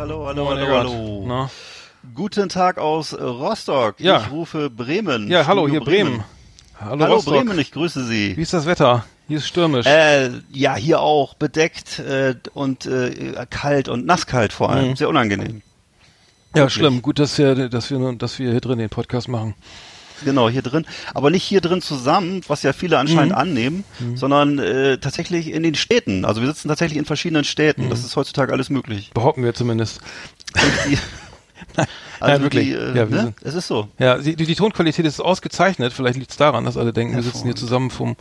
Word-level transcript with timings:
Hallo, 0.00 0.26
hallo, 0.26 0.44
Moin, 0.44 0.58
hallo, 0.58 0.78
hallo. 0.78 1.24
Na? 1.26 1.50
Guten 2.12 2.48
Tag 2.48 2.78
aus 2.78 3.14
Rostock. 3.14 4.00
Ja. 4.00 4.22
Ich 4.22 4.32
rufe 4.32 4.68
Bremen. 4.68 5.28
Ja, 5.28 5.46
hallo, 5.46 5.68
Studio 5.68 5.84
hier 5.84 5.84
Bremen. 5.84 6.24
Hallo, 6.80 7.04
Hallo 7.04 7.14
Rostock. 7.14 7.34
Bremen, 7.34 7.58
ich 7.60 7.70
grüße 7.70 8.04
Sie. 8.04 8.36
Wie 8.36 8.42
ist 8.42 8.52
das 8.52 8.66
Wetter? 8.66 9.04
Hier 9.28 9.38
ist 9.38 9.46
stürmisch. 9.46 9.86
Äh, 9.86 10.30
ja, 10.50 10.74
hier 10.74 11.00
auch 11.00 11.34
bedeckt 11.34 12.00
äh, 12.00 12.34
und 12.52 12.86
äh, 12.86 13.46
kalt 13.48 13.88
und 13.88 14.06
nasskalt 14.06 14.52
vor 14.52 14.70
allem. 14.70 14.90
Mhm. 14.90 14.96
Sehr 14.96 15.08
unangenehm. 15.08 15.62
ja, 16.48 16.62
wirklich. 16.62 16.74
schlimm. 16.74 17.02
Gut, 17.02 17.20
dass 17.20 17.38
wir, 17.38 17.68
dass 17.68 17.90
wir, 17.90 18.12
dass 18.14 18.40
wir 18.40 18.50
hier 18.50 18.60
drin 18.60 18.78
den 18.78 18.90
Podcast 18.90 19.28
machen. 19.28 19.54
Genau, 20.24 20.48
hier 20.48 20.62
drin. 20.62 20.86
Aber 21.14 21.30
nicht 21.30 21.42
hier 21.44 21.60
drin 21.60 21.80
zusammen, 21.82 22.42
was 22.48 22.62
ja 22.62 22.72
viele 22.72 22.98
anscheinend 22.98 23.32
Mhm. 23.32 23.38
annehmen, 23.38 23.84
sondern 24.14 24.58
äh, 24.58 24.98
tatsächlich 24.98 25.50
in 25.50 25.62
den 25.62 25.74
Städten. 25.74 26.24
Also 26.24 26.40
wir 26.40 26.48
sitzen 26.48 26.68
tatsächlich 26.68 26.98
in 26.98 27.04
verschiedenen 27.04 27.44
Städten. 27.44 27.86
Mhm. 27.86 27.90
Das 27.90 28.00
ist 28.04 28.16
heutzutage 28.16 28.52
alles 28.52 28.70
möglich. 28.70 29.10
Behaupten 29.14 29.42
wir 29.44 29.54
zumindest. 29.54 30.00
Also 31.76 31.86
Nein, 32.34 32.42
wirklich. 32.42 32.64
Die, 32.68 32.72
äh, 32.74 32.96
Ja, 32.96 33.06
ne? 33.06 33.34
Es 33.42 33.54
ist 33.54 33.66
so. 33.66 33.88
Ja, 33.98 34.18
die, 34.18 34.36
die 34.36 34.54
Tonqualität 34.54 35.06
ist 35.06 35.20
ausgezeichnet. 35.20 35.92
Vielleicht 35.92 36.18
liegt 36.18 36.30
es 36.30 36.36
daran, 36.36 36.64
dass 36.64 36.76
alle 36.76 36.92
denken, 36.92 37.14
wir 37.16 37.22
sitzen 37.22 37.44
hier 37.44 37.56
zusammen 37.56 37.90
vom, 37.90 38.16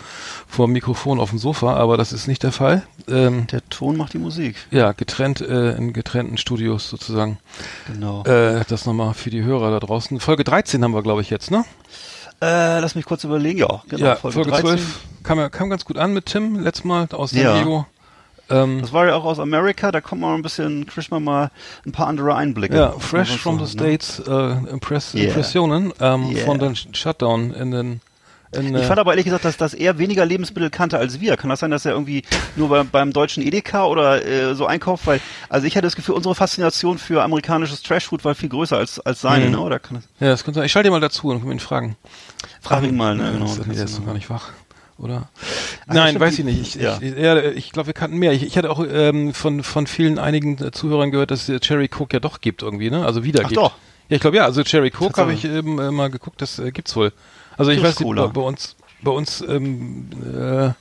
vom 0.47 0.71
Mikrofon 0.71 1.19
auf 1.19 1.31
dem 1.31 1.39
Sofa, 1.39 1.75
aber 1.75 1.97
das 1.97 2.13
ist 2.13 2.27
nicht 2.27 2.43
der 2.43 2.51
Fall. 2.51 2.83
Ähm, 3.09 3.47
Der 3.47 3.67
Ton 3.69 3.97
macht 3.97 4.13
die 4.13 4.17
Musik. 4.19 4.55
ja, 4.71 4.93
getrennt 4.93 5.41
äh, 5.41 5.75
in 5.75 5.91
getrennten 5.93 6.37
Studios 6.37 6.89
sozusagen. 6.89 7.39
Genau. 7.87 8.23
Äh, 8.23 8.63
das 8.67 8.85
nochmal 8.85 9.13
für 9.13 9.29
die 9.29 9.43
Hörer 9.43 9.71
da 9.71 9.79
draußen. 9.85 10.19
Folge 10.19 10.43
13 10.43 10.83
haben 10.83 10.93
wir, 10.93 11.03
glaube 11.03 11.21
ich, 11.21 11.29
jetzt, 11.29 11.51
ne? 11.51 11.65
Äh, 12.41 12.79
lass 12.79 12.95
mich 12.95 13.03
kurz 13.05 13.25
überlegen. 13.25 13.59
Ja, 13.59 13.83
genau. 13.89 14.05
ja, 14.05 14.15
Folge, 14.15 14.43
13. 14.49 14.65
12 14.65 14.99
kam, 15.23 15.51
kam 15.51 15.69
ganz 15.69 15.83
gut 15.83 15.97
an 15.97 16.13
mit 16.13 16.27
Tim 16.27 16.57
letztes 16.59 16.85
Mal 16.85 17.07
aus 17.11 17.31
San 17.31 17.41
Ja. 17.41 17.57
Diego. 17.57 17.85
Ähm, 18.50 18.81
Das 18.81 18.92
war 18.94 19.05
ja 19.08 19.16
auch 19.16 19.25
aus 19.25 19.39
Amerika, 19.39 19.92
da 19.92 20.02
kommt 20.02 20.22
man 20.22 20.36
ein 20.36 20.42
bisschen, 20.42 20.86
kriegt 20.86 21.11
man 21.11 21.23
mal 21.23 21.52
ein 21.86 21.92
paar 21.92 22.08
andere 22.08 22.36
Einblicke. 22.36 22.75
ja, 22.75 22.92
Fresh 22.97 23.38
from 23.38 23.55
the 23.58 23.64
ne? 23.64 23.67
States 23.97 24.19
äh, 24.28 24.52
Impress 24.72 25.14
Yeah. 25.14 25.28
Impressionen 25.28 25.94
ähm, 26.00 26.31
Yeah. 26.31 26.45
von 26.45 26.59
den 26.59 26.73
Sh- 26.75 26.95
Shutdown 26.95 27.52
in 27.53 27.72
den 27.72 28.02
in, 28.52 28.75
Ich 28.75 28.81
äh, 28.81 28.86
fand 28.86 29.00
aber 29.00 29.11
ehrlich 29.11 29.25
gesagt, 29.25 29.45
dass, 29.45 29.58
dass 29.58 29.75
er 29.75 30.00
weniger 30.00 30.25
Lebensmittel 30.25 30.72
kannte 30.72 30.97
als 30.97 31.22
wir. 31.22 31.38
Kann 31.38 31.52
das 31.52 31.59
sein, 31.59 31.70
dass 31.70 31.86
er 31.86 31.92
irgendwie 31.92 32.23
nur 32.55 32.67
beim, 32.70 32.89
beim 32.89 33.14
deutschen 33.14 33.44
Edeka 33.45 33.86
oder 33.86 34.25
äh, 34.25 34.55
so 34.55 34.66
einkauft? 34.66 35.05
Weil, 35.05 35.22
also 35.50 35.67
ich 35.67 35.75
hatte 35.75 35.86
das 35.86 35.95
Gefühl, 35.95 36.16
unsere 36.16 36.33
Faszination 36.33 36.97
für 36.97 37.22
amerikanisches 37.22 37.83
Trashfood 37.83 38.25
war 38.25 38.33
viel 38.33 38.50
größer 38.50 38.75
als, 38.75 39.00
als 39.02 39.22
seine, 39.22 39.45
Mhm. 39.45 39.52
ne? 39.52 39.59
Oder 39.59 39.77
kann 39.77 39.97
das, 39.97 40.05
ja, 40.20 40.30
das 40.30 40.44
könnte 40.44 40.61
sein. 40.61 40.66
Ich 40.66 40.72
schalte 40.72 40.88
dir 40.88 40.92
mal 40.92 41.00
dazu 41.00 41.27
und 41.27 41.42
kann 41.44 41.52
ihn 41.52 41.59
fragen. 41.59 41.95
frag 42.59 42.81
ihn 42.83 42.97
mal, 42.97 43.16
ne? 43.16 43.33
Genau. 43.33 43.45
das, 43.45 43.58
du 43.59 43.72
ist 43.72 43.92
noch 43.94 44.00
mal- 44.00 44.05
gar 44.08 44.14
nicht 44.16 44.31
wach. 44.31 44.50
Oder? 45.00 45.30
Ach, 45.88 45.94
Nein, 45.94 46.09
stimmt, 46.09 46.19
weiß 46.19 46.36
die- 46.36 46.42
ich 46.42 46.45
nicht. 46.45 46.75
Ich, 46.75 46.81
ja. 46.81 46.97
ich, 47.02 47.17
ja, 47.17 47.38
ich 47.52 47.72
glaube, 47.72 47.88
wir 47.88 47.94
kannten 47.94 48.17
mehr. 48.17 48.33
Ich, 48.33 48.44
ich 48.44 48.58
hatte 48.58 48.69
auch 48.69 48.83
ähm, 48.88 49.33
von 49.33 49.64
von 49.64 49.88
vielen 49.88 50.19
einigen 50.19 50.61
äh, 50.64 50.72
Zuhörern 50.72 51.09
gehört, 51.11 51.31
dass 51.31 51.47
es 51.47 51.61
Cherry 51.61 51.88
Coke 51.88 52.16
ja 52.16 52.19
doch 52.19 52.42
gibt 52.42 52.61
irgendwie, 52.61 52.89
ne? 52.89 53.05
Also 53.05 53.23
wieder 53.23 53.42
Ach 53.44 53.47
gibt. 53.50 53.58
doch. 53.58 53.72
Ja, 54.09 54.16
ich 54.16 54.22
glaube 54.22 54.38
ja. 54.38 54.44
Also 54.45 54.64
Cherry 54.64 54.92
Coke 54.92 55.20
habe 55.20 55.33
ich 55.33 55.45
eben 55.45 55.80
äh, 55.80 55.92
mal 55.92 56.09
geguckt. 56.09 56.42
Das 56.42 56.59
äh, 56.59 56.72
gibt's 56.72 56.95
wohl. 56.95 57.14
Also 57.58 57.72
ich 57.72 57.81
weiß 57.81 58.00
nicht, 58.00 58.16
bei, 58.16 58.27
bei 58.27 58.42
uns 58.42 58.75
bei 59.02 59.11
uns 59.11 59.42
ähm, 59.42 60.09
äh, 60.36 60.71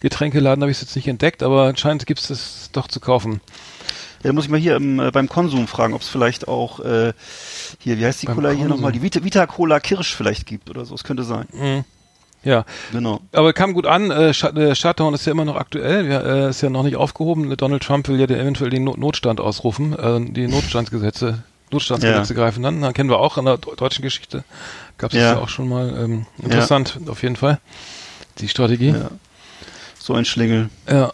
Getränkeladen 0.00 0.62
habe 0.62 0.70
ich 0.70 0.76
es 0.78 0.82
jetzt 0.82 0.94
nicht 0.96 1.08
entdeckt, 1.08 1.42
aber 1.42 1.64
anscheinend 1.64 2.06
gibt's 2.06 2.28
das 2.28 2.70
doch 2.72 2.86
zu 2.86 3.00
kaufen. 3.00 3.40
Ja, 4.22 4.32
muss 4.32 4.44
ich 4.44 4.50
mal 4.50 4.60
hier 4.60 4.76
im, 4.76 5.00
äh, 5.00 5.10
beim 5.10 5.28
Konsum 5.28 5.66
fragen, 5.66 5.92
ob 5.92 6.00
es 6.02 6.08
vielleicht 6.08 6.46
auch 6.48 6.80
äh, 6.80 7.12
hier, 7.80 7.98
wie 7.98 8.06
heißt 8.06 8.22
die 8.22 8.26
Beim 8.26 8.36
Cola 8.36 8.50
hier 8.50 8.58
Konsum. 8.60 8.76
nochmal? 8.76 8.92
Die 8.92 9.02
Vita, 9.02 9.22
Vita 9.24 9.46
Cola 9.46 9.80
Kirsch 9.80 10.14
vielleicht 10.14 10.46
gibt 10.46 10.70
oder 10.70 10.84
so. 10.84 10.94
Es 10.94 11.02
könnte 11.04 11.24
sein. 11.24 11.46
Mhm. 11.52 11.84
Ja, 12.44 12.64
Genau. 12.92 13.20
aber 13.32 13.52
kam 13.52 13.72
gut 13.72 13.86
an. 13.86 14.10
Äh, 14.10 14.34
Shut- 14.34 14.56
äh, 14.56 14.74
Shutdown 14.74 15.14
ist 15.14 15.24
ja 15.26 15.32
immer 15.32 15.44
noch 15.44 15.56
aktuell. 15.56 16.06
Ja, 16.06 16.20
äh, 16.20 16.50
ist 16.50 16.60
ja 16.60 16.70
noch 16.70 16.82
nicht 16.82 16.96
aufgehoben. 16.96 17.56
Donald 17.56 17.82
Trump 17.82 18.06
will 18.08 18.18
ja 18.20 18.26
eventuell 18.26 18.70
den 18.70 18.84
Not 18.84 18.98
Notstand 18.98 19.40
ausrufen. 19.40 19.98
Äh, 19.98 20.20
die 20.32 20.46
Notstandsgesetze, 20.46 21.42
Notstandsgesetze 21.70 22.34
greifen 22.34 22.62
dann. 22.62 22.80
Dann 22.82 22.92
kennen 22.92 23.08
wir 23.10 23.18
auch 23.18 23.38
in 23.38 23.46
der 23.46 23.56
de- 23.58 23.74
deutschen 23.76 24.02
Geschichte. 24.02 24.44
Gab 24.98 25.12
es 25.12 25.16
Ja. 25.18 25.32
ja. 25.34 25.38
auch 25.38 25.48
schon 25.48 25.68
mal. 25.68 25.88
Ähm, 25.98 26.26
interessant 26.42 26.98
auf 27.08 27.22
jeden 27.22 27.36
Fall. 27.36 27.58
Die 28.38 28.48
Strategie. 28.48 28.90
Ja. 28.90 29.10
So 29.98 30.12
ein 30.14 30.24
Schlingel. 30.24 30.68
Ja. 30.88 31.12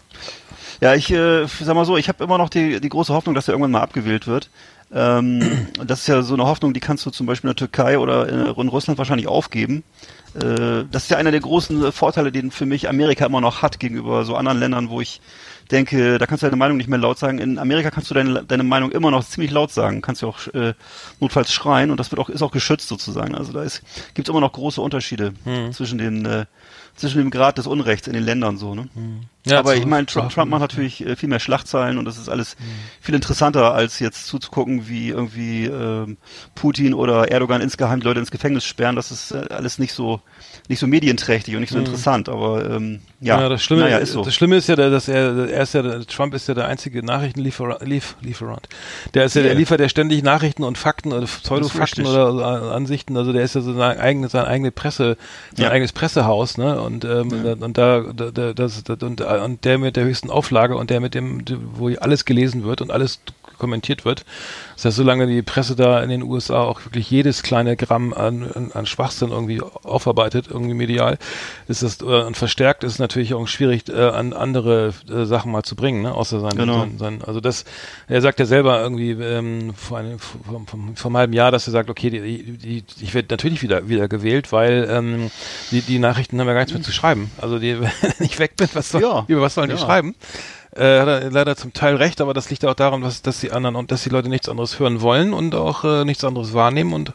Ja, 0.81 0.95
ich 0.95 1.11
äh, 1.11 1.45
sag 1.47 1.75
mal 1.75 1.85
so, 1.85 1.95
ich 1.95 2.07
habe 2.09 2.23
immer 2.23 2.37
noch 2.39 2.49
die, 2.49 2.81
die 2.81 2.89
große 2.89 3.13
Hoffnung, 3.13 3.35
dass 3.35 3.47
er 3.47 3.53
irgendwann 3.53 3.71
mal 3.71 3.81
abgewählt 3.81 4.25
wird. 4.27 4.49
Ähm, 4.91 5.67
das 5.85 6.01
ist 6.01 6.07
ja 6.07 6.21
so 6.23 6.33
eine 6.33 6.45
Hoffnung, 6.45 6.73
die 6.73 6.79
kannst 6.79 7.05
du 7.05 7.11
zum 7.11 7.25
Beispiel 7.27 7.49
in 7.49 7.55
der 7.55 7.67
Türkei 7.67 7.97
oder 7.99 8.27
in, 8.27 8.45
in 8.47 8.67
Russland 8.67 8.97
wahrscheinlich 8.97 9.27
aufgeben. 9.27 9.83
Äh, 10.35 10.85
das 10.91 11.03
ist 11.03 11.11
ja 11.11 11.17
einer 11.17 11.31
der 11.31 11.39
großen 11.39 11.91
Vorteile, 11.91 12.31
den 12.31 12.51
für 12.51 12.65
mich 12.65 12.89
Amerika 12.89 13.25
immer 13.25 13.41
noch 13.41 13.61
hat 13.61 13.79
gegenüber 13.79 14.25
so 14.25 14.35
anderen 14.35 14.59
Ländern, 14.59 14.89
wo 14.89 15.01
ich 15.01 15.21
denke, 15.71 16.17
da 16.17 16.25
kannst 16.25 16.43
du 16.43 16.47
deine 16.47 16.57
Meinung 16.57 16.77
nicht 16.77 16.89
mehr 16.89 16.99
laut 16.99 17.17
sagen. 17.17 17.37
In 17.37 17.57
Amerika 17.57 17.91
kannst 17.91 18.09
du 18.09 18.13
deine, 18.13 18.43
deine 18.43 18.63
Meinung 18.63 18.91
immer 18.91 19.09
noch 19.11 19.23
ziemlich 19.23 19.51
laut 19.51 19.71
sagen, 19.71 20.01
kannst 20.01 20.21
du 20.21 20.27
auch 20.27 20.47
äh, 20.53 20.73
notfalls 21.19 21.53
schreien 21.53 21.91
und 21.91 21.97
das 21.99 22.11
wird 22.11 22.19
auch 22.19 22.29
ist 22.29 22.41
auch 22.41 22.51
geschützt 22.51 22.87
sozusagen. 22.87 23.35
Also 23.35 23.53
da 23.53 23.63
ist 23.63 23.81
gibt's 24.13 24.29
immer 24.29 24.41
noch 24.41 24.51
große 24.51 24.81
Unterschiede 24.81 25.33
zwischen 25.71 25.97
den 25.97 26.25
äh, 26.25 26.45
zwischen 26.95 27.19
dem 27.19 27.31
Grad 27.31 27.57
des 27.57 27.67
Unrechts 27.67 28.07
in 28.07 28.13
den 28.13 28.23
Ländern 28.23 28.57
so. 28.57 28.75
Ne? 28.75 28.89
Ja, 29.45 29.57
Aber 29.59 29.75
ich 29.75 29.85
meine, 29.87 30.05
Trump. 30.05 30.31
Trump 30.31 30.51
macht 30.51 30.61
natürlich 30.61 31.05
äh, 31.05 31.15
viel 31.15 31.27
mehr 31.29 31.39
Schlagzeilen 31.39 31.97
und 31.97 32.05
das 32.05 32.17
ist 32.19 32.29
alles 32.29 32.55
viel 33.01 33.15
interessanter, 33.15 33.73
als 33.73 33.97
jetzt 33.99 34.27
zuzugucken, 34.27 34.87
wie 34.87 35.09
irgendwie 35.09 35.65
ähm, 35.65 36.17
Putin 36.53 36.93
oder 36.93 37.31
Erdogan 37.31 37.59
insgeheim 37.61 38.01
Leute 38.01 38.19
ins 38.19 38.29
Gefängnis 38.31 38.65
sperren. 38.65 38.95
Das 38.95 39.09
ist 39.11 39.31
äh, 39.31 39.47
alles 39.49 39.79
nicht 39.79 39.93
so 39.93 40.21
nicht 40.69 40.79
so 40.79 40.85
medienträchtig 40.87 41.55
und 41.55 41.61
nicht 41.61 41.71
so 41.73 41.79
interessant. 41.79 42.29
Aber 42.29 42.63
ähm, 42.69 42.99
ja, 43.19 43.37
Mhm. 43.37 43.41
Ja, 43.43 43.49
das 43.49 43.63
Schlimme, 43.63 43.81
naja, 43.83 43.97
ist 43.97 44.11
so. 44.13 44.23
das 44.23 44.33
Schlimme 44.35 44.55
ist 44.57 44.67
ja, 44.67 44.75
dass 44.75 45.07
er, 45.07 45.49
er 45.49 45.61
ist 45.63 45.73
ja, 45.73 45.81
der- 45.81 46.05
Trump 46.05 46.33
ist 46.33 46.47
ja 46.47 46.53
der 46.53 46.67
einzige 46.67 47.03
Nachrichtenlieferant, 47.05 47.81
Lief, 47.87 48.15
Lieferant. 48.21 48.67
Der 49.13 49.25
ist 49.25 49.35
ja, 49.35 49.41
der 49.43 49.53
Ja. 49.53 49.57
liefert 49.57 49.79
ja 49.79 49.89
ständig 49.89 50.23
Nachrichten 50.23 50.63
und 50.63 50.77
Fakten 50.77 51.13
oder 51.13 51.25
Pseudofakten 51.25 52.05
richtig. 52.05 52.07
oder 52.07 52.69
äh, 52.71 52.75
Ansichten. 52.75 53.17
Also 53.17 53.31
der 53.33 53.43
ist 53.43 53.55
ja 53.55 53.61
so 53.61 53.73
sein 53.73 53.99
eigene, 53.99 54.29
sein 54.29 54.45
eigene 54.45 54.71
Presse, 54.71 55.17
sein 55.55 55.65
Ja. 55.65 55.71
eigenes 55.71 55.93
Pressehaus, 55.93 56.57
ne? 56.57 56.79
Und 56.81 57.05
ähm, 57.05 57.31
und 57.61 57.77
da, 57.77 58.01
da, 58.13 58.31
da 58.31 58.53
das, 58.53 58.83
das 58.83 58.97
und, 59.01 59.21
und 59.39 59.65
der 59.65 59.77
mit 59.77 59.95
der 59.95 60.03
höchsten 60.03 60.29
Auflage 60.29 60.75
und 60.75 60.89
der 60.89 60.99
mit 60.99 61.13
dem, 61.13 61.43
wo 61.73 61.89
alles 61.95 62.25
gelesen 62.25 62.63
wird 62.63 62.81
und 62.81 62.91
alles 62.91 63.19
kommentiert 63.61 64.03
wird. 64.03 64.25
Das 64.75 64.83
heißt, 64.85 64.97
solange 64.97 65.27
die 65.27 65.41
Presse 65.43 65.75
da 65.77 66.01
in 66.01 66.09
den 66.09 66.23
USA 66.23 66.63
auch 66.63 66.83
wirklich 66.83 67.09
jedes 67.09 67.43
kleine 67.43 67.77
Gramm 67.77 68.13
an, 68.13 68.43
an, 68.53 68.71
an 68.73 68.85
Schwachsinn 68.85 69.29
irgendwie 69.29 69.61
aufarbeitet, 69.61 70.47
irgendwie 70.49 70.73
medial, 70.73 71.17
ist 71.69 71.83
das 71.83 72.01
äh, 72.01 72.03
und 72.03 72.35
verstärkt 72.35 72.83
ist 72.83 72.93
es 72.93 72.99
natürlich 72.99 73.33
auch 73.35 73.47
schwierig, 73.47 73.87
äh, 73.87 73.93
an 74.09 74.33
andere 74.33 74.93
äh, 75.09 75.25
Sachen 75.25 75.51
mal 75.51 75.63
zu 75.63 75.75
bringen, 75.75 76.01
ne? 76.01 76.13
Außer 76.13 76.39
sein, 76.41 76.57
Genau. 76.57 76.79
sein, 76.79 76.97
sein 76.97 77.21
also 77.23 77.39
das, 77.39 77.63
er 78.07 78.21
sagt 78.21 78.39
ja 78.39 78.45
selber 78.45 78.81
irgendwie 78.81 79.11
ähm, 79.11 79.73
vor 79.75 79.99
einem 79.99 80.17
vor, 80.19 80.41
vor, 80.65 80.79
vor 80.95 81.09
einem 81.09 81.17
halben 81.17 81.33
Jahr, 81.33 81.51
dass 81.51 81.67
er 81.67 81.71
sagt, 81.71 81.89
okay, 81.89 82.09
die, 82.09 82.57
die, 82.57 82.83
ich 83.01 83.13
werde 83.13 83.27
natürlich 83.31 83.61
wieder 83.61 83.87
wieder 83.87 84.07
gewählt, 84.07 84.51
weil 84.51 84.87
ähm, 84.89 85.29
die, 85.71 85.81
die 85.81 85.99
Nachrichten 85.99 86.39
haben 86.39 86.47
ja 86.47 86.53
gar 86.53 86.61
nichts 86.61 86.73
mehr 86.73 86.81
zu 86.81 86.91
schreiben. 86.91 87.29
Also 87.39 87.59
die, 87.59 87.79
wenn 87.81 87.91
ich 88.19 88.39
weg 88.39 88.55
bin, 88.57 88.67
was 88.73 88.89
soll, 88.89 89.01
Ja. 89.03 89.25
über 89.27 89.41
was 89.41 89.53
sollen 89.53 89.69
die 89.69 89.75
Ja. 89.75 89.81
schreiben? 89.81 90.15
Äh, 90.73 90.99
hat 91.01 91.07
er 91.07 91.31
leider 91.31 91.55
zum 91.57 91.73
Teil 91.73 91.95
recht, 91.97 92.21
aber 92.21 92.33
das 92.33 92.49
liegt 92.49 92.65
auch 92.65 92.73
daran, 92.73 93.01
dass, 93.01 93.21
dass 93.21 93.41
die 93.41 93.51
anderen 93.51 93.75
und 93.75 93.91
dass 93.91 94.03
die 94.03 94.09
Leute 94.09 94.29
nichts 94.29 94.47
anderes 94.47 94.79
hören 94.79 95.01
wollen 95.01 95.33
und 95.33 95.53
auch 95.53 95.83
äh, 95.83 96.05
nichts 96.05 96.23
anderes 96.23 96.53
wahrnehmen 96.53 96.93
und 96.93 97.13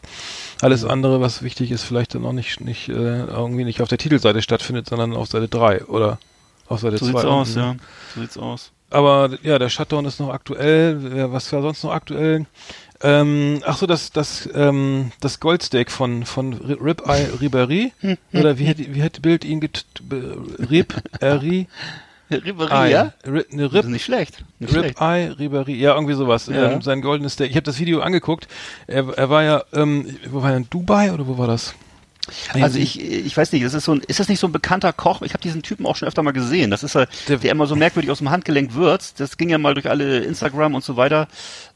alles 0.61 0.85
andere, 0.85 1.21
was 1.21 1.41
wichtig 1.41 1.71
ist, 1.71 1.83
vielleicht 1.83 2.13
dann 2.13 2.25
auch 2.25 2.33
nicht, 2.33 2.61
nicht 2.61 2.87
äh, 2.89 2.93
irgendwie 2.93 3.63
nicht 3.63 3.81
auf 3.81 3.89
der 3.89 3.97
Titelseite 3.97 4.41
stattfindet, 4.43 4.87
sondern 4.89 5.15
auf 5.15 5.27
Seite 5.29 5.47
3 5.47 5.85
oder 5.85 6.19
auf 6.67 6.81
Seite 6.81 6.97
so 6.97 7.05
2. 7.05 7.11
sieht's 7.11 7.25
aus, 7.25 7.47
unten. 7.49 7.59
ja. 7.59 7.75
So 8.13 8.21
sieht's 8.21 8.37
aus. 8.37 8.71
Aber 8.89 9.31
ja, 9.41 9.57
der 9.59 9.69
Shutdown 9.69 10.05
ist 10.05 10.19
noch 10.19 10.29
aktuell. 10.29 11.31
Was 11.31 11.51
war 11.51 11.61
sonst 11.61 11.83
noch 11.83 11.91
aktuell? 11.91 12.45
Ähm, 13.01 13.61
ach 13.65 13.77
so, 13.77 13.85
das 13.85 14.11
das 14.11 14.47
ähm, 14.55 15.11
das 15.19 15.39
Goldsteak 15.39 15.91
von 15.91 16.25
von 16.25 16.53
Ri- 16.55 16.79
Ribeye 16.81 17.27
Ribéry 17.39 17.91
oder 18.33 18.57
wie 18.57 18.63
hätte 18.65 18.95
wie 18.95 19.01
hätte 19.01 19.21
Bild 19.21 19.43
ihn 19.45 19.59
get 19.59 19.85
Rib 20.69 20.95
Eri 21.19 21.67
Ribéry, 22.31 22.87
ja? 22.89 23.13
Ri- 23.25 23.45
ne, 23.55 23.63
Das 23.63 23.73
Rib 23.73 23.83
ist 23.85 23.89
nicht 23.89 24.05
schlecht. 24.05 24.43
Nicht 24.59 24.71
schlecht. 24.73 24.99
Ribeye 24.99 25.31
Ribéry, 25.39 25.75
ja 25.75 25.93
irgendwie 25.95 26.13
sowas. 26.13 26.47
Ja. 26.47 26.71
Ähm, 26.71 26.81
sein 26.81 27.01
goldenes 27.01 27.33
Steak. 27.33 27.49
Ich 27.51 27.55
habe 27.55 27.63
das 27.63 27.79
Video 27.79 28.01
angeguckt. 28.01 28.47
Er, 28.87 29.07
er 29.17 29.29
war 29.29 29.43
ja 29.43 29.63
ähm, 29.73 30.05
wo 30.29 30.41
war 30.43 30.51
er 30.51 30.57
in 30.57 30.69
Dubai 30.69 31.11
oder 31.13 31.27
wo 31.27 31.37
war 31.37 31.47
das? 31.47 31.73
Also 32.53 32.79
ich, 32.79 32.99
ich 33.01 33.35
weiß 33.35 33.51
nicht, 33.51 33.63
das 33.65 33.73
ist 33.73 33.85
so 33.85 33.93
ein, 33.93 34.01
ist 34.07 34.19
das 34.19 34.29
nicht 34.29 34.39
so 34.39 34.47
ein 34.47 34.51
bekannter 34.51 34.93
Koch? 34.93 35.21
Ich 35.21 35.33
habe 35.33 35.41
diesen 35.41 35.61
Typen 35.63 35.85
auch 35.85 35.95
schon 35.95 36.07
öfter 36.07 36.23
mal 36.23 36.31
gesehen. 36.31 36.71
Das 36.71 36.83
ist 36.83 36.95
ja, 36.95 37.05
Der- 37.27 37.37
der, 37.37 37.51
immer 37.51 37.67
so 37.67 37.75
merkwürdig 37.75 38.11
aus 38.11 38.17
dem 38.19 38.29
Handgelenk 38.29 38.73
würzt. 38.73 39.19
Das 39.19 39.37
ging 39.37 39.49
ja 39.49 39.57
mal 39.57 39.73
durch 39.73 39.89
alle 39.89 40.19
Instagram 40.19 40.75
und 40.75 40.83
so 40.83 40.97
weiter. 40.97 41.27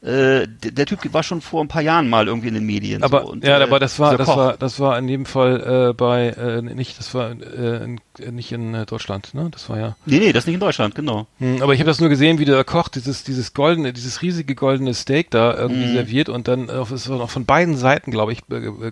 Äh, 0.02 0.46
der, 0.48 0.72
der 0.72 0.86
Typ 0.86 1.00
war 1.12 1.22
schon 1.22 1.40
vor 1.40 1.62
ein 1.62 1.68
paar 1.68 1.82
Jahren 1.82 2.08
mal 2.08 2.26
irgendwie 2.26 2.48
in 2.48 2.54
den 2.54 2.64
Medien. 2.66 3.02
Aber 3.02 3.22
so. 3.22 3.28
Und, 3.32 3.44
ja, 3.44 3.58
äh, 3.58 3.62
aber 3.62 3.78
das 3.78 3.98
war 3.98 4.16
das 4.16 4.26
Koch. 4.26 4.36
war 4.36 4.56
das 4.56 4.80
war 4.80 4.98
in 4.98 5.08
jedem 5.08 5.26
Fall 5.26 5.90
äh, 5.90 5.92
bei 5.94 6.28
äh, 6.30 6.62
nicht 6.62 6.98
das 6.98 7.14
war 7.14 7.30
äh, 7.30 7.84
in, 7.84 8.00
nicht 8.34 8.52
in 8.52 8.74
äh, 8.74 8.86
Deutschland, 8.86 9.34
ne? 9.34 9.48
Das 9.50 9.68
war 9.68 9.78
ja. 9.78 9.96
Nee, 10.06 10.18
nee, 10.18 10.32
das 10.32 10.42
ist 10.44 10.46
nicht 10.48 10.54
in 10.54 10.60
Deutschland, 10.60 10.94
genau. 10.94 11.26
Hm, 11.38 11.62
aber 11.62 11.74
ich 11.74 11.80
habe 11.80 11.88
das 11.88 12.00
nur 12.00 12.08
gesehen, 12.08 12.38
wie 12.38 12.44
der 12.44 12.62
Koch 12.64 12.88
dieses 12.88 13.24
dieses 13.24 13.54
goldene 13.54 13.92
dieses 13.92 14.22
riesige 14.22 14.54
goldene 14.54 14.94
Steak 14.94 15.30
da 15.30 15.54
irgendwie 15.56 15.86
Mhm. 15.86 15.92
serviert 15.94 16.28
und 16.28 16.48
dann 16.48 16.68
es 16.68 17.08
war 17.08 17.18
noch 17.18 17.30
von 17.30 17.44
beiden 17.44 17.76
Seiten, 17.76 18.10
glaube 18.10 18.32
ich, 18.32 18.40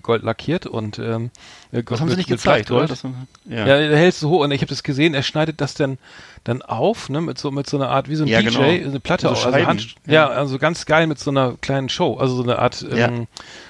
Gold 0.03 0.23
lackiert 0.23 0.67
und 0.67 0.99
ähm, 0.99 1.31
Äh, 1.73 1.83
Das 1.85 2.01
haben 2.01 2.09
sie 2.11 2.17
nicht 2.17 2.29
gezeigt, 2.29 2.71
oder? 2.71 2.87
Das, 2.87 3.03
Ja, 3.49 3.65
der 3.65 3.97
hält 3.97 4.15
so 4.15 4.29
hoch 4.29 4.41
und 4.41 4.51
ich 4.51 4.61
habe 4.61 4.69
das 4.71 4.83
gesehen, 4.83 5.15
er 5.15 5.23
schneidet 5.23 5.61
das 5.61 5.75
dann 5.75 5.99
dann 6.45 6.63
auf, 6.63 7.11
ne, 7.11 7.21
mit 7.21 7.37
so 7.39 7.51
mit 7.51 7.69
so 7.69 7.77
einer 7.77 7.91
Art 7.91 8.09
wie 8.09 8.15
so 8.17 8.25
ein 8.25 8.29
Ja, 8.29 8.41
DJ, 8.41 8.49
genau. 8.49 8.63
eine 8.91 8.99
Platte 9.01 9.29
So 9.29 9.35
auch, 9.35 9.47
also. 9.53 9.67
Hand, 9.67 9.95
Ja. 10.07 10.13
ja. 10.15 10.29
also 10.29 10.59
ganz 10.59 10.87
geil 10.87 11.07
mit 11.07 11.19
so 11.19 11.31
einer 11.31 11.55
kleinen 11.61 11.89
Show, 11.91 12.17
also 12.17 12.35
so 12.37 12.43
eine 12.43 12.59
Art 12.59 12.81
Ja. 12.81 13.09
ähm, 13.09 13.27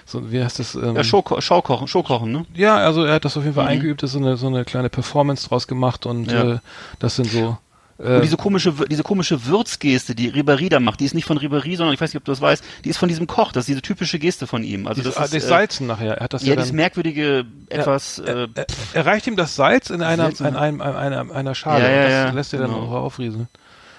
so 0.06 0.31
wie 0.31 0.43
heißt 0.43 0.59
das 0.61 0.77
ähm, 0.77 0.94
ja 0.97 1.03
Show, 1.05 1.25
Schaukochen, 1.41 1.88
Showkochen, 1.88 2.31
ne? 2.31 2.47
ja, 2.55 2.77
also 2.77 3.05
er 3.05 3.15
hat 3.15 3.25
das 3.25 3.37
auf 3.37 3.43
jeden 3.43 3.55
Fall 3.56 3.65
Mhm. 3.65 3.71
eingeübt, 3.71 4.03
ist 4.05 4.12
so 4.12 4.19
eine 4.19 4.37
so 4.37 4.47
eine 4.47 4.65
kleine 4.65 4.88
Performance 4.88 5.49
draus 5.49 5.67
gemacht 5.67 6.06
und 6.06 6.31
Ja. 6.31 6.55
äh, 6.55 6.59
das 7.00 7.17
sind 7.17 7.29
so 7.31 7.59
Und 8.02 8.23
diese 8.23 8.37
komische, 8.38 8.73
diese 8.91 9.02
komische 9.02 9.44
Würzgeste, 9.44 10.14
die 10.14 10.32
Ribéry 10.32 10.70
da 10.70 10.81
macht, 10.81 11.00
die 11.00 11.05
ist 11.05 11.14
nicht 11.14 11.26
von 11.26 11.38
Ribéry, 11.38 11.76
sondern 11.76 11.93
ich 11.93 12.00
weiß 12.00 12.11
nicht, 12.14 12.17
ob 12.20 12.25
du 12.25 12.32
das 12.32 12.41
weißt, 12.41 12.64
die 12.85 12.88
ist 12.88 12.97
von 12.97 13.08
diesem 13.08 13.26
Koch, 13.26 13.52
das 13.52 13.62
ist 13.64 13.69
diese 13.69 13.82
typische 13.82 14.19
Geste 14.19 14.47
von 14.47 14.64
ihm. 14.64 14.87
Also 14.87 15.02
dieses, 15.02 15.17
das 15.17 15.26
ist, 15.26 15.35
das 15.35 15.44
äh, 15.44 15.49
Salzen 15.49 15.87
nachher, 15.87 16.17
er 16.17 16.25
hat 16.25 16.32
das 16.32 16.43
ja, 16.43 16.50
ja, 16.50 16.56
dieses 16.56 16.73
merkwürdige, 16.73 17.44
etwas, 17.69 18.19
äh, 18.20 18.49
er, 18.55 18.67
er 18.94 19.06
reicht 19.06 19.26
ihm 19.26 19.37
das 19.37 19.55
Salz 19.55 19.91
in 19.91 20.02
einer, 20.02 20.31
in 20.41 20.56
einem, 20.56 20.81
einer, 20.81 21.31
einer 21.31 21.55
Schale 21.55 21.85
Ja, 21.85 21.91
ja, 21.91 22.02
das 22.05 22.12
ja, 22.12 22.31
lässt 22.31 22.52
er 22.55 22.61
dann 22.61 22.70
genau. 22.70 22.85
auch 22.85 22.93
aufrieseln. 22.93 23.49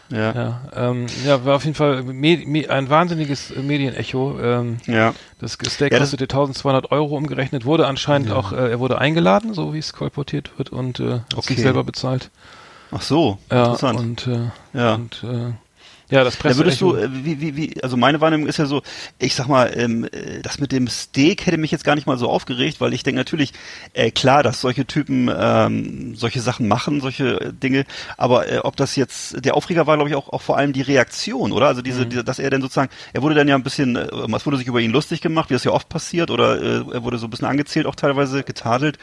ja. 0.09 0.31
Ja, 0.33 0.61
ähm, 0.75 1.05
ja, 1.25 1.45
war 1.45 1.55
auf 1.55 1.63
jeden 1.63 1.75
Fall 1.75 2.03
me 2.03 2.41
me 2.45 2.69
ein 2.69 2.89
wahnsinniges 2.89 3.51
äh, 3.51 3.59
Medienecho. 3.61 4.37
Ähm, 4.41 4.77
ja. 4.87 5.13
das 5.39 5.53
Steak 5.53 5.91
Ja, 5.93 5.99
das- 5.99 6.09
kostete 6.09 6.23
1200 6.23 6.91
Euro 6.91 7.15
umgerechnet, 7.15 7.65
wurde 7.65 7.85
anscheinend 7.87 8.31
auch, 8.31 8.51
äh, 8.51 8.71
er 8.71 8.79
wurde 8.79 8.97
eingeladen, 8.97 9.53
so 9.53 9.73
wie 9.73 9.79
es 9.79 9.93
kolportiert 9.93 10.51
wird 10.57 10.69
und 10.71 10.99
äh, 10.99 11.11
hat 11.11 11.23
Okay. 11.35 11.53
sich 11.53 11.61
selber 11.61 11.83
bezahlt. 11.83 12.29
Ach 12.91 13.01
so, 13.01 13.37
Ja, 13.49 13.65
interessant. 13.65 13.99
und, 13.99 14.27
äh, 14.27 14.49
ja. 14.77 14.95
und 14.95 15.23
äh, 15.23 15.53
ja, 16.09 16.25
das 16.25 16.35
Da 16.37 16.41
Presse 16.41 16.57
würdest 16.57 16.81
du, 16.81 16.97
wie, 17.23 17.39
wie, 17.39 17.55
wie, 17.55 17.81
also 17.81 17.95
meine 17.95 18.19
Wahrnehmung 18.19 18.47
ist 18.47 18.57
ja 18.57 18.65
so, 18.65 18.81
ich 19.17 19.33
sag 19.33 19.47
mal, 19.47 19.71
ähm, 19.73 20.03
äh, 20.11 20.41
das 20.41 20.59
mit 20.59 20.73
dem 20.73 20.89
Steak 20.89 21.45
hätte 21.45 21.57
mich 21.57 21.71
jetzt 21.71 21.85
gar 21.85 21.95
nicht 21.95 22.05
mal 22.05 22.17
so 22.17 22.29
aufgeregt, 22.29 22.81
weil 22.81 22.93
ich 22.93 23.03
denke 23.03 23.17
natürlich, 23.17 23.53
äh, 23.93 24.11
klar, 24.11 24.43
dass 24.43 24.59
solche 24.59 24.85
Typen 24.85 25.31
ähm, 25.33 26.13
solche 26.17 26.41
Sachen 26.41 26.67
machen, 26.67 26.99
solche 26.99 27.39
äh, 27.39 27.53
Dinge, 27.53 27.85
aber 28.17 28.51
äh, 28.51 28.57
ob 28.57 28.75
das 28.75 28.97
jetzt, 28.97 29.45
der 29.45 29.55
Aufreger 29.55 29.87
war, 29.87 29.95
glaube 29.95 30.09
ich, 30.09 30.15
auch, 30.17 30.27
auch 30.27 30.41
vor 30.41 30.57
allem 30.57 30.73
die 30.73 30.81
Reaktion, 30.81 31.53
oder? 31.53 31.67
Also 31.67 31.79
Mhm. 31.79 31.85
diese, 31.85 32.05
diese, 32.05 32.23
dass 32.25 32.39
er 32.39 32.49
dann 32.49 32.61
sozusagen, 32.61 32.91
er 33.13 33.21
wurde 33.21 33.35
dann 33.35 33.47
ja 33.47 33.55
ein 33.55 33.63
bisschen, 33.63 33.95
äh, 33.95 34.09
es 34.35 34.45
wurde 34.45 34.57
sich 34.57 34.67
über 34.67 34.81
ihn 34.81 34.91
lustig 34.91 35.21
gemacht, 35.21 35.49
wie 35.49 35.53
das 35.53 35.63
ja 35.63 35.71
oft 35.71 35.87
passiert, 35.87 36.29
oder 36.29 36.61
äh, 36.61 36.83
er 36.91 37.03
wurde 37.03 37.19
so 37.19 37.27
ein 37.27 37.29
bisschen 37.29 37.47
angezählt, 37.47 37.85
auch 37.85 37.95
teilweise 37.95 38.43
getadelt. 38.43 38.97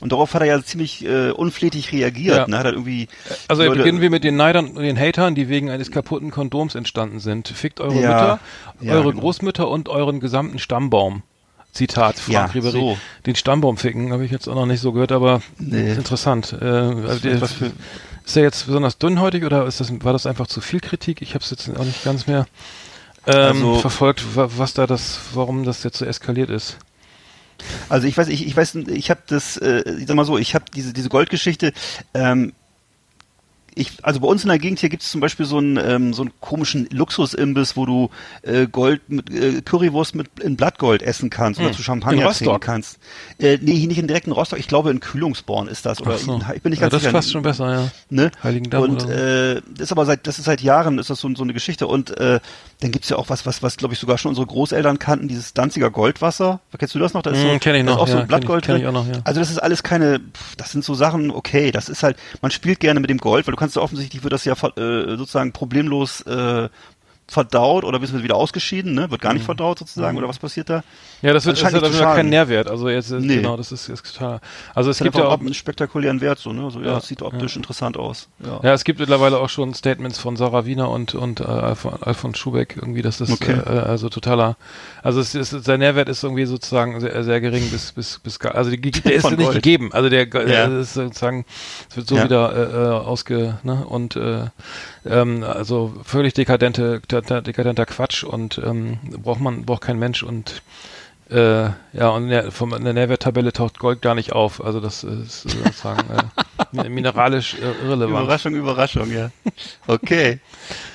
Und 0.00 0.12
darauf 0.12 0.32
hat 0.34 0.40
er 0.40 0.46
ja 0.46 0.62
ziemlich 0.62 1.04
äh, 1.04 1.30
unflätig 1.30 1.92
reagiert. 1.92 2.36
Ja. 2.36 2.46
Ne? 2.48 2.58
Hat 2.58 2.64
er 2.66 2.72
irgendwie 2.72 3.08
Also 3.48 3.62
Leute- 3.64 3.78
beginnen 3.78 4.00
wir 4.00 4.10
mit 4.10 4.24
den 4.24 4.36
Neidern 4.36 4.68
und 4.68 4.82
den 4.82 4.98
Hatern, 4.98 5.34
die 5.34 5.48
wegen 5.48 5.68
eines 5.70 5.90
kaputten 5.90 6.30
Kondoms 6.30 6.74
entstanden 6.74 7.20
sind. 7.20 7.48
Fickt 7.48 7.80
eure 7.80 7.94
Ja. 8.00 8.00
Mütter, 8.00 8.40
Ja, 8.80 8.92
eure 8.94 9.10
genau. 9.10 9.20
Großmütter 9.20 9.68
und 9.68 9.88
euren 9.88 10.20
gesamten 10.20 10.58
Stammbaum. 10.58 11.22
Zitat 11.72 12.16
Ja, 12.26 12.40
Frank 12.48 12.54
Ribery. 12.56 12.72
so. 12.72 12.98
Den 13.26 13.36
Stammbaum 13.36 13.76
ficken 13.76 14.12
habe 14.12 14.24
ich 14.24 14.30
jetzt 14.32 14.48
auch 14.48 14.54
noch 14.56 14.66
nicht 14.66 14.80
so 14.80 14.90
gehört, 14.92 15.12
aber 15.12 15.40
Nee. 15.58 15.92
ist 15.92 15.98
interessant. 15.98 16.52
Äh, 16.60 16.64
also 16.64 17.18
der, 17.20 17.34
ist 17.42 18.36
er 18.36 18.42
jetzt 18.42 18.66
besonders 18.66 18.98
dünnhäutig 18.98 19.44
oder 19.44 19.66
ist 19.66 19.80
das, 19.80 19.92
war 20.02 20.12
das 20.12 20.26
einfach 20.26 20.46
zu 20.48 20.60
viel 20.60 20.80
Kritik? 20.80 21.22
Ich 21.22 21.34
habe 21.34 21.44
es 21.44 21.50
jetzt 21.50 21.68
auch 21.78 21.84
nicht 21.84 22.02
ganz 22.04 22.26
mehr 22.26 22.46
ähm, 23.26 23.34
Also- 23.56 23.74
verfolgt, 23.76 24.34
wa- 24.34 24.48
was 24.56 24.72
da 24.74 24.86
das, 24.86 25.20
warum 25.34 25.62
das 25.64 25.84
jetzt 25.84 25.98
so 25.98 26.04
eskaliert 26.06 26.48
ist. 26.50 26.78
Also 27.88 28.06
ich 28.06 28.16
weiß, 28.16 28.28
ich, 28.28 28.46
ich 28.46 28.56
weiß, 28.56 28.74
ich 28.74 29.10
habe 29.10 29.20
das, 29.26 29.56
äh, 29.56 29.82
ich 29.98 30.06
sag 30.06 30.16
mal 30.16 30.24
so, 30.24 30.38
ich 30.38 30.54
habe 30.54 30.64
diese 30.74 30.92
diese 30.92 31.08
Goldgeschichte. 31.08 31.72
Ähm, 32.14 32.52
ich, 33.76 33.92
also 34.02 34.18
bei 34.18 34.26
uns 34.26 34.42
in 34.42 34.48
der 34.48 34.58
Gegend 34.58 34.80
hier 34.80 34.88
gibt 34.88 35.04
es 35.04 35.10
zum 35.10 35.20
Beispiel 35.20 35.46
so 35.46 35.58
einen 35.58 35.76
ähm, 35.76 36.12
so 36.12 36.22
einen 36.22 36.32
komischen 36.40 36.88
Luxusimbiss, 36.90 37.76
wo 37.76 37.86
du 37.86 38.10
äh, 38.42 38.66
Gold 38.66 39.08
mit 39.08 39.30
äh, 39.32 39.62
Currywurst 39.62 40.16
mit 40.16 40.26
in 40.40 40.56
Blattgold 40.56 41.02
essen 41.02 41.30
kannst 41.30 41.60
oder 41.60 41.68
Hm. 41.68 41.74
zu 41.76 41.80
In 41.80 41.84
Champagner 41.84 42.32
trinken 42.32 42.58
kannst. 42.60 42.98
Äh, 43.38 43.58
nee, 43.62 43.74
hier 43.74 43.86
nicht 43.86 43.98
in 43.98 44.08
direkten 44.08 44.32
Rostock. 44.32 44.58
Ich 44.58 44.66
glaube 44.66 44.90
in 44.90 44.98
Kühlungsborn 44.98 45.68
ist 45.68 45.86
das 45.86 46.00
oder 46.00 46.18
so. 46.18 46.34
in, 46.34 46.44
ich 46.56 46.62
bin 46.62 46.70
nicht 46.70 46.80
ja, 46.80 46.88
ganz 46.88 46.92
das 46.94 47.02
ist 47.02 47.04
sicher. 47.04 47.12
fast 47.12 47.30
schon 47.30 47.42
besser, 47.42 47.72
ja. 47.72 47.90
Ne? 48.10 48.32
Heiligendamm 48.42 48.82
Und 48.82 49.04
oder 49.04 49.06
so. 49.06 49.10
äh, 49.12 49.62
das 49.72 49.82
ist 49.84 49.92
aber 49.92 50.04
seit 50.04 50.26
das 50.26 50.38
ist 50.40 50.46
seit 50.46 50.60
Jahren 50.62 50.98
ist 50.98 51.08
das 51.08 51.20
so, 51.20 51.32
so 51.36 51.42
eine 51.44 51.52
Geschichte 51.54 51.86
und 51.86 52.10
äh, 52.18 52.40
dann 52.80 52.90
gibt's 52.92 53.08
ja 53.10 53.16
auch 53.16 53.28
was 53.28 53.46
was 53.46 53.62
was 53.62 53.76
glaube 53.76 53.94
ich 53.94 54.00
sogar 54.00 54.16
schon 54.18 54.30
unsere 54.30 54.46
Großeltern 54.46 54.98
kannten 54.98 55.28
dieses 55.28 55.52
Danziger 55.54 55.90
Goldwasser. 55.90 56.60
Kennst 56.78 56.94
du 56.94 56.98
das 56.98 57.12
noch? 57.14 57.22
Da 57.22 57.30
ist 57.30 57.40
so, 57.42 57.46
Mm, 57.48 57.60
kenn 57.60 57.74
ich 57.74 57.84
da 57.84 57.90
ist 57.90 57.96
noch, 57.96 58.02
auch 58.02 58.08
so 58.08 58.18
ja, 58.18 58.24
Blattgold 58.24 58.64
kenn 58.64 58.76
ich- 58.76 58.82
kenn 58.82 58.90
ich 58.92 58.98
auch 58.98 59.04
noch, 59.04 59.14
ja. 59.14 59.20
Also 59.24 59.40
das 59.40 59.50
ist 59.50 59.58
alles 59.58 59.82
keine 59.82 60.20
das 60.56 60.72
sind 60.72 60.84
so 60.84 60.94
Sachen, 60.94 61.30
okay, 61.30 61.70
das 61.72 61.88
ist 61.88 62.02
halt 62.02 62.16
man 62.42 62.50
spielt 62.50 62.80
gerne 62.80 63.00
mit 63.00 63.10
dem 63.10 63.18
Gold, 63.18 63.46
weil 63.46 63.52
du 63.52 63.58
kannst 63.58 63.76
ja 63.76 63.82
offensichtlich 63.82 64.22
wird 64.22 64.32
das 64.32 64.44
ja 64.44 64.54
äh, 64.54 65.16
sozusagen 65.16 65.52
problemlos 65.52 66.22
äh, 66.22 66.68
verdaut 67.30 67.84
oder 67.84 68.00
bist 68.00 68.12
wieder 68.22 68.34
ausgeschieden, 68.34 68.92
ne? 68.92 69.08
Wird 69.10 69.20
gar 69.20 69.30
Mhm. 69.32 69.36
nicht 69.38 69.44
verdaut 69.44 69.78
sozusagen 69.78 70.18
oder 70.18 70.28
was 70.28 70.38
passiert 70.38 70.68
da? 70.68 70.82
Ja, 71.22 71.32
das, 71.32 71.46
wird, 71.46 71.62
das 71.62 71.72
das 71.72 71.82
hat 71.82 72.02
aber 72.02 72.14
keinen. 72.16 72.28
Nährwert. 72.28 72.68
Also 72.68 72.88
jetzt 72.88 73.10
ist, 73.10 73.24
Nee. 73.24 73.36
genau, 73.36 73.56
das 73.56 73.70
ist, 73.70 73.88
ist 73.88 74.14
total. 74.14 74.40
Also 74.74 74.90
es 74.90 74.98
Das 74.98 75.04
gibt 75.04 75.16
ja 75.16 75.26
auch, 75.26 75.38
einen 75.38 75.54
spektakulären 75.54 76.20
Wert 76.20 76.40
so, 76.40 76.52
ne? 76.52 76.64
Also 76.64 76.80
ja, 76.80 76.86
Ja, 76.92 76.98
es 76.98 77.06
sieht 77.06 77.22
optisch 77.22 77.54
interessant 77.56 77.96
aus. 77.96 78.28
Ja. 78.44 78.58
ja, 78.64 78.72
es 78.74 78.82
gibt 78.82 78.98
mittlerweile 78.98 79.38
auch 79.38 79.48
schon 79.48 79.74
Statements 79.74 80.18
von 80.18 80.36
Sarah 80.36 80.66
Wiener 80.66 80.90
und 80.90 81.14
und 81.14 81.40
äh, 81.40 81.44
Alfon, 81.44 81.94
Alfons 82.02 82.36
Schubeck 82.38 82.74
irgendwie, 82.76 83.02
dass 83.02 83.18
das 83.18 83.30
Okay. 83.30 83.52
äh, 83.64 83.78
also 83.78 84.08
totaler, 84.08 84.56
also 85.04 85.20
es 85.20 85.34
ist, 85.36 85.50
sein 85.50 85.78
Nährwert 85.78 86.08
ist 86.08 86.24
irgendwie 86.24 86.46
sozusagen 86.46 86.98
sehr, 87.00 87.22
sehr 87.22 87.40
gering 87.40 87.70
bis 87.70 87.92
bis 87.92 88.18
bis 88.18 88.40
gar, 88.40 88.56
also 88.56 88.70
die, 88.72 88.80
der 88.80 89.12
ist 89.14 89.24
nicht 89.30 89.38
Gold. 89.38 89.54
gegeben. 89.54 89.92
Also 89.92 90.08
der, 90.08 90.26
der 90.26 90.48
Ja. 90.48 90.80
ist 90.80 90.94
sozusagen 90.94 91.44
es 91.88 91.96
wird 91.96 92.08
so 92.08 92.16
Ja. 92.16 92.24
wieder 92.24 92.52
äh, 92.56 92.62
äh, 92.62 92.88
ausge 93.06 93.58
ne 93.62 93.84
und 93.86 94.16
äh, 94.16 94.46
ähm, 95.06 95.44
also 95.44 95.94
völlig 96.04 96.34
dekadente 96.34 97.00
dekadenter 97.22 97.86
Quatsch 97.86 98.24
und 98.24 98.58
ähm, 98.64 98.98
braucht 99.22 99.40
man 99.40 99.64
braucht 99.64 99.82
kein 99.82 99.98
Mensch 99.98 100.22
und 100.22 100.62
Äh, 101.30 101.70
ja, 101.92 102.08
und 102.08 102.24
in 102.24 102.30
der, 102.30 102.50
vom, 102.50 102.74
in 102.74 102.82
der 102.82 102.92
Nährwerttabelle 102.92 103.52
taucht 103.52 103.78
Gold 103.78 104.02
gar 104.02 104.16
nicht 104.16 104.32
auf. 104.32 104.64
Also 104.64 104.80
das 104.80 105.04
ist 105.04 105.42
sozusagen 105.42 106.02
äh, 106.72 106.88
mineralisch 106.88 107.54
irrelevant. 107.54 108.24
Überraschung, 108.24 108.54
Überraschung, 108.54 109.12
ja. 109.12 109.30
Okay. 109.86 110.40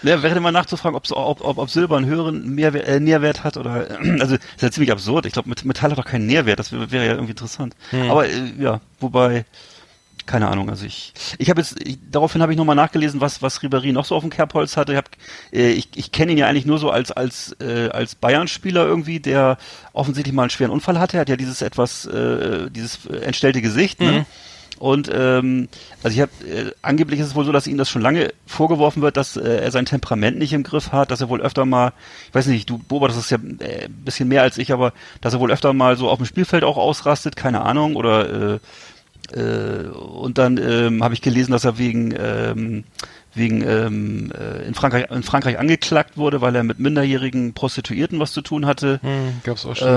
Ja, 0.03 0.21
wäre 0.23 0.41
mal 0.41 0.51
nachzufragen, 0.51 0.97
ob, 0.97 1.09
ob, 1.09 1.57
ob 1.57 1.69
Silber 1.69 1.95
einen 1.95 2.05
höheren 2.07 2.53
Mehrwert, 2.53 2.85
äh, 2.85 2.99
Nährwert 2.99 3.45
hat 3.45 3.55
oder, 3.55 3.87
also, 4.19 4.35
ist 4.35 4.61
ja 4.61 4.71
ziemlich 4.71 4.91
absurd. 4.91 5.25
Ich 5.25 5.31
glaube, 5.31 5.49
Metall 5.63 5.91
hat 5.91 5.97
doch 5.97 6.03
keinen 6.03 6.25
Nährwert. 6.25 6.59
Das 6.59 6.73
wäre, 6.73 6.91
wäre 6.91 7.05
ja 7.05 7.11
irgendwie 7.13 7.31
interessant. 7.31 7.73
Hm. 7.91 8.11
Aber, 8.11 8.27
äh, 8.27 8.51
ja, 8.59 8.81
wobei, 8.99 9.45
keine 10.25 10.47
Ahnung, 10.47 10.69
also 10.69 10.85
ich, 10.85 11.13
ich 11.37 11.49
habe 11.49 11.61
jetzt, 11.61 11.79
ich, 11.85 11.97
daraufhin 12.11 12.41
habe 12.41 12.51
ich 12.51 12.57
nochmal 12.57 12.75
nachgelesen, 12.75 13.21
was, 13.21 13.41
was 13.41 13.61
Ribéry 13.61 13.91
noch 13.91 14.05
so 14.05 14.15
auf 14.15 14.23
dem 14.23 14.29
Kerbholz 14.29 14.77
hatte. 14.77 14.93
Ich, 14.93 14.97
hab, 14.97 15.09
äh, 15.53 15.71
ich, 15.71 15.89
ich 15.95 16.11
kenne 16.11 16.31
ihn 16.31 16.37
ja 16.37 16.47
eigentlich 16.47 16.65
nur 16.65 16.77
so 16.77 16.89
als, 16.89 17.11
als, 17.11 17.55
äh, 17.59 17.89
als 17.89 18.15
Bayern-Spieler 18.15 18.85
irgendwie, 18.85 19.19
der 19.19 19.57
offensichtlich 19.93 20.33
mal 20.33 20.43
einen 20.43 20.49
schweren 20.49 20.71
Unfall 20.71 20.99
hatte. 20.99 21.17
Er 21.17 21.21
hat 21.21 21.29
ja 21.29 21.35
dieses 21.35 21.61
etwas, 21.61 22.05
äh, 22.05 22.69
dieses 22.71 23.05
entstellte 23.05 23.61
Gesicht, 23.61 24.01
ne? 24.01 24.11
Mhm. 24.11 24.25
Und 24.77 25.09
ähm, 25.13 25.69
also 26.03 26.15
ich 26.15 26.21
habe 26.21 26.31
äh, 26.45 26.71
angeblich 26.81 27.19
ist 27.21 27.27
es 27.27 27.35
wohl 27.35 27.45
so, 27.45 27.53
dass 27.53 27.67
ihm 27.67 27.77
das 27.77 27.89
schon 27.89 28.01
lange 28.01 28.33
vorgeworfen 28.45 29.01
wird, 29.01 29.15
dass 29.15 29.37
äh, 29.37 29.61
er 29.61 29.71
sein 29.71 29.85
Temperament 29.85 30.37
nicht 30.37 30.51
im 30.51 30.63
Griff 30.63 30.91
hat, 30.91 31.11
dass 31.11 31.21
er 31.21 31.29
wohl 31.29 31.41
öfter 31.41 31.65
mal, 31.65 31.93
ich 32.27 32.35
weiß 32.35 32.47
nicht, 32.47 32.69
du 32.69 32.79
beobachtest 32.79 33.19
das 33.19 33.29
ja 33.29 33.37
äh, 33.65 33.85
ein 33.85 34.03
bisschen 34.03 34.27
mehr 34.27 34.41
als 34.41 34.57
ich, 34.57 34.73
aber 34.73 34.91
dass 35.21 35.33
er 35.33 35.39
wohl 35.39 35.51
öfter 35.51 35.71
mal 35.71 35.95
so 35.95 36.09
auf 36.09 36.17
dem 36.17 36.25
Spielfeld 36.25 36.65
auch 36.65 36.77
ausrastet, 36.77 37.37
keine 37.37 37.61
Ahnung, 37.61 37.95
oder 37.95 38.55
äh, 38.55 38.59
und 39.33 40.37
dann 40.37 40.57
ähm, 40.57 41.03
habe 41.03 41.13
ich 41.13 41.21
gelesen, 41.21 41.51
dass 41.51 41.65
er 41.65 41.77
wegen 41.77 42.13
ähm, 42.17 42.83
wegen 43.35 43.61
ähm, 43.67 44.31
äh, 44.31 44.65
in 44.65 44.73
Frankreich 44.73 45.05
in 45.11 45.23
Frankreich 45.23 45.59
angeklagt 45.59 46.17
wurde, 46.17 46.41
weil 46.41 46.55
er 46.55 46.63
mit 46.63 46.79
minderjährigen 46.79 47.53
Prostituierten 47.53 48.19
was 48.19 48.31
zu 48.31 48.41
tun 48.41 48.65
hatte. 48.65 48.99
Hm, 49.03 49.41
gab's 49.43 49.65
auch 49.65 49.75
schon 49.75 49.87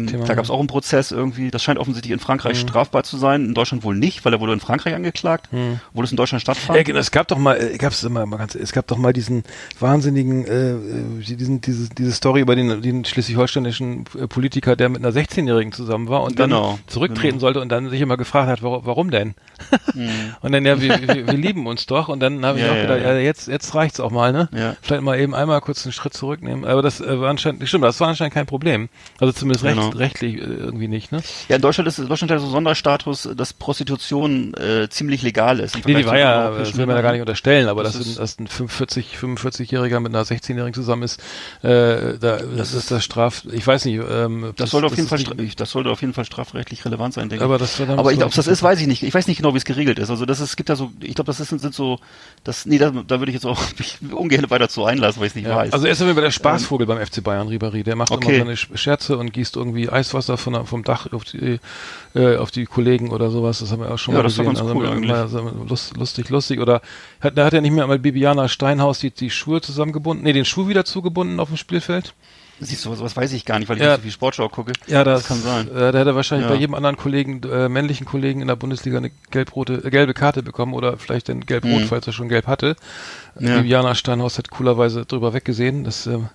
Ähm, 0.00 0.06
Thema. 0.06 0.24
da 0.26 0.34
gab 0.34 0.44
es 0.44 0.50
auch 0.50 0.58
einen 0.58 0.68
Prozess 0.68 1.10
irgendwie. 1.10 1.50
Das 1.50 1.62
scheint 1.62 1.78
offensichtlich 1.78 2.12
in 2.12 2.18
Frankreich 2.20 2.62
Mhm. 2.62 2.68
strafbar 2.68 3.02
zu 3.04 3.16
sein, 3.16 3.44
in 3.46 3.54
Deutschland 3.54 3.82
wohl 3.82 3.96
nicht, 3.96 4.24
weil 4.24 4.32
er 4.34 4.40
wurde 4.40 4.52
in 4.52 4.60
Frankreich 4.60 4.94
angeklagt, 4.94 5.50
Hm. 5.52 5.80
obwohl 5.90 6.04
es 6.04 6.10
in 6.10 6.16
Deutschland 6.16 6.42
stattfand. 6.42 6.76
Ja, 6.76 6.82
genau, 6.82 6.98
es 6.98 7.10
gab 7.10 7.28
doch 7.28 7.38
mal, 7.38 7.54
äh, 7.60 7.78
gab's 7.78 8.02
immer, 8.04 8.24
mal 8.26 8.36
ganz, 8.36 8.54
es 8.54 8.72
gab 8.72 8.86
doch 8.86 8.98
mal 8.98 9.12
diesen 9.12 9.42
wahnsinnigen, 9.80 10.44
äh, 10.46 10.72
äh, 10.72 10.76
diesen, 11.36 11.60
diese, 11.60 11.88
diese 11.90 12.12
Story 12.12 12.40
über 12.42 12.54
den, 12.56 12.82
den 12.82 13.04
schleswig-holsteinischen 13.04 14.04
Politiker, 14.28 14.76
der 14.76 14.88
mit 14.88 15.04
einer 15.04 15.12
16-Jährigen 15.14 15.72
zusammen 15.72 16.08
war 16.08 16.22
und 16.22 16.36
Genau, 16.36 16.72
dann 16.76 16.80
zurücktreten 16.88 17.28
genau. 17.38 17.40
sollte 17.40 17.60
und 17.60 17.68
dann 17.70 17.90
sich 17.90 18.00
immer 18.00 18.16
gefragt 18.16 18.48
hat, 18.48 18.62
warum, 18.62 18.84
warum 18.84 19.10
denn? 19.10 19.34
Mhm. 19.94 20.10
Und 20.42 20.52
dann, 20.52 20.64
ja, 20.66 20.80
wir, 20.80 21.00
wir, 21.00 21.26
wir 21.28 21.36
lieben 21.38 21.66
uns 21.66 21.86
doch. 21.86 22.08
Und 22.08 22.20
dann 22.20 22.44
habe 22.44 22.58
ich 22.58 22.64
Ja, 22.64 22.72
auch 22.72 22.76
ja, 22.82 22.88
gedacht, 22.94 23.06
ja. 23.06 23.12
ja, 23.14 23.18
jetzt, 23.20 23.48
jetzt 23.48 23.74
reicht's 23.74 24.00
auch 24.00 24.10
mal, 24.10 24.32
ne? 24.32 24.48
Ja. 24.52 24.76
Vielleicht 24.82 25.02
mal 25.02 25.18
eben 25.18 25.34
einmal 25.34 25.60
kurz 25.60 25.84
einen 25.86 25.92
Schritt 25.92 26.14
zurücknehmen. 26.14 26.64
Aber 26.64 26.82
das 26.82 27.00
äh, 27.00 27.20
war 27.20 27.30
anscheinend, 27.30 27.66
stimmt, 27.68 27.84
das 27.84 27.98
war 28.00 28.08
anscheinend 28.08 28.34
kein 28.34 28.46
Problem. 28.46 28.88
Also 29.20 29.32
zumindest 29.32 29.64
recht, 29.64 29.76
Genau. 29.76 29.88
rechtlich 29.90 30.34
äh, 30.36 30.40
irgendwie 30.44 30.88
nicht, 30.88 31.12
ne? 31.12 31.22
Ja, 31.48 31.56
in 31.56 31.62
Deutschland 31.62 31.88
ist 31.88 31.98
Deutschland 31.98 32.30
hat 32.30 32.38
so 32.38 32.44
einen 32.46 32.52
Sonderstatus, 32.52 33.28
dass 33.36 33.52
Prostitution 33.52 34.54
äh, 34.54 34.88
ziemlich 34.88 35.22
legal 35.22 35.60
ist. 35.60 35.74
Nee, 35.86 35.94
die 35.94 36.06
war 36.06 36.18
ja, 36.18 36.50
das 36.50 36.76
will 36.76 36.86
man 36.86 36.96
ja 36.96 37.02
gar 37.02 37.12
nicht 37.12 37.20
unterstellen, 37.20 37.68
aber 37.68 37.82
Das 37.82 37.94
dass, 37.94 38.06
ist- 38.06 38.16
ein, 38.18 38.20
dass 38.20 38.38
ein 38.38 38.46
45, 38.46 39.16
45-Jähriger 39.20 40.00
mit 40.00 40.14
einer 40.14 40.24
16-Jährigen 40.24 40.74
zusammen 40.74 41.02
ist, 41.02 41.20
äh, 41.62 42.18
da, 42.18 42.38
das 42.56 42.74
ist 42.74 42.90
das 42.90 43.04
Straf, 43.04 43.44
ich 43.52 43.66
weiß 43.66 43.84
nicht, 43.84 44.00
ähm, 44.08 44.44
ob 44.50 44.56
Das 44.56 44.70
sollte 44.70 44.86
auf 44.86 44.92
jeden 44.92 45.04
ist 45.04 45.08
Fall, 45.24 45.36
nicht- 45.36 45.60
das 45.60 45.70
sollte 45.70 45.90
auf 45.90 46.00
jeden 46.00 46.12
Fall 46.14 46.24
strafrechtlich 46.24 46.84
relevant 46.84 47.14
sein, 47.14 47.28
denke 47.28 47.44
ich. 47.44 47.46
aber 47.46 47.58
das, 47.58 47.76
da 47.76 47.96
Aber 47.96 48.12
ich 48.12 48.18
glaube, 48.18 48.34
das 48.34 48.46
ist, 48.46 48.62
weiß 48.62 48.80
ich 48.80 48.86
nicht. 48.86 49.02
Ich 49.02 49.12
weiß 49.14 49.26
nicht 49.26 49.36
genau, 49.38 49.54
wie 49.54 49.58
es 49.58 49.64
geregelt 49.64 49.98
ist. 49.98 50.10
Also 50.10 50.26
das 50.26 50.40
ist, 50.40 50.50
es 50.50 50.56
gibt 50.56 50.68
ja 50.68 50.76
so, 50.76 50.90
ich 51.00 51.14
glaube, 51.14 51.26
das 51.26 51.40
ist, 51.40 51.48
sind 51.48 51.74
so, 51.74 51.98
das, 52.44 52.66
nee, 52.72 52.78
da, 52.78 52.90
da 52.90 53.20
würde 53.20 53.30
ich 53.30 53.34
jetzt 53.34 53.46
auch 53.46 53.60
mich 53.78 53.98
ungern 54.12 54.48
weiter 54.50 54.68
zu 54.68 54.84
einlassen, 54.84 55.20
weil 55.20 55.26
ich 55.26 55.32
es 55.32 55.36
nicht 55.36 55.46
Ja, 55.46 55.56
weiß. 55.56 55.72
also 55.72 55.86
er 55.86 55.92
ist 55.92 56.00
jeden 56.00 56.14
Fall 56.14 56.22
der 56.24 56.30
Spaßvogel 56.30 56.86
beim 56.86 56.98
FC 57.04 57.22
Bayern, 57.22 57.48
Ribéry. 57.48 57.82
Der 57.84 57.96
macht 57.96 58.10
Okay. 58.12 58.36
immer 58.36 58.44
seine 58.44 58.54
Sch- 58.56 58.76
Scherze 58.76 59.16
und 59.18 59.32
gießt 59.32 59.56
irgendwie 59.56 59.88
Eiswasser 59.88 60.36
von, 60.36 60.66
vom 60.66 60.82
Dach 60.82 61.12
auf 61.12 61.24
die, 61.24 61.58
äh, 62.14 62.36
auf 62.36 62.50
die 62.50 62.64
Kollegen 62.66 63.10
oder 63.10 63.30
sowas. 63.30 63.60
Das 63.60 63.70
haben 63.72 63.80
wir 63.82 63.90
auch 63.92 63.98
schon 63.98 64.14
Ja, 64.14 64.20
mal 64.20 64.26
gesehen. 64.28 64.46
ganz 64.46 64.60
cool 64.60 64.86
also, 64.86 65.38
also, 65.38 65.64
lust, 65.68 65.96
lustig, 65.96 66.28
lustig. 66.30 66.60
Oder 66.60 66.80
hat, 67.20 67.36
da 67.38 67.44
hat 67.44 67.52
er 67.54 67.60
nicht 67.60 67.72
mehr 67.72 67.86
mal 67.86 67.98
Bibiana 67.98 68.48
Steinhaus 68.48 68.98
die, 68.98 69.10
die 69.10 69.30
Schuhe 69.30 69.60
zusammengebunden, 69.60 70.24
nee, 70.24 70.32
den 70.32 70.44
Schuh 70.44 70.68
wieder 70.68 70.84
zugebunden 70.84 71.38
auf 71.40 71.48
dem 71.48 71.56
Spielfeld. 71.56 72.14
Siehst 72.60 72.84
du, 72.84 72.94
sowas, 72.94 73.16
weiß 73.16 73.32
ich 73.32 73.44
gar 73.44 73.58
nicht, 73.58 73.68
weil 73.68 73.76
ich 73.76 73.82
Ja. 73.82 73.88
nicht 73.90 73.96
so 73.96 74.02
viel 74.02 74.10
Sportschau 74.12 74.48
gucke. 74.48 74.72
Ja, 74.86 75.02
das, 75.02 75.26
kann 75.26 75.40
sein. 75.40 75.68
Äh, 75.68 75.90
da 75.92 75.98
hätte 75.98 76.10
er 76.10 76.14
wahrscheinlich 76.14 76.46
Ja. 76.48 76.52
bei 76.54 76.60
jedem 76.60 76.74
anderen 76.74 76.96
Kollegen, 76.96 77.40
äh, 77.42 77.68
männlichen 77.68 78.06
Kollegen 78.06 78.40
in 78.40 78.46
der 78.48 78.56
Bundesliga 78.56 78.98
eine 78.98 79.10
gelb-rote, 79.30 79.82
äh, 79.84 79.90
gelbe 79.90 80.14
Karte 80.14 80.42
bekommen 80.44 80.74
oder 80.74 80.96
vielleicht 80.96 81.28
dann 81.28 81.40
gelb-rot, 81.40 81.82
Mhm. 81.82 81.86
falls 81.86 82.06
er 82.06 82.12
schon 82.12 82.28
gelb 82.28 82.46
hatte. 82.46 82.76
Ja. 83.40 83.56
Bibiana 83.56 83.94
Steinhaus 83.96 84.38
hat 84.38 84.50
coolerweise 84.50 85.04
drüber 85.06 85.32
weggesehen, 85.34 85.82
das, 85.84 86.06
ähm, 86.06 86.28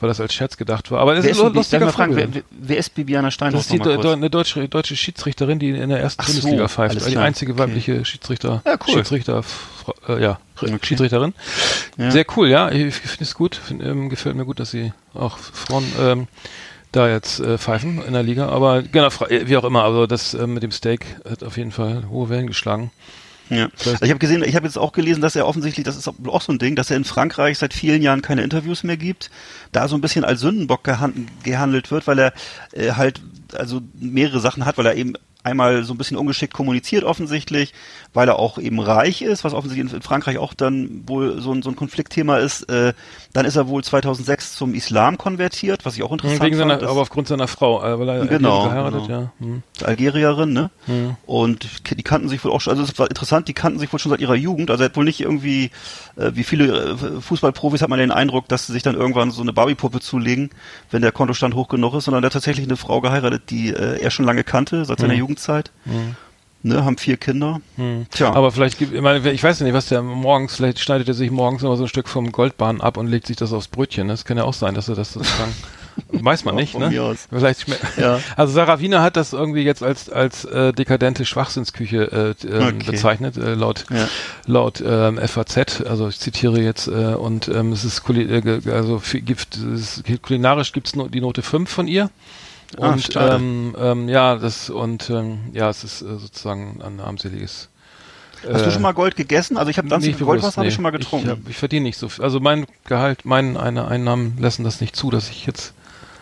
weil 0.00 0.08
das 0.08 0.20
als 0.20 0.34
Scherz 0.34 0.56
gedacht 0.56 0.90
war. 0.90 1.00
Aber 1.00 1.14
das 1.14 1.24
Wer 1.24 1.30
ist 1.30 1.36
ist, 1.38 1.42
ein 1.42 1.46
denn- 1.46 1.54
darf 1.54 1.66
ich 1.66 1.72
lustiger 1.72 1.86
mal 1.86 1.92
fragen, 1.92 2.12
Vogel. 2.14 2.28
wer, 2.32 2.42
wer- 2.50 2.76
ist 2.78 2.94
Bibiana 2.94 3.30
Steinhaus? 3.30 3.66
Das 3.66 3.66
ist 3.66 3.72
die 3.72 3.78
do, 4.02 4.10
eine 4.12 4.28
deutsche, 4.30 4.68
deutsche 4.68 4.96
Schiedsrichterin, 4.96 5.58
die 5.58 5.70
in 5.70 5.88
der 5.88 6.00
ersten 6.00 6.20
Ach 6.22 6.26
so, 6.28 6.32
Bundesliga 6.34 6.68
pfeift. 6.68 6.90
alles 6.96 7.04
Die 7.06 7.12
klar. 7.12 7.24
einzige 7.24 7.52
Okay. 7.52 7.60
weibliche 7.62 8.04
Schiedsrichter, 8.04 8.62
Ja, 8.66 8.72
cool. 8.86 8.94
Schiedsrichter, 8.94 9.42
äh, 10.08 10.22
ja, 10.22 10.38
Okay. 10.60 10.76
Schiedsrichterin. 10.82 11.34
Ja. 11.96 12.10
Sehr 12.10 12.26
cool, 12.36 12.48
ja. 12.48 12.70
Ich, 12.70 12.94
finde 12.94 13.24
es 13.24 13.34
gut. 13.34 13.54
Find, 13.56 13.82
ähm, 13.82 14.08
gefällt 14.08 14.36
mir 14.36 14.44
gut, 14.44 14.60
dass 14.60 14.70
sie 14.70 14.92
auch 15.14 15.38
Frauen 15.38 15.84
ähm, 16.00 16.28
da 16.92 17.08
jetzt 17.08 17.40
äh, 17.40 17.58
pfeifen 17.58 18.00
in 18.06 18.12
der 18.12 18.22
Liga. 18.22 18.48
Aber 18.50 18.82
genau, 18.82 19.08
äh, 19.28 19.48
wie 19.48 19.56
auch 19.56 19.64
immer. 19.64 19.82
Also 19.84 20.06
das 20.06 20.34
ähm, 20.34 20.54
mit 20.54 20.62
dem 20.62 20.70
Steak 20.70 21.04
hat 21.28 21.42
auf 21.42 21.56
jeden 21.56 21.72
Fall 21.72 22.04
hohe 22.08 22.28
Wellen 22.28 22.46
geschlagen. 22.46 22.90
Ja. 23.50 23.68
Also 23.84 24.02
ich 24.02 24.10
habe 24.10 24.18
gesehen, 24.18 24.42
ich 24.42 24.56
habe 24.56 24.66
jetzt 24.66 24.78
auch 24.78 24.92
gelesen, 24.92 25.20
dass 25.20 25.36
er 25.36 25.46
offensichtlich, 25.46 25.84
das 25.84 25.96
ist 25.96 26.08
auch 26.08 26.40
so 26.40 26.52
ein 26.52 26.58
Ding, 26.58 26.76
dass 26.76 26.90
er 26.90 26.96
in 26.96 27.04
Frankreich 27.04 27.58
seit 27.58 27.74
vielen 27.74 28.02
Jahren 28.02 28.22
keine 28.22 28.42
Interviews 28.42 28.84
mehr 28.84 28.96
gibt, 28.96 29.30
da 29.72 29.88
so 29.88 29.96
ein 29.96 30.00
bisschen 30.00 30.24
als 30.24 30.40
Sündenbock 30.40 30.84
gehan 30.84 31.28
gehandelt 31.42 31.90
wird, 31.90 32.06
weil 32.06 32.18
er 32.18 32.32
äh, 32.72 32.92
halt 32.92 33.20
also 33.54 33.82
mehrere 33.94 34.40
Sachen 34.40 34.64
hat, 34.64 34.78
weil 34.78 34.86
er 34.86 34.96
eben 34.96 35.14
einmal 35.42 35.84
so 35.84 35.92
ein 35.92 35.98
bisschen 35.98 36.16
ungeschickt 36.16 36.54
kommuniziert 36.54 37.04
offensichtlich, 37.04 37.74
weil 38.14 38.28
er 38.28 38.38
auch 38.38 38.58
eben 38.58 38.80
reich 38.80 39.20
ist, 39.22 39.44
was 39.44 39.52
offensichtlich 39.54 39.92
in, 39.92 40.00
Frankreich 40.02 40.38
auch 40.38 40.54
dann 40.54 41.02
wohl 41.06 41.40
so 41.42 41.52
ein, 41.52 41.62
so 41.62 41.68
ein 41.70 41.76
Konfliktthema 41.76 42.38
ist. 42.38 42.62
Äh, 42.70 42.94
dann 43.32 43.44
ist 43.44 43.56
er 43.56 43.68
wohl 43.68 43.84
2006 43.84 44.54
zum 44.56 44.72
Islam 44.74 45.18
konvertiert, 45.18 45.84
was 45.84 45.96
ich 45.96 46.02
auch 46.04 46.12
interessant 46.12 46.40
Wegen 46.42 46.56
seiner, 46.56 46.74
fand. 46.74 46.82
dass- 46.82 46.90
aber 46.90 47.00
aufgrund 47.02 47.28
seiner 47.28 47.48
Frau, 47.48 47.82
äh, 47.84 47.98
weil 47.98 48.08
er 48.08 48.26
Genau, 48.26 48.64
geheiratet, 48.64 49.06
genau. 49.06 49.20
ja. 49.20 49.32
Hm. 49.40 49.62
Algerierin, 49.84 50.52
ne? 50.52 50.70
Hm. 50.86 51.16
Und 51.26 51.68
die 51.90 52.02
kannten 52.02 52.28
sich 52.28 52.44
wohl 52.44 52.52
auch 52.52 52.60
schon, 52.60 52.70
also 52.72 52.82
es 52.84 52.98
war 52.98 53.08
interessant, 53.08 53.48
die 53.48 53.52
kannten 53.54 53.78
sich 53.78 53.92
wohl 53.92 53.98
schon 53.98 54.10
seit 54.10 54.20
ihrer 54.20 54.36
Jugend. 54.36 54.70
Also 54.70 54.84
er 54.84 54.90
hat 54.90 54.96
wohl 54.96 55.04
nicht 55.04 55.20
irgendwie, 55.20 55.70
äh, 56.16 56.30
wie 56.34 56.44
viele 56.44 56.92
äh, 56.92 57.20
Fußballprofis 57.20 57.82
hat 57.82 57.88
man 57.88 57.98
den 57.98 58.12
Eindruck, 58.12 58.48
dass 58.48 58.66
sie 58.66 58.72
sich 58.72 58.82
dann 58.84 58.94
irgendwann 58.94 59.32
so 59.32 59.42
eine 59.42 59.52
Barbiepuppe 59.52 60.00
zulegen, 60.00 60.50
wenn 60.92 61.02
der 61.02 61.12
Kontostand 61.12 61.54
hoch 61.54 61.68
genug 61.68 61.94
ist, 61.94 62.04
sondern 62.04 62.22
er 62.22 62.26
hat 62.26 62.32
tatsächlich 62.34 62.66
eine 62.66 62.76
Frau 62.76 63.00
geheiratet, 63.00 63.50
die 63.50 63.70
äh, 63.70 64.00
er 64.00 64.10
schon 64.12 64.24
lange 64.24 64.44
kannte, 64.44 64.84
seit 64.84 65.00
seiner 65.00 65.14
Hm. 65.14 65.18
Jugendzeit. 65.20 65.72
Hm. 65.84 66.14
Ne, 66.66 66.82
haben 66.82 66.96
vier 66.96 67.18
Kinder. 67.18 67.60
Hm. 67.76 68.06
Tja. 68.10 68.32
Aber 68.32 68.50
vielleicht 68.50 68.78
gibt, 68.78 68.94
ich 68.94 69.00
meine, 69.02 69.30
ich 69.30 69.44
weiß 69.44 69.60
nicht, 69.60 69.74
was 69.74 69.88
der 69.88 70.00
morgens, 70.00 70.56
vielleicht 70.56 70.78
schneidet 70.80 71.06
er 71.08 71.12
sich 71.12 71.30
morgens 71.30 71.62
immer 71.62 71.76
so 71.76 71.84
ein 71.84 71.88
Stück 71.88 72.08
vom 72.08 72.32
Goldbahn 72.32 72.80
ab 72.80 72.96
und 72.96 73.06
legt 73.06 73.26
sich 73.26 73.36
das 73.36 73.52
aufs 73.52 73.68
Brötchen. 73.68 74.08
Das 74.08 74.24
kann 74.24 74.38
ja 74.38 74.44
auch 74.44 74.54
sein, 74.54 74.74
dass 74.74 74.88
er 74.88 74.94
das 74.94 75.12
sozusagen, 75.12 75.52
weiß 76.08 76.46
man 76.46 76.54
Ja, 76.54 76.60
nicht, 76.62 76.78
ne? 76.78 77.16
Vielleicht 77.28 77.66
Ja. 77.98 78.18
also 78.38 78.54
Sarah 78.54 78.80
Wiener 78.80 79.02
hat 79.02 79.18
das 79.18 79.34
irgendwie 79.34 79.60
jetzt 79.60 79.82
als, 79.82 80.08
als, 80.08 80.46
äh, 80.46 80.72
dekadente 80.72 81.26
Schwachsinnsküche, 81.26 82.34
äh, 82.42 82.46
ähm, 82.48 82.76
Okay. 82.78 82.92
bezeichnet, 82.92 83.36
äh, 83.36 83.52
laut, 83.52 83.84
Ja. 83.90 84.08
laut, 84.46 84.82
ähm, 84.86 85.18
FAZ, 85.18 85.82
also 85.86 86.08
ich 86.08 86.18
zitiere 86.18 86.62
jetzt, 86.62 86.86
äh, 86.88 87.14
und, 87.14 87.46
ähm, 87.48 87.72
es 87.72 87.84
ist, 87.84 88.02
äh, 88.08 88.60
also, 88.72 89.00
für, 89.00 89.20
gibt, 89.20 89.54
es 89.58 90.02
kulinarisch 90.22 90.72
gibt's 90.72 90.96
no, 90.96 91.08
die 91.08 91.20
Note 91.20 91.42
5 91.42 91.68
von 91.68 91.88
ihr. 91.88 92.08
Ah, 92.78 92.90
Und 92.92 93.12
schade. 93.12 93.36
ähm, 93.36 93.76
ähm, 93.78 94.08
ja, 94.08 94.36
das 94.36 94.70
und 94.70 95.08
ähm, 95.10 95.38
ja, 95.52 95.68
es 95.70 95.84
ist 95.84 96.02
äh, 96.02 96.16
sozusagen 96.18 96.80
ein 96.82 97.00
armseliges. 97.00 97.68
Hast 98.46 98.60
äh, 98.62 98.64
du 98.64 98.70
schon 98.72 98.82
mal 98.82 98.92
Gold 98.92 99.16
gegessen? 99.16 99.56
Also 99.56 99.70
ich 99.70 99.78
habe 99.78 99.88
Danzig 99.88 100.18
Goldwasser 100.18 100.40
bewusst, 100.40 100.56
habe 100.58 100.66
ich 100.66 100.72
nee. 100.72 100.74
schon 100.74 100.82
mal 100.82 100.90
getrunken. 100.90 101.26
Ich, 101.26 101.32
hab, 101.32 101.48
ich 101.48 101.56
verdiene 101.56 101.84
nicht 101.84 101.98
so 101.98 102.08
viel. 102.08 102.24
Also 102.24 102.40
mein 102.40 102.66
Gehalt, 102.84 103.24
meine 103.24 103.58
eine 103.60 103.86
Einnahmen 103.88 104.36
lassen 104.38 104.64
das 104.64 104.80
nicht 104.80 104.96
zu, 104.96 105.10
dass 105.10 105.30
ich 105.30 105.46
jetzt 105.46 105.72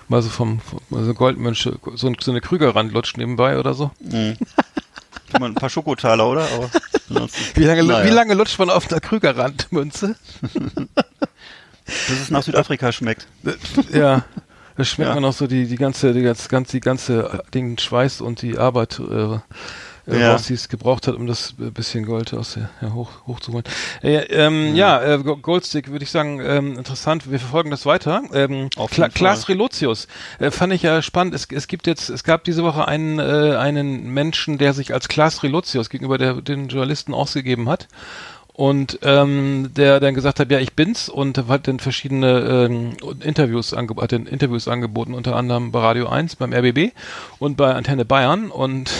mal 0.08 0.20
so 0.22 0.28
vom, 0.28 0.61
vom 0.61 0.80
also 0.99 1.14
Goldmönche, 1.14 1.78
so, 1.94 2.06
ein- 2.06 2.16
so 2.20 2.30
eine 2.30 2.40
Krügerrand 2.40 2.92
lutscht 2.92 3.16
nebenbei 3.16 3.58
oder 3.58 3.75
so. 3.75 3.90
Mhm. 4.00 4.37
Ich 5.34 5.40
mal 5.40 5.46
ein 5.46 5.54
paar 5.54 5.70
Schokotaler, 5.70 6.28
oder? 6.28 6.46
Wie 7.54 7.64
lange, 7.64 7.84
Naja. 7.84 8.04
wie 8.04 8.11
lange 8.11 8.34
lutscht 8.34 8.58
man 8.58 8.68
auf 8.68 8.90
einer 8.92 9.00
Krügerrandmünze? 9.00 10.14
Bis 11.87 12.20
es 12.20 12.30
nach 12.30 12.42
Südafrika 12.42 12.92
schmeckt. 12.92 13.26
ja. 13.92 14.25
Da 14.76 14.85
schmeckt 14.85 15.09
Ja. 15.11 15.14
man 15.14 15.25
auch 15.25 15.33
so 15.33 15.47
die, 15.47 15.67
die 15.67 15.76
ganze, 15.76 16.12
die 16.12 16.23
ganze, 16.23 16.49
die 16.73 16.81
ganze, 16.81 17.43
den 17.55 17.79
Schweiß 17.79 18.21
und 18.21 18.43
die 18.43 18.59
Arbeit, 18.59 18.99
äh, 19.00 19.35
äh, 19.35 19.38
Ja. 20.21 20.35
was 20.35 20.47
sie 20.47 20.55
es 20.55 20.69
gebraucht 20.69 21.07
hat, 21.07 21.14
um 21.14 21.26
das 21.29 21.55
äh, 21.61 21.71
bisschen 21.71 22.05
Gold 22.05 22.35
aus 22.35 22.55
der, 22.55 22.71
ja, 22.81 22.93
hoch, 22.93 23.11
hochzuholen. 23.26 23.64
Äh, 24.02 24.17
ähm, 24.31 24.75
ja, 24.75 25.00
äh, 25.00 25.19
Go- 25.19 25.37
Goldstick 25.37 25.91
würde 25.93 26.02
ich 26.05 26.11
sagen, 26.11 26.41
ähm, 26.45 26.76
interessant. 26.76 27.31
Wir 27.31 27.38
verfolgen 27.38 27.71
das 27.71 27.87
weiter. 27.87 28.23
Ähm, 28.33 28.69
Kla 28.91 29.09
Klaas. 29.11 29.49
Relotius 29.49 30.09
äh, 30.41 30.50
fand 30.50 30.73
ich 30.73 30.83
ja 30.83 31.02
spannend. 31.02 31.35
Es, 31.35 31.47
es 31.52 31.69
gibt 31.69 31.87
jetzt, 31.87 32.09
es 32.09 32.25
gab 32.25 32.43
diese 32.45 32.64
Woche 32.64 32.88
einen, 32.88 33.21
äh, 33.21 33.55
einen 33.57 34.12
Menschen, 34.12 34.59
der 34.59 34.73
sich 34.73 34.93
als 34.93 35.07
Klaas 35.07 35.43
Relotius 35.45 35.88
gegenüber 35.88 36.19
der, 36.19 36.41
den 36.43 36.67
Journalisten 36.69 37.14
ausgegeben 37.14 37.69
hat. 37.69 37.87
Und 38.54 38.99
ähm, 39.02 39.71
der 39.75 39.99
dann 39.99 40.14
gesagt 40.14 40.38
hat, 40.38 40.50
ja, 40.50 40.59
ich 40.59 40.75
bin's 40.75 41.09
und 41.09 41.49
hat 41.49 41.68
dann 41.68 41.80
verschiedene 41.80 42.68
ähm, 42.71 42.92
Interviews, 43.21 43.73
ange 43.73 43.97
hat 43.97 44.12
dann 44.12 44.26
Interviews 44.26 44.68
angeboten, 44.68 45.14
unter 45.14 45.37
anderem 45.37 45.73
bei 45.73 45.80
Radio 45.80 46.09
1, 46.09 46.37
beim 46.37 46.52
RBB 46.52 46.92
und 47.38 47.56
bei 47.56 47.75
Antenne 47.75 48.04
Bayern. 48.04 48.50
Und 48.50 48.90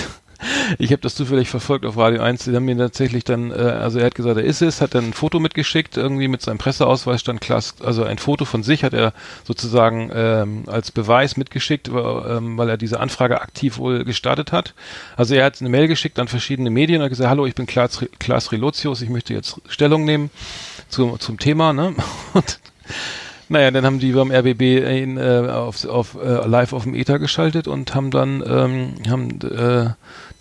ich 0.79 0.91
habe 0.93 1.03
das 1.03 1.15
zufällig 1.15 1.49
verfolgt 1.49 1.85
auf 1.85 1.97
Radio 1.97 2.23
1. 2.23 2.45
Die 2.45 2.55
haben 2.55 2.65
mir 2.65 2.77
tatsächlich 2.77 3.25
dann, 3.25 3.51
äh, 3.51 3.55
also 3.55 3.99
er 3.99 4.07
hat 4.07 4.15
gesagt, 4.15 4.37
er 4.37 4.45
ist 4.45 4.63
es, 4.63 4.81
hat 4.81 4.95
dann 4.95 5.07
ein 5.07 5.13
Foto 5.13 5.41
mitgeschickt, 5.41 5.97
irgendwie 5.97 6.29
mit 6.29 6.43
seinem 6.43 6.59
Presseausweis 6.59 7.21
stand 7.21 7.41
Klaas, 7.41 7.75
also 7.81 8.05
ein 8.05 8.19
Foto 8.19 8.45
von 8.45 8.63
sich 8.63 8.85
hat 8.85 8.95
er 8.95 9.13
sozusagen 9.45 10.11
ähm, 10.15 10.65
als 10.67 10.91
Beweis 10.91 11.37
mitgeschickt, 11.37 11.93
weil, 11.93 12.37
ähm, 12.37 12.59
weil 12.59 12.69
er 12.69 12.77
diese 12.77 13.01
Anfrage 13.01 13.41
aktiv 13.41 13.79
wohl 13.79 14.05
gestartet 14.05 14.53
hat. 14.53 14.75
Also 15.17 15.35
er 15.35 15.45
hat 15.45 15.61
eine 15.61 15.71
Mail 15.71 15.89
geschickt 15.89 16.19
an 16.19 16.29
verschiedene 16.29 16.71
Medien 16.71 17.01
und 17.01 17.05
hat 17.05 17.11
gesagt, 17.11 17.31
hallo, 17.31 17.47
ich 17.47 17.55
bin 17.55 17.67
Klaas, 17.67 18.05
Klaas 18.19 18.53
Relotius, 18.53 19.03
ich 19.03 19.11
möchte 19.11 19.35
jetzt 19.35 19.61
Stellung 19.69 20.05
nehmen 20.05 20.31
zum, 20.89 21.19
zum 21.21 21.39
Thema, 21.39 21.73
ne? 21.73 21.95
Und 22.35 22.59
naja, 23.49 23.71
dann 23.71 23.85
haben 23.85 23.99
die 23.99 24.13
beim 24.13 24.31
RBB 24.31 24.63
ihn 24.63 25.19
äh, 25.19 25.49
auf, 25.51 25.85
auf 25.85 26.15
äh, 26.15 26.47
live 26.47 26.73
auf 26.73 26.85
dem 26.85 26.95
Ether 26.95 27.19
geschaltet 27.19 27.69
und 27.69 27.95
haben 27.95 28.11
dann 28.11 28.43
ähm, 28.47 28.95
haben 29.11 29.41
äh, 29.43 29.91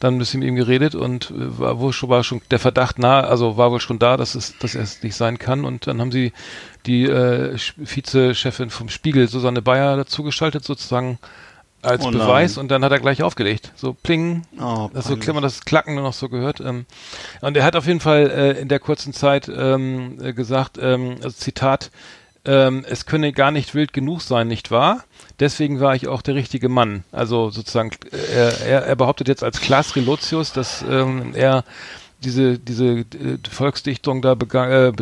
dann 0.01 0.15
ein 0.15 0.17
bisschen 0.17 0.41
mit 0.41 0.49
ihm 0.49 0.55
geredet 0.55 0.95
und 0.95 1.31
äh, 1.31 1.59
war 1.59 1.79
wohl 1.79 1.93
schon 1.93 2.09
war 2.09 2.23
schon 2.23 2.41
der 2.51 2.59
Verdacht 2.59 2.99
nah, 2.99 3.21
also 3.21 3.55
war 3.55 3.71
wohl 3.71 3.79
schon 3.79 3.99
da, 3.99 4.17
dass 4.17 4.35
es 4.35 4.57
dass 4.57 4.75
er 4.75 4.83
es 4.83 5.01
nicht 5.03 5.15
sein 5.15 5.39
kann 5.39 5.63
und 5.63 5.87
dann 5.87 6.01
haben 6.01 6.11
sie 6.11 6.33
die 6.85 7.05
äh, 7.05 7.55
Vizechefin 7.77 8.69
vom 8.69 8.89
Spiegel 8.89 9.27
Susanne 9.29 9.61
Bayer 9.61 9.95
dazu 9.95 10.23
geschaltet 10.23 10.65
sozusagen 10.65 11.19
als 11.81 12.05
Oh. 12.05 12.11
Beweis 12.11 12.57
und 12.57 12.69
dann 12.69 12.83
hat 12.83 12.91
er 12.91 12.99
gleich 12.99 13.23
aufgelegt. 13.23 13.71
So 13.75 13.93
pling, 13.93 14.43
Oh, 14.59 14.89
das 14.93 15.05
so 15.05 15.17
klemmer 15.17 15.41
das 15.41 15.65
Klacken 15.65 15.95
nur 15.95 16.03
noch 16.03 16.13
so 16.13 16.29
gehört. 16.29 16.59
Ähm, 16.59 16.85
und 17.41 17.57
er 17.57 17.63
hat 17.63 17.75
auf 17.75 17.87
jeden 17.87 17.99
Fall 17.99 18.29
äh, 18.29 18.61
in 18.61 18.67
der 18.67 18.79
kurzen 18.79 19.13
Zeit 19.13 19.49
ähm, 19.49 20.17
äh, 20.21 20.33
gesagt, 20.33 20.77
ähm, 20.79 21.15
also 21.23 21.31
Zitat, 21.31 21.89
ähm, 22.45 22.85
es 22.89 23.05
könne 23.05 23.33
gar 23.33 23.51
nicht 23.51 23.75
wild 23.75 23.93
genug 23.93 24.21
sein, 24.21 24.47
nicht 24.47 24.71
wahr? 24.71 25.03
Deswegen 25.39 25.79
war 25.79 25.95
ich 25.95 26.07
auch 26.07 26.21
der 26.21 26.35
richtige 26.35 26.69
Mann. 26.69 27.03
Also 27.11 27.49
sozusagen, 27.49 27.91
äh, 28.11 28.17
er, 28.35 28.61
er, 28.61 28.81
er 28.85 28.95
behauptet 28.95 29.27
jetzt 29.27 29.43
als 29.43 29.61
Klaas 29.61 29.95
Relotius, 29.95 30.53
dass 30.53 30.83
ähm, 30.89 31.33
er 31.35 31.63
diese, 32.23 32.59
diese 32.59 32.99
äh, 32.99 33.05
Volksdichtung 33.49 34.21
da 34.21 34.33
äh, 34.33 34.93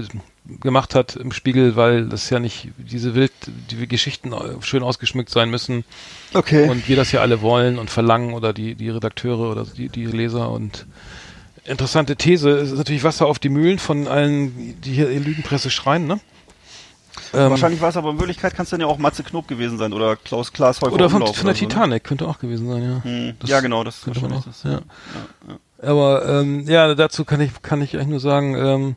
gemacht 0.62 0.96
hat 0.96 1.16
im 1.16 1.32
Spiegel, 1.32 1.76
weil 1.76 2.08
das 2.08 2.30
ja 2.30 2.40
nicht 2.40 2.70
diese 2.78 3.16
wild, 3.16 3.32
die 3.70 3.88
Geschichten 3.88 4.34
äh, 4.34 4.62
schön 4.62 4.84
ausgeschmückt 4.84 5.30
sein 5.30 5.50
müssen 5.50 5.84
Okay. 6.34 6.68
und 6.68 6.88
wir 6.88 6.96
das 6.96 7.12
ja 7.12 7.22
alle 7.22 7.42
wollen 7.42 7.78
und 7.78 7.90
verlangen 7.90 8.34
oder 8.34 8.54
die, 8.54 8.76
die 8.76 8.90
Redakteure 8.90 9.52
oder 9.52 9.66
die, 9.66 9.90
die 9.90 10.06
Leser 10.06 10.50
und 10.50 10.86
interessante 11.66 12.16
These. 12.16 12.50
Es 12.50 12.72
ist 12.72 12.78
natürlich 12.78 13.04
Wasser 13.04 13.28
auf 13.28 13.40
die 13.40 13.50
Mühlen 13.50 13.80
von 13.80 14.08
allen, 14.08 14.80
die 14.82 14.92
hier 14.94 15.10
in 15.10 15.24
Lügenpresse 15.24 15.70
schreien, 15.70 16.08
ne? 16.08 16.20
Ähm, 17.34 17.50
Wahrscheinlich 17.52 17.82
war 17.82 17.90
es 17.90 17.98
aber 17.98 18.12
in 18.12 18.20
Wirklichkeit 18.20 18.56
kann 18.56 18.64
es 18.64 18.70
dann 18.70 18.82
ja 18.82 18.88
auch 18.88 18.98
Matze 18.98 19.24
Knob 19.24 19.48
gewesen 19.48 19.78
sein 19.78 19.94
oder 19.94 20.16
Klaus 20.16 20.52
Klaas 20.54 20.82
Häufer 20.82 20.94
oder 20.94 21.10
von, 21.10 21.22
von 21.22 21.34
der 21.34 21.36
so, 21.36 21.48
ne? 21.48 21.54
Titanic 21.54 22.04
könnte 22.04 22.28
auch 22.28 22.40
gewesen 22.40 22.68
sein, 22.70 22.84
ja. 22.84 23.04
Hm, 23.04 23.34
ja, 23.46 23.60
genau, 23.60 23.84
das 23.84 24.02
könnte 24.02 24.22
man 24.22 24.34
auch, 24.34 24.46
das. 24.46 24.64
ja. 24.64 24.82
Aber 25.82 26.28
ähm, 26.28 26.68
ja, 26.68 26.94
dazu 26.96 27.26
kann 27.26 27.42
ich 27.42 27.62
kann 27.62 27.82
ich 27.82 27.96
eigentlich 27.96 28.08
nur 28.08 28.20
sagen, 28.20 28.56
ähm, 28.56 28.96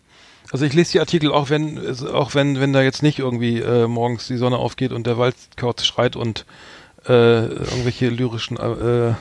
also 0.50 0.64
ich 0.64 0.72
lese 0.72 0.92
die 0.92 1.00
Artikel 1.00 1.30
auch 1.30 1.50
wenn 1.50 1.78
auch 2.12 2.34
wenn 2.34 2.60
wenn 2.60 2.72
da 2.72 2.82
jetzt 2.82 3.02
nicht 3.02 3.18
irgendwie 3.18 3.60
äh, 3.60 3.86
morgens 3.86 4.26
die 4.26 4.36
Sonne 4.36 4.56
aufgeht 4.56 4.92
und 4.92 5.06
der 5.06 5.18
Waldkauz 5.18 5.84
schreit 5.84 6.16
und 6.16 6.44
äh, 7.06 7.46
irgendwelche 7.46 8.08
lyrischen 8.08 8.56
äh, 8.56 9.14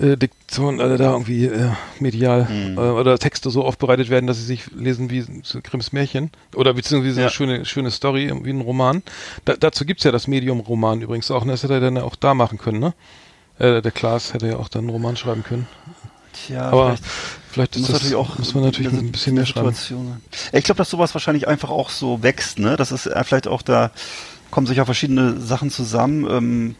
äh, 0.00 0.16
Diktion 0.16 0.80
äh, 0.80 0.96
da 0.96 1.12
irgendwie 1.12 1.44
äh, 1.46 1.70
medial 1.98 2.48
Mhm. 2.50 2.78
äh, 2.78 2.80
oder 2.80 3.18
Texte 3.18 3.50
so 3.50 3.64
aufbereitet 3.64 4.08
werden, 4.10 4.26
dass 4.26 4.38
sie 4.38 4.44
sich 4.44 4.70
lesen 4.74 5.10
wie 5.10 5.24
so 5.42 5.60
Grimms 5.62 5.92
Märchen 5.92 6.30
oder 6.54 6.74
beziehungsweise 6.74 7.20
Ja. 7.20 7.26
eine 7.26 7.30
schöne 7.32 7.64
schöne 7.64 7.90
Story 7.90 8.32
wie 8.42 8.50
ein 8.50 8.60
Roman. 8.60 9.02
Da, 9.44 9.56
dazu 9.56 9.84
gibt's 9.84 10.04
ja 10.04 10.10
das 10.12 10.26
Medium 10.26 10.60
Roman 10.60 11.02
übrigens 11.02 11.30
auch. 11.30 11.42
Und 11.42 11.48
das 11.48 11.62
hätte 11.62 11.74
er 11.74 11.80
dann 11.80 11.98
auch 11.98 12.16
da 12.16 12.34
machen 12.34 12.58
können, 12.58 12.80
ne? 12.80 12.94
Äh, 13.58 13.82
der 13.82 13.92
Klaas 13.92 14.32
hätte 14.32 14.48
ja 14.48 14.56
auch 14.56 14.68
dann 14.68 14.80
einen 14.82 14.90
Roman 14.90 15.16
schreiben 15.16 15.44
können. 15.44 15.66
Tja, 16.32 16.62
Aber 16.70 16.96
vielleicht 16.96 17.04
vielleicht 17.50 17.76
ist 17.76 17.80
muss 17.82 17.88
das 17.90 17.94
natürlich 18.02 18.16
auch 18.16 18.38
muss 18.38 18.54
man 18.54 18.64
natürlich 18.64 18.92
ein 18.92 19.12
bisschen 19.12 19.34
mehr 19.34 19.46
schreiben. 19.46 19.74
Ich 20.52 20.64
glaube, 20.64 20.78
dass 20.78 20.88
sowas 20.90 21.12
wahrscheinlich 21.14 21.46
einfach 21.48 21.70
auch 21.70 21.90
so 21.90 22.22
wächst, 22.22 22.58
ne? 22.58 22.76
Das 22.76 22.92
ist 22.92 23.06
äh, 23.06 23.24
vielleicht 23.24 23.48
auch 23.48 23.62
da 23.62 23.90
kommen 24.50 24.66
sich 24.66 24.78
ja 24.78 24.84
verschiedene 24.84 25.40
Sachen 25.40 25.70
zusammen. 25.70 26.26
Ähm, 26.30 26.74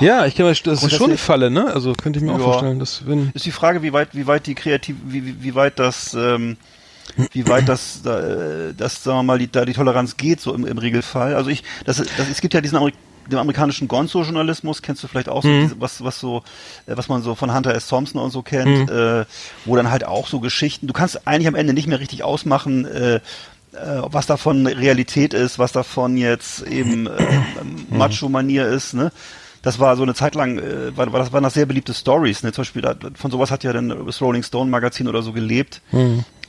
Ja, 0.00 0.26
ich 0.26 0.34
kann 0.34 0.46
mir, 0.46 0.52
das 0.54 0.82
ist 0.82 0.92
schon 0.94 1.10
eine 1.10 1.18
Falle, 1.18 1.50
ne? 1.50 1.72
Also 1.72 1.92
könnte 1.94 2.18
ich 2.18 2.24
mir 2.24 2.32
auch 2.32 2.38
Ja. 2.38 2.44
vorstellen, 2.44 2.78
dass 2.78 3.06
wenn 3.06 3.30
ist 3.34 3.46
die 3.46 3.52
Frage, 3.52 3.82
wie 3.82 3.92
weit, 3.92 4.08
wie 4.12 4.26
weit 4.26 4.46
die 4.46 4.54
kreativ, 4.54 4.96
wie, 5.06 5.24
wie, 5.26 5.42
wie 5.42 5.54
weit 5.54 5.78
das, 5.78 6.14
ähm, 6.14 6.56
wie 7.32 7.46
weit 7.48 7.68
das, 7.68 8.04
äh, 8.04 8.74
das, 8.76 9.02
sagen 9.02 9.18
wir 9.18 9.22
mal, 9.22 9.38
die, 9.38 9.50
da 9.50 9.64
die 9.64 9.72
Toleranz 9.72 10.16
geht, 10.16 10.40
so 10.40 10.52
im, 10.54 10.66
im 10.66 10.78
Regelfall. 10.78 11.34
Also 11.34 11.50
ich, 11.50 11.62
das, 11.84 11.96
das, 11.96 12.28
es 12.28 12.40
gibt 12.40 12.54
ja 12.54 12.60
diesen 12.60 12.76
Amerik 12.76 12.94
den 13.28 13.38
amerikanischen 13.40 13.88
Gonzo-Journalismus, 13.88 14.82
kennst 14.82 15.02
du 15.02 15.08
vielleicht 15.08 15.28
auch 15.28 15.42
so, 15.42 15.48
Mhm. 15.48 15.62
diese, 15.62 15.80
was, 15.80 16.04
was 16.04 16.20
so, 16.20 16.44
äh, 16.86 16.96
was 16.96 17.08
man 17.08 17.22
so 17.22 17.34
von 17.34 17.52
Hunter 17.52 17.74
S. 17.74 17.88
Thompson 17.88 18.20
und 18.20 18.30
so 18.30 18.42
kennt, 18.42 18.88
äh, 18.88 19.24
wo 19.64 19.74
dann 19.74 19.90
halt 19.90 20.04
auch 20.04 20.28
so 20.28 20.38
Geschichten, 20.38 20.86
du 20.86 20.92
kannst 20.92 21.26
eigentlich 21.26 21.48
am 21.48 21.56
Ende 21.56 21.72
nicht 21.72 21.88
mehr 21.88 21.98
richtig 21.98 22.22
ausmachen, 22.22 22.84
äh, 22.84 23.16
äh, 23.16 23.20
was 23.72 24.26
davon 24.26 24.64
Realität 24.68 25.34
ist, 25.34 25.58
was 25.58 25.72
davon 25.72 26.16
jetzt 26.16 26.62
eben 26.68 27.08
äh, 27.08 27.40
Macho-Manier 27.90 28.66
ist, 28.68 28.94
ne? 28.94 29.10
Das 29.66 29.80
war 29.80 29.96
so 29.96 30.04
eine 30.04 30.14
Zeit 30.14 30.36
lang, 30.36 30.58
äh, 30.58 30.96
war, 30.96 31.12
war 31.12 31.18
das 31.18 31.32
waren 31.32 31.42
das 31.42 31.54
sehr 31.54 31.66
beliebte 31.66 31.92
Stories, 31.92 32.44
ne? 32.44 32.52
Zum 32.52 32.62
Beispiel 32.62 32.82
da, 32.82 32.94
von 33.14 33.32
sowas 33.32 33.50
hat 33.50 33.64
ja 33.64 33.72
dann 33.72 33.88
das 34.06 34.22
Rolling 34.22 34.44
Stone 34.44 34.70
Magazin 34.70 35.08
oder 35.08 35.22
so 35.22 35.32
gelebt. 35.32 35.82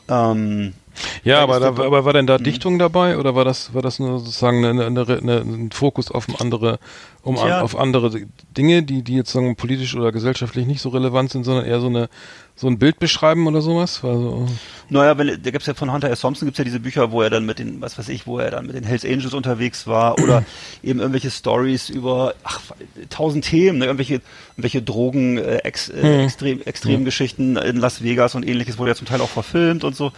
Ähm, 0.07 0.73
Ja, 1.23 1.39
aber, 1.41 1.59
da, 1.59 1.67
aber 1.67 2.05
war 2.05 2.13
denn 2.13 2.27
da 2.27 2.37
Dichtung 2.37 2.79
dabei 2.79 3.17
oder 3.17 3.35
war 3.35 3.45
das 3.45 3.73
war 3.73 3.81
das 3.81 3.99
nur 3.99 4.19
sozusagen 4.19 4.65
eine, 4.65 4.85
eine, 4.85 5.01
eine, 5.07 5.37
ein 5.41 5.71
Fokus 5.71 6.11
auf 6.11 6.27
ein 6.27 6.35
andere 6.35 6.79
um 7.21 7.37
an, 7.37 7.51
auf 7.51 7.77
andere 7.77 8.11
Dinge, 8.57 8.83
die 8.83 9.03
die 9.03 9.15
jetzt 9.15 9.31
sagen 9.31 9.55
politisch 9.55 9.95
oder 9.95 10.11
gesellschaftlich 10.11 10.65
nicht 10.65 10.81
so 10.81 10.89
relevant 10.89 11.31
sind, 11.31 11.43
sondern 11.43 11.65
eher 11.65 11.79
so 11.79 11.87
eine 11.87 12.09
so 12.57 12.67
ein 12.67 12.79
Bild 12.79 12.97
beschreiben 12.97 13.45
oder 13.45 13.61
sowas? 13.61 14.03
War 14.03 14.15
so, 14.15 14.47
Naja, 14.89 15.15
wenn, 15.17 15.27
da 15.27 15.51
gibt's 15.51 15.67
ja 15.67 15.75
von 15.75 15.91
Hunter 15.93 16.09
S. 16.09 16.21
Thompson 16.21 16.47
gibt's 16.47 16.57
ja 16.57 16.63
diese 16.63 16.79
Bücher, 16.79 17.11
wo 17.11 17.21
er 17.21 17.29
dann 17.29 17.45
mit 17.45 17.59
den, 17.59 17.81
was 17.81 17.99
weiß 17.99 18.09
ich, 18.09 18.25
wo 18.25 18.39
er 18.39 18.49
dann 18.49 18.65
mit 18.65 18.75
den 18.75 18.83
Hells 18.83 19.05
Angels 19.05 19.35
unterwegs 19.35 19.85
war 19.85 20.17
oder 20.19 20.43
eben 20.83 20.99
irgendwelche 20.99 21.29
Stories 21.29 21.89
über 21.89 22.33
ach, 22.43 22.61
tausend 23.09 23.45
Themen, 23.45 23.77
ne, 23.77 23.85
irgendwelche, 23.85 24.21
irgendwelche 24.53 24.81
Drogen, 24.81 25.37
äh, 25.37 25.57
ex, 25.57 25.89
äh, 25.89 26.23
extrem, 26.23 26.61
Extremgeschichten 26.63 27.57
in 27.57 27.77
Las 27.77 28.03
Vegas 28.03 28.33
und 28.33 28.47
ähnliches 28.47 28.79
wurde 28.79 28.91
ja 28.91 28.95
zum 28.95 29.07
Teil 29.07 29.21
auch 29.21 29.29
verfilmt 29.29 29.83
und 29.83 29.95
so. 29.95 30.11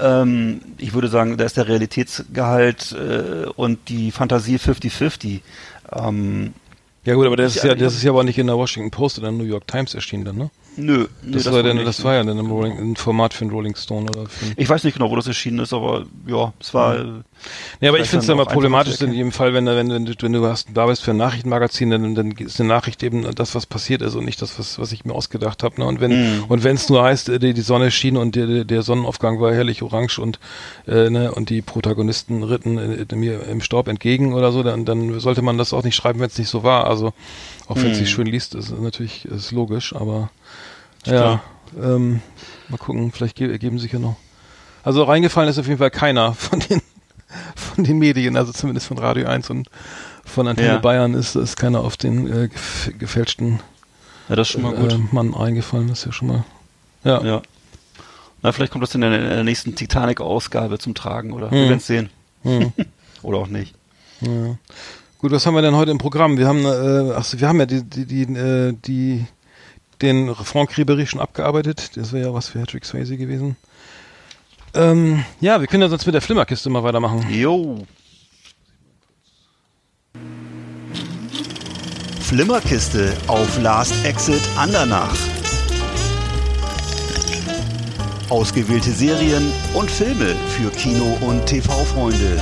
Ähm, 0.00 0.60
ich 0.78 0.92
würde 0.92 1.08
sagen, 1.08 1.36
da 1.36 1.44
ist 1.44 1.56
der 1.56 1.68
Realitätsgehalt 1.68 2.92
äh, 2.92 3.46
und 3.56 3.88
die 3.88 4.10
Fantasie 4.10 4.56
50-50. 4.56 5.40
Ähm, 5.92 6.54
ja 7.04 7.14
gut, 7.14 7.26
aber 7.26 7.36
das 7.36 7.56
ist 7.56 7.64
Ja, 7.64 7.74
das 7.74 7.94
ist 7.94 8.02
ja 8.02 8.10
aber 8.10 8.24
nicht 8.24 8.38
in 8.38 8.46
der 8.46 8.56
Washington 8.56 8.90
Post 8.90 9.18
oder 9.18 9.30
New 9.32 9.44
York 9.44 9.66
Times 9.66 9.94
erschienen 9.94 10.24
dann, 10.24 10.36
ne? 10.36 10.50
Nö, 10.80 11.06
nö, 11.22 11.32
Das, 11.32 11.46
war 11.46 11.52
wohl 11.54 11.62
dann, 11.62 11.76
nicht. 11.76 11.88
das 11.88 12.02
war 12.04 12.14
ja 12.14 12.24
dann 12.24 12.38
ein, 12.38 12.46
Rolling, 12.46 12.78
ein 12.78 12.96
Format 12.96 13.34
für 13.34 13.42
einen 13.42 13.50
Rolling 13.52 13.74
Stone 13.76 14.10
oder 14.10 14.24
Ich 14.56 14.68
weiß 14.68 14.84
nicht 14.84 14.94
genau, 14.94 15.10
wo 15.10 15.16
das 15.16 15.26
erschienen 15.26 15.58
ist, 15.60 15.72
aber 15.72 16.06
ja, 16.26 16.52
es 16.60 16.74
war. 16.74 16.96
äh, 16.98 17.04
Ja, 17.80 17.90
aber 17.90 17.98
ich 17.98 18.08
finde 18.08 18.20
es 18.20 18.26
dann 18.26 18.38
einfacher 18.38 18.54
problematisch 18.54 19.00
in 19.00 19.12
jedem 19.12 19.32
Fall, 19.32 19.54
wenn, 19.54 19.66
wenn, 19.66 19.90
wenn, 19.90 20.04
du, 20.04 20.14
wenn 20.20 20.32
du 20.32 20.46
hast, 20.46 20.68
da 20.74 20.86
bist 20.86 21.02
für 21.02 21.12
ein 21.12 21.16
Nachrichtenmagazin, 21.16 21.90
dann, 21.90 22.14
dann 22.14 22.30
ist 22.32 22.60
eine 22.60 22.68
Nachricht 22.68 23.02
eben 23.02 23.34
das, 23.34 23.54
was 23.54 23.66
passiert 23.66 24.02
ist 24.02 24.14
und 24.14 24.24
nicht 24.24 24.40
das, 24.42 24.58
was, 24.58 24.78
was 24.78 24.92
ich 24.92 25.04
mir 25.04 25.14
ausgedacht 25.14 25.62
habe. 25.62 25.80
Ne? 25.80 25.86
Und 25.86 26.00
wenn 26.00 26.10
Mhm. 26.10 26.44
und 26.48 26.64
wenn 26.64 26.76
es 26.76 26.88
nur 26.88 27.02
heißt, 27.02 27.28
äh, 27.30 27.38
die, 27.38 27.54
die 27.54 27.60
Sonne 27.62 27.90
schien 27.90 28.16
und 28.16 28.34
der, 28.36 28.64
der 28.64 28.82
Sonnenaufgang 28.82 29.40
war 29.40 29.52
herrlich 29.54 29.82
orange 29.82 30.18
und 30.18 30.38
äh, 30.86 31.08
ne, 31.10 31.32
und 31.32 31.50
die 31.50 31.62
Protagonisten 31.62 32.42
ritten 32.42 32.78
äh, 32.78 33.14
mir 33.16 33.44
im 33.46 33.60
Staub 33.60 33.88
entgegen 33.88 34.34
oder 34.34 34.52
so, 34.52 34.62
dann, 34.62 34.84
dann 34.84 35.18
sollte 35.20 35.42
man 35.42 35.56
das 35.58 35.72
auch 35.72 35.84
nicht 35.84 35.96
schreiben, 35.96 36.20
wenn 36.20 36.26
es 36.28 36.38
nicht 36.38 36.50
so 36.50 36.62
war. 36.62 36.86
Also 36.86 37.12
auch 37.68 37.76
wenn 37.76 37.92
es 37.92 37.98
Mhm. 37.98 38.04
sich 38.04 38.10
schön 38.10 38.26
liest, 38.26 38.54
ist 38.54 38.70
natürlich 38.78 39.24
ist 39.24 39.52
logisch, 39.52 39.94
aber. 39.94 40.30
Ja, 41.06 41.42
ähm, 41.80 42.20
mal 42.68 42.76
gucken, 42.78 43.12
vielleicht 43.12 43.36
ge 43.36 43.50
ergeben 43.50 43.78
sich 43.78 43.92
ja 43.92 43.98
noch. 43.98 44.16
Also 44.82 45.02
reingefallen 45.04 45.48
ist 45.48 45.58
auf 45.58 45.66
jeden 45.66 45.78
Fall 45.78 45.90
keiner 45.90 46.34
von 46.34 46.60
den 46.60 46.80
von 47.54 47.84
den 47.84 47.98
Medien, 47.98 48.36
also 48.36 48.52
zumindest 48.52 48.86
von 48.86 48.98
Radio 48.98 49.26
1 49.28 49.50
und 49.50 49.68
von 50.24 50.48
Antenne 50.48 50.68
Ja. 50.68 50.78
Bayern 50.78 51.14
ist, 51.14 51.34
ist 51.36 51.56
keiner 51.56 51.80
auf 51.80 51.96
den 51.96 52.26
äh, 52.26 52.48
gef 52.48 52.90
gefälschten 52.98 53.60
ja, 54.28 54.36
das 54.36 54.48
ist 54.48 54.52
schon 54.52 54.62
mal 54.62 54.74
gut. 54.74 54.92
äh, 54.92 54.98
Mann 55.10 55.34
eingefallen, 55.34 55.88
das 55.88 56.00
ist 56.00 56.04
ja 56.06 56.12
schon 56.12 56.28
mal. 56.28 56.44
Ja. 57.02 57.20
Ja. 57.24 57.42
Na, 58.42 58.52
vielleicht 58.52 58.70
kommt 58.72 58.82
das 58.84 58.94
in 58.94 59.00
der, 59.00 59.12
in 59.12 59.28
der 59.28 59.44
nächsten 59.44 59.74
Titanic-Ausgabe 59.74 60.78
zum 60.78 60.94
Tragen, 60.94 61.32
oder? 61.32 61.50
Wir 61.50 61.58
Hm. 61.58 61.64
werden's 61.64 61.86
sehen. 61.86 62.10
Hm. 62.44 62.72
Oder 63.22 63.38
auch 63.38 63.48
nicht. 63.48 63.74
ja. 64.20 64.56
Gut, 65.18 65.32
was 65.32 65.44
haben 65.44 65.54
wir 65.54 65.60
denn 65.62 65.74
heute 65.76 65.90
im 65.90 65.98
Programm? 65.98 66.38
Wir 66.38 66.46
haben, 66.46 66.64
äh, 66.64 67.12
achso, 67.12 67.38
wir 67.38 67.48
haben 67.48 67.58
ja 67.60 67.66
die, 67.66 67.82
die, 67.82 68.06
die, 68.06 68.22
äh, 68.34 68.72
die 68.86 69.26
den 70.02 70.34
Franck 70.34 70.72
Ribéry 70.72 71.06
schon 71.06 71.20
abgearbeitet. 71.20 71.96
Das 71.96 72.12
wäre 72.12 72.28
ja 72.28 72.34
was 72.34 72.48
für 72.48 72.60
Patrick 72.60 72.84
Swayze 72.84 73.16
gewesen. 73.16 73.56
Ähm, 74.74 75.24
ja, 75.40 75.60
wir 75.60 75.66
können 75.66 75.82
ja 75.82 75.88
sonst 75.88 76.06
mit 76.06 76.14
der 76.14 76.22
Flimmerkiste 76.22 76.70
mal 76.70 76.82
weitermachen. 76.82 77.26
Jo. 77.30 77.84
Flimmerkiste 82.20 83.12
auf 83.26 83.60
Last 83.60 83.92
Exit 84.04 84.42
Andernach. 84.56 85.16
Ausgewählte 88.28 88.92
Serien 88.92 89.52
und 89.74 89.90
Filme 89.90 90.36
für 90.56 90.70
Kino- 90.70 91.18
und 91.22 91.44
TV-Freunde. 91.46 92.40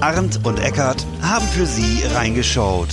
Arndt 0.00 0.40
und 0.44 0.58
Eckart 0.58 1.04
haben 1.20 1.46
für 1.46 1.66
Sie 1.66 2.02
reingeschaut. 2.14 2.88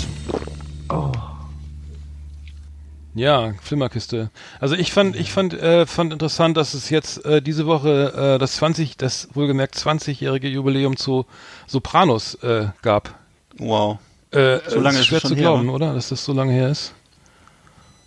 Ja, 3.20 3.52
Flimmerkiste. 3.62 4.30
Also 4.62 4.76
ich 4.76 4.94
fand, 4.94 5.18
ich 5.18 5.34
fand, 5.34 5.54
äh, 5.54 5.86
fand 5.86 6.14
interessant, 6.14 6.56
dass 6.56 6.74
es 6.74 6.90
jetzt 6.90 7.26
äh, 7.26 7.42
diese 7.42 7.66
Woche 7.66 8.36
äh, 8.36 8.40
das 8.40 8.54
20, 8.54 8.96
das 8.96 9.28
wohlgemerkt 9.34 9.76
20-jährige 9.76 10.48
Jubiläum 10.48 10.96
zu 10.96 11.26
Sopranos 11.68 12.36
äh, 12.36 12.68
gab. 12.82 13.14
Wow. 13.58 13.98
Äh, 14.32 14.60
So 14.70 14.80
lange 14.80 15.00
ist 15.00 15.08
schwer 15.08 15.20
zu 15.20 15.36
her, 15.36 15.42
glauben, 15.42 15.66
ne? 15.66 15.72
oder? 15.74 15.94
Dass 15.94 16.08
das 16.10 16.24
so 16.24 16.32
lange 16.32 16.54
her 16.54 16.70
ist. 16.70 16.94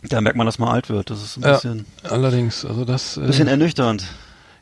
Da 0.02 0.22
merkt 0.22 0.38
man, 0.38 0.46
dass 0.46 0.58
man 0.58 0.70
alt 0.70 0.88
wird. 0.88 1.10
Das 1.10 1.22
ist 1.22 1.36
ein 1.36 1.42
Ja. 1.42 1.52
bisschen, 1.52 1.84
Allerdings, 2.04 2.64
also 2.64 2.86
das. 2.86 3.18
Äh, 3.18 3.26
bisschen 3.26 3.48
ernüchternd. 3.48 4.04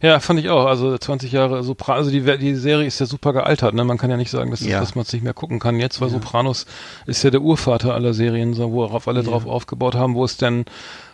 Ja, 0.00 0.18
fand 0.20 0.40
ich 0.40 0.48
auch. 0.48 0.66
Also 0.66 0.96
20 0.96 1.32
Jahre 1.32 1.62
Sopranos. 1.62 2.06
Also 2.06 2.10
die, 2.10 2.38
die 2.38 2.54
Serie 2.54 2.86
ist 2.86 2.98
ja 3.00 3.06
super 3.06 3.32
gealtert. 3.32 3.74
Ne? 3.74 3.84
Man 3.84 3.98
kann 3.98 4.10
ja 4.10 4.16
nicht 4.16 4.30
sagen, 4.30 4.50
dass, 4.50 4.60
Ja. 4.60 4.80
dass 4.80 4.94
man 4.94 5.02
es 5.02 5.12
nicht 5.12 5.22
mehr 5.22 5.34
gucken 5.34 5.58
kann 5.58 5.78
jetzt, 5.78 6.00
weil 6.00 6.08
Sopranos 6.10 6.66
ist 7.06 7.22
ja 7.22 7.30
der 7.30 7.42
Urvater 7.42 7.94
aller 7.94 8.14
Serien, 8.14 8.54
so, 8.54 8.72
worauf 8.72 9.08
alle 9.08 9.22
drauf 9.22 9.46
aufgebaut 9.46 9.94
haben, 9.94 10.14
wo 10.14 10.24
es 10.24 10.36
denn 10.36 10.64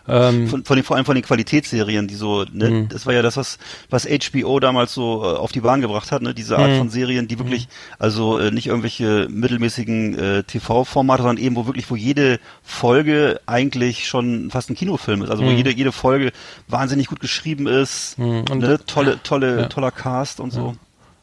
ähm, 0.07 0.47
Von, 0.47 0.63
von 0.65 0.75
den, 0.77 0.83
vor 0.83 0.95
allem 0.95 1.05
von 1.05 1.15
den 1.15 1.23
Qualitätsserien, 1.23 2.07
die 2.07 2.15
so, 2.15 2.45
ne, 2.51 2.69
Mhm. 2.69 2.89
das 2.89 3.05
war 3.05 3.13
ja 3.13 3.21
das, 3.21 3.37
was, 3.37 3.57
was 3.89 4.05
HBO 4.07 4.59
damals 4.59 4.93
so 4.93 5.23
äh, 5.23 5.37
auf 5.37 5.51
die 5.51 5.61
Bahn 5.61 5.81
gebracht 5.81 6.11
hat, 6.11 6.21
ne, 6.21 6.33
diese 6.33 6.57
Art 6.57 6.71
Mhm. 6.71 6.77
von 6.77 6.89
Serien, 6.89 7.27
die 7.27 7.37
wirklich, 7.39 7.67
also 7.99 8.37
äh, 8.39 8.51
nicht 8.51 8.67
irgendwelche 8.67 9.27
mittelmäßigen 9.29 10.17
äh, 10.17 10.43
TV-Formate, 10.43 11.23
sondern 11.23 11.43
eben, 11.43 11.55
wo 11.55 11.65
wirklich, 11.65 11.89
wo 11.91 11.95
jede 11.95 12.39
Folge 12.63 13.39
eigentlich 13.45 14.07
schon 14.07 14.49
fast 14.51 14.69
ein 14.69 14.75
Kinofilm 14.75 15.21
ist, 15.23 15.29
also 15.29 15.43
wo 15.43 15.49
Mhm. 15.49 15.57
jede, 15.57 15.71
jede 15.73 15.91
Folge 15.91 16.31
wahnsinnig 16.67 17.07
gut 17.07 17.19
geschrieben 17.19 17.67
ist, 17.67 18.17
Mhm. 18.17 18.45
Ne, 18.55 18.79
tolle, 18.85 19.19
tolle, 19.23 19.59
Ja. 19.61 19.65
toller 19.67 19.91
Cast 19.91 20.39
und 20.39 20.51
so. 20.51 20.75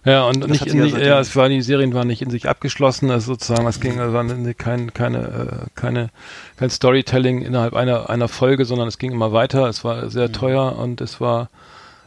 Ja, 0.05 0.25
und 0.29 0.47
nicht 0.49 0.61
hat 0.61 0.69
in, 0.69 0.87
ja 1.01 1.19
es 1.19 1.35
war 1.35 1.49
die 1.49 1.63
Serien 1.63 1.95
waren 1.95 2.07
nicht 2.09 2.21
in 2.21 2.29
sich 2.31 2.47
abgeschlossen, 2.49 3.11
also 3.11 3.33
sozusagen, 3.33 3.67
es 3.67 3.81
ging, 3.81 3.97
ne- 3.97 4.55
kein, 4.55 4.93
keine, 4.93 5.19
äh, 5.19 5.71
keine, 5.75 6.11
kein 6.59 6.69
Storytelling 6.69 7.41
innerhalb 7.43 7.73
einer, 7.75 8.11
einer 8.11 8.29
Folge, 8.29 8.67
sondern 8.67 8.87
es 8.89 8.99
ging 8.99 9.13
immer 9.13 9.33
weiter, 9.33 9.67
es 9.69 9.83
war 9.83 10.05
Mhm. 10.05 10.11
sehr 10.11 10.31
teuer 10.31 10.79
und 10.79 11.01
es 11.01 11.21
war, 11.23 11.49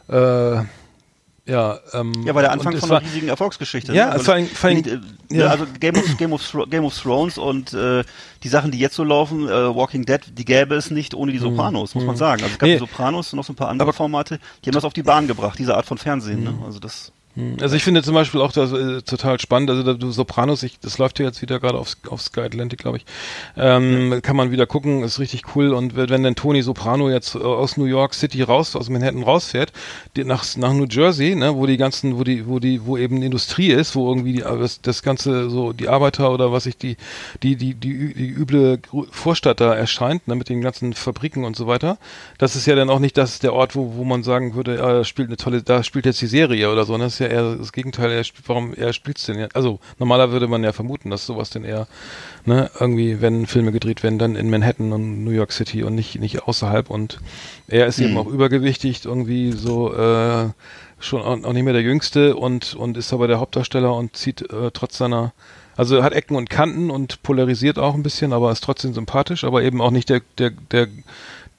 äh, 0.08 0.62
ja, 1.50 1.78
ähm, 1.94 2.12
Ja, 2.26 2.34
war 2.34 2.42
der 2.42 2.52
Anfang 2.52 2.76
von 2.76 2.90
einer 2.90 3.00
riesigen 3.02 3.28
Erfolgsgeschichte. 3.28 3.92
Ja, 3.94 4.06
ne? 4.06 4.12
Also 4.12 4.24
vor 4.26 4.34
allem- 4.34 4.46
vor 4.48 4.68
allem- 4.70 5.02
ja. 5.30 5.46
Also 5.48 5.64
Game 5.80 5.96
of, 5.96 6.16
Game, 6.18 6.32
of, 6.34 6.56
Game 6.70 6.84
of 6.84 6.96
Thrones 6.96 7.38
und 7.38 7.72
äh, 7.72 8.04
die 8.44 8.48
Sachen, 8.48 8.70
die 8.70 8.78
jetzt 8.78 8.94
so 8.96 9.02
laufen, 9.02 9.48
äh, 9.48 9.74
Walking 9.74 10.04
Dead, 10.04 10.20
die 10.36 10.44
gäbe 10.44 10.74
es 10.74 10.90
nicht 10.90 11.14
ohne 11.14 11.32
die 11.32 11.38
Sopranos, 11.38 11.94
muss 11.94 12.04
man 12.04 12.16
sagen. 12.16 12.42
Also 12.42 12.52
es 12.52 12.58
gab 12.58 12.66
Mhm. 12.68 12.72
Nee. 12.74 12.78
die 12.78 12.86
Sopranos 12.86 13.32
und 13.32 13.38
noch 13.38 13.44
so 13.44 13.54
ein 13.54 13.56
paar 13.56 13.70
andere 13.70 13.92
Formate, 13.94 14.38
die 14.62 14.68
haben 14.68 14.74
das 14.74 14.84
auf 14.84 14.92
die 14.92 15.02
Bahn 15.02 15.26
gebracht, 15.26 15.58
diese 15.58 15.74
Art 15.74 15.86
von 15.86 15.96
Fernsehen. 15.98 16.44
Ne? 16.44 16.54
Also 16.66 16.78
das. 16.78 17.12
Also 17.60 17.76
ich 17.76 17.84
finde 17.84 18.02
zum 18.02 18.14
Beispiel 18.14 18.40
auch 18.40 18.50
das 18.50 18.72
äh, 18.72 19.02
total 19.02 19.38
spannend, 19.38 19.70
also 19.70 19.94
du 19.94 20.10
Sopranos, 20.10 20.64
ich, 20.64 20.80
das 20.80 20.98
läuft 20.98 21.20
ja 21.20 21.26
jetzt 21.26 21.40
wieder 21.40 21.60
gerade 21.60 21.78
auf, 21.78 21.96
auf 22.08 22.20
Sky 22.20 22.40
Atlantic, 22.40 22.80
glaube 22.80 22.96
ich, 22.96 23.06
ähm, 23.56 24.20
kann 24.22 24.34
man 24.34 24.50
wieder 24.50 24.66
gucken, 24.66 25.04
ist 25.04 25.20
richtig 25.20 25.54
cool. 25.54 25.72
Und 25.72 25.94
wenn 25.94 26.24
dann 26.24 26.34
Tony 26.34 26.62
Soprano 26.62 27.08
jetzt 27.10 27.36
äh, 27.36 27.38
aus 27.38 27.76
New 27.76 27.84
York 27.84 28.14
City 28.14 28.42
raus, 28.42 28.74
aus 28.74 28.88
Manhattan 28.88 29.22
rausfährt, 29.22 29.72
nach, 30.16 30.44
nach 30.56 30.72
New 30.72 30.86
Jersey, 30.90 31.36
ne, 31.36 31.54
wo 31.54 31.66
die 31.66 31.76
ganzen, 31.76 32.18
wo 32.18 32.24
die, 32.24 32.48
wo 32.48 32.58
die, 32.58 32.84
wo 32.84 32.96
eben 32.96 33.22
Industrie 33.22 33.70
ist, 33.70 33.94
wo 33.94 34.08
irgendwie 34.08 34.32
die, 34.32 34.40
das, 34.40 34.80
das 34.80 35.04
ganze 35.04 35.48
so 35.48 35.72
die 35.72 35.88
Arbeiter 35.88 36.32
oder 36.32 36.50
was 36.50 36.66
ich 36.66 36.76
die, 36.76 36.96
die, 37.44 37.54
die, 37.54 37.74
die, 37.74 38.14
die 38.14 38.28
üble 38.30 38.80
Vorstadt 39.12 39.60
da 39.60 39.74
erscheint, 39.74 40.26
ne, 40.26 40.34
mit 40.34 40.48
den 40.48 40.60
ganzen 40.60 40.92
Fabriken 40.92 41.44
und 41.44 41.54
so 41.54 41.68
weiter, 41.68 41.98
das 42.38 42.56
ist 42.56 42.66
ja 42.66 42.74
dann 42.74 42.90
auch 42.90 42.98
nicht 42.98 43.16
das 43.16 43.38
der 43.38 43.52
Ort, 43.52 43.76
wo, 43.76 43.94
wo 43.94 44.02
man 44.02 44.24
sagen 44.24 44.54
würde, 44.54 44.78
äh, 44.78 45.04
spielt 45.04 45.28
eine 45.28 45.36
tolle, 45.36 45.62
da 45.62 45.84
spielt 45.84 46.04
jetzt 46.04 46.20
die 46.20 46.26
Serie 46.26 46.72
oder 46.72 46.84
so, 46.84 46.96
ne, 46.96 47.04
das 47.04 47.14
ist 47.14 47.20
ja 47.20 47.27
eher 47.28 47.56
das 47.56 47.72
Gegenteil. 47.72 48.10
Er, 48.10 48.24
warum 48.46 48.74
er 48.74 48.92
spielt 48.92 49.18
es 49.18 49.26
denn 49.26 49.38
ja? 49.38 49.48
Also 49.54 49.78
normaler 49.98 50.30
würde 50.30 50.48
man 50.48 50.64
ja 50.64 50.72
vermuten, 50.72 51.10
dass 51.10 51.26
sowas 51.26 51.50
denn 51.50 51.64
eher, 51.64 51.86
ne, 52.44 52.70
irgendwie, 52.78 53.20
wenn 53.20 53.46
Filme 53.46 53.72
gedreht 53.72 54.02
werden, 54.02 54.18
dann 54.18 54.36
in 54.36 54.50
Manhattan 54.50 54.92
und 54.92 55.24
New 55.24 55.30
York 55.30 55.52
City 55.52 55.82
und 55.82 55.94
nicht 55.94 56.20
nicht 56.20 56.42
außerhalb. 56.42 56.90
Und 56.90 57.18
er 57.68 57.86
ist 57.86 57.98
mhm. 57.98 58.06
eben 58.06 58.16
auch 58.18 58.26
übergewichtig, 58.26 59.04
irgendwie 59.04 59.52
so 59.52 59.94
äh, 59.94 60.48
schon 61.00 61.22
auch 61.22 61.52
nicht 61.52 61.64
mehr 61.64 61.72
der 61.72 61.82
Jüngste 61.82 62.36
und 62.36 62.74
und 62.74 62.96
ist 62.96 63.12
aber 63.12 63.28
der 63.28 63.40
Hauptdarsteller 63.40 63.94
und 63.94 64.16
zieht 64.16 64.50
äh, 64.50 64.70
trotz 64.72 64.98
seiner 64.98 65.32
also 65.76 66.02
hat 66.02 66.12
Ecken 66.12 66.34
und 66.36 66.50
Kanten 66.50 66.90
und 66.90 67.22
polarisiert 67.22 67.78
auch 67.78 67.94
ein 67.94 68.02
bisschen, 68.02 68.32
aber 68.32 68.50
ist 68.50 68.64
trotzdem 68.64 68.94
sympathisch, 68.94 69.44
aber 69.44 69.62
eben 69.62 69.80
auch 69.80 69.92
nicht 69.92 70.08
der 70.08 70.22
der 70.38 70.50
der 70.72 70.88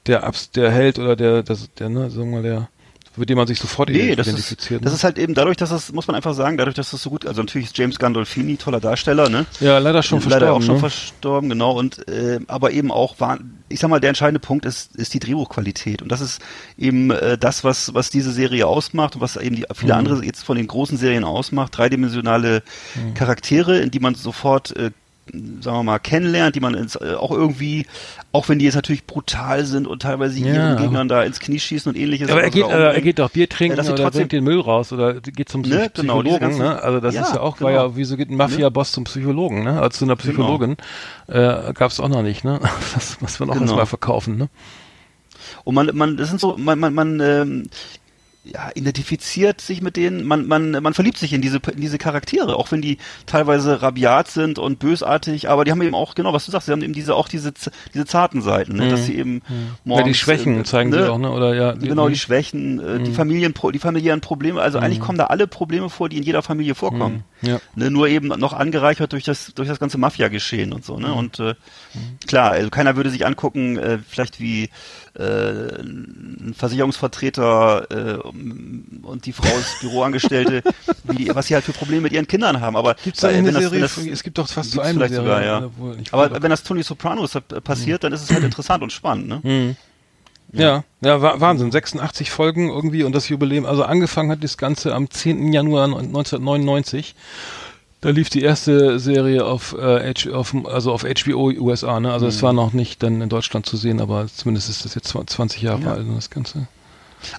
der, 0.06 0.32
der 0.54 0.70
Held 0.70 0.98
oder 0.98 1.16
der, 1.16 1.42
das, 1.42 1.72
der, 1.74 1.88
ne, 1.88 2.10
sagen 2.10 2.30
wir 2.30 2.36
mal, 2.36 2.42
der 2.42 2.68
mit 3.16 3.28
dem 3.28 3.36
man 3.36 3.46
sich 3.46 3.58
sofort 3.58 3.88
nee, 3.88 4.12
identifiziert. 4.12 4.60
Das 4.60 4.70
ist, 4.70 4.84
das 4.84 4.92
ist 4.94 5.04
halt 5.04 5.18
eben 5.18 5.34
dadurch, 5.34 5.56
dass 5.56 5.70
das, 5.70 5.92
muss 5.92 6.06
man 6.06 6.14
einfach 6.14 6.34
sagen, 6.34 6.56
dadurch, 6.56 6.76
dass 6.76 6.92
das 6.92 7.02
so 7.02 7.10
gut, 7.10 7.26
also 7.26 7.42
natürlich 7.42 7.68
ist 7.68 7.78
James 7.78 7.98
Gandolfini 7.98 8.56
toller 8.56 8.78
Darsteller, 8.78 9.28
ne? 9.28 9.46
Ja, 9.58 9.78
leider 9.78 10.02
schon 10.02 10.20
leider 10.20 10.30
verstorben. 10.30 10.40
Leider 10.40 10.52
auch 10.52 10.62
schon 10.62 10.74
ne? 10.76 10.80
verstorben, 10.80 11.48
genau. 11.48 11.72
Und 11.72 12.08
äh, 12.08 12.38
aber 12.46 12.70
eben 12.70 12.92
auch 12.92 13.18
war, 13.18 13.38
ich 13.68 13.80
sag 13.80 13.90
mal, 13.90 14.00
der 14.00 14.10
entscheidende 14.10 14.38
Punkt 14.38 14.64
ist, 14.64 14.94
ist 14.94 15.12
die 15.12 15.18
Drehbuchqualität. 15.18 16.02
Und 16.02 16.12
das 16.12 16.20
ist 16.20 16.40
eben 16.78 17.10
äh, 17.10 17.36
das, 17.36 17.64
was, 17.64 17.94
was 17.94 18.10
diese 18.10 18.30
Serie 18.30 18.66
ausmacht 18.66 19.16
und 19.16 19.20
was 19.20 19.36
eben 19.36 19.56
die 19.56 19.66
viele 19.74 19.92
mhm. 19.92 19.98
andere 19.98 20.24
jetzt 20.24 20.44
von 20.44 20.56
den 20.56 20.68
großen 20.68 20.96
Serien 20.96 21.24
ausmacht. 21.24 21.76
Dreidimensionale 21.76 22.62
mhm. 22.94 23.14
Charaktere, 23.14 23.80
in 23.80 23.90
die 23.90 24.00
man 24.00 24.14
sofort 24.14 24.76
äh, 24.76 24.92
sagen 25.32 25.76
wir 25.76 25.82
mal, 25.82 25.98
kennenlernt, 25.98 26.56
die 26.56 26.60
man 26.60 26.74
ins, 26.74 26.96
äh, 26.96 27.14
auch 27.14 27.30
irgendwie, 27.30 27.86
auch 28.32 28.48
wenn 28.48 28.60
die 28.60 28.64
jetzt 28.64 28.76
natürlich 28.76 29.06
brutal 29.06 29.64
sind 29.64 29.88
und 29.88 30.02
teilweise 30.02 30.38
ja. 30.38 30.54
ihren 30.54 30.76
Gegnern 30.76 31.08
da 31.08 31.24
ins 31.24 31.40
Knie 31.40 31.58
schießen 31.58 31.90
und 31.90 31.98
ähnliches. 31.98 32.30
Aber 32.30 32.42
er 32.42 32.50
geht, 32.50 32.64
äh, 32.64 32.92
er 32.92 33.00
geht 33.00 33.18
doch 33.18 33.30
Bier 33.30 33.48
trinken 33.48 33.78
äh, 33.78 33.90
oder 33.90 34.10
bringt 34.10 34.30
den 34.30 34.44
Müll 34.44 34.60
raus 34.60 34.92
oder 34.92 35.14
geht 35.20 35.48
zum 35.48 35.62
ne, 35.62 35.90
genau, 35.92 36.20
Psychologen. 36.20 36.50
Genau, 36.50 36.64
ne? 36.64 36.82
Also 36.82 37.00
das 37.00 37.14
ja, 37.14 37.22
ist 37.22 37.34
ja 37.34 37.40
auch, 37.40 37.56
genau. 37.56 37.66
war 37.66 37.74
ja, 37.74 37.96
wieso 37.96 38.16
geht 38.16 38.30
ein 38.30 38.36
Mafia-Boss 38.36 38.92
zum 38.92 39.04
Psychologen, 39.04 39.64
ne? 39.64 39.80
Als 39.80 39.98
zu 39.98 40.04
einer 40.04 40.14
genau. 40.14 40.22
Psychologin 40.22 40.76
genau. 41.26 41.68
äh, 41.68 41.72
gab 41.72 41.90
es 41.90 41.98
auch 41.98 42.08
noch 42.08 42.22
nicht, 42.22 42.44
ne? 42.44 42.60
Das 42.94 43.20
muss 43.20 43.40
man 43.40 43.50
auch 43.50 43.54
genau. 43.54 43.66
erstmal 43.66 43.86
verkaufen, 43.86 44.36
ne? 44.36 44.48
Und 45.64 45.74
man, 45.74 45.90
man, 45.94 46.16
das 46.16 46.28
sind 46.28 46.40
so, 46.40 46.56
man, 46.56 46.78
man, 46.78 46.94
man 46.94 47.20
ähm, 47.20 47.64
ja, 48.52 48.70
identifiziert 48.74 49.60
sich 49.60 49.80
mit 49.80 49.96
denen, 49.96 50.26
man, 50.26 50.46
man, 50.46 50.70
man 50.70 50.94
verliebt 50.94 51.18
sich 51.18 51.32
in 51.32 51.40
diese, 51.40 51.60
in 51.72 51.80
diese 51.80 51.98
Charaktere, 51.98 52.56
auch 52.56 52.72
wenn 52.72 52.82
die 52.82 52.98
teilweise 53.26 53.82
rabiat 53.82 54.28
sind 54.28 54.58
und 54.58 54.78
bösartig, 54.78 55.48
aber 55.48 55.64
die 55.64 55.70
haben 55.70 55.82
eben 55.82 55.94
auch, 55.94 56.14
genau, 56.14 56.32
was 56.32 56.46
du 56.46 56.50
sagst, 56.50 56.66
sie 56.66 56.72
haben 56.72 56.82
eben 56.82 56.92
diese, 56.92 57.14
auch 57.14 57.28
diese, 57.28 57.52
diese 57.94 58.06
zarten 58.06 58.42
Seiten, 58.42 58.76
ne, 58.76 58.86
mhm. 58.86 58.90
dass 58.90 59.06
sie 59.06 59.16
eben 59.16 59.34
mhm. 59.34 59.70
morgens, 59.84 60.06
Ja, 60.06 60.12
die 60.12 60.14
Schwächen 60.14 60.60
äh, 60.60 60.64
zeigen 60.64 60.90
ne, 60.90 61.04
sie 61.04 61.10
auch, 61.10 61.18
ne, 61.18 61.30
oder 61.30 61.54
ja. 61.54 61.74
Die, 61.74 61.88
genau, 61.88 62.08
die 62.08 62.18
Schwächen, 62.18 62.80
äh, 62.80 62.98
mhm. 62.98 63.04
die 63.04 63.12
Familien, 63.12 63.54
die 63.72 63.78
familiären 63.78 64.20
Probleme, 64.20 64.60
also 64.60 64.78
eigentlich 64.78 64.98
mhm. 64.98 65.04
kommen 65.04 65.18
da 65.18 65.26
alle 65.26 65.46
Probleme 65.46 65.88
vor, 65.88 66.08
die 66.08 66.16
in 66.16 66.24
jeder 66.24 66.42
Familie 66.42 66.74
vorkommen. 66.74 67.24
Mhm. 67.42 67.48
Ja. 67.48 67.60
Ne, 67.76 67.90
nur 67.90 68.08
eben 68.08 68.28
noch 68.28 68.52
angereichert 68.52 69.12
durch 69.12 69.24
das, 69.24 69.52
durch 69.54 69.68
das 69.68 69.78
ganze 69.78 69.98
Mafia-Geschehen 69.98 70.72
und 70.72 70.84
so, 70.84 70.98
ne, 70.98 71.12
und, 71.12 71.38
äh, 71.38 71.54
klar, 72.26 72.50
also 72.52 72.70
keiner 72.70 72.96
würde 72.96 73.10
sich 73.10 73.26
angucken, 73.26 73.78
äh, 73.78 73.98
vielleicht 74.06 74.40
wie, 74.40 74.70
äh, 75.14 75.82
ein 75.82 76.54
Versicherungsvertreter 76.56 77.86
äh, 77.90 78.14
und 78.18 79.26
die 79.26 79.32
Frau 79.32 79.48
ist 79.58 79.80
Büroangestellte, 79.80 80.62
wie, 81.04 81.34
was 81.34 81.46
sie 81.46 81.54
halt 81.54 81.64
für 81.64 81.72
Probleme 81.72 82.02
mit 82.02 82.12
ihren 82.12 82.26
Kindern 82.26 82.60
haben. 82.60 82.76
Aber 82.76 82.94
gibt's 82.94 83.20
da 83.20 83.30
äh, 83.30 83.36
eine 83.36 83.52
Serie? 83.52 83.80
Das, 83.80 83.96
es 83.96 84.22
gibt 84.22 84.38
doch 84.38 84.48
fast 84.48 84.72
so 84.72 84.80
eine 84.80 84.98
Serie. 85.08 85.16
Sogar, 85.16 85.44
ja. 85.44 85.70
Aber 86.12 86.42
wenn 86.42 86.50
das 86.50 86.62
Tony 86.62 86.82
Sopranos 86.82 87.36
passiert, 87.64 88.04
dann 88.04 88.12
ist 88.12 88.22
es 88.22 88.30
halt 88.30 88.44
interessant 88.44 88.82
und 88.82 88.92
spannend. 88.92 89.28
Ne? 89.28 89.40
Mhm. 89.42 89.76
Ja, 90.52 90.84
ja, 91.00 91.16
ja 91.16 91.40
Wahnsinn. 91.40 91.70
86 91.70 92.30
Folgen 92.30 92.68
irgendwie 92.68 93.04
und 93.04 93.14
das 93.14 93.28
Jubiläum. 93.28 93.66
Also 93.66 93.84
angefangen 93.84 94.30
hat 94.30 94.42
das 94.42 94.58
Ganze 94.58 94.94
am 94.94 95.10
10. 95.10 95.52
Januar 95.52 95.84
1999 95.84 97.14
da 98.00 98.10
lief 98.10 98.30
die 98.30 98.42
erste 98.42 98.98
Serie 98.98 99.44
auf, 99.44 99.74
äh, 99.78 100.12
H, 100.14 100.30
auf 100.32 100.54
also 100.64 100.92
auf 100.92 101.04
HBO 101.04 101.50
USA, 101.50 102.00
ne? 102.00 102.12
Also 102.12 102.26
es 102.26 102.38
mhm. 102.38 102.46
war 102.46 102.52
noch 102.52 102.72
nicht 102.72 103.02
dann 103.02 103.20
in 103.20 103.28
Deutschland 103.28 103.66
zu 103.66 103.76
sehen, 103.76 104.00
aber 104.00 104.26
zumindest 104.26 104.70
ist 104.70 104.84
das 104.84 104.94
jetzt 104.94 105.08
20 105.08 105.62
Jahre 105.62 105.82
ja. 105.82 105.92
alt 105.92 106.06
das 106.14 106.30
Ganze. 106.30 106.66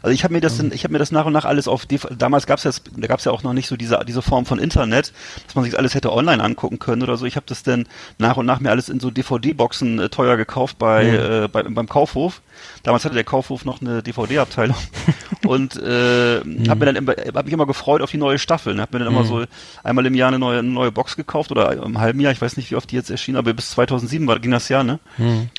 Also 0.01 0.13
ich 0.13 0.23
habe 0.23 0.33
mir 0.33 0.41
das, 0.41 0.59
ähm. 0.59 0.71
ich 0.73 0.83
habe 0.83 0.93
mir 0.93 0.99
das 0.99 1.11
nach 1.11 1.25
und 1.25 1.33
nach 1.33 1.45
alles 1.45 1.67
auf 1.67 1.85
damals 1.85 2.45
gab's 2.45 2.63
ja, 2.63 2.71
da 2.97 3.07
gab's 3.07 3.25
ja 3.25 3.31
auch 3.31 3.43
noch 3.43 3.53
nicht 3.53 3.67
so 3.67 3.75
diese 3.75 3.99
diese 4.07 4.21
Form 4.21 4.45
von 4.45 4.59
Internet, 4.59 5.13
dass 5.45 5.55
man 5.55 5.63
sich 5.63 5.77
alles 5.77 5.95
hätte 5.95 6.11
online 6.11 6.43
angucken 6.43 6.79
können 6.79 7.03
oder 7.03 7.17
so. 7.17 7.25
Ich 7.25 7.35
habe 7.35 7.45
das 7.47 7.63
dann 7.63 7.87
nach 8.17 8.37
und 8.37 8.45
nach 8.45 8.59
mir 8.59 8.69
alles 8.69 8.89
in 8.89 8.99
so 8.99 9.11
DVD-Boxen 9.11 9.99
äh, 9.99 10.09
teuer 10.09 10.37
gekauft 10.37 10.77
bei, 10.77 11.03
mhm. 11.03 11.43
äh, 11.43 11.47
bei 11.47 11.63
beim 11.63 11.87
Kaufhof. 11.87 12.41
Damals 12.83 13.05
hatte 13.05 13.15
der 13.15 13.23
Kaufhof 13.23 13.65
noch 13.65 13.81
eine 13.81 14.03
DVD-Abteilung 14.03 14.75
und 15.45 15.75
äh, 15.83 16.41
mhm. 16.43 16.69
habe 16.69 16.79
mir 16.79 16.85
dann 16.85 16.95
immer, 16.95 17.13
hab 17.13 17.45
mich 17.45 17.53
immer 17.53 17.65
gefreut 17.65 18.01
auf 18.01 18.11
die 18.11 18.17
neue 18.17 18.39
Staffel. 18.39 18.73
Ne? 18.75 18.81
Habe 18.81 18.97
mir 18.97 19.05
dann 19.05 19.13
immer 19.13 19.23
so 19.23 19.45
einmal 19.83 20.05
im 20.05 20.15
Jahr 20.15 20.29
eine 20.29 20.39
neue, 20.39 20.59
eine 20.59 20.69
neue 20.69 20.91
Box 20.91 21.15
gekauft 21.15 21.51
oder 21.51 21.71
im 21.71 21.99
halben 21.99 22.19
Jahr. 22.19 22.31
Ich 22.31 22.41
weiß 22.41 22.57
nicht, 22.57 22.71
wie 22.71 22.75
oft 22.75 22.91
die 22.91 22.95
jetzt 22.95 23.09
erschien, 23.09 23.35
aber 23.35 23.53
bis 23.53 23.71
2007 23.71 24.27
war 24.27 24.39
ging 24.39 24.51
das 24.51 24.69
Jahr, 24.69 24.83
ne? 24.83 24.99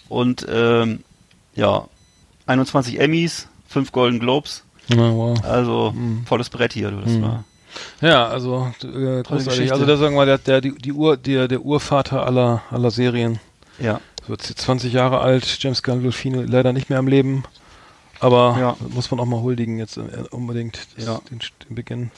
Und 0.08 0.46
ähm, 0.50 1.04
ja, 1.54 1.86
21 2.46 3.00
Emmys, 3.00 3.48
fünf 3.72 3.92
Golden 3.92 4.20
Globes. 4.20 4.64
Ja, 4.88 5.12
wow. 5.12 5.42
Also 5.44 5.92
mhm. 5.92 6.24
volles 6.26 6.50
Brett 6.50 6.72
hier, 6.72 6.90
du, 6.90 7.00
das 7.00 7.12
mhm. 7.12 7.22
war. 7.22 7.44
Ja, 8.00 8.28
also 8.28 8.70
äh, 8.82 9.22
großartig. 9.22 9.72
Also 9.72 9.86
da 9.86 9.96
sagen 9.96 10.14
wir, 10.14 10.26
der, 10.26 10.38
der, 10.38 10.60
die, 10.60 10.76
die 10.76 10.92
Ur, 10.92 11.16
der, 11.16 11.48
der 11.48 11.62
Urvater 11.62 12.26
aller, 12.26 12.62
aller 12.70 12.90
Serien. 12.90 13.40
Ja. 13.78 14.00
Wird 14.26 14.48
jetzt 14.48 14.60
20 14.60 14.92
Jahre 14.92 15.20
alt, 15.20 15.58
James 15.60 15.82
Gandolfini 15.82 16.44
leider 16.44 16.72
nicht 16.72 16.90
mehr 16.90 16.98
am 16.98 17.08
Leben. 17.08 17.44
Aber 18.20 18.56
ja. 18.58 18.76
muss 18.90 19.10
man 19.10 19.18
auch 19.18 19.24
mal 19.24 19.40
huldigen 19.40 19.78
jetzt 19.78 19.96
äh, 19.96 20.02
unbedingt 20.30 20.78
ja. 20.96 21.20
den, 21.30 21.40
den 21.68 21.74
Beginn. 21.74 22.10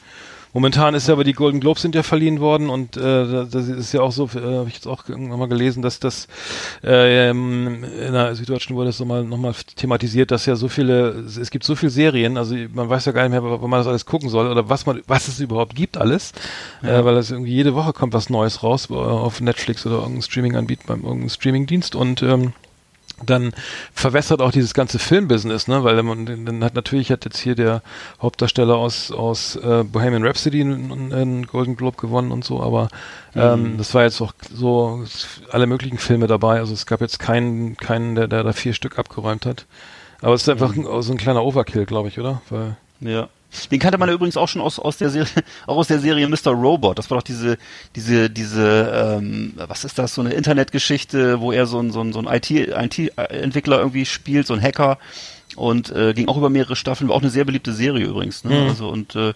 Momentan 0.55 0.95
ist 0.95 1.09
ja 1.09 1.15
aber 1.15 1.25
die 1.25 1.33
Golden 1.33 1.59
Globes 1.59 1.83
sind 1.83 1.97
ja 1.97 2.05
verliehen 2.05 2.39
worden 2.39 2.71
und 2.71 2.97
äh, 2.97 3.45
das 3.45 3.69
ist 3.69 3.93
ja 3.93 4.03
auch 4.03 4.13
so, 4.13 4.27
äh, 4.37 4.41
habe 4.41 4.69
ich 4.69 4.75
jetzt 4.75 4.87
auch 4.87 5.09
nochmal 5.09 5.49
gelesen, 5.49 5.83
dass 5.83 5.99
das 5.99 6.29
äh, 6.85 7.31
in 7.31 7.83
der 7.91 8.37
Süddeutschen 8.37 8.77
wurde 8.77 8.87
das 8.87 9.01
nochmal 9.01 9.25
noch 9.25 9.37
mal 9.37 9.53
thematisiert, 9.75 10.31
dass 10.31 10.47
ja 10.47 10.55
so 10.55 10.69
viele, 10.69 11.25
es 11.27 11.51
gibt 11.51 11.65
so 11.65 11.75
viele 11.75 11.91
Serien, 11.91 12.39
also 12.39 12.55
man 12.73 12.89
weiß 12.89 13.05
ja 13.07 13.13
gar 13.13 13.29
nicht 13.29 13.33
mehr, 13.33 13.43
wo 13.43 13.67
man 13.67 13.81
das 13.81 13.89
alles 13.89 14.07
gucken 14.07 14.29
soll 14.29 14.47
oder 14.47 14.69
was 14.69 14.87
man, 14.87 15.03
was 15.09 15.27
es 15.27 15.41
überhaupt 15.41 15.75
gibt 15.75 15.97
alles, 15.97 16.33
ja. 16.83 17.01
äh, 17.01 17.05
weil 17.05 17.17
das 17.17 17.33
irgendwie 17.33 17.53
jede 17.53 17.75
Woche 17.75 17.93
kommt 17.93 18.15
was 18.15 18.31
Neues 18.31 18.63
raus 18.63 18.91
äh, 18.91 18.95
auf 18.95 19.41
Netflix 19.41 19.85
oder 19.85 19.97
irgendein 19.97 20.23
Streaming-Anbieter 20.23 20.85
beim 20.87 21.03
irgendeinem 21.03 21.31
Streaming-Dienst 21.31 21.97
und 21.97 22.23
ähm, 22.23 22.53
dann 23.25 23.53
verwässert 23.93 24.41
auch 24.41 24.51
dieses 24.51 24.75
ganze 24.75 24.99
Filmbusiness, 24.99 25.69
ne? 25.69 25.85
Weil 25.85 26.03
man 26.03 26.27
dann 26.27 26.65
hat 26.65 26.75
natürlich 26.75 27.11
hat 27.11 27.25
jetzt 27.25 27.39
hier 27.39 27.55
der 27.55 27.83
Hauptdarsteller 28.21 28.77
aus 28.77 29.13
aus 29.13 29.57
äh, 29.57 29.85
Bohemian 29.85 30.27
Rhapsody 30.27 30.61
einen, 30.61 31.13
einen 31.13 31.47
Golden 31.47 31.77
Globe 31.77 31.97
gewonnen 31.97 32.33
und 32.33 32.45
so, 32.45 32.61
aber 32.61 32.89
ähm, 33.35 33.75
mhm. 33.75 33.79
das 33.79 33.95
war 33.95 34.03
jetzt 34.03 34.21
auch 34.21 34.33
so 34.53 35.05
alle 35.51 35.67
möglichen 35.67 35.99
Filme 35.99 36.27
dabei. 36.27 36.59
Also 36.59 36.75
es 36.75 36.87
gab 36.87 37.01
jetzt 37.01 37.19
keinen 37.19 37.77
keinen 37.77 38.15
der 38.15 38.29
der 38.29 38.43
da 38.43 38.53
vier 38.53 38.73
Stück 38.73 38.99
abgeräumt 38.99 39.47
hat. 39.47 39.67
Aber 40.21 40.35
es 40.35 40.43
ist 40.43 40.49
einfach 40.49 40.75
mhm. 40.75 41.03
so 41.03 41.13
ein 41.13 41.19
kleiner 41.19 41.45
Overkill, 41.45 41.87
glaube 41.87 42.09
ich, 42.09 42.19
oder? 42.19 42.43
Weil 42.51 42.77
ja. 43.01 43.29
Den 43.71 43.79
kannte 43.79 43.99
man 43.99 44.09
ja 44.09 44.15
übrigens 44.15 44.37
auch 44.37 44.49
schon 44.49 44.63
aus, 44.63 44.79
aus 44.79 44.97
der 44.97 45.11
Serie, 45.11 45.29
auch 45.67 45.77
aus 45.77 45.89
der 45.89 45.99
Serie 45.99 46.29
Mr. 46.29 46.53
Robot. 46.53 46.99
Das 46.99 47.11
war 47.11 47.19
doch 47.19 47.23
diese, 47.23 47.59
diese, 47.95 48.31
diese, 48.31 49.19
ähm, 49.19 49.55
was 49.57 49.85
ist 49.85 49.99
das, 49.99 50.15
so 50.15 50.21
eine 50.21 50.33
Internetgeschichte, 50.33 51.41
wo 51.41 51.53
er 51.53 51.67
so 51.67 51.79
ein, 51.81 51.91
so 51.91 52.01
ein, 52.01 52.13
so 52.13 52.21
ein 52.21 52.27
IT-Entwickler 52.27 53.77
IT 53.77 53.81
irgendwie 53.81 54.07
spielt, 54.07 54.47
so 54.47 54.55
ein 54.55 54.63
Hacker 54.63 54.99
und 55.57 55.91
äh, 55.91 56.15
ging 56.15 56.29
auch 56.29 56.37
über 56.37 56.51
mehrere 56.51 56.77
Staffeln, 56.77 57.09
war 57.09 57.17
auch 57.17 57.23
eine 57.23 57.31
sehr 57.31 57.45
beliebte 57.45 57.73
Serie 57.73 58.07
übrigens. 58.07 58.45
Ne? 58.45 58.61
Mhm. 58.61 58.69
Also 58.69 58.89
und 58.89 59.15
äh, 59.15 59.35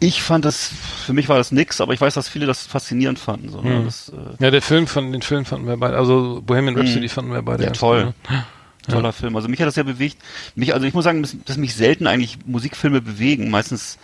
ich 0.00 0.22
fand 0.22 0.44
das, 0.44 0.70
für 1.06 1.12
mich 1.12 1.28
war 1.28 1.38
das 1.38 1.52
nix, 1.52 1.80
aber 1.80 1.94
ich 1.94 2.00
weiß, 2.00 2.14
dass 2.14 2.28
viele 2.28 2.46
das 2.46 2.66
faszinierend 2.66 3.18
fanden. 3.18 3.48
So, 3.48 3.60
ne? 3.62 3.80
mhm. 3.80 3.84
das, 3.84 4.10
äh, 4.10 4.44
ja, 4.44 4.50
der 4.50 4.62
Film 4.62 4.86
von 4.86 5.12
den 5.12 5.22
Film 5.22 5.44
fanden 5.44 5.66
wir 5.66 5.76
beide, 5.76 5.96
also 5.96 6.42
Bohemian 6.44 6.76
Rhapsody 6.76 7.06
mhm. 7.06 7.08
fanden 7.08 7.32
wir 7.32 7.42
beide. 7.42 7.64
Ja, 7.64 7.70
toll. 7.70 8.12
Ne? 8.28 8.44
Toller 8.88 9.08
ja. 9.08 9.12
Film. 9.12 9.36
Also 9.36 9.48
mich 9.48 9.60
hat 9.60 9.66
das 9.66 9.76
ja 9.76 9.82
bewegt. 9.82 10.16
Mich, 10.54 10.74
also 10.74 10.86
ich 10.86 10.94
muss 10.94 11.04
sagen, 11.04 11.22
dass, 11.22 11.36
dass 11.44 11.56
mich 11.56 11.74
selten 11.74 12.06
eigentlich 12.06 12.38
Musikfilme 12.46 13.00
bewegen. 13.00 13.50
Meistens 13.50 13.98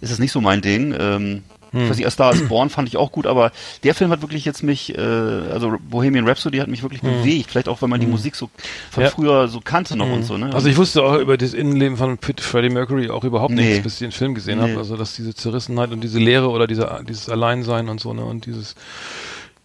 ist 0.00 0.10
es 0.10 0.18
nicht 0.18 0.32
so 0.32 0.40
mein 0.40 0.60
Ding. 0.60 0.94
Ähm, 0.98 1.42
Hm. 1.72 1.82
Ich 1.82 1.90
weiß 1.90 1.96
nicht, 1.98 2.06
A 2.06 2.10
Star 2.10 2.32
is 2.32 2.48
Born 2.48 2.70
fand 2.70 2.88
ich 2.88 2.96
auch 2.96 3.12
gut, 3.12 3.26
aber 3.26 3.52
der 3.82 3.94
Film 3.94 4.10
hat 4.10 4.22
wirklich 4.22 4.44
jetzt 4.44 4.62
mich, 4.62 4.96
äh, 4.96 5.00
also 5.00 5.76
Bohemian 5.88 6.26
Rhapsody 6.26 6.58
hat 6.58 6.68
mich 6.68 6.82
wirklich 6.82 7.02
hm. 7.02 7.22
bewegt. 7.22 7.50
Vielleicht 7.50 7.68
auch, 7.68 7.82
weil 7.82 7.88
man 7.88 8.00
die 8.00 8.06
hm. 8.06 8.12
Musik 8.12 8.36
so 8.36 8.50
von 8.90 9.04
ja. 9.04 9.10
früher 9.10 9.48
so 9.48 9.60
kannte 9.60 9.96
noch 9.96 10.06
hm. 10.06 10.14
und 10.14 10.22
so. 10.22 10.38
Ne? 10.38 10.54
Also 10.54 10.68
ich 10.68 10.76
wusste 10.76 11.02
auch 11.02 11.18
über 11.18 11.36
das 11.36 11.54
Innenleben 11.54 11.96
von 11.96 12.18
Freddie 12.18 12.70
Mercury 12.70 13.10
auch 13.10 13.24
überhaupt 13.24 13.52
nee. 13.52 13.62
nichts, 13.62 13.82
bis 13.82 13.92
ich 13.94 13.98
den 14.00 14.12
Film 14.12 14.34
gesehen 14.34 14.58
nee. 14.58 14.70
habe. 14.70 14.78
Also 14.78 14.96
dass 14.96 15.14
diese 15.14 15.34
Zerrissenheit 15.34 15.90
und 15.90 16.02
diese 16.02 16.18
Leere 16.18 16.48
oder 16.48 16.66
diese, 16.66 17.04
dieses 17.06 17.28
Alleinsein 17.28 17.88
und 17.88 18.00
so 18.00 18.14
ne 18.14 18.24
und 18.24 18.46
dieses 18.46 18.74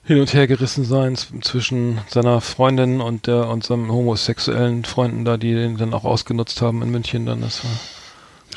hin 0.05 0.19
und 0.19 0.33
her 0.33 0.47
gerissen 0.47 0.83
sein 0.83 1.15
zwischen 1.15 1.99
seiner 2.07 2.41
Freundin 2.41 2.99
und 2.99 3.27
der 3.27 3.47
und 3.47 3.63
seinem 3.63 3.91
homosexuellen 3.91 4.83
Freunden 4.83 5.23
da, 5.23 5.37
die 5.37 5.53
den 5.53 5.77
dann 5.77 5.93
auch 5.93 6.03
ausgenutzt 6.03 6.61
haben 6.61 6.81
in 6.81 6.91
München 6.91 7.25
dann. 7.25 7.41
Das 7.41 7.63
war 7.63 7.71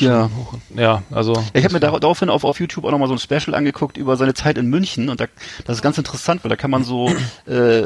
ja. 0.00 0.30
Ja, 0.74 1.02
also. 1.10 1.42
Ich 1.52 1.64
habe 1.64 1.74
mir 1.74 1.80
daraufhin 1.80 2.28
auf, 2.28 2.44
auf 2.44 2.60
YouTube 2.60 2.84
auch 2.84 2.90
nochmal 2.90 3.08
so 3.08 3.14
ein 3.14 3.18
Special 3.18 3.54
angeguckt 3.54 3.96
über 3.96 4.16
seine 4.16 4.34
Zeit 4.34 4.58
in 4.58 4.66
München 4.66 5.08
und 5.08 5.20
da, 5.20 5.26
das 5.64 5.76
ist 5.76 5.82
ganz 5.82 5.98
interessant, 5.98 6.44
weil 6.44 6.50
da 6.50 6.56
kann 6.56 6.70
man 6.70 6.84
so, 6.84 7.10
äh, 7.46 7.84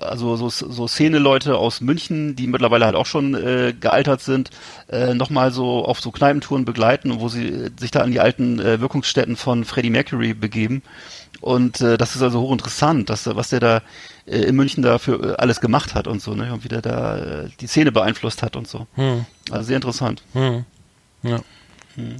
also 0.00 0.36
so, 0.36 0.48
so 0.48 0.86
Szene-Leute 0.86 1.56
aus 1.56 1.80
München, 1.80 2.36
die 2.36 2.46
mittlerweile 2.46 2.86
halt 2.86 2.96
auch 2.96 3.06
schon 3.06 3.34
äh, 3.34 3.74
gealtert 3.78 4.20
sind, 4.20 4.50
äh, 4.88 5.14
nochmal 5.14 5.50
so 5.50 5.84
auf 5.84 6.00
so 6.00 6.10
Kneipentouren 6.10 6.64
begleiten, 6.64 7.20
wo 7.20 7.28
sie 7.28 7.70
sich 7.78 7.90
da 7.90 8.00
an 8.00 8.12
die 8.12 8.20
alten 8.20 8.58
äh, 8.60 8.80
Wirkungsstätten 8.80 9.36
von 9.36 9.64
Freddie 9.64 9.90
Mercury 9.90 10.34
begeben. 10.34 10.82
Und 11.40 11.80
äh, 11.80 11.98
das 11.98 12.16
ist 12.16 12.22
also 12.22 12.40
hochinteressant, 12.40 13.10
dass, 13.10 13.26
was 13.26 13.50
der 13.50 13.60
da 13.60 13.82
äh, 14.26 14.38
in 14.38 14.56
München 14.56 14.82
da 14.82 14.98
für 14.98 15.32
äh, 15.32 15.36
alles 15.36 15.60
gemacht 15.60 15.94
hat 15.94 16.06
und 16.06 16.22
so, 16.22 16.34
ne? 16.34 16.52
Und 16.52 16.64
wie 16.64 16.68
der 16.68 16.82
da 16.82 17.16
äh, 17.16 17.48
die 17.60 17.66
Szene 17.66 17.92
beeinflusst 17.92 18.42
hat 18.42 18.56
und 18.56 18.66
so. 18.68 18.86
Hm. 18.94 19.26
Also 19.50 19.66
sehr 19.66 19.76
interessant. 19.76 20.22
Hm. 20.32 20.64
Ja. 21.22 21.40
Hm. 21.96 22.16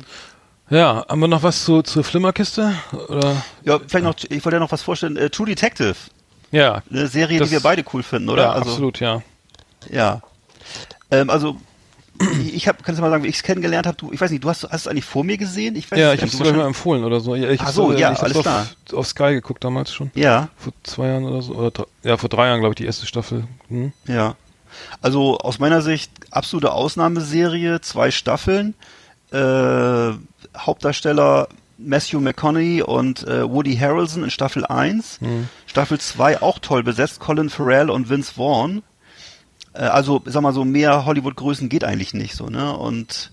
Ja, 0.71 1.05
haben 1.09 1.21
wir 1.21 1.29
noch 1.29 1.43
was 1.43 1.65
zu, 1.65 1.83
zur 1.83 2.05
Flimmerkiste? 2.05 2.75
Oder? 3.09 3.43
Ja, 3.65 3.79
vielleicht 3.87 4.05
noch, 4.05 4.17
ich 4.17 4.45
wollte 4.45 4.57
ja 4.57 4.61
noch 4.61 4.73
was 4.73 4.83
vorstellen. 4.83 5.17
Äh, 5.17 5.31
True 5.31 5.47
Detective. 5.47 5.95
Ja. 6.51 6.83
Eine 6.91 7.09
Serie, 7.09 7.39
das, 7.39 7.49
die 7.49 7.53
wir 7.53 7.61
beide 7.61 7.85
cool 7.93 8.03
finden, 8.03 8.29
oder? 8.29 8.45
Ja, 8.45 8.53
also, 8.53 8.71
absolut, 8.71 9.01
ja. 9.01 9.23
Ja. 9.91 10.23
Ähm, 11.11 11.29
also, 11.29 11.59
ich 12.55 12.69
habe, 12.69 12.79
kannst 12.83 12.99
du 12.99 13.03
mal 13.03 13.11
sagen, 13.11 13.25
wie 13.25 13.29
ich 13.29 13.37
es 13.37 13.43
kennengelernt 13.43 13.87
habe? 13.87 13.97
Du, 13.97 14.13
ich 14.13 14.21
weiß 14.21 14.31
nicht, 14.31 14.45
du 14.45 14.49
hast, 14.49 14.65
hast 14.65 14.83
es 14.83 14.89
eigentlich 14.89 15.05
vor 15.05 15.25
mir 15.25 15.37
gesehen? 15.37 15.77
Ich 15.77 15.91
weiß 15.91 15.99
ja, 15.99 16.13
ich 16.13 16.21
habe 16.21 16.31
es 16.31 16.39
sogar 16.39 16.53
mal 16.53 16.67
empfohlen 16.67 17.05
oder 17.05 17.21
so. 17.21 17.35
Ich 17.35 17.61
Ach 17.61 17.71
so, 17.71 17.93
ja, 17.93 18.13
ich 18.13 18.21
alles 18.21 18.37
auf, 18.37 18.43
klar. 18.43 18.67
Auf 18.93 19.07
Sky 19.07 19.35
geguckt 19.35 19.65
damals 19.65 19.93
schon. 19.93 20.11
Ja. 20.15 20.49
Vor 20.57 20.73
zwei 20.83 21.09
Jahren 21.09 21.25
oder 21.25 21.43
so. 21.43 21.55
Oder 21.55 21.87
ja, 22.03 22.17
vor 22.17 22.29
drei 22.29 22.47
Jahren, 22.49 22.61
glaube 22.61 22.73
ich, 22.73 22.77
die 22.77 22.87
erste 22.87 23.07
Staffel. 23.07 23.45
Hm? 23.69 23.93
Ja. 24.07 24.37
Also 25.01 25.39
aus 25.39 25.59
meiner 25.59 25.83
Sicht 25.83 26.11
absolute 26.31 26.73
Ausnahmeserie, 26.73 27.81
zwei 27.81 28.11
Staffeln 28.11 28.75
äh, 29.35 30.13
Hauptdarsteller 30.57 31.49
Matthew 31.77 32.21
McConaughey 32.21 32.83
und 32.83 33.27
äh, 33.27 33.51
Woody 33.51 33.77
Harrelson 33.77 34.23
in 34.23 34.31
Staffel 34.31 34.65
1. 34.65 35.21
Mhm. 35.21 35.49
Staffel 35.67 35.99
2 35.99 36.41
auch 36.41 36.61
toll 36.61 36.83
besetzt, 36.85 37.19
Colin 37.21 37.51
Farrell 37.51 37.91
und 37.91 38.09
Vince 38.09 38.33
Vaughn. 38.35 38.83
Äh, 39.75 39.83
also, 39.83 40.23
sag 40.25 40.43
mal 40.43 40.53
so, 40.53 40.65
mehr 40.65 41.05
Hollywood-Größen 41.05 41.69
geht 41.69 41.85
eigentlich 41.85 42.15
nicht 42.15 42.35
so, 42.35 42.47
ne? 42.47 42.77
Und 42.77 43.33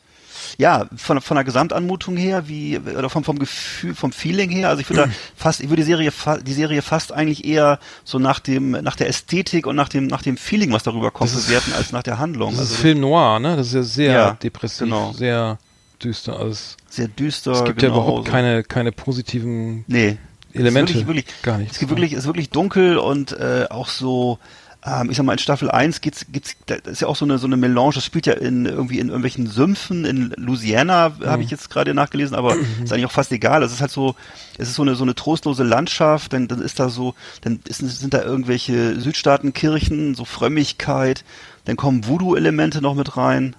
ja, 0.58 0.88
von, 0.96 1.22
von 1.22 1.36
der 1.36 1.44
Gesamtanmutung 1.44 2.18
her, 2.18 2.48
wie, 2.48 2.78
oder 2.78 3.10
vom, 3.10 3.24
vom 3.24 3.40
Gefühl, 3.40 3.96
vom 3.96 4.12
Feeling 4.12 4.50
her, 4.50 4.70
also 4.70 4.82
ich 4.82 4.90
würde 4.90 5.04
da 5.04 5.10
fast, 5.36 5.62
ich 5.62 5.70
würde 5.70 5.84
die 5.84 5.88
Serie, 5.88 6.12
die 6.46 6.54
Serie 6.54 6.82
fast 6.82 7.14
eigentlich 7.14 7.46
eher 7.46 7.80
so 8.04 8.20
nach 8.20 8.40
dem, 8.40 8.72
nach 8.72 8.96
der 8.96 9.08
Ästhetik 9.08 9.66
und 9.66 9.76
nach 9.76 9.90
dem, 9.90 10.08
nach 10.08 10.22
dem 10.22 10.38
Feeling, 10.38 10.72
was 10.72 10.84
darüber 10.84 11.12
kommt, 11.12 11.32
bewerten, 11.32 11.74
als 11.74 11.92
nach 11.92 12.04
der 12.04 12.20
Handlung. 12.20 12.52
Das 12.52 12.66
ist 12.66 12.72
also, 12.72 12.82
Film 12.82 13.00
Noir, 13.00 13.40
ne? 13.40 13.56
Das 13.56 13.68
ist 13.68 13.74
ja 13.74 13.84
sehr 13.84 14.14
ja, 14.14 14.32
depressiv, 14.32 14.86
genau. 14.86 15.14
sehr, 15.14 15.58
düster 16.04 16.40
alles. 16.40 16.78
Sehr 16.90 17.08
düster. 17.08 17.52
Es 17.52 17.64
gibt 17.64 17.80
genau, 17.80 17.96
ja 17.96 18.02
überhaupt 18.02 18.28
keine, 18.28 18.64
keine 18.64 18.92
positiven 18.92 19.86
nee, 19.88 20.18
Elemente. 20.54 20.94
Wirklich, 20.96 21.08
wirklich, 21.08 21.42
gar 21.44 21.58
nicht. 21.58 21.72
Es 21.72 21.80
gibt 21.80 21.92
wirklich, 21.92 22.14
es 22.14 22.20
ist 22.20 22.26
wirklich 22.26 22.50
dunkel 22.50 22.98
und 22.98 23.32
äh, 23.34 23.68
auch 23.70 23.88
so, 23.88 24.40
ähm, 24.84 25.12
ich 25.12 25.18
sag 25.18 25.26
mal, 25.26 25.34
in 25.34 25.40
Staffel 25.40 25.70
1 25.70 26.02
geht's, 26.02 26.26
geht's, 26.32 26.56
da 26.66 26.76
ist 26.76 27.02
ja 27.02 27.08
auch 27.08 27.16
so 27.16 27.26
eine, 27.26 27.38
so 27.38 27.46
eine 27.46 27.58
Melange, 27.58 27.94
das 27.94 28.06
spielt 28.06 28.26
ja 28.26 28.34
in 28.34 28.66
irgendwie 28.66 28.98
in 28.98 29.10
irgendwelchen 29.10 29.46
Sümpfen 29.46 30.06
in 30.06 30.34
Louisiana, 30.38 31.10
mhm. 31.10 31.26
habe 31.26 31.44
ich 31.44 31.52
jetzt 31.52 31.70
gerade 31.70 31.94
nachgelesen, 31.94 32.36
aber 32.36 32.56
ist 32.84 32.92
eigentlich 32.92 33.06
auch 33.06 33.12
fast 33.12 33.32
egal. 33.32 33.62
Es 33.62 33.72
ist 33.72 33.82
halt 33.82 33.92
so, 33.92 34.16
es 34.58 34.70
ist 34.70 34.76
so 34.76 34.82
eine, 34.82 34.96
so 34.96 35.04
eine 35.04 35.14
trostlose 35.14 35.64
Landschaft, 35.64 36.34
dann, 36.34 36.48
dann 36.48 36.62
ist 36.62 36.80
da 36.80 36.90
so, 36.90 37.14
dann 37.42 37.60
ist, 37.68 37.78
sind 37.78 38.14
da 38.14 38.24
irgendwelche 38.24 39.00
Südstaatenkirchen, 39.00 40.16
so 40.16 40.26
Frömmigkeit, 40.26 41.24
dann 41.66 41.76
kommen 41.76 42.08
Voodoo-Elemente 42.08 42.82
noch 42.82 42.96
mit 42.96 43.18
rein. 43.18 43.56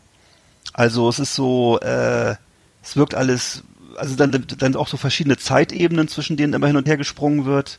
Also 0.73 1.09
es 1.09 1.21
ist 1.21 1.37
so, 1.37 1.79
äh, 1.81 2.35
es 2.83 2.97
wirkt 2.97 3.15
alles, 3.15 3.63
also 3.97 4.17
dann, 4.17 4.45
dann 4.59 4.75
auch 4.75 4.89
so 4.89 4.97
verschiedene 4.97 5.37
Zeitebenen, 5.37 6.09
zwischen 6.09 6.37
denen 6.37 6.53
immer 6.55 6.67
hin 6.67 6.77
und 6.77 6.89
her 6.89 6.97
gesprungen 6.97 7.45
wird. 7.45 7.79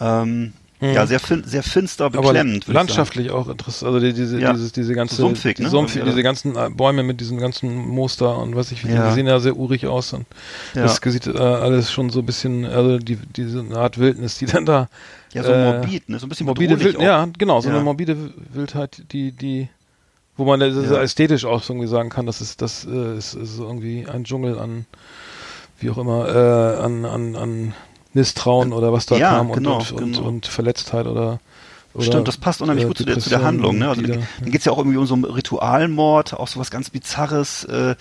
Ähm, 0.00 0.24
hm. 0.24 0.52
Ja, 0.92 1.06
sehr, 1.06 1.20
fin 1.20 1.44
sehr 1.44 1.62
finster, 1.62 2.10
beklemmend. 2.10 2.64
Aber 2.64 2.74
landschaftlich 2.74 3.30
auch 3.30 3.48
interessant. 3.48 3.94
Also 3.94 4.04
die, 4.04 4.12
diese, 4.12 4.40
ja. 4.40 4.52
dieses, 4.52 4.72
diese 4.72 4.94
ganze, 4.94 5.16
sumpfig, 5.16 5.58
ne? 5.58 5.68
Sumpf, 5.68 5.94
diese 5.94 6.22
ganzen 6.22 6.56
äh, 6.56 6.68
Bäume 6.70 7.02
mit 7.02 7.20
diesen 7.20 7.38
ganzen 7.38 7.74
Muster 7.74 8.38
und 8.38 8.56
was 8.56 8.72
ich, 8.72 8.82
ja. 8.82 9.08
die 9.08 9.14
sehen 9.14 9.26
ja 9.26 9.38
sehr 9.40 9.56
urig 9.56 9.86
aus 9.86 10.12
und 10.12 10.26
ja. 10.74 10.82
das 10.82 11.00
sieht 11.02 11.26
äh, 11.26 11.38
alles 11.38 11.92
schon 11.92 12.10
so 12.10 12.20
ein 12.20 12.26
bisschen, 12.26 12.64
also 12.64 12.98
die, 12.98 13.16
diese 13.16 13.64
Art 13.74 13.98
Wildnis, 13.98 14.38
die 14.38 14.46
dann 14.46 14.66
da. 14.66 14.88
Ja, 15.32 15.42
so 15.42 15.52
äh, 15.52 15.72
morbid, 15.72 16.08
ne? 16.08 16.18
So 16.18 16.26
ein 16.26 16.28
bisschen 16.28 16.46
morbide 16.46 16.78
Wild, 16.80 17.00
Ja, 17.00 17.26
genau, 17.38 17.60
so 17.60 17.68
eine 17.68 17.80
morbide 17.80 18.16
Wildheit, 18.52 19.02
die, 19.12 19.32
die, 19.32 19.68
wo 20.36 20.44
man 20.44 20.60
das 20.60 20.74
ja. 20.74 21.00
ästhetisch 21.00 21.44
auch 21.44 21.62
irgendwie 21.68 21.88
sagen 21.88 22.10
kann, 22.10 22.26
das 22.26 22.40
ist, 22.40 22.62
das 22.62 22.86
äh, 22.86 23.16
ist, 23.16 23.34
ist 23.34 23.58
irgendwie 23.58 24.06
ein 24.06 24.24
Dschungel 24.24 24.58
an, 24.58 24.86
wie 25.80 25.90
auch 25.90 25.98
immer, 25.98 26.28
äh, 26.28 26.82
an, 26.82 27.04
an, 27.04 27.36
an 27.36 27.74
Misstrauen 28.14 28.72
oder 28.72 28.92
was 28.92 29.06
da 29.06 29.16
ja, 29.16 29.30
kam 29.30 29.52
genau, 29.52 29.78
und, 29.78 29.92
und, 29.92 30.12
genau. 30.12 30.28
und, 30.28 30.46
Verletztheit 30.46 31.06
oder, 31.06 31.40
oder 31.94 32.04
Stimmt, 32.04 32.28
das 32.28 32.36
passt 32.36 32.62
unheimlich 32.62 32.84
äh, 32.84 32.88
gut 32.88 32.98
zu 32.98 33.04
der, 33.04 33.18
zu 33.18 33.28
der 33.28 33.42
Handlung. 33.42 33.78
Ne? 33.78 33.88
Also, 33.88 34.02
da, 34.02 34.14
dann 34.14 34.50
geht's 34.50 34.64
ja 34.64 34.72
auch 34.72 34.78
irgendwie 34.78 34.96
um 34.96 35.06
so 35.06 35.14
einen 35.14 35.24
Ritualmord, 35.24 36.34
auch 36.34 36.48
so 36.48 36.60
was 36.60 36.70
ganz 36.70 36.90
Bizarres. 36.90 37.64
Äh, 37.64 37.96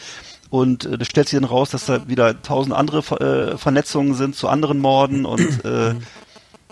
und 0.49 0.85
äh, 0.85 0.97
das 0.97 1.07
stellt 1.07 1.29
sich 1.29 1.39
dann 1.39 1.49
raus, 1.49 1.71
dass 1.71 1.87
da 1.87 2.07
wieder 2.07 2.41
tausend 2.41 2.75
andere 2.75 2.99
äh, 2.99 3.57
Vernetzungen 3.57 4.13
sind 4.13 4.35
zu 4.35 4.47
anderen 4.47 4.79
Morden 4.79 5.25
und 5.25 5.65
äh, 5.65 5.95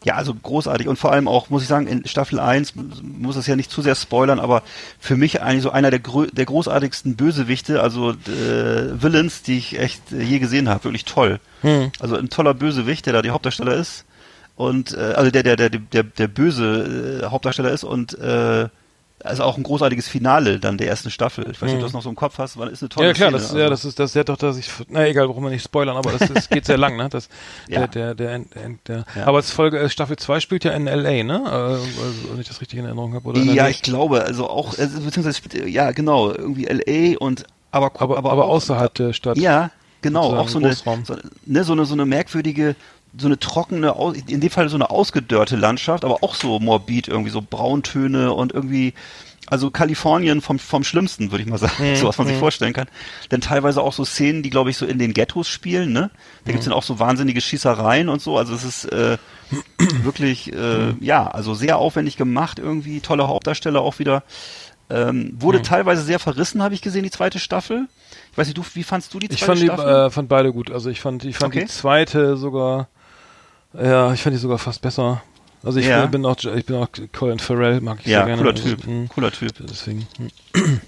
ja, 0.03 0.15
also 0.15 0.33
großartig 0.33 0.87
und 0.87 0.97
vor 0.97 1.11
allem 1.11 1.27
auch, 1.27 1.49
muss 1.49 1.61
ich 1.61 1.67
sagen, 1.67 1.85
in 1.85 2.07
Staffel 2.07 2.39
1, 2.39 2.73
muss 3.03 3.35
es 3.35 3.45
ja 3.45 3.55
nicht 3.55 3.69
zu 3.69 3.81
sehr 3.81 3.95
spoilern, 3.95 4.39
aber 4.39 4.63
für 4.99 5.15
mich 5.15 5.41
eigentlich 5.41 5.61
so 5.61 5.69
einer 5.69 5.91
der, 5.91 5.99
der 5.99 6.45
großartigsten 6.45 7.15
Bösewichte, 7.15 7.81
also 7.83 8.11
äh, 8.11 9.01
Villains, 9.01 9.43
die 9.43 9.57
ich 9.57 9.77
echt 9.79 10.11
äh, 10.11 10.23
je 10.23 10.39
gesehen 10.39 10.69
habe, 10.69 10.85
wirklich 10.85 11.05
toll. 11.05 11.39
Hm. 11.61 11.91
Also 11.99 12.17
ein 12.17 12.29
toller 12.29 12.55
Bösewicht, 12.55 13.05
der 13.05 13.13
da 13.13 13.21
die 13.21 13.29
Hauptdarsteller 13.29 13.75
ist 13.75 14.05
und 14.55 14.93
äh, 14.93 15.13
also 15.15 15.29
der 15.29 15.43
der 15.43 15.55
der 15.55 15.69
der 15.69 16.03
der 16.03 16.27
böse 16.27 17.21
äh, 17.23 17.25
Hauptdarsteller 17.27 17.71
ist 17.71 17.83
und 17.83 18.17
äh, 18.17 18.69
also 19.23 19.43
auch 19.43 19.57
ein 19.57 19.63
großartiges 19.63 20.07
Finale 20.07 20.59
dann 20.59 20.77
der 20.77 20.87
ersten 20.87 21.11
Staffel. 21.11 21.45
Ich 21.51 21.61
weiß 21.61 21.67
nicht, 21.67 21.73
ob 21.73 21.79
du 21.79 21.85
das 21.85 21.93
noch 21.93 22.01
so 22.01 22.09
im 22.09 22.15
Kopf 22.15 22.37
hast, 22.37 22.57
weil 22.57 22.69
ist 22.69 22.81
eine 22.81 22.89
tolle 22.89 23.07
Ja 23.07 23.13
klar, 23.13 23.29
Szene, 23.29 23.41
das, 23.41 23.49
also. 23.49 23.59
ja, 23.59 23.69
das 23.69 23.85
ist 23.85 23.99
das 23.99 24.11
ist 24.11 24.15
ja 24.15 24.23
doch, 24.23 24.37
dass 24.37 24.57
ich 24.57 24.69
na 24.89 25.07
egal, 25.07 25.27
warum 25.27 25.43
wir 25.43 25.49
nicht 25.49 25.63
spoilern, 25.63 25.97
aber 25.97 26.11
das, 26.11 26.31
das 26.33 26.49
geht 26.49 26.65
sehr 26.65 26.77
lang, 26.77 26.97
ne? 26.97 27.09
Das 27.09 27.29
ja. 27.67 27.87
der 27.87 28.15
der 28.15 28.39
der, 28.39 28.45
der 28.87 29.05
ja. 29.15 29.27
aber 29.27 29.39
es 29.39 29.51
Folge 29.51 29.79
äh, 29.79 29.89
Staffel 29.89 30.17
2 30.17 30.39
spielt 30.39 30.63
ja 30.63 30.71
in 30.71 30.85
LA, 30.85 31.23
ne? 31.23 31.43
Äh, 31.45 31.49
also, 31.49 31.85
wenn 32.31 32.41
ich 32.41 32.47
das 32.47 32.61
richtig 32.61 32.79
in 32.79 32.85
Erinnerung 32.85 33.13
habe 33.13 33.27
oder 33.29 33.41
Ja, 33.41 33.67
ich 33.67 33.81
glaube, 33.81 34.23
also 34.23 34.49
auch 34.49 34.77
also, 34.77 35.01
beziehungsweise 35.01 35.67
ja, 35.67 35.91
genau, 35.91 36.31
irgendwie 36.31 36.65
LA 36.65 37.17
und 37.17 37.45
aber 37.71 37.91
aber, 38.01 38.17
aber, 38.17 38.31
aber 38.31 38.45
auch, 38.45 38.55
außerhalb 38.55 38.93
der 38.93 39.13
Stadt. 39.13 39.37
Ja, 39.37 39.71
genau, 40.01 40.35
auch 40.35 40.49
so 40.49 40.59
eine, 40.59 40.73
so, 40.73 41.15
ne, 41.45 41.63
so 41.63 41.73
eine 41.73 41.85
so 41.85 41.93
eine 41.93 42.05
merkwürdige 42.05 42.75
so 43.17 43.27
eine 43.27 43.39
trockene, 43.39 43.93
in 44.27 44.39
dem 44.39 44.49
Fall 44.49 44.69
so 44.69 44.75
eine 44.75 44.89
ausgedörrte 44.89 45.55
Landschaft, 45.55 46.05
aber 46.05 46.23
auch 46.23 46.35
so 46.35 46.59
morbid, 46.59 47.07
irgendwie 47.07 47.29
so 47.29 47.41
Brauntöne 47.41 48.33
und 48.33 48.53
irgendwie, 48.53 48.93
also 49.47 49.69
Kalifornien 49.69 50.41
vom, 50.41 50.59
vom 50.59 50.83
Schlimmsten, 50.83 51.31
würde 51.31 51.43
ich 51.43 51.49
mal 51.49 51.57
sagen, 51.57 51.91
mhm. 51.91 51.95
so 51.97 52.07
was 52.07 52.17
man 52.17 52.27
sich 52.27 52.37
mhm. 52.37 52.41
vorstellen 52.41 52.73
kann. 52.73 52.87
Denn 53.29 53.41
teilweise 53.41 53.81
auch 53.81 53.91
so 53.91 54.05
Szenen, 54.05 54.43
die, 54.43 54.49
glaube 54.49 54.69
ich, 54.69 54.77
so 54.77 54.85
in 54.85 54.97
den 54.97 55.13
Ghettos 55.13 55.49
spielen, 55.49 55.91
ne? 55.91 56.09
Da 56.43 56.49
mhm. 56.49 56.51
gibt's 56.53 56.65
dann 56.65 56.73
auch 56.73 56.83
so 56.83 56.99
wahnsinnige 56.99 57.41
Schießereien 57.41 58.07
und 58.07 58.21
so, 58.21 58.37
also 58.37 58.55
es 58.55 58.63
ist 58.63 58.85
äh, 58.85 59.17
wirklich, 60.03 60.53
äh, 60.53 60.55
mhm. 60.55 60.97
ja, 61.01 61.27
also 61.27 61.53
sehr 61.53 61.77
aufwendig 61.77 62.15
gemacht 62.15 62.59
irgendwie, 62.59 63.01
tolle 63.01 63.27
Hauptdarsteller 63.27 63.81
auch 63.81 63.99
wieder. 63.99 64.23
Ähm, 64.89 65.37
wurde 65.39 65.59
mhm. 65.59 65.63
teilweise 65.63 66.03
sehr 66.03 66.19
verrissen, 66.19 66.63
habe 66.63 66.73
ich 66.73 66.81
gesehen, 66.81 67.03
die 67.03 67.11
zweite 67.11 67.39
Staffel. 67.39 67.87
Ich 68.31 68.37
weiß 68.37 68.47
nicht, 68.47 68.57
du, 68.57 68.63
wie 68.73 68.83
fandst 68.83 69.13
du 69.13 69.19
die 69.19 69.27
zweite 69.27 69.35
ich 69.35 69.45
fand 69.45 69.59
Staffel? 69.59 69.89
Ich 69.89 70.07
äh, 70.07 70.09
fand 70.11 70.29
beide 70.29 70.51
gut. 70.51 70.71
Also 70.71 70.89
ich 70.89 70.99
fand, 70.99 71.23
ich 71.23 71.37
fand 71.37 71.53
okay. 71.53 71.65
die 71.65 71.71
zweite 71.71 72.35
sogar 72.35 72.89
ja, 73.73 74.13
ich 74.13 74.21
fand 74.21 74.35
die 74.35 74.39
sogar 74.39 74.57
fast 74.57 74.81
besser. 74.81 75.21
Also 75.63 75.79
ich 75.79 75.85
ja. 75.85 76.05
bin 76.07 76.25
auch, 76.25 76.37
ich 76.37 76.65
bin 76.65 76.75
auch 76.75 76.87
Colin 77.13 77.37
Farrell, 77.37 77.81
mag 77.81 77.99
ich 77.99 78.07
ja, 78.07 78.25
sehr 78.25 78.35
gerne. 78.35 78.41
Cooler 78.41 78.55
Typ, 78.55 78.87
also, 78.87 79.05
cooler 79.13 79.31
Typ. 79.31 79.53
Deswegen. 79.59 80.07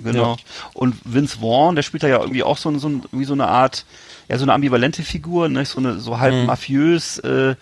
Genau. 0.04 0.34
Ja. 0.34 0.38
Und 0.74 0.96
Vince 1.06 1.38
Vaughn, 1.40 1.76
der 1.76 1.84
spielt 1.84 2.04
da 2.04 2.08
ja 2.08 2.20
irgendwie 2.20 2.44
auch 2.44 2.58
so, 2.58 2.76
so, 2.78 3.02
wie 3.12 3.24
so 3.24 3.34
eine 3.34 3.48
Art, 3.48 3.86
ja, 4.28 4.38
so 4.38 4.44
eine 4.44 4.54
ambivalente 4.54 5.04
Figur, 5.04 5.48
ne? 5.48 5.64
so 5.66 5.80
eine, 5.80 6.00
so 6.00 6.20
halb 6.20 6.34
mhm. 6.34 6.46
mafiös, 6.46 7.20
äh, 7.20 7.56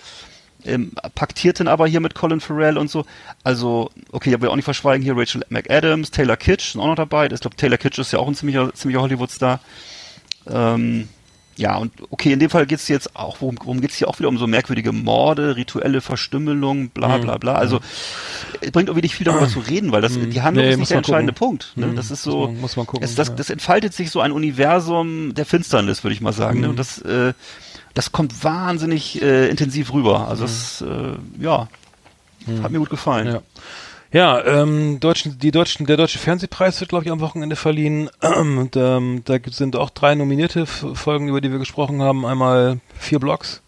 ähm, 0.63 0.91
paktiert 1.15 1.60
dann 1.60 1.67
aber 1.67 1.88
hier 1.88 1.99
mit 1.99 2.15
Colin 2.15 2.39
Farrell 2.39 2.77
und 2.77 2.89
so. 2.89 3.05
Also, 3.43 3.91
okay, 4.12 4.34
ich 4.34 4.41
will 4.41 4.49
auch 4.49 4.55
nicht 4.55 4.65
verschweigen, 4.65 5.03
hier 5.03 5.17
Rachel 5.17 5.43
McAdams, 5.49 6.12
Taylor 6.12 6.38
Kitsch 6.38 6.71
sind 6.71 6.81
auch 6.81 6.88
noch 6.88 6.95
dabei. 6.95 7.27
Ich 7.27 7.39
glaube, 7.39 7.55
Taylor 7.55 7.77
Kitsch 7.77 7.99
ist 7.99 8.13
ja 8.13 8.19
auch 8.19 8.27
ein 8.27 8.36
ziemlicher, 8.36 8.73
ziemlicher 8.73 9.01
Hollywood-Star. 9.01 9.60
Ähm, 10.49 11.10
ja, 11.62 11.78
und 11.78 11.91
okay, 12.10 12.34
in 12.34 12.39
dem 12.39 12.50
Fall 12.50 12.65
geht's 12.65 12.88
jetzt 12.88 13.15
auch, 13.15 13.38
worum, 13.39 13.58
worum 13.62 13.82
geht's 13.82 13.95
hier 13.95 14.08
auch 14.08 14.17
wieder 14.19 14.30
um 14.30 14.38
so 14.38 14.47
merkwürdige 14.47 14.91
Morde, 14.91 15.56
rituelle 15.56 16.02
Verstümmelung, 16.02 16.89
bla 16.89 17.17
Mhm. 17.17 17.21
bla 17.21 17.38
bla. 17.38 17.54
Also 17.54 17.80
es 18.62 18.71
bringt 18.71 18.89
irgendwie 18.89 19.04
nicht 19.04 19.15
viel 19.15 19.26
darüber 19.26 19.47
zu 19.47 19.60
reden, 19.60 19.91
weil 19.91 20.02
das 20.02 20.13
die 20.19 20.41
Handlung 20.41 20.65
Nee, 20.65 20.71
ist 20.74 20.80
nicht 20.80 20.89
der 20.89 20.97
man 20.97 21.04
gucken. 21.04 21.13
entscheidende 21.13 21.34
Punkt. 21.34 21.74
Ne? 21.76 21.88
Mhm. 21.88 21.95
Das 21.95 22.10
ist 22.12 22.24
so, 22.24 22.47
muss 22.50 22.76
man 22.78 22.88
gucken, 22.88 23.04
Es, 23.04 23.15
das, 23.15 23.36
das 23.36 23.50
entfaltet 23.50 23.93
sich 23.93 24.10
so 24.12 24.21
ein 24.21 24.32
Universum 24.32 25.34
der 25.36 25.45
Finsternis, 25.45 26.04
würde 26.04 26.13
ich 26.15 26.21
mal 26.21 26.34
sagen. 26.34 26.60
Ne? 26.62 26.67
Mhm. 26.67 26.71
Und 26.71 26.78
das, 26.80 26.97
äh, 27.02 27.34
das 27.93 28.12
kommt 28.12 28.43
wahnsinnig 28.43 29.21
äh, 29.21 29.50
intensiv 29.50 29.93
rüber. 29.93 30.28
Also 30.28 30.45
es, 30.45 30.82
äh, 30.82 31.13
ja, 31.43 31.67
hat 32.63 32.71
mir 32.71 32.80
gut 32.80 32.89
gefallen. 32.89 33.28
Mhm. 33.28 33.34
Ja. 33.36 33.41
Ja, 34.12 34.43
ähm, 34.43 35.00
deutschen, 35.00 35.39
die 35.39 35.52
deutschen, 35.52 35.86
der 35.86 35.95
deutsche 35.97 36.19
Fernsehpreis 36.19 36.80
wird, 36.82 36.89
glaube 36.89 37.06
ich, 37.06 37.12
am 37.12 37.21
Wochenende 37.21 37.56
verliehen. 37.56 38.10
Und 38.21 38.76
ähm, 38.76 39.21
da 39.26 39.38
sind 39.50 39.76
auch 39.76 39.89
drei 39.89 40.15
nominierte 40.15 40.65
Folgen, 40.65 41.30
über 41.30 41.39
die 41.41 41.52
wir 41.52 41.60
gesprochen 41.60 42.02
haben. 42.02 42.26
Einmal 42.26 42.80
vier 42.97 43.19
Blocks, 43.19 43.62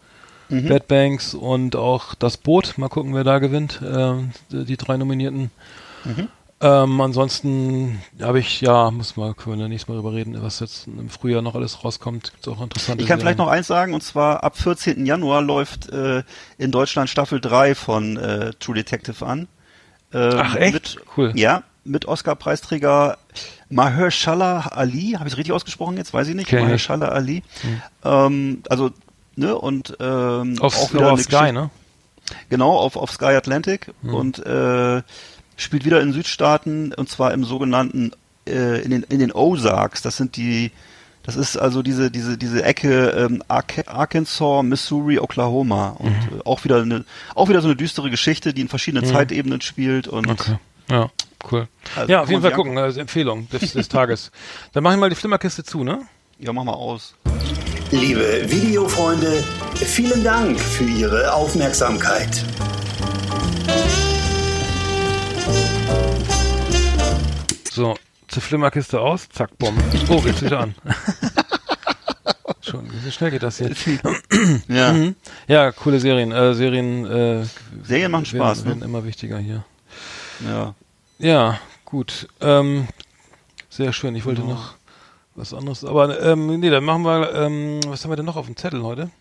Mhm. 0.50 0.68
Bad 0.68 0.88
Banks 0.88 1.34
und 1.34 1.76
auch 1.76 2.16
das 2.16 2.38
Boot. 2.38 2.78
Mal 2.78 2.90
gucken, 2.90 3.16
wer 3.16 3.24
da 3.24 3.40
gewinnt. 3.40 3.82
Ähm, 3.82 4.32
die, 4.52 4.78
drei 4.78 4.98
Nominierten. 4.98 5.52
Mhm. 6.04 6.28
Ähm, 6.62 7.02
ansonsten 7.02 8.02
habe 8.22 8.40
ich, 8.40 8.62
ja, 8.62 8.92
muss 8.92 9.18
mal, 9.18 9.34
können 9.34 9.60
wir 9.60 9.68
nächstes 9.68 9.90
Mal 9.90 9.96
drüber 9.96 10.14
reden, 10.14 10.42
was 10.42 10.60
jetzt 10.60 10.88
im 10.88 11.10
Frühjahr 11.10 11.42
noch 11.42 11.56
alles 11.56 11.84
rauskommt. 11.84 12.32
Gibt 12.34 12.48
auch 12.48 12.62
interessante 12.62 13.02
Ich 13.02 13.08
kann 13.08 13.20
vielleicht 13.20 13.38
Serien. 13.38 13.48
noch 13.50 13.54
eins 13.54 13.68
sagen, 13.68 13.94
und 13.94 14.02
zwar 14.02 14.44
ab 14.44 14.58
14. 14.58 15.06
Januar 15.06 15.42
läuft 15.42 15.90
äh, 15.90 16.24
in 16.58 16.72
Deutschland 16.72 17.10
Staffel 17.10 17.42
3 17.42 17.74
von 17.74 18.18
äh, 18.18 18.52
True 18.60 18.76
Detective 18.76 19.26
an. 19.26 19.48
Ähm, 20.14 20.34
Ach, 20.38 20.56
echt? 20.56 20.74
Mit, 20.74 20.98
Cool. 21.18 21.32
Ja, 21.36 21.64
mit 21.84 22.06
Oscar-Preisträger 22.06 23.18
Mahershala 23.70 24.68
Ali, 24.72 25.14
habe 25.14 25.28
ich 25.28 25.34
es 25.34 25.38
richtig 25.38 25.54
ausgesprochen 25.54 25.98
jetzt? 25.98 26.14
Weiß 26.14 26.28
ich 26.28 26.36
nicht. 26.36 26.52
Ich. 26.52 26.60
Mahershala 26.60 27.10
Ali. 27.10 27.44
Ähm, 28.04 28.62
also, 28.70 28.92
ne, 29.36 29.56
und 29.58 29.98
ähm, 30.00 30.58
Auf, 30.62 30.78
auch 30.78 30.94
wieder 30.94 31.12
auf 31.12 31.22
Sky, 31.22 31.32
Geschichte- 31.32 31.54
ne? 31.54 31.70
Genau, 32.50 32.72
auf, 32.78 32.96
auf 32.96 33.12
Sky 33.12 33.26
Atlantic 33.36 33.92
und 34.02 34.40
äh, 34.46 35.02
spielt 35.58 35.84
wieder 35.86 36.00
in 36.02 36.14
Südstaaten 36.14 36.94
und 36.94 37.10
zwar 37.10 37.34
im 37.34 37.44
sogenannten 37.44 38.12
äh, 38.48 38.82
in 38.82 38.92
den 38.92 39.04
in 39.04 39.20
den 39.20 39.32
Ozarks. 39.34 40.02
Das 40.02 40.16
sind 40.18 40.38
die 40.38 40.72
das 41.24 41.36
ist 41.36 41.58
also 41.58 41.82
diese 41.82 42.12
diese 42.12 42.38
diese 42.38 42.64
Ecke 42.64 43.10
ähm, 43.10 43.44
Ark 43.48 43.84
Arkansas, 43.88 44.64
Missouri, 44.64 45.20
Oklahoma 45.20 45.96
und 46.00 46.12
äh, 46.12 46.42
auch 46.46 46.64
wieder 46.64 46.82
eine 46.82 47.06
auch 47.36 47.50
wieder 47.50 47.62
so 47.62 47.68
eine 47.68 47.76
düstere 47.76 48.10
Geschichte, 48.10 48.54
die 48.54 48.62
in 48.62 48.68
verschiedenen 48.68 49.06
Zeitebenen 49.06 49.62
spielt 49.62 50.08
und 50.08 50.30
Okay. 50.30 50.58
Ja, 50.90 51.10
cool. 51.52 51.68
Also 51.96 52.12
ja, 52.12 52.22
auf 52.22 52.30
jeden 52.30 52.42
Fall 52.42 52.52
gucken. 52.52 52.78
Also 52.78 53.00
Empfehlung 53.00 53.48
des, 53.50 53.74
des 53.74 53.88
Tages. 53.90 54.32
Dann 54.74 54.84
mach 54.84 54.92
ich 54.92 55.00
mal 55.00 55.10
die 55.10 55.16
Flimmerkiste 55.16 55.64
zu, 55.64 55.84
ne? 55.84 56.02
ja, 56.40 56.52
mach 56.52 56.64
mal 56.64 56.74
aus. 56.74 57.16
Liebe 57.92 58.44
Videofreunde, 58.48 59.44
vielen 59.76 60.24
Dank 60.24 60.60
für 60.60 60.84
Ihre 60.84 61.34
Aufmerksamkeit. 61.34 62.44
So, 67.72 67.96
zur 68.34 68.42
Flimmerkiste 68.42 69.00
aus, 69.00 69.30
zack, 69.30 69.56
bumm. 69.60 69.78
Oh, 70.10 70.20
geht's 70.20 70.42
wieder 70.42 70.62
an. 70.62 70.76
Schon, 72.62 72.90
wie 72.92 73.12
schnell 73.12 73.30
geht 73.30 73.44
das 73.44 73.60
hier? 73.60 73.72
Ja. 74.68 74.92
Mhm. 74.92 75.16
Ja, 75.48 75.72
coole 75.72 76.00
Serien. 76.00 76.32
Äh, 76.32 76.56
Serien, 76.56 77.06
äh, 77.06 77.46
Serien 77.84 78.12
machen 78.12 78.26
werden, 78.26 78.42
Spaß, 78.42 78.66
werden 78.66 78.80
ne? 78.80 78.86
immer 78.86 79.06
wichtiger 79.06 79.38
hier. 79.38 79.64
Ja. 80.48 80.74
Ja, 81.20 81.60
gut. 81.86 82.28
Ähm, 82.42 82.88
sehr 83.70 83.94
schön. 83.94 84.16
Ich 84.16 84.26
wollte 84.26 84.42
noch 84.42 84.74
was 85.36 85.54
anderes. 85.54 85.86
Aber 85.86 86.20
ähm, 86.24 86.60
nee, 86.60 86.72
dann 86.72 86.84
machen 86.84 87.04
wir, 87.04 87.36
ähm, 87.36 87.82
was 87.86 88.04
haben 88.04 88.12
wir 88.12 88.16
denn 88.16 88.26
noch 88.26 88.36
auf 88.36 88.48
dem 88.48 88.56
Zettel 88.56 88.82
heute? 88.82 89.12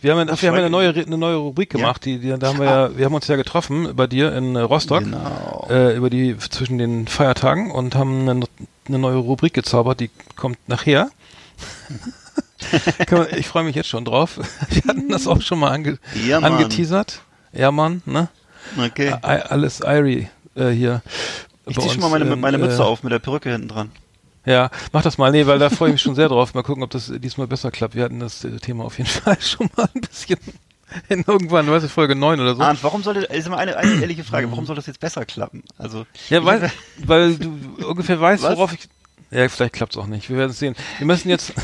Wir 0.00 0.14
haben, 0.16 0.28
ach, 0.30 0.40
wir 0.40 0.48
haben 0.50 0.56
eine 0.58 0.70
neue, 0.70 0.90
eine 0.94 1.18
neue 1.18 1.36
Rubrik 1.36 1.70
gemacht, 1.70 2.04
die, 2.04 2.18
die, 2.18 2.28
da 2.38 2.48
haben 2.48 2.58
wir 2.60 2.66
ja, 2.66 2.96
wir 2.96 3.04
haben 3.04 3.14
uns 3.14 3.26
ja 3.26 3.36
getroffen 3.36 3.94
bei 3.96 4.06
dir 4.06 4.32
in 4.34 4.54
äh, 4.54 4.60
Rostock, 4.60 5.02
Genau. 5.04 5.66
äh, 5.70 5.96
über 5.96 6.08
die, 6.08 6.36
zwischen 6.38 6.78
den 6.78 7.08
Feiertagen 7.08 7.70
und 7.72 7.94
haben 7.96 8.28
eine, 8.28 8.46
eine 8.86 8.98
neue 8.98 9.16
Rubrik 9.16 9.54
gezaubert, 9.54 10.00
die 10.00 10.10
kommt 10.36 10.58
nachher. 10.68 11.10
Ich 13.36 13.46
freue 13.46 13.62
mich 13.64 13.76
jetzt 13.76 13.88
schon 13.88 14.04
drauf. 14.04 14.38
Wir 14.68 14.82
hatten 14.88 15.08
das 15.08 15.26
auch 15.28 15.40
schon 15.40 15.60
mal 15.60 15.70
ange, 15.70 15.98
Ja, 16.26 16.40
Mann. 16.40 16.54
angeteasert. 16.54 17.22
Ja, 17.52 17.70
Mann, 17.70 18.02
ne? 18.04 18.28
Okay. 18.76 19.10
I, 19.10 19.40
alles 19.48 19.80
Irie 19.80 20.28
äh, 20.56 20.68
hier. 20.70 21.00
Ich 21.66 21.76
bei 21.76 21.82
zieh 21.82 21.90
schon 21.90 22.00
mal 22.00 22.10
meine, 22.10 22.36
meine 22.36 22.58
Mütze 22.58 22.78
äh, 22.82 22.84
auf 22.84 23.02
mit 23.04 23.12
der 23.12 23.20
Perücke 23.20 23.50
hinten 23.52 23.68
dran. 23.68 23.90
Ja, 24.48 24.70
mach 24.92 25.02
das 25.02 25.18
mal. 25.18 25.30
Nee, 25.30 25.46
weil 25.46 25.58
da 25.58 25.68
freue 25.68 25.90
ich 25.90 25.94
mich 25.94 26.02
schon 26.02 26.14
sehr 26.14 26.28
drauf. 26.28 26.54
Mal 26.54 26.62
gucken, 26.62 26.82
ob 26.82 26.88
das 26.88 27.12
diesmal 27.16 27.46
besser 27.46 27.70
klappt. 27.70 27.94
Wir 27.94 28.04
hatten 28.04 28.18
das 28.18 28.44
äh, 28.44 28.56
Thema 28.56 28.84
auf 28.84 28.96
jeden 28.96 29.10
Fall 29.10 29.38
schon 29.40 29.68
mal 29.76 29.88
ein 29.94 30.00
bisschen 30.00 30.38
in 31.10 31.22
irgendwann, 31.26 31.70
weißt 31.70 31.84
du, 31.84 31.88
Folge 31.90 32.14
9 32.14 32.40
oder 32.40 32.54
so. 32.54 32.62
Arndt, 32.62 32.82
warum 32.82 33.02
sollte, 33.02 33.20
ist 33.20 33.46
mal 33.50 33.58
eine, 33.58 33.76
eine 33.76 34.00
ehrliche 34.00 34.24
Frage, 34.24 34.50
warum 34.50 34.64
soll 34.64 34.74
das 34.74 34.86
jetzt 34.86 35.00
besser 35.00 35.26
klappen? 35.26 35.62
Also, 35.76 36.06
ja, 36.30 36.42
weil, 36.46 36.70
weil 37.04 37.36
du 37.36 37.58
ungefähr 37.86 38.18
weißt, 38.18 38.42
Was? 38.42 38.56
worauf 38.56 38.72
ich. 38.72 38.88
Ja, 39.30 39.46
vielleicht 39.50 39.74
klappt's 39.74 39.98
auch 39.98 40.06
nicht. 40.06 40.30
Wir 40.30 40.38
werden 40.38 40.52
es 40.52 40.58
sehen. 40.58 40.74
Wir 40.96 41.06
müssen 41.06 41.28
jetzt. 41.28 41.52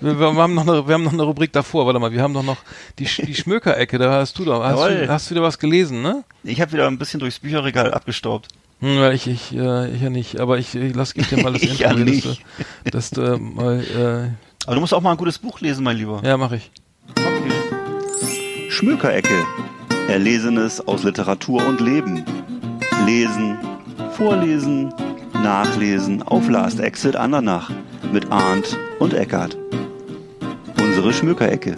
Wir, 0.00 0.18
wir, 0.18 0.26
haben 0.26 0.54
noch 0.54 0.66
eine, 0.66 0.88
wir 0.88 0.94
haben 0.94 1.04
noch 1.04 1.12
eine 1.12 1.24
Rubrik 1.24 1.52
davor, 1.52 1.84
warte 1.84 1.98
mal, 1.98 2.12
wir 2.12 2.22
haben 2.22 2.32
doch 2.32 2.42
noch 2.42 2.56
die, 2.98 3.04
die 3.04 3.34
Schmökerecke, 3.34 3.98
da 3.98 4.10
hast 4.10 4.38
du 4.38 4.46
doch, 4.46 4.64
hast 4.64 4.88
du, 4.88 5.08
hast 5.10 5.26
du 5.26 5.34
wieder 5.34 5.42
was 5.42 5.58
gelesen, 5.58 6.00
ne? 6.00 6.24
Ich 6.44 6.62
habe 6.62 6.72
wieder 6.72 6.86
ein 6.86 6.96
bisschen 6.96 7.20
durchs 7.20 7.40
Bücherregal 7.40 7.92
abgestaubt. 7.92 8.48
Hm, 8.82 8.98
weil 8.98 9.14
ich, 9.14 9.28
ich, 9.28 9.54
äh, 9.54 9.94
ich 9.94 10.02
ja 10.02 10.10
nicht, 10.10 10.40
aber 10.40 10.58
ich, 10.58 10.74
ich 10.74 10.92
lass, 10.94 11.14
gib 11.14 11.28
dir 11.28 11.40
mal 11.40 11.52
das 11.52 11.62
Ich 11.62 11.78
ja 11.78 11.94
nicht. 11.94 12.42
Dass 12.90 13.10
du, 13.10 13.20
dass 13.22 13.38
du 13.38 13.38
mal, 13.38 14.36
Aber 14.66 14.74
du 14.74 14.80
musst 14.80 14.92
auch 14.92 15.00
mal 15.00 15.12
ein 15.12 15.16
gutes 15.16 15.38
Buch 15.38 15.60
lesen, 15.60 15.84
mein 15.84 15.96
Lieber. 15.96 16.20
äh, 16.24 16.28
ja, 16.28 16.36
mach 16.36 16.50
ich. 16.50 16.72
Okay. 17.10 18.68
Schmökerecke. 18.70 19.46
Erlesenes 20.08 20.80
aus 20.88 21.04
Literatur 21.04 21.64
und 21.64 21.80
Leben. 21.80 22.24
Lesen, 23.06 23.56
vorlesen, 24.16 24.92
nachlesen 25.32 26.22
auf 26.24 26.48
Last 26.48 26.80
Exit 26.80 27.14
Andernach 27.14 27.70
mit 28.12 28.32
Arndt 28.32 28.76
und 28.98 29.14
Eckart. 29.14 29.56
Unsere 30.80 31.12
Schmökerecke. 31.12 31.76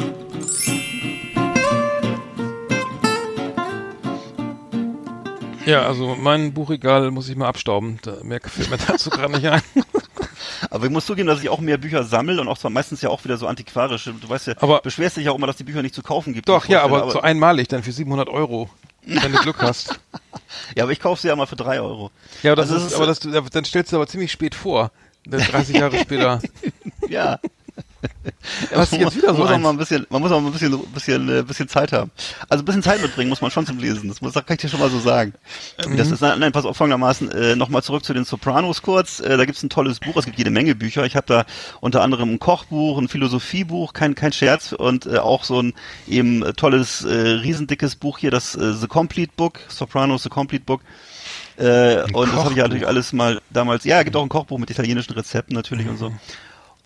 Ja, 5.67 5.87
also 5.87 6.15
mein 6.15 6.53
Buchregal 6.53 7.11
muss 7.11 7.29
ich 7.29 7.37
mal 7.37 7.49
abstauben. 7.49 7.99
Da, 8.03 8.17
mehr 8.23 8.41
fällt 8.43 8.71
mir 8.71 8.77
dazu 8.79 9.11
gerade 9.11 9.33
nicht 9.33 9.47
ein. 9.49 9.63
Aber 10.71 10.85
ich 10.87 10.91
muss 10.91 11.07
zugeben, 11.07 11.29
dass 11.29 11.43
ich 11.43 11.49
auch 11.49 11.61
mehr 11.61 11.79
Bücher 11.79 12.05
sammle 12.05 12.41
und 12.41 12.49
auch 12.49 12.59
zwar 12.59 12.71
meistens 12.71 13.01
ja 13.03 13.09
auch 13.11 13.23
wieder 13.25 13.37
so 13.37 13.47
antiquarische. 13.47 14.13
Du 14.15 14.29
weißt 14.29 14.49
ja, 14.49 14.55
Aber- 14.61 14.81
beschwerst 14.81 15.17
dich 15.17 15.25
ja 15.27 15.31
auch 15.33 15.37
immer, 15.37 15.47
dass 15.47 15.57
die 15.57 15.65
Bücher 15.65 15.83
nicht 15.83 15.95
zu 15.95 16.03
kaufen 16.03 16.33
gibt. 16.35 16.49
Doch, 16.49 16.67
ja, 16.67 16.81
vorstelle, 16.81 17.03
aber 17.03 17.13
so 17.13 17.21
einmalig 17.21 17.69
dann 17.69 17.83
für 17.83 17.93
700 17.93 18.29
Euro, 18.29 18.69
wenn 19.05 19.33
du 19.33 19.39
Glück 19.39 19.61
hast. 19.63 19.99
Ja, 20.77 20.85
aber 20.85 20.93
ich 20.93 21.01
kaufe 21.01 21.21
sie 21.21 21.29
ja 21.29 21.35
mal 21.37 21.47
für 21.47 21.57
drei 21.57 21.81
Euro. 21.81 22.11
Ja, 22.45 22.53
aber 22.53 22.63
das 22.63 22.71
Also 22.71 22.85
ist, 22.87 22.93
ist- 22.93 22.97
aber 22.97 23.07
das, 23.07 23.19
dann 23.51 23.65
stellst 23.65 23.91
du 23.93 23.97
aber 23.97 24.07
ziemlich 24.07 24.31
spät 24.31 24.55
vor. 24.55 24.93
Dann 25.27 25.41
30 25.41 25.77
Jahre 25.77 25.99
später. 25.99 26.41
Ja. 27.09 27.39
Du 28.25 28.77
man, 28.77 29.01
jetzt 29.01 29.17
wieder 29.17 29.29
man 29.29 29.37
so 29.37 29.43
muss 29.43 29.51
auch 29.51 29.55
eins? 29.55 29.63
mal 29.63 29.71
ein 29.71 29.77
bisschen, 29.77 30.07
man 30.09 30.23
muss 30.23 30.33
auch 30.33 30.41
mal 30.41 30.49
ein 30.49 30.53
bisschen, 30.53 30.79
bisschen, 30.93 31.29
äh, 31.29 31.43
bisschen 31.43 31.69
Zeit 31.69 31.93
haben. 31.93 32.11
Also 32.49 32.63
ein 32.63 32.65
bisschen 32.65 32.83
Zeit 32.83 33.03
mitbringen 33.03 33.29
muss 33.29 33.41
man 33.41 33.51
schon 33.51 33.67
zum 33.67 33.79
Lesen. 33.79 34.09
Das, 34.09 34.21
muss, 34.21 34.33
das 34.33 34.47
kann 34.47 34.55
ich 34.55 34.63
dir 34.63 34.69
schon 34.69 34.81
mal 34.81 34.91
so 34.91 34.99
sagen. 34.99 35.35
Mhm. 35.87 35.97
Das 35.97 36.11
ist, 36.11 36.21
nein, 36.21 36.39
nein, 36.39 36.53
pass 36.53 36.65
auf 36.65 36.77
folgendermaßen, 36.77 37.31
äh, 37.31 37.57
nochmal 37.57 37.83
zurück 37.83 38.05
zu 38.05 38.15
den 38.15 38.25
Sopranos 38.25 38.83
kurz. 38.83 39.21
Äh, 39.21 39.37
da 39.37 39.45
gibt's 39.45 39.63
ein 39.63 39.71
tolles 39.71 40.01
Buch, 40.01 40.17
es 40.17 40.25
gibt 40.25 40.39
jede 40.39 40.51
Menge 40.51 40.75
Bücher. 40.75 41.05
Ich 41.05 41.17
habe 41.17 41.27
da 41.27 41.45
unter 41.81 42.03
anderem 42.03 42.35
ein 42.35 42.39
Kochbuch, 42.39 42.99
ein 42.99 43.09
Philosophiebuch, 43.09 43.93
kein, 43.93 44.15
kein 44.15 44.33
Scherz 44.33 44.73
und 44.73 45.07
äh, 45.07 45.19
auch 45.19 45.45
so 45.45 45.61
ein 45.61 45.75
eben 46.09 46.43
tolles, 46.57 47.05
äh, 47.05 47.13
riesendickes 47.13 47.97
Buch 47.97 48.19
hier, 48.19 48.31
das 48.31 48.55
äh, 48.55 48.73
The 48.73 48.87
Complete 48.87 49.33
Book, 49.37 49.61
Sopranos 49.69 50.23
The 50.23 50.29
Complete 50.31 50.65
Book. 50.65 50.81
Äh, 51.57 52.03
und 52.13 52.33
das 52.33 52.41
habe 52.41 52.51
ich 52.51 52.57
ja 52.57 52.65
natürlich 52.65 52.87
alles 52.87 53.13
mal 53.13 53.41
damals, 53.51 53.85
ja, 53.85 54.03
gibt 54.03 54.17
auch 54.17 54.23
ein 54.23 54.29
Kochbuch 54.29 54.59
mit 54.59 54.71
italienischen 54.71 55.13
Rezepten 55.13 55.55
natürlich 55.55 55.87
und 55.89 55.99
so. 55.99 56.13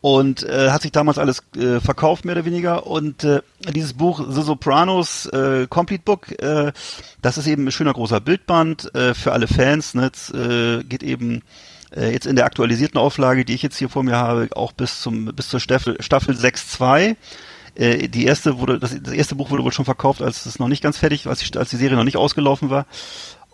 Und 0.00 0.44
äh, 0.44 0.70
hat 0.70 0.82
sich 0.82 0.92
damals 0.92 1.18
alles 1.18 1.42
äh, 1.56 1.80
verkauft, 1.80 2.24
mehr 2.24 2.36
oder 2.36 2.44
weniger. 2.44 2.86
Und 2.86 3.24
äh, 3.24 3.40
dieses 3.74 3.94
Buch 3.94 4.24
The 4.28 4.42
Sopranos 4.42 5.26
äh, 5.26 5.66
Complete 5.68 6.02
Book, 6.04 6.30
äh, 6.40 6.72
das 7.20 7.36
ist 7.36 7.48
eben 7.48 7.66
ein 7.66 7.72
schöner 7.72 7.94
großer 7.94 8.20
Bildband 8.20 8.94
äh, 8.94 9.14
für 9.14 9.32
alle 9.32 9.48
Fans. 9.48 9.94
Ne? 9.94 10.10
Es, 10.14 10.30
äh, 10.30 10.84
geht 10.84 11.02
eben 11.02 11.42
äh, 11.96 12.12
jetzt 12.12 12.26
in 12.26 12.36
der 12.36 12.44
aktualisierten 12.44 12.98
Auflage, 12.98 13.44
die 13.44 13.54
ich 13.54 13.62
jetzt 13.62 13.76
hier 13.76 13.88
vor 13.88 14.04
mir 14.04 14.16
habe, 14.16 14.48
auch 14.54 14.72
bis 14.72 15.00
zum 15.00 15.26
bis 15.26 15.48
zur 15.48 15.58
Staffel, 15.58 15.96
Staffel 16.00 16.36
6.2. 16.36 17.16
Äh, 17.74 18.08
die 18.08 18.24
erste 18.24 18.58
wurde, 18.58 18.78
das, 18.78 18.96
das 19.02 19.14
erste 19.14 19.34
Buch 19.34 19.50
wurde 19.50 19.64
wohl 19.64 19.72
schon 19.72 19.84
verkauft, 19.84 20.20
als 20.22 20.46
es 20.46 20.58
noch 20.58 20.68
nicht 20.68 20.82
ganz 20.82 20.98
fertig, 20.98 21.26
als 21.26 21.40
die, 21.40 21.58
als 21.58 21.70
die 21.70 21.76
Serie 21.76 21.96
noch 21.96 22.04
nicht 22.04 22.16
ausgelaufen 22.16 22.70
war. 22.70 22.86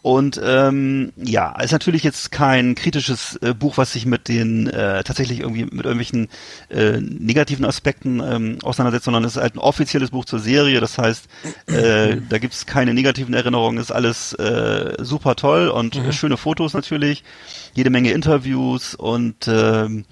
Und 0.04 0.38
ähm, 0.44 1.14
ja, 1.16 1.58
ist 1.62 1.72
natürlich 1.72 2.02
jetzt 2.02 2.30
kein 2.30 2.74
kritisches 2.74 3.36
äh, 3.36 3.54
Buch, 3.54 3.78
was 3.78 3.94
sich 3.94 4.04
mit 4.04 4.28
den 4.28 4.66
äh, 4.66 5.02
tatsächlich 5.02 5.40
irgendwie 5.40 5.62
mit 5.62 5.86
irgendwelchen 5.86 6.28
äh, 6.68 7.00
negativen 7.00 7.64
Aspekten 7.64 8.20
ähm, 8.20 8.58
auseinandersetzt, 8.62 9.06
sondern 9.06 9.24
es 9.24 9.36
ist 9.36 9.40
halt 9.42 9.54
ein 9.54 9.60
offizielles 9.60 10.10
Buch 10.10 10.26
zur 10.26 10.40
Serie. 10.40 10.80
Das 10.80 10.98
heißt, 10.98 11.26
äh, 11.68 12.18
da 12.28 12.36
gibt's 12.36 12.66
keine 12.66 12.92
negativen 12.92 13.32
Erinnerungen, 13.32 13.78
ist 13.78 13.92
alles 13.92 14.34
äh, 14.34 14.92
super 14.98 15.36
toll 15.36 15.68
und 15.68 15.96
äh, 15.96 16.12
schöne 16.12 16.36
Fotos 16.36 16.74
natürlich, 16.74 17.24
jede 17.72 17.88
Menge 17.88 18.10
Interviews 18.10 18.94
und 18.94 19.48
ähm, 19.48 20.04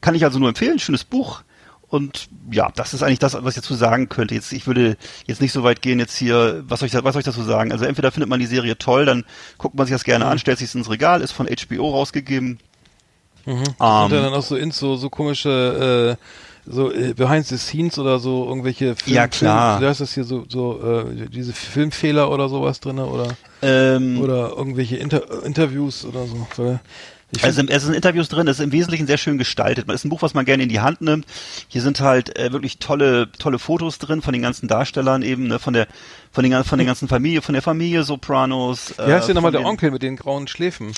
kann 0.00 0.16
ich 0.16 0.24
also 0.24 0.40
nur 0.40 0.48
empfehlen, 0.48 0.80
schönes 0.80 1.04
Buch. 1.04 1.44
Und 1.88 2.28
ja, 2.50 2.70
das 2.74 2.92
ist 2.92 3.02
eigentlich 3.02 3.18
das, 3.18 3.34
was 3.34 3.56
ich 3.56 3.62
dazu 3.62 3.74
sagen 3.74 4.08
könnte. 4.08 4.34
Jetzt, 4.34 4.52
ich 4.52 4.66
würde 4.66 4.96
jetzt 5.26 5.40
nicht 5.40 5.52
so 5.52 5.62
weit 5.62 5.80
gehen 5.80 5.98
jetzt 5.98 6.16
hier, 6.16 6.62
was 6.68 6.80
soll 6.80 6.88
ich, 6.88 6.94
was 6.94 7.12
soll 7.14 7.20
ich 7.20 7.26
dazu 7.26 7.42
sagen? 7.42 7.72
Also 7.72 7.86
entweder 7.86 8.12
findet 8.12 8.28
man 8.28 8.40
die 8.40 8.46
Serie 8.46 8.76
toll, 8.76 9.06
dann 9.06 9.24
guckt 9.56 9.74
man 9.74 9.86
sich 9.86 9.94
das 9.94 10.04
gerne 10.04 10.26
an, 10.26 10.38
stellt 10.38 10.58
sich 10.58 10.74
ins 10.74 10.90
Regal, 10.90 11.22
ist 11.22 11.32
von 11.32 11.46
HBO 11.46 11.90
rausgegeben. 11.90 12.58
Mhm. 13.46 13.64
Um, 13.78 14.04
und 14.04 14.12
dann 14.12 14.34
auch 14.34 14.42
so 14.42 14.56
in 14.56 14.70
so, 14.70 14.96
so 14.96 15.08
komische, 15.08 16.16
äh, 16.18 16.70
so 16.70 16.92
äh, 16.92 17.14
Behind 17.14 17.46
the 17.46 17.56
Scenes 17.56 17.98
oder 17.98 18.18
so 18.18 18.46
irgendwelche 18.46 18.94
Film, 18.94 19.16
ja, 19.16 19.26
klar. 19.26 19.80
da 19.80 19.90
ist 19.90 20.02
das 20.02 20.12
hier 20.12 20.24
so, 20.24 20.44
so 20.46 20.82
äh, 20.82 21.28
diese 21.30 21.54
Filmfehler 21.54 22.30
oder 22.30 22.50
sowas 22.50 22.80
drinne 22.80 23.06
oder 23.06 23.28
ähm, 23.62 24.20
oder 24.20 24.50
irgendwelche 24.50 24.96
Inter 24.96 25.44
Interviews 25.44 26.04
oder 26.04 26.26
so. 26.26 26.46
Weil 27.30 27.44
also 27.44 27.62
es 27.62 27.82
sind 27.82 27.94
Interviews 27.94 28.28
drin, 28.28 28.48
es 28.48 28.58
ist 28.58 28.64
im 28.64 28.72
Wesentlichen 28.72 29.06
sehr 29.06 29.18
schön 29.18 29.36
gestaltet. 29.36 29.86
Es 29.88 29.96
ist 29.96 30.04
ein 30.06 30.08
Buch, 30.08 30.22
was 30.22 30.32
man 30.32 30.46
gerne 30.46 30.62
in 30.62 30.68
die 30.70 30.80
Hand 30.80 31.02
nimmt. 31.02 31.26
Hier 31.68 31.82
sind 31.82 32.00
halt 32.00 32.38
äh, 32.38 32.52
wirklich 32.52 32.78
tolle, 32.78 33.30
tolle 33.38 33.58
Fotos 33.58 33.98
drin 33.98 34.22
von 34.22 34.32
den 34.32 34.40
ganzen 34.40 34.66
Darstellern 34.66 35.22
eben, 35.22 35.46
ne, 35.46 35.58
von 35.58 35.74
der, 35.74 35.88
von 36.32 36.42
den, 36.42 36.64
von 36.64 36.78
der 36.78 36.86
ganzen 36.86 37.06
Familie, 37.06 37.42
von 37.42 37.52
der 37.52 37.62
Familie 37.62 38.02
Sopranos. 38.02 38.94
Wie 38.96 39.12
heißt 39.12 39.28
denn 39.28 39.34
nochmal 39.34 39.52
der 39.52 39.64
Onkel 39.64 39.90
mit 39.90 40.02
den 40.02 40.16
grauen 40.16 40.48
Schläfen? 40.48 40.94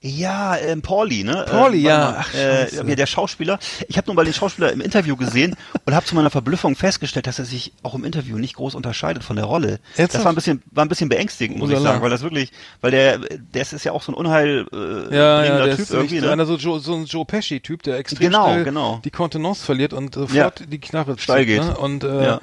Ja, 0.00 0.56
ähm, 0.56 0.80
Pauli, 0.80 1.24
ne? 1.24 1.44
Pauli, 1.50 1.78
äh, 1.78 1.88
ja. 1.88 2.16
Ach, 2.18 2.34
äh, 2.34 2.94
der 2.94 3.06
Schauspieler. 3.06 3.58
Ich 3.88 3.96
habe 3.96 4.06
nur 4.06 4.14
mal 4.14 4.24
den 4.24 4.32
Schauspieler 4.32 4.72
im 4.72 4.80
Interview 4.80 5.16
gesehen 5.16 5.56
und 5.86 5.94
habe 5.94 6.06
zu 6.06 6.14
meiner 6.14 6.30
Verblüffung 6.30 6.76
festgestellt, 6.76 7.26
dass 7.26 7.40
er 7.40 7.44
sich 7.44 7.72
auch 7.82 7.96
im 7.96 8.04
Interview 8.04 8.38
nicht 8.38 8.54
groß 8.54 8.76
unterscheidet 8.76 9.24
von 9.24 9.34
der 9.34 9.46
Rolle. 9.46 9.80
Jetzt 9.96 10.14
das 10.14 10.22
war 10.22 10.30
ein 10.30 10.36
bisschen, 10.36 10.62
war 10.70 10.84
ein 10.84 10.88
bisschen 10.88 11.08
beängstigend, 11.08 11.58
muss 11.58 11.70
ich 11.70 11.78
sagen, 11.80 12.00
weil 12.00 12.10
das 12.10 12.22
wirklich, 12.22 12.52
weil 12.80 12.92
der, 12.92 13.18
der 13.18 13.62
ist 13.62 13.84
ja 13.84 13.90
auch 13.90 14.02
so 14.02 14.12
ein 14.12 14.14
unheil 14.14 14.66
äh, 14.72 15.16
ja, 15.16 15.44
ja, 15.44 15.64
der 15.64 15.76
Typ 15.76 15.80
ist 15.80 15.90
irgendwie, 15.90 16.20
ne? 16.20 16.30
einer 16.30 16.46
so, 16.46 16.56
Joe, 16.56 16.78
so 16.78 16.94
ein 16.94 17.04
Joe 17.04 17.24
Pesci-Typ, 17.24 17.82
der 17.82 17.96
extrem 17.98 18.30
genau, 18.30 18.52
schnell 18.52 18.64
genau. 18.64 19.00
die 19.04 19.10
Kontenance 19.10 19.64
verliert 19.64 19.92
und 19.92 20.14
sofort 20.14 20.60
ja. 20.60 20.66
die 20.66 20.78
Knarre 20.78 21.18
steil 21.18 21.44
geht. 21.44 21.64
Ne? 21.64 21.76
Und 21.76 22.04
äh, 22.04 22.24
ja. 22.24 22.40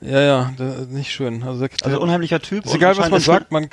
Ja, 0.00 0.20
ja, 0.20 0.52
nicht 0.90 1.10
schön. 1.10 1.42
Also, 1.42 1.66
der, 1.66 1.70
also 1.82 2.00
unheimlicher 2.00 2.40
Typ. 2.40 2.64
Ist 2.66 2.74
egal, 2.74 2.96
was 2.96 3.10
man 3.10 3.20
sagt, 3.20 3.50
man 3.50 3.68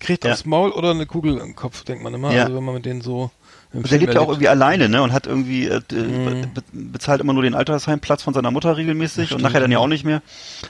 kriegt 0.00 0.24
ja. 0.24 0.32
aufs 0.32 0.44
Maul 0.44 0.70
oder 0.70 0.90
eine 0.90 1.06
Kugel 1.06 1.38
im 1.38 1.56
Kopf, 1.56 1.84
denkt 1.84 2.02
man 2.02 2.14
immer. 2.14 2.32
Ja. 2.32 2.44
Also 2.44 2.56
wenn 2.56 2.64
man 2.64 2.74
mit 2.74 2.86
denen 2.86 3.00
so 3.00 3.30
und 3.72 3.90
der 3.90 3.98
lebt 3.98 4.14
ja 4.14 4.20
auch 4.20 4.28
irgendwie 4.28 4.48
alleine, 4.48 4.88
ne? 4.88 5.02
Und 5.02 5.12
hat 5.12 5.26
irgendwie 5.26 5.66
äh, 5.66 5.82
mhm. 5.92 6.54
be 6.54 6.62
bezahlt 6.72 7.20
immer 7.20 7.34
nur 7.34 7.42
den 7.42 7.54
Altersheimplatz 7.54 8.22
von 8.22 8.32
seiner 8.32 8.50
Mutter 8.50 8.78
regelmäßig 8.78 9.34
und 9.34 9.42
nachher 9.42 9.60
dann 9.60 9.70
ja 9.70 9.78
auch 9.78 9.86
nicht 9.86 10.04
mehr. 10.04 10.22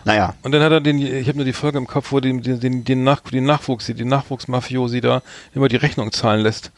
Naja. 0.04 0.34
Und 0.42 0.50
dann 0.50 0.62
hat 0.62 0.72
er 0.72 0.80
den, 0.80 0.98
ich 0.98 1.28
habe 1.28 1.38
nur 1.38 1.44
die 1.44 1.52
Folge 1.52 1.78
im 1.78 1.86
Kopf, 1.86 2.10
wo 2.10 2.18
den, 2.18 2.42
den, 2.42 2.84
den, 2.84 3.04
Nach 3.04 3.20
den 3.20 3.44
Nachwuchs, 3.44 3.86
den 3.86 4.08
Nachwuchsmafiosi 4.08 5.00
da 5.00 5.22
immer 5.54 5.68
die 5.68 5.76
Rechnung 5.76 6.10
zahlen 6.10 6.40
lässt. 6.40 6.72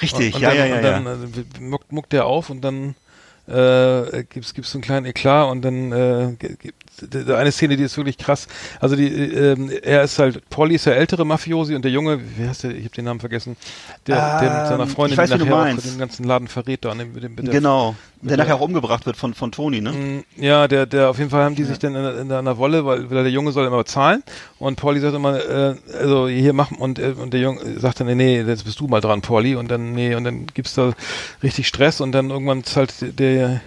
Richtig, 0.00 0.28
und, 0.28 0.36
und 0.36 0.42
ja, 0.42 0.50
dann, 0.50 0.58
ja, 0.58 0.66
ja. 0.66 0.76
Und 0.76 0.82
dann 0.82 1.04
ja. 1.04 1.12
Äh, 1.12 1.60
muckt, 1.60 1.92
muckt 1.92 2.12
der 2.12 2.26
auf 2.26 2.50
und 2.50 2.60
dann 2.60 2.94
äh, 3.48 4.22
gibt's 4.30 4.54
gibt's 4.54 4.70
so 4.70 4.78
einen 4.78 4.84
kleinen 4.84 5.06
Eklat 5.06 5.50
und 5.50 5.62
dann 5.62 5.90
äh, 5.90 6.36
eine 7.12 7.52
Szene, 7.52 7.76
die 7.76 7.84
ist 7.84 7.96
wirklich 7.96 8.18
krass. 8.18 8.46
Also 8.80 8.96
die, 8.96 9.08
äh, 9.08 9.80
er 9.82 10.02
ist 10.02 10.18
halt, 10.18 10.48
Polly 10.50 10.76
ist 10.76 10.86
der 10.86 10.96
ältere 10.96 11.24
Mafiosi 11.24 11.74
und 11.74 11.82
der 11.82 11.92
Junge, 11.92 12.20
wie 12.36 12.48
heißt 12.48 12.64
der, 12.64 12.70
ich 12.72 12.84
habe 12.84 12.94
den 12.94 13.04
Namen 13.04 13.20
vergessen, 13.20 13.56
der, 14.06 14.16
ähm, 14.16 14.40
der 14.40 14.58
mit 14.58 14.68
seiner 14.68 14.82
ähm, 14.84 14.88
Freundin, 14.88 15.18
weiß, 15.18 15.30
die 15.30 15.38
nachher 15.38 15.76
auch 15.76 15.82
den 15.82 15.98
ganzen 15.98 16.24
Laden 16.24 16.48
verrät 16.48 16.84
da. 16.84 16.94
Mit 16.94 17.22
dem, 17.22 17.34
mit 17.34 17.46
der, 17.46 17.54
genau, 17.54 17.94
der, 18.20 18.36
der, 18.36 18.36
nachher 18.38 18.56
auch 18.56 18.60
umgebracht 18.60 19.06
wird 19.06 19.16
von, 19.16 19.34
von 19.34 19.52
Toni, 19.52 19.80
ne? 19.80 19.92
Mm, 19.92 20.24
ja, 20.42 20.66
der, 20.68 20.86
der, 20.86 21.10
auf 21.10 21.18
jeden 21.18 21.30
Fall 21.30 21.44
haben 21.44 21.54
die 21.54 21.62
ja. 21.62 21.68
sich 21.68 21.78
dann 21.78 21.94
in, 21.94 22.04
in, 22.04 22.18
in 22.26 22.32
einer 22.32 22.58
Wolle, 22.58 22.84
weil, 22.84 23.10
weil 23.10 23.22
der 23.22 23.32
Junge 23.32 23.52
soll 23.52 23.66
immer 23.66 23.84
zahlen 23.84 24.22
und 24.58 24.76
Polly 24.76 25.00
sagt 25.00 25.14
immer, 25.14 25.38
äh, 25.38 25.74
also 25.98 26.28
hier 26.28 26.52
machen 26.52 26.78
und, 26.78 26.98
äh, 26.98 27.14
und 27.16 27.32
der 27.32 27.40
Junge 27.40 27.78
sagt 27.78 28.00
dann, 28.00 28.08
nee, 28.08 28.14
nee, 28.14 28.42
jetzt 28.42 28.64
bist 28.64 28.80
du 28.80 28.88
mal 28.88 29.00
dran, 29.00 29.20
Polly 29.20 29.54
und 29.54 29.70
dann, 29.70 29.92
nee, 29.92 30.14
und 30.14 30.24
dann 30.24 30.46
gibt's 30.46 30.74
da 30.74 30.92
richtig 31.42 31.68
Stress 31.68 32.00
und 32.00 32.12
dann 32.12 32.30
irgendwann 32.30 32.64
zahlt 32.64 33.18
der 33.18 33.60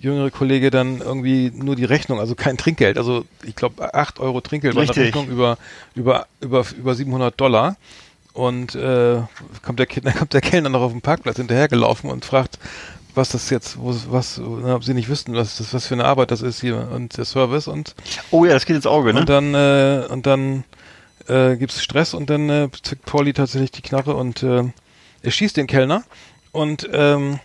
jüngere 0.00 0.30
Kollege 0.30 0.70
dann 0.70 1.00
irgendwie 1.00 1.52
nur 1.54 1.76
die 1.76 1.84
Rechnung, 1.84 2.18
also 2.18 2.34
kein 2.34 2.56
Trinkgeld. 2.56 2.98
Also 2.98 3.24
ich 3.42 3.54
glaube 3.54 3.94
8 3.94 4.20
Euro 4.20 4.40
Trinkgeld 4.40 4.74
bei 4.74 4.84
der 4.84 4.96
Rechnung 4.96 5.28
über, 5.28 5.58
über, 5.94 6.26
über, 6.40 6.64
über 6.76 6.94
700 6.94 7.38
Dollar. 7.40 7.76
Und 8.32 8.74
äh, 8.74 9.22
kommt, 9.62 9.78
der, 9.78 9.86
dann 10.02 10.14
kommt 10.14 10.32
der 10.32 10.40
Kellner 10.40 10.68
noch 10.68 10.82
auf 10.82 10.92
dem 10.92 11.02
Parkplatz 11.02 11.36
hinterhergelaufen 11.36 12.10
und 12.10 12.24
fragt, 12.24 12.58
was 13.14 13.30
das 13.30 13.50
jetzt, 13.50 13.78
wo, 13.78 13.94
was, 14.10 14.40
na, 14.40 14.76
ob 14.76 14.84
sie 14.84 14.94
nicht 14.94 15.08
wüssten, 15.08 15.34
was 15.34 15.58
das, 15.58 15.74
was 15.74 15.86
für 15.86 15.94
eine 15.94 16.04
Arbeit 16.04 16.30
das 16.30 16.42
ist 16.42 16.60
hier 16.60 16.88
und 16.92 17.16
der 17.16 17.24
Service 17.24 17.66
und 17.66 17.94
oh 18.30 18.44
ja, 18.44 18.52
das 18.52 18.66
geht 18.66 18.76
ins 18.76 18.86
Auge, 18.86 19.12
ne? 19.12 19.20
Und 19.20 19.28
dann 19.28 19.54
äh, 19.54 20.06
und 20.08 20.26
dann 20.26 20.64
äh, 21.26 21.56
gibt's 21.56 21.82
Stress 21.82 22.14
und 22.14 22.30
dann 22.30 22.48
äh, 22.48 22.68
zückt 22.82 23.04
Pauli 23.06 23.32
tatsächlich 23.32 23.72
die 23.72 23.82
Knarre 23.82 24.14
und 24.14 24.42
äh, 24.42 24.62
er 25.22 25.30
schießt 25.30 25.56
den 25.56 25.66
Kellner 25.66 26.04
und 26.52 26.88
ähm, 26.92 27.40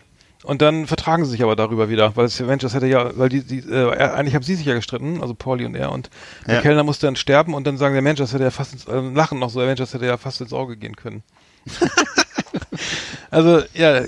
und 0.46 0.62
dann 0.62 0.88
vertragen 0.88 1.26
sie 1.26 1.32
sich 1.32 1.44
aber 1.44 1.56
darüber 1.56 1.90
wieder, 1.90 2.16
weil 2.16 2.26
Avengers 2.26 2.74
hätte 2.74 2.88
ja, 2.88 3.18
weil 3.18 3.30
die, 3.30 3.44
die 3.44 3.60
äh, 3.60 3.92
eigentlich 3.92 4.36
haben 4.36 4.44
sie 4.44 4.56
sich 4.56 4.66
ja 4.66 4.74
gestritten, 4.74 5.22
also 5.22 5.34
Pauli 5.34 5.66
und 5.66 5.76
er, 5.76 5.92
und 5.92 6.10
ja. 6.42 6.54
der 6.54 6.62
Kellner 6.62 6.84
musste 6.84 7.08
dann 7.08 7.16
sterben 7.16 7.54
und 7.54 7.66
dann 7.66 7.78
sagen 7.78 7.96
der 7.96 8.04
Avengers 8.04 8.34
hätte 8.34 8.44
ja 8.44 8.52
fast 8.52 8.74
ins, 8.74 8.86
äh, 8.86 9.00
lachen 9.00 9.40
noch 9.40 9.50
so, 9.50 9.60
Avengers 9.60 9.94
hätte 9.94 10.06
ja 10.06 10.18
fast 10.18 10.42
ins 10.42 10.54
Auge 10.54 10.78
gehen 10.78 10.96
können. 10.96 11.24
also 13.32 13.64
ja, 13.74 14.02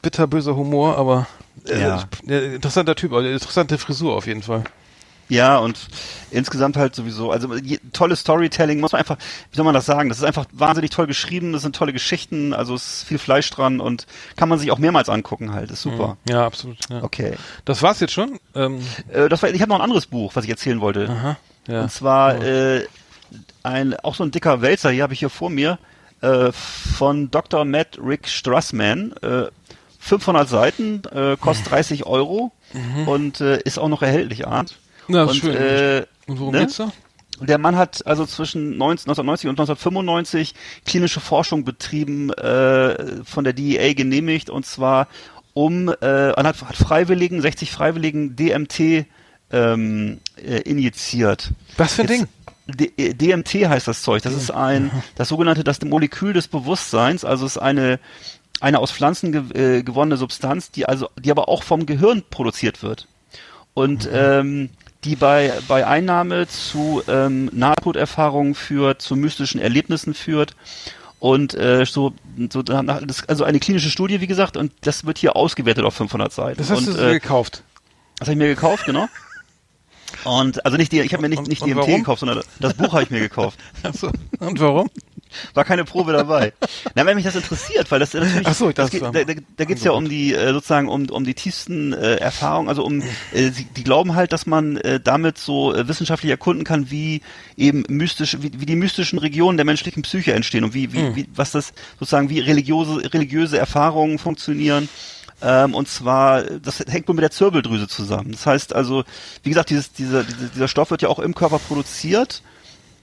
bitter 0.00 0.26
böser 0.26 0.56
Humor, 0.56 0.96
aber 0.96 1.26
äh, 1.66 1.80
ja. 1.80 2.04
interessanter 2.26 2.94
Typ, 2.94 3.12
also 3.12 3.28
interessante 3.28 3.76
Frisur 3.78 4.14
auf 4.14 4.26
jeden 4.26 4.42
Fall. 4.42 4.64
Ja, 5.30 5.58
und 5.58 5.78
insgesamt 6.30 6.76
halt 6.76 6.94
sowieso, 6.94 7.30
also 7.30 7.54
tolles 7.92 8.20
Storytelling, 8.20 8.80
muss 8.80 8.92
man 8.92 9.00
einfach, 9.00 9.16
wie 9.50 9.56
soll 9.56 9.64
man 9.64 9.74
das 9.74 9.86
sagen, 9.86 10.08
das 10.08 10.18
ist 10.18 10.24
einfach 10.24 10.46
wahnsinnig 10.52 10.90
toll 10.90 11.06
geschrieben, 11.06 11.52
das 11.52 11.62
sind 11.62 11.74
tolle 11.74 11.92
Geschichten, 11.92 12.52
also 12.52 12.74
es 12.74 12.94
ist 12.94 13.04
viel 13.04 13.18
Fleisch 13.18 13.48
dran 13.50 13.80
und 13.80 14.06
kann 14.36 14.48
man 14.48 14.58
sich 14.58 14.70
auch 14.70 14.78
mehrmals 14.78 15.08
angucken 15.08 15.52
halt, 15.52 15.70
ist 15.70 15.82
super. 15.82 16.18
Mhm. 16.26 16.32
Ja, 16.32 16.46
absolut. 16.46 16.78
Ja. 16.88 17.02
Okay. 17.02 17.34
Das 17.64 17.82
war's 17.82 18.00
jetzt 18.00 18.12
schon? 18.12 18.38
Ähm 18.54 18.80
äh, 19.12 19.28
das 19.28 19.42
war, 19.42 19.50
ich 19.50 19.60
habe 19.62 19.70
noch 19.70 19.78
ein 19.78 19.84
anderes 19.84 20.06
Buch, 20.06 20.32
was 20.34 20.44
ich 20.44 20.50
erzählen 20.50 20.80
wollte. 20.80 21.08
Aha, 21.08 21.36
ja. 21.66 21.82
Und 21.82 21.92
zwar 21.92 22.38
oh. 22.38 22.42
äh, 22.42 22.86
ein, 23.62 23.94
auch 24.00 24.14
so 24.14 24.24
ein 24.24 24.30
dicker 24.30 24.62
Wälzer, 24.62 24.90
hier 24.90 25.02
habe 25.02 25.12
ich 25.12 25.20
hier 25.20 25.30
vor 25.30 25.50
mir, 25.50 25.78
äh, 26.22 26.52
von 26.52 27.30
Dr. 27.30 27.64
Matt 27.64 27.98
Rick 28.02 28.28
Strassman, 28.28 29.12
äh, 29.22 29.46
500 30.00 30.48
Seiten, 30.48 31.02
äh, 31.12 31.36
kostet 31.38 31.70
30 31.70 32.06
Euro 32.06 32.52
mhm. 32.72 33.08
und 33.08 33.40
äh, 33.40 33.60
ist 33.62 33.78
auch 33.78 33.88
noch 33.88 34.02
erhältlich, 34.02 34.46
Art. 34.46 34.76
Ja, 35.12 35.24
und, 35.24 35.34
schön. 35.34 35.54
Äh, 35.54 36.06
und 36.26 36.40
worum 36.40 36.54
ne? 36.54 36.60
geht's 36.60 36.76
da? 36.76 36.92
Der 37.40 37.58
Mann 37.58 37.76
hat 37.76 38.06
also 38.06 38.26
zwischen 38.26 38.76
19, 38.76 39.10
1990 39.10 39.48
und 39.48 39.58
1995 39.58 40.54
klinische 40.84 41.20
Forschung 41.20 41.64
betrieben, 41.64 42.30
äh, 42.30 43.24
von 43.24 43.44
der 43.44 43.54
DEA 43.54 43.94
genehmigt, 43.94 44.50
und 44.50 44.66
zwar 44.66 45.08
um, 45.54 45.88
äh, 45.88 45.94
hat, 46.32 46.62
hat 46.62 46.76
Freiwilligen, 46.76 47.40
60 47.40 47.70
Freiwilligen 47.70 48.36
DMT 48.36 49.06
ähm, 49.52 50.20
äh, 50.36 50.60
injiziert. 50.60 51.50
Was 51.76 51.94
für 51.94 52.02
ein 52.02 52.08
Ding? 52.08 52.28
D 52.66 52.92
äh, 52.96 53.14
DMT 53.14 53.68
heißt 53.68 53.88
das 53.88 54.02
Zeug. 54.02 54.22
Das 54.22 54.34
ist 54.34 54.50
ein, 54.50 54.90
das 55.16 55.28
sogenannte, 55.28 55.64
das 55.64 55.80
Molekül 55.82 56.32
des 56.32 56.46
Bewusstseins. 56.46 57.24
Also 57.24 57.46
ist 57.46 57.58
eine, 57.58 57.98
eine 58.60 58.78
aus 58.78 58.92
Pflanzen 58.92 59.32
ge 59.32 59.78
äh, 59.78 59.82
gewonnene 59.82 60.16
Substanz, 60.16 60.70
die 60.70 60.86
also, 60.86 61.08
die 61.18 61.30
aber 61.30 61.48
auch 61.48 61.62
vom 61.62 61.86
Gehirn 61.86 62.22
produziert 62.30 62.82
wird. 62.82 63.08
Und 63.74 64.04
mhm. 64.04 64.10
ähm, 64.14 64.70
die 65.04 65.16
bei, 65.16 65.52
bei 65.66 65.86
Einnahme 65.86 66.46
zu 66.46 67.02
ähm, 67.08 67.48
Nahtoderfahrungen 67.52 68.54
führt, 68.54 69.00
zu 69.00 69.16
mystischen 69.16 69.60
Erlebnissen 69.60 70.14
führt. 70.14 70.54
Und 71.18 71.54
äh, 71.54 71.84
so, 71.84 72.12
so 72.50 72.62
das, 72.62 73.28
also 73.28 73.44
eine 73.44 73.60
klinische 73.60 73.90
Studie, 73.90 74.20
wie 74.20 74.26
gesagt, 74.26 74.56
und 74.56 74.72
das 74.82 75.04
wird 75.04 75.18
hier 75.18 75.36
ausgewertet 75.36 75.84
auf 75.84 75.94
500 75.94 76.32
Seiten. 76.32 76.58
Das 76.58 76.70
hast 76.70 76.88
und, 76.88 76.96
du 76.96 77.10
äh, 77.10 77.12
gekauft? 77.12 77.62
Das 78.18 78.28
habe 78.28 78.32
ich 78.32 78.38
mir 78.38 78.48
gekauft, 78.48 78.86
genau. 78.86 79.06
Und 80.24 80.64
also 80.64 80.76
nicht 80.76 80.92
die, 80.92 81.00
ich 81.00 81.12
habe 81.12 81.22
mir 81.22 81.28
nicht, 81.28 81.46
nicht 81.46 81.62
und, 81.62 81.70
DMT 81.70 81.86
gekauft, 81.86 82.20
sondern 82.20 82.42
das 82.58 82.74
Buch 82.74 82.92
habe 82.92 83.02
ich 83.02 83.10
mir 83.10 83.20
gekauft. 83.20 83.58
Achso. 83.82 84.10
Und 84.38 84.60
warum? 84.60 84.88
War 85.54 85.64
keine 85.64 85.84
Probe 85.84 86.12
dabei. 86.12 86.52
Na, 86.94 87.06
wenn 87.06 87.16
mich 87.16 87.24
das 87.24 87.36
interessiert, 87.36 87.90
weil 87.90 88.00
das 88.00 88.14
natürlich, 88.14 88.46
Ach 88.46 88.54
so, 88.54 88.72
das 88.72 88.90
geht, 88.90 89.02
da, 89.02 89.10
da, 89.10 89.24
da 89.56 89.64
geht's 89.64 89.84
ja 89.84 89.92
um 89.92 90.08
die 90.08 90.34
äh, 90.34 90.52
sozusagen 90.52 90.88
um 90.88 91.08
um 91.10 91.24
die 91.24 91.34
tiefsten 91.34 91.92
äh, 91.92 92.16
Erfahrungen, 92.16 92.68
also 92.68 92.84
um 92.84 93.02
äh, 93.32 93.50
sie, 93.50 93.64
die 93.64 93.84
glauben 93.84 94.14
halt, 94.14 94.32
dass 94.32 94.46
man 94.46 94.76
äh, 94.78 95.00
damit 95.00 95.38
so 95.38 95.74
äh, 95.74 95.88
wissenschaftlich 95.88 96.30
erkunden 96.30 96.64
kann, 96.64 96.90
wie 96.90 97.22
eben 97.56 97.84
mystisch, 97.88 98.38
wie, 98.40 98.52
wie 98.60 98.66
die 98.66 98.76
mystischen 98.76 99.18
Regionen 99.18 99.56
der 99.56 99.66
menschlichen 99.66 100.02
Psyche 100.02 100.32
entstehen 100.32 100.64
und 100.64 100.74
wie 100.74 100.92
wie, 100.92 101.02
mhm. 101.02 101.16
wie 101.16 101.28
was 101.34 101.52
das 101.52 101.72
sozusagen 101.98 102.30
wie 102.30 102.40
religiöse 102.40 103.12
religiöse 103.12 103.58
Erfahrungen 103.58 104.18
funktionieren. 104.18 104.88
Ähm, 105.42 105.74
und 105.74 105.88
zwar, 105.88 106.42
das 106.42 106.80
hängt 106.80 107.08
nur 107.08 107.14
mit 107.14 107.22
der 107.22 107.30
Zirbeldrüse 107.30 107.88
zusammen. 107.88 108.32
Das 108.32 108.46
heißt 108.46 108.74
also, 108.74 109.04
wie 109.42 109.48
gesagt, 109.48 109.70
dieses, 109.70 109.92
dieser, 109.92 110.24
dieser 110.24 110.68
Stoff 110.68 110.90
wird 110.90 111.02
ja 111.02 111.08
auch 111.08 111.18
im 111.18 111.34
Körper 111.34 111.58
produziert. 111.58 112.42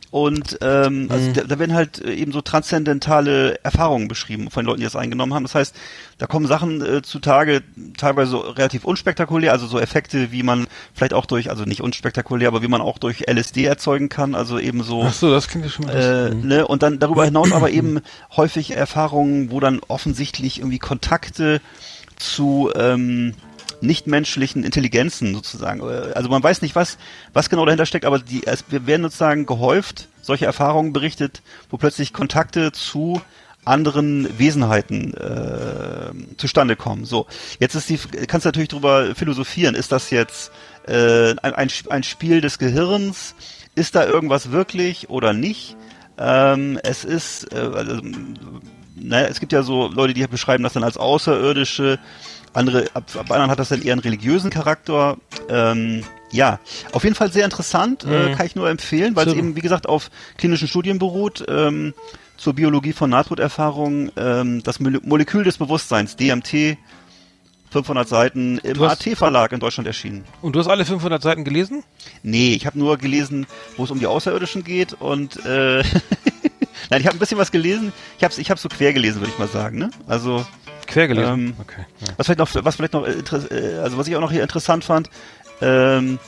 Und 0.09 0.57
ähm, 0.61 1.07
also 1.09 1.29
mhm. 1.29 1.33
da, 1.33 1.43
da 1.43 1.59
werden 1.59 1.73
halt 1.73 2.03
äh, 2.03 2.13
eben 2.13 2.31
so 2.31 2.41
transzendentale 2.41 3.59
Erfahrungen 3.63 4.07
beschrieben 4.07 4.49
von 4.49 4.63
den 4.63 4.67
Leuten, 4.67 4.79
die 4.79 4.85
das 4.85 4.95
eingenommen 4.95 5.33
haben. 5.33 5.43
Das 5.43 5.55
heißt, 5.55 5.75
da 6.17 6.27
kommen 6.27 6.47
Sachen 6.47 6.81
äh, 6.81 7.01
zutage, 7.01 7.61
teilweise 7.97 8.57
relativ 8.57 8.85
unspektakulär, 8.85 9.51
also 9.51 9.67
so 9.67 9.79
Effekte, 9.79 10.31
wie 10.31 10.43
man 10.43 10.67
vielleicht 10.93 11.13
auch 11.13 11.25
durch, 11.25 11.49
also 11.49 11.65
nicht 11.65 11.81
unspektakulär, 11.81 12.47
aber 12.47 12.61
wie 12.61 12.69
man 12.69 12.79
auch 12.79 12.99
durch 12.99 13.25
LSD 13.29 13.65
erzeugen 13.65 14.07
kann, 14.07 14.33
also 14.33 14.59
eben 14.59 14.81
so. 14.81 15.03
Ach 15.03 15.13
so, 15.13 15.29
das 15.29 15.49
klingt 15.49 15.65
ja 15.65 15.71
schon 15.71 15.85
mal. 15.85 15.95
Äh, 16.31 16.33
mhm. 16.33 16.47
ne? 16.47 16.67
Und 16.67 16.83
dann 16.83 16.99
darüber 16.99 17.25
hinaus 17.25 17.51
aber 17.51 17.69
eben 17.71 17.99
häufig 18.35 18.71
Erfahrungen, 18.71 19.51
wo 19.51 19.59
dann 19.59 19.81
offensichtlich 19.87 20.59
irgendwie 20.59 20.79
Kontakte 20.79 21.59
zu 22.15 22.71
ähm, 22.75 23.33
nichtmenschlichen 23.81 24.63
Intelligenzen 24.63 25.35
sozusagen. 25.35 25.81
Also 25.81 26.29
man 26.29 26.43
weiß 26.43 26.61
nicht, 26.61 26.75
was, 26.75 26.97
was 27.33 27.49
genau 27.49 27.65
dahinter 27.65 27.85
steckt, 27.85 28.05
aber 28.05 28.19
die, 28.19 28.45
es 28.45 28.65
werden 28.69 29.03
sozusagen 29.03 29.45
gehäuft 29.45 30.07
solche 30.21 30.45
Erfahrungen 30.45 30.93
berichtet, 30.93 31.41
wo 31.69 31.77
plötzlich 31.77 32.13
Kontakte 32.13 32.71
zu 32.71 33.21
anderen 33.67 34.39
Wesenheiten 34.39 35.13
äh, 35.13 36.37
zustande 36.37 36.75
kommen. 36.75 37.05
So, 37.05 37.27
jetzt 37.59 37.75
ist 37.75 37.89
die, 37.89 37.97
kannst 38.27 38.45
natürlich 38.45 38.69
darüber 38.69 39.13
philosophieren. 39.15 39.75
Ist 39.75 39.91
das 39.91 40.09
jetzt 40.09 40.51
äh, 40.87 41.35
ein, 41.41 41.69
ein, 41.89 42.03
Spiel 42.03 42.41
des 42.41 42.59
Gehirns? 42.59 43.35
Ist 43.75 43.95
da 43.95 44.05
irgendwas 44.05 44.51
wirklich 44.51 45.09
oder 45.09 45.33
nicht? 45.33 45.75
Ähm, 46.17 46.79
es 46.83 47.03
ist, 47.03 47.53
äh, 47.53 47.57
also, 47.57 48.01
naja, 48.95 49.27
es 49.27 49.39
gibt 49.39 49.51
ja 49.51 49.63
so 49.63 49.87
Leute, 49.87 50.13
die 50.13 50.25
beschreiben 50.27 50.63
das 50.63 50.73
dann 50.73 50.83
als 50.83 50.97
außerirdische, 50.97 51.99
andere, 52.57 52.85
ab, 52.93 53.05
ab 53.15 53.31
anderen 53.31 53.51
hat 53.51 53.59
das 53.59 53.69
dann 53.69 53.81
eher 53.81 53.93
einen 53.93 54.01
religiösen 54.01 54.49
Charakter. 54.49 55.17
Ähm, 55.49 56.03
ja, 56.31 56.59
auf 56.91 57.03
jeden 57.03 57.15
Fall 57.15 57.31
sehr 57.31 57.45
interessant, 57.45 58.03
äh, 58.03 58.07
mhm. 58.07 58.13
äh, 58.13 58.35
kann 58.35 58.45
ich 58.45 58.55
nur 58.55 58.69
empfehlen, 58.69 59.15
weil 59.15 59.27
es 59.27 59.33
eben, 59.33 59.55
wie 59.55 59.61
gesagt, 59.61 59.87
auf 59.87 60.09
klinischen 60.37 60.67
Studien 60.67 60.99
beruht. 60.99 61.45
Ähm, 61.47 61.93
zur 62.37 62.53
Biologie 62.53 62.93
von 62.93 63.09
Nahtoderfahrungen, 63.09 64.11
ähm, 64.15 64.61
das 64.61 64.79
Molekül 64.79 65.43
des 65.43 65.57
Bewusstseins, 65.57 66.15
DMT, 66.17 66.77
500 67.71 68.07
Seiten 68.07 68.57
im 68.59 68.81
AT-Verlag 68.81 69.51
in 69.51 69.59
Deutschland 69.59 69.87
erschienen. 69.87 70.23
Und 70.41 70.55
du 70.55 70.59
hast 70.59 70.67
alle 70.67 70.85
500 70.85 71.21
Seiten 71.21 71.43
gelesen? 71.43 71.83
Nee, 72.23 72.53
ich 72.53 72.65
habe 72.65 72.79
nur 72.79 72.97
gelesen, 72.97 73.45
wo 73.75 73.83
es 73.83 73.91
um 73.91 73.99
die 73.99 74.07
Außerirdischen 74.07 74.63
geht 74.63 74.93
und 74.93 75.43
äh, 75.45 75.83
nein, 76.89 77.01
ich 77.01 77.07
habe 77.07 77.17
ein 77.17 77.19
bisschen 77.19 77.37
was 77.37 77.51
gelesen. 77.51 77.91
Ich 78.17 78.23
habe 78.23 78.33
ich 78.37 78.51
hab 78.51 78.59
so 78.59 78.69
quer 78.69 78.93
gelesen, 78.93 79.19
würde 79.19 79.31
ich 79.31 79.39
mal 79.39 79.47
sagen. 79.47 79.79
Ne? 79.79 79.89
Also 80.07 80.45
quer 80.87 81.07
gelesen. 81.07 81.33
Ähm, 81.33 81.53
okay. 81.59 81.85
Ja. 82.01 82.07
Was 82.17 82.27
vielleicht 82.27 82.39
noch, 82.39 82.65
was 82.65 82.75
vielleicht 82.75 82.93
noch, 82.93 83.05
äh, 83.05 83.77
also 83.79 83.97
was 83.97 84.07
ich 84.07 84.15
auch 84.15 84.21
noch 84.21 84.31
hier 84.31 84.41
interessant 84.41 84.83
fand. 84.83 85.09
Ähm, 85.61 86.19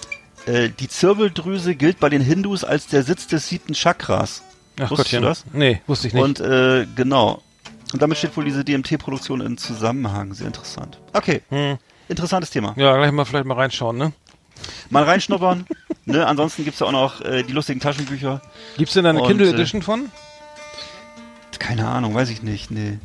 äh, 0.46 0.70
die 0.70 0.88
Zirbeldrüse 0.88 1.76
gilt 1.76 2.00
bei 2.00 2.10
den 2.10 2.22
Hindus 2.22 2.64
als 2.64 2.88
der 2.88 3.04
Sitz 3.04 3.28
des 3.28 3.48
siebten 3.48 3.74
Chakras. 3.74 4.42
Ach 4.78 4.92
Wusstest 4.92 4.98
Gottchen. 4.98 5.22
du 5.22 5.28
das? 5.28 5.46
Nee, 5.54 5.82
wusste 5.88 6.08
ich 6.08 6.14
nicht. 6.14 6.24
Und 6.24 6.40
äh, 6.40 6.86
genau. 6.96 7.42
Und 7.92 8.02
damit 8.02 8.18
steht 8.18 8.38
wohl 8.38 8.46
diese 8.46 8.64
DMT-Produktion 8.64 9.42
in 9.42 9.58
Zusammenhang. 9.58 10.34
Sehr 10.34 10.48
interessant. 10.48 11.00
Okay. 11.14 11.42
Hm. 11.50 11.78
Interessantes 12.08 12.50
Thema. 12.50 12.74
Ja, 12.76 12.96
gleich 12.96 13.12
mal 13.12 13.26
vielleicht 13.26 13.46
mal 13.46 13.56
reinschauen, 13.56 13.98
ne? 13.98 14.14
Mal 14.90 15.04
reinschnuppern. 15.04 15.66
ne? 16.06 16.26
Ansonsten 16.26 16.64
gibt's 16.66 16.80
ja 16.80 16.88
auch 16.88 16.92
noch 16.92 17.22
äh, 17.22 17.44
die 17.44 17.54
lustigen 17.54 17.80
Taschenbücher. 17.80 18.42
Gibt's 18.78 18.94
denn 18.94 19.04
da 19.04 19.12
eine 19.12 19.24
Kindle 19.24 19.48
äh, 19.48 19.54
Edition 19.54 19.82
äh, 19.82 19.84
von? 19.84 20.12
Keine 21.58 21.88
Ahnung, 21.88 22.16
weiß 22.16 22.30
ich 22.30 22.42
nicht. 22.42 22.72
Nee. 22.72 22.98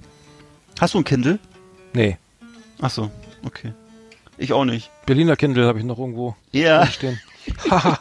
Hast 0.81 0.95
du 0.95 0.99
ein 0.99 1.05
Kindle? 1.05 1.39
Nee. 1.93 2.19
Ach 2.81 2.91
so, 2.91 3.11
okay. 3.45 3.73
Ich 4.37 4.53
auch 4.53 4.65
nicht. 4.65 4.91
Berliner 5.07 5.37
Kindle 5.37 5.67
habe 5.67 5.79
ich 5.79 5.85
noch 5.85 5.99
irgendwo 5.99 6.35
ja. 6.51 6.85
stehen. 6.89 7.21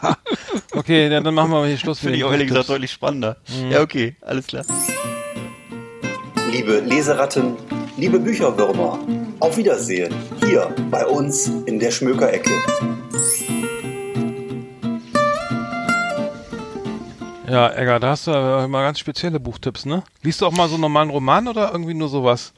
okay, 0.71 1.09
dann 1.09 1.33
machen 1.33 1.51
wir 1.51 1.67
hier 1.67 1.77
Schluss. 1.77 1.99
Finde 1.99 2.17
ich 2.17 2.23
auch 2.23 2.31
ehrlich 2.31 2.47
gesagt 2.47 2.69
deutlich 2.69 2.91
spannender. 2.91 3.37
Mhm. 3.47 3.71
Ja, 3.71 3.81
okay, 3.81 4.15
alles 4.21 4.47
klar. 4.47 4.65
Liebe 6.49 6.79
Leseratten, 6.79 7.55
liebe 7.97 8.19
Bücherwürmer, 8.19 8.99
auf 9.39 9.57
Wiedersehen 9.57 10.13
hier 10.45 10.73
bei 10.89 11.05
uns 11.05 11.47
in 11.65 11.79
der 11.79 11.91
Schmökerecke. 11.91 12.51
Ja, 17.47 17.71
Egger, 17.71 17.99
da 17.99 18.09
hast 18.09 18.25
du 18.25 18.31
mal 18.31 18.83
ganz 18.83 18.97
spezielle 18.97 19.39
Buchtipps, 19.39 19.85
ne? 19.85 20.03
Liest 20.23 20.41
du 20.41 20.47
auch 20.47 20.51
mal 20.51 20.67
so 20.67 20.75
einen 20.75 20.81
normalen 20.81 21.11
Roman 21.11 21.47
oder 21.47 21.71
irgendwie 21.71 21.93
nur 21.93 22.09
sowas? 22.09 22.53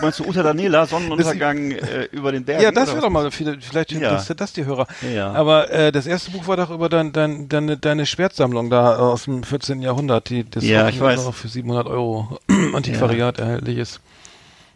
Meinst 0.00 0.18
du 0.20 0.24
Uta 0.24 0.42
Daniela, 0.42 0.86
Sonnenuntergang 0.86 1.72
äh, 1.72 2.04
über 2.12 2.32
den 2.32 2.44
Bergen? 2.44 2.62
Ja, 2.62 2.70
das 2.70 2.88
wäre 2.88 3.00
doch 3.00 3.10
mal, 3.10 3.30
vielleicht 3.30 3.92
ja. 3.92 3.98
interessiert 3.98 4.40
das 4.40 4.52
die 4.52 4.64
Hörer. 4.64 4.86
Ja. 5.14 5.32
Aber 5.32 5.70
äh, 5.70 5.92
das 5.92 6.06
erste 6.06 6.30
Buch 6.30 6.46
war 6.46 6.56
doch 6.56 6.70
über 6.70 6.88
dein, 6.88 7.12
dein, 7.12 7.48
deine, 7.48 7.76
deine 7.76 8.06
Schwertsammlung 8.06 8.70
da 8.70 8.96
aus 8.96 9.24
dem 9.24 9.42
14. 9.42 9.82
Jahrhundert, 9.82 10.30
die 10.30 10.48
das 10.48 10.64
ja, 10.64 10.88
ich 10.88 11.00
weiß. 11.00 11.24
noch 11.24 11.34
für 11.34 11.48
700 11.48 11.86
Euro 11.86 12.38
Antiquariat 12.74 13.38
ja. 13.38 13.44
erhältlich 13.44 13.78
ist. 13.78 14.00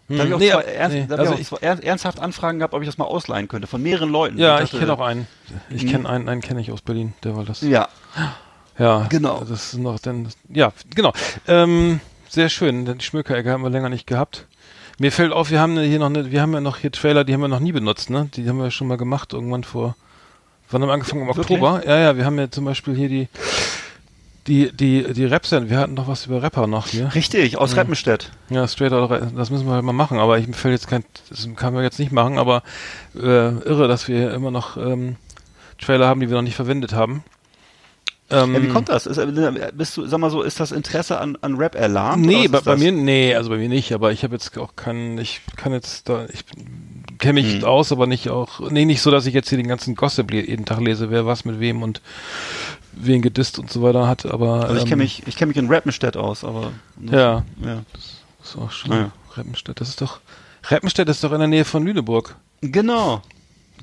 Hm. 0.09 0.17
Da 0.19 0.25
habe 0.25 0.29
ich 0.29 0.35
auch, 0.35 0.39
nee, 0.39 0.65
zwei, 0.65 0.73
ernst, 0.73 0.97
nee, 0.97 1.15
also 1.15 1.35
ich 1.35 1.53
auch 1.53 1.63
ernsthaft 1.63 2.21
Anfragen 2.21 2.59
gehabt, 2.59 2.75
ob 2.75 2.83
ich 2.83 2.89
das 2.89 2.99
mal 2.99 3.05
ausleihen 3.05 3.49
könnte, 3.49 3.67
von 3.67 3.83
mehreren 3.83 4.11
Leuten. 4.11 4.39
Ja, 4.39 4.61
ich, 4.61 4.73
ich 4.73 4.79
kenne 4.79 4.93
auch 4.93 5.01
einen. 5.01 5.27
Ich 5.71 5.87
kenne 5.87 6.05
hm. 6.05 6.07
einen, 6.07 6.29
einen 6.29 6.41
kenne 6.41 6.61
ich 6.61 6.73
aus 6.73 6.83
Berlin, 6.83 7.15
der 7.25 7.37
war 7.37 7.45
das. 7.45 7.61
Ja. 7.61 7.89
Ja, 8.79 9.07
genau. 9.09 9.41
Das 9.41 9.75
ist 9.75 9.79
noch 9.79 9.99
dann, 9.99 10.29
ja, 10.49 10.73
genau. 10.95 11.13
Ähm, 11.47 12.01
sehr 12.29 12.49
schön. 12.49 12.87
Die 12.99 13.05
Schmökerecke 13.05 13.51
haben 13.51 13.63
wir 13.63 13.71
länger 13.71 13.91
nicht 13.91 14.07
gehabt. 14.07 14.47
Mir 15.03 15.11
fällt 15.11 15.33
auf, 15.33 15.51
wir 15.51 15.59
haben 15.59 15.77
hier 15.81 15.99
noch 15.99 16.07
eine, 16.07 16.31
wir 16.31 16.41
haben 16.41 16.53
ja 16.53 16.61
noch 16.61 16.77
hier 16.77 16.93
Trailer, 16.93 17.25
die 17.25 17.35
haben 17.35 17.41
wir 17.41 17.49
noch 17.49 17.59
nie 17.59 17.73
benutzt, 17.73 18.09
ne? 18.09 18.29
Die 18.35 18.49
haben 18.49 18.59
wir 18.59 18.71
schon 18.71 18.87
mal 18.87 18.97
gemacht 18.97 19.33
irgendwann 19.33 19.65
vor. 19.65 19.97
Wann 20.71 20.81
haben 20.81 20.91
wir 20.91 20.93
angefangen? 20.93 21.23
Im 21.23 21.29
Oktober? 21.29 21.73
Wirklich? 21.73 21.91
Ja, 21.91 21.99
ja, 21.99 22.17
wir 22.17 22.25
haben 22.25 22.39
ja 22.39 22.49
zum 22.49 22.67
Beispiel 22.67 22.95
hier 22.95 23.09
die 23.09 23.29
die, 24.47 24.71
die, 24.71 25.13
die 25.13 25.25
Raps, 25.25 25.51
wir 25.51 25.77
hatten 25.77 25.95
noch 25.95 26.07
was 26.07 26.27
über 26.27 26.41
Rapper 26.41 26.69
noch 26.69 26.87
hier. 26.87 27.13
Richtig, 27.17 27.59
aus 27.59 27.73
ja. 27.73 27.79
Rappenstedt. 27.79 28.31
Ja, 28.49 28.69
straight 28.69 28.93
out, 28.93 29.11
das 29.37 29.51
müssen 29.51 29.67
wir 29.67 29.75
halt 29.75 29.83
mal 29.83 29.93
machen, 29.93 30.21
aber 30.21 30.39
ich 30.39 30.47
mir 30.47 30.55
fällt 30.55 30.75
jetzt 30.75 30.87
kein, 30.87 31.03
das 31.31 31.49
kann 31.57 31.75
man 31.75 31.83
jetzt 31.83 31.99
nicht 31.99 32.13
machen, 32.13 32.39
aber 32.39 32.63
äh, 33.17 33.19
irre, 33.19 33.89
dass 33.89 34.07
wir 34.07 34.33
immer 34.33 34.53
noch 34.53 34.77
ähm, 34.77 35.17
Trailer 35.81 36.07
haben, 36.07 36.21
die 36.21 36.29
wir 36.29 36.37
noch 36.37 36.43
nicht 36.43 36.55
verwendet 36.55 36.93
haben. 36.93 37.25
Ähm, 38.33 38.55
ja, 38.55 38.63
wie 38.63 38.69
kommt 38.69 38.89
das? 38.89 39.07
Ist, 39.07 39.19
äh, 39.19 39.71
bist 39.75 39.97
du, 39.97 40.07
sag 40.07 40.19
mal 40.19 40.31
so, 40.31 40.43
ist 40.43 40.59
das 40.59 40.73
Interesse 40.73 41.19
an, 41.19 41.37
an 41.43 41.57
Rap 41.57 41.75
erlahmt? 41.75 42.25
Nee, 42.25 42.49
bei, 42.49 42.61
bei, 42.61 42.77
mir, 42.77 42.91
nee, 42.91 43.35
also 43.35 43.51
bei 43.51 43.59
mir 43.59 43.69
nicht, 43.69 43.93
aber 43.93 44.13
ich 44.13 44.25
habe 44.25 44.35
jetzt 44.35 44.57
auch 44.59 44.75
keinen, 44.75 45.19
ich 45.19 45.41
kann 45.57 45.73
jetzt 45.73 46.09
da, 46.09 46.27
ich 46.33 46.45
kenne 47.19 47.35
mich 47.35 47.55
hm. 47.55 47.65
aus, 47.65 47.93
aber 47.93 48.07
nicht 48.07 48.31
auch, 48.31 48.61
nee, 48.71 48.85
nicht 48.85 49.03
so, 49.03 49.11
dass 49.11 49.27
ich 49.27 49.35
jetzt 49.35 49.49
hier 49.49 49.59
den 49.59 49.69
ganzen 49.69 49.95
Gossip 49.95 50.33
jeden 50.33 50.65
Tag 50.65 50.81
lese, 50.81 51.11
wer 51.11 51.27
was 51.27 51.45
mit 51.45 51.61
wem 51.61 51.83
und 51.83 52.01
wen 52.93 53.23
gedisst 53.23 53.59
und 53.59 53.71
so 53.71 53.83
weiter 53.83 54.07
hat, 54.07 54.27
aber. 54.27 54.65
Also 54.65 54.77
ich 54.77 54.85
kenne 54.85 54.93
ähm, 54.93 54.99
mich, 55.01 55.23
ich 55.27 55.37
kenne 55.37 55.49
mich 55.49 55.57
in 55.57 55.73
Rappenstedt 55.73 56.17
aus, 56.17 56.45
aber. 56.45 56.73
Ja. 57.01 57.45
Ja. 57.65 57.83
Das 57.93 58.51
ist 58.51 58.57
auch 58.57 58.71
schon. 58.71 58.93
Ja. 58.93 59.13
Rappenstedt, 59.35 59.81
das 59.81 59.89
ist 59.89 60.01
doch, 60.01 60.21
Rappenstedt 60.65 61.09
ist 61.09 61.25
doch 61.25 61.33
in 61.33 61.39
der 61.39 61.49
Nähe 61.49 61.65
von 61.65 61.85
Lüneburg. 61.85 62.37
Genau. 62.61 63.23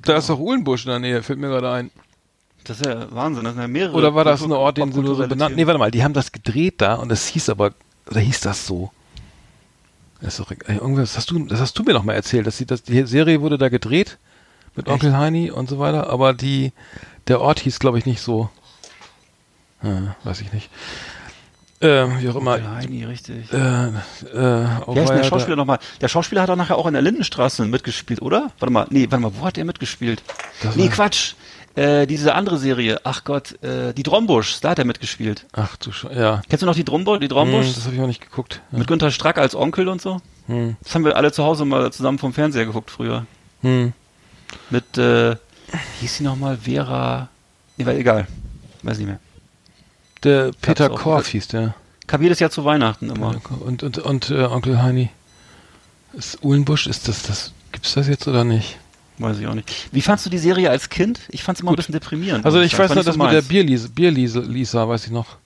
Da 0.03 0.17
ist 0.17 0.29
doch 0.29 0.39
Uhlenbusch 0.39 0.85
in 0.85 0.91
der 0.91 0.99
Nähe, 0.99 1.23
fällt 1.23 1.39
mir 1.39 1.49
gerade 1.49 1.71
ein. 1.71 1.91
Das 2.63 2.81
ist 2.81 2.85
ja 2.85 3.07
Wahnsinn, 3.11 3.43
das 3.43 3.53
sind 3.53 3.61
ja 3.61 3.67
mehrere. 3.67 3.95
Oder 3.95 4.13
war 4.13 4.23
das 4.23 4.43
ein 4.43 4.51
Ort, 4.51 4.77
den 4.77 4.91
sie 4.91 5.01
nur 5.01 5.15
so 5.15 5.27
benannt? 5.27 5.55
Nee, 5.55 5.65
warte 5.65 5.79
mal, 5.79 5.91
die 5.91 6.03
haben 6.03 6.13
das 6.13 6.31
gedreht 6.31 6.75
da 6.77 6.95
und 6.95 7.11
es 7.11 7.27
hieß 7.27 7.49
aber, 7.49 7.71
oder 8.09 8.19
hieß 8.19 8.41
das 8.41 8.65
so? 8.65 8.91
Das 10.21 10.37
ist 10.37 10.39
doch, 10.39 10.51
irgendwas, 10.67 11.09
das 11.09 11.17
hast 11.17 11.31
du, 11.31 11.45
das 11.45 11.59
hast 11.61 11.77
du 11.79 11.83
mir 11.83 11.93
noch 11.93 12.03
mal 12.03 12.13
erzählt, 12.13 12.45
dass 12.45 12.57
die, 12.57 12.65
dass 12.65 12.83
die 12.83 13.03
Serie 13.05 13.41
wurde 13.41 13.57
da 13.57 13.69
gedreht 13.69 14.17
mit 14.75 14.87
Echt? 14.87 14.93
Onkel 14.93 15.17
Heini 15.17 15.49
und 15.49 15.69
so 15.69 15.79
weiter, 15.79 16.09
aber 16.09 16.33
die, 16.33 16.73
der 17.27 17.41
Ort 17.41 17.59
hieß, 17.61 17.79
glaube 17.79 17.97
ich, 17.97 18.05
nicht 18.05 18.21
so. 18.21 18.49
Ja, 19.81 20.15
weiß 20.23 20.41
ich 20.41 20.51
nicht. 20.51 20.69
Äh, 21.81 22.07
wie 22.19 22.27
auch 22.27 22.35
immer. 22.35 22.61
Heini, 22.75 23.05
richtig. 23.05 23.53
Äh, 23.53 23.57
äh, 23.57 23.91
Wer 24.33 25.03
ist 25.03 25.09
denn 25.09 25.17
der 25.17 25.23
Schauspieler 25.23 25.55
nochmal? 25.55 25.79
Der 26.01 26.09
Schauspieler 26.09 26.41
hat 26.41 26.49
doch 26.49 26.57
nachher 26.57 26.77
auch 26.77 26.87
in 26.87 26.93
der 26.93 27.01
Lindenstraße 27.01 27.65
mitgespielt, 27.65 28.21
oder? 28.21 28.51
Warte 28.59 28.73
mal, 28.73 28.87
nee, 28.89 29.07
warte 29.09 29.21
mal, 29.23 29.31
wo 29.39 29.45
hat 29.45 29.55
der 29.55 29.63
mitgespielt? 29.63 30.21
Das 30.61 30.75
nee, 30.75 30.89
Quatsch. 30.89 31.35
Äh, 31.79 32.07
diese 32.07 32.35
andere 32.35 32.57
Serie, 32.57 32.99
ach 33.05 33.23
Gott, 33.23 33.63
äh, 33.63 33.93
die 33.93 34.03
Drombusch, 34.03 34.59
da 34.59 34.71
hat 34.71 34.79
er 34.79 34.85
mitgespielt. 34.85 35.45
Ach 35.53 35.77
du 35.77 35.93
Sch 35.93 36.07
ja. 36.13 36.41
Kennst 36.49 36.61
du 36.61 36.65
noch 36.65 36.75
die 36.75 36.83
Drombusch? 36.83 37.19
Die 37.19 37.29
Drombusch? 37.29 37.67
Hm, 37.67 37.73
das 37.73 37.85
habe 37.85 37.95
ich 37.95 38.01
auch 38.01 38.07
nicht 38.07 38.19
geguckt. 38.19 38.61
Ja. 38.73 38.79
Mit 38.79 38.87
Günter 38.87 39.11
Strack 39.11 39.37
als 39.37 39.55
Onkel 39.55 39.87
und 39.87 40.01
so. 40.01 40.19
Hm. 40.47 40.75
Das 40.83 40.93
haben 40.93 41.05
wir 41.05 41.15
alle 41.15 41.31
zu 41.31 41.41
Hause 41.41 41.63
mal 41.63 41.89
zusammen 41.93 42.19
vom 42.19 42.33
Fernseher 42.33 42.65
geguckt 42.65 42.91
früher. 42.91 43.25
Hm. 43.61 43.93
Mit, 44.69 44.97
äh, 44.97 45.37
hieß 46.01 46.17
sie 46.17 46.23
nochmal 46.25 46.57
Vera, 46.57 47.29
nee, 47.77 47.85
war 47.85 47.93
egal, 47.93 48.27
weiß 48.83 48.97
nicht 48.97 49.07
mehr. 49.07 49.19
Der 50.23 50.51
Peter 50.59 50.89
Korf 50.89 51.29
hieß 51.29 51.47
der. 51.47 51.75
Kam 52.07 52.21
jedes 52.21 52.41
Jahr 52.41 52.49
zu 52.49 52.65
Weihnachten 52.65 53.09
immer. 53.09 53.39
Und, 53.61 53.83
und, 53.83 53.99
und 53.99 54.29
äh, 54.31 54.43
Onkel 54.43 54.83
Heini. 54.83 55.11
Ist 56.11 56.43
Uhlenbusch, 56.43 56.87
ist 56.87 57.07
das, 57.07 57.23
das, 57.23 57.53
gibt's 57.71 57.93
das 57.93 58.09
jetzt 58.09 58.27
oder 58.27 58.43
nicht? 58.43 58.77
Weiß 59.19 59.37
ich 59.37 59.47
auch 59.47 59.53
nicht. 59.53 59.89
Wie 59.91 60.01
fandst 60.01 60.25
du 60.25 60.29
die 60.29 60.37
Serie 60.37 60.69
als 60.69 60.89
Kind? 60.89 61.19
Ich 61.29 61.43
fand 61.43 61.57
es 61.57 61.61
immer 61.61 61.71
Gut. 61.71 61.75
ein 61.75 61.81
bisschen 61.81 61.93
deprimierend. 61.93 62.45
Also 62.45 62.61
ich 62.61 62.77
weiß 62.77 62.95
noch, 62.95 63.03
dass 63.03 63.15
so 63.15 63.21
mit 63.21 63.31
der 63.31 63.41
Bierlisa, 63.41 63.89
Bierlisa, 63.93 64.87
weiß 64.87 65.05
ich 65.05 65.11
noch. 65.11 65.37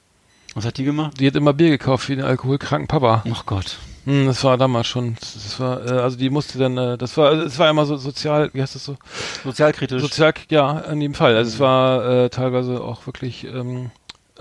Was 0.54 0.66
hat 0.66 0.78
die 0.78 0.84
gemacht? 0.84 1.20
Die 1.20 1.26
hat 1.26 1.36
immer 1.36 1.54
Bier 1.54 1.70
gekauft 1.70 2.06
für 2.06 2.16
den 2.16 2.24
alkoholkranken 2.24 2.88
Papa. 2.88 3.24
Ach 3.32 3.46
Gott. 3.46 3.78
Hm, 4.06 4.26
das 4.28 4.44
war 4.44 4.58
damals 4.58 4.88
schon. 4.88 5.16
Das 5.20 5.60
war, 5.60 5.86
äh, 5.86 5.90
also 5.92 6.18
die 6.18 6.30
musste 6.30 6.60
dann, 6.60 6.78
äh, 6.78 6.98
das 6.98 7.18
war, 7.18 7.32
es 7.32 7.58
war 7.58 7.70
immer 7.70 7.86
so 7.86 7.96
sozial, 7.98 8.52
wie 8.54 8.62
heißt 8.62 8.76
das 8.76 8.86
so? 8.86 8.98
Sozialkritisch. 9.44 10.02
Sozial, 10.02 10.34
ja, 10.50 10.80
in 10.80 11.00
dem 11.00 11.14
Fall. 11.14 11.36
Also 11.36 11.50
es 11.50 11.60
war 11.60 12.06
äh, 12.06 12.30
teilweise 12.30 12.82
auch 12.82 13.08
wirklich 13.08 13.46
ähm, 13.46 13.92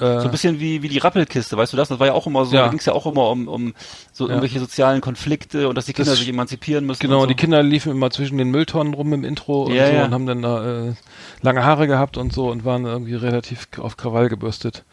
äh, 0.03 0.21
so 0.21 0.27
ein 0.27 0.31
bisschen 0.31 0.61
wie, 0.61 0.83
wie 0.83 0.89
die 0.89 0.99
Rappelkiste, 0.99 1.57
weißt 1.57 1.73
du 1.73 1.77
das? 1.77 1.89
Das 1.89 2.01
war 2.01 2.09
ja 2.09 2.13
auch 2.13 2.27
immer 2.27 2.45
so, 2.45 2.55
ja. 2.57 2.65
da 2.65 2.69
ging 2.69 2.79
es 2.79 2.87
ja 2.87 2.93
auch 2.93 3.07
immer 3.07 3.31
um, 3.31 3.49
um 3.49 3.75
so 4.13 4.25
ja. 4.25 4.31
irgendwelche 4.31 4.59
sozialen 4.59 5.01
Konflikte 5.01 5.69
und 5.69 5.77
dass 5.77 5.87
die 5.87 5.93
Kinder 5.93 6.11
das 6.13 6.19
sich 6.19 6.29
emanzipieren 6.29 6.85
müssen. 6.85 7.01
Genau, 7.01 7.21
so. 7.21 7.27
die 7.27 7.35
Kinder 7.35 7.63
liefen 7.63 7.93
immer 7.93 8.11
zwischen 8.11 8.39
den 8.39 8.51
Mülltonnen 8.51 8.95
rum 8.95 9.13
im 9.13 9.25
Intro 9.25 9.65
und 9.65 9.75
ja, 9.75 9.91
so 9.91 10.05
und 10.05 10.13
haben 10.13 10.27
dann 10.27 10.43
da 10.43 10.89
äh, 10.89 10.95
lange 11.41 11.65
Haare 11.65 11.87
gehabt 11.87 12.17
und 12.17 12.33
so 12.33 12.51
und 12.51 12.65
waren 12.65 12.85
irgendwie 12.85 13.15
relativ 13.15 13.69
auf 13.79 13.97
Krawall 13.97 14.29
gebürstet. 14.29 14.85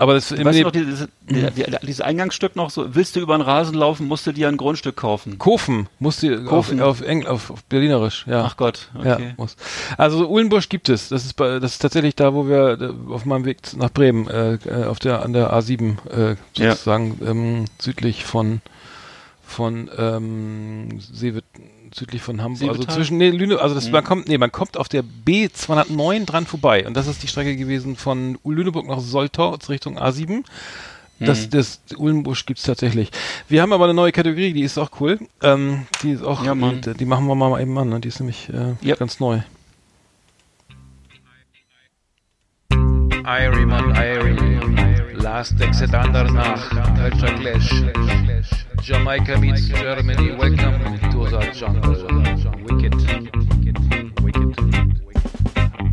Aber 0.00 0.14
das 0.14 0.30
Weißt 0.32 0.40
du 0.40 0.50
Leben- 0.50 0.62
noch 0.62 0.70
dieses, 0.72 1.08
der, 1.28 1.50
dieses 1.80 2.00
Eingangsstück 2.00 2.56
noch 2.56 2.70
so, 2.70 2.94
willst 2.94 3.16
du 3.16 3.20
über 3.20 3.36
den 3.36 3.42
Rasen 3.42 3.74
laufen, 3.74 4.08
musst 4.08 4.26
du 4.26 4.32
dir 4.32 4.48
ein 4.48 4.56
Grundstück 4.56 4.96
kaufen. 4.96 5.36
Kofen 5.38 5.88
musst 5.98 6.22
du 6.22 6.42
Kofen. 6.46 6.80
auf, 6.80 7.02
auf, 7.02 7.06
Engl 7.06 7.26
auf, 7.26 7.50
auf 7.50 7.62
Berlinerisch, 7.64 8.24
ja. 8.26 8.44
Ach 8.46 8.56
Gott, 8.56 8.88
Ja, 9.04 9.16
okay. 9.16 9.34
muss. 9.36 9.56
Also 9.98 10.26
Uhlenbusch 10.30 10.70
gibt 10.70 10.88
es. 10.88 11.10
Das 11.10 11.26
ist 11.26 11.34
bei, 11.34 11.58
das 11.58 11.72
ist 11.72 11.80
tatsächlich 11.80 12.14
da, 12.16 12.32
wo 12.32 12.48
wir 12.48 12.94
auf 13.10 13.26
meinem 13.26 13.44
Weg 13.44 13.58
nach 13.76 13.90
Bremen 13.92 14.26
äh, 14.26 14.54
äh, 14.54 14.84
auf 14.86 15.00
der 15.00 15.22
an 15.22 15.34
der 15.34 15.52
A7 15.52 15.96
äh, 16.10 16.36
Ja. 16.56 16.70
sozusagen 16.72 17.18
ähm, 17.26 17.64
südlich 17.78 18.24
von 18.24 18.62
von 19.44 19.90
ähm, 19.98 20.98
Seewit 21.00 21.44
südlich 21.94 22.22
von 22.22 22.40
Hamburg, 22.42 22.68
also 22.70 22.84
zwischen 22.84 23.18
nee, 23.18 23.30
Lüne, 23.30 23.58
also 23.58 23.74
das 23.74 23.86
Mhm. 23.86 23.92
man 23.92 24.04
kommt 24.04 24.28
nee, 24.28 24.38
man 24.38 24.52
kommt 24.52 24.76
auf 24.76 24.88
der 24.88 25.02
B209 25.04 26.24
dran 26.26 26.46
vorbei 26.46 26.86
und 26.86 26.94
das 26.96 27.06
ist 27.06 27.22
die 27.22 27.28
Strecke 27.28 27.56
gewesen 27.56 27.96
von 27.96 28.38
Lüneburg 28.44 28.86
nach 28.86 29.00
Soltau 29.00 29.56
Richtung 29.68 29.98
A7. 29.98 30.44
Das, 31.18 31.46
Mhm. 31.46 31.50
das 31.50 31.80
Uhlenbusch 31.98 32.46
gibt's 32.46 32.62
tatsächlich. 32.62 33.10
Wir 33.48 33.60
haben 33.60 33.74
aber 33.74 33.84
eine 33.84 33.92
neue 33.94 34.10
Kategorie, 34.10 34.54
die 34.54 34.62
ist 34.62 34.78
auch 34.78 34.90
cool. 35.00 35.18
Ähm, 35.42 35.86
die 36.02 36.12
ist 36.12 36.22
auch, 36.22 36.42
Ja, 36.42 36.54
Mann. 36.54 36.80
die, 36.80 36.94
die 36.94 37.04
machen 37.04 37.26
wir 37.26 37.34
mal 37.34 37.60
eben 37.60 37.76
an. 37.76 37.90
Ne? 37.90 38.00
Die 38.00 38.08
ist 38.08 38.20
nämlich 38.20 38.48
äh, 38.48 38.74
Yep. 38.86 38.98
ganz 38.98 39.20
neu. 39.20 39.40
Irie 43.26 43.66
Irie 43.94 44.59
Last 45.22 45.60
Exit 45.60 45.90
Andernach 45.90 46.70
Culture 46.96 47.36
Clash. 47.36 47.70
Jamaica 48.80 49.38
meets 49.38 49.68
Germany. 49.68 50.34
Welcome 50.34 50.98
to 51.10 51.28
the 51.28 51.50
jungle. 51.52 51.92
Wicked. 52.64 52.94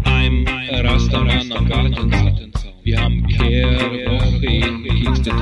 I'm 0.05 0.47
a 0.47 0.81
Rastaman 0.81 1.51
am 1.51 1.67
Gartenzaun. 1.67 2.73
Wir 2.83 3.01
haben 3.01 3.27
Kehrwoche 3.27 4.45
in 4.45 4.83
Kingston 4.83 5.37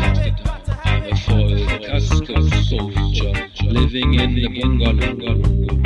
I'm 0.84 1.04
a 1.04 1.16
full 1.16 1.56
Vollkasko 1.56 2.38
Soldier, 2.68 3.34
living 3.70 4.16
in 4.16 4.34
the 4.34 4.48
bungalow. 4.48 5.14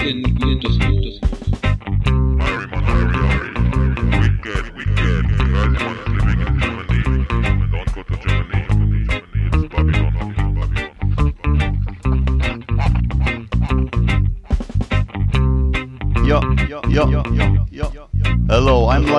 In 0.08 0.24
Gütersloh. 0.40 1.29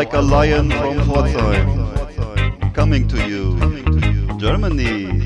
Like 0.01 0.15
a 0.15 0.23
lion 0.23 0.71
from 0.71 0.97
Pforzheim. 1.01 2.73
Coming 2.73 3.07
to 3.07 3.19
you. 3.29 3.43
Germany. 4.39 5.21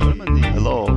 Hello. 0.50 0.93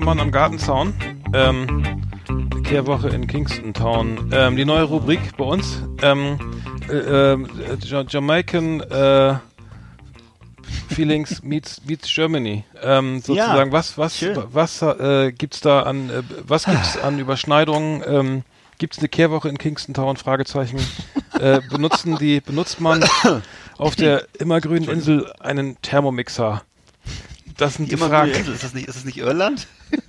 Äh, 0.00 0.04
Rastermann 0.04 0.20
am 0.20 0.30
Gartenzaun. 0.32 0.94
Ähm, 1.34 2.08
Kehrwoche 2.64 3.08
in 3.08 3.26
Kingston 3.26 3.74
Town. 3.74 4.30
Ähm, 4.32 4.56
die 4.56 4.64
neue 4.64 4.84
Rubrik 4.84 5.36
bei 5.36 5.44
uns. 5.44 5.82
Ähm, 6.02 6.38
äh, 6.88 7.34
Ja- 7.86 8.04
Jamaican 8.08 8.80
äh, 8.80 9.34
Feelings 10.88 11.42
meets, 11.42 11.82
meets 11.84 12.12
Germany. 12.12 12.64
Ähm, 12.82 13.20
sozusagen, 13.20 13.72
was, 13.72 13.98
was, 13.98 14.16
schön. 14.18 14.38
was 14.52 14.80
äh, 14.82 15.32
gibt's 15.32 15.60
da 15.60 15.82
an, 15.82 16.10
äh, 16.10 16.22
was 16.46 16.64
gibt's 16.64 16.96
an 16.96 17.18
Überschneidungen? 17.18 18.02
Ähm, 18.06 18.42
gibt's 18.78 18.98
eine 18.98 19.08
Kehrwoche 19.08 19.48
in 19.48 19.58
Kingston 19.58 19.94
Town? 19.94 20.16
Fragezeichen. 20.16 20.78
äh, 21.38 21.60
benutzen 21.70 22.16
die, 22.18 22.40
benutzt 22.40 22.80
man 22.80 23.04
auf 23.78 23.96
der 23.96 24.26
immergrünen 24.38 24.88
Insel 24.88 25.30
einen 25.40 25.80
Thermomixer? 25.82 26.62
Das 27.60 27.74
sind 27.74 27.90
die 27.92 27.96
Fragen. 27.96 28.30
Ist 28.32 28.64
das 28.64 28.74
nicht, 28.74 28.88
ist 28.88 28.96
das 28.96 29.04
nicht 29.04 29.18
Irland? 29.18 29.66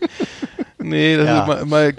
Nee, 0.84 1.16
das 1.16 1.28
Ja. 1.28 1.42
ist 1.42 1.48
mal, 1.48 1.66
mal, 1.66 1.94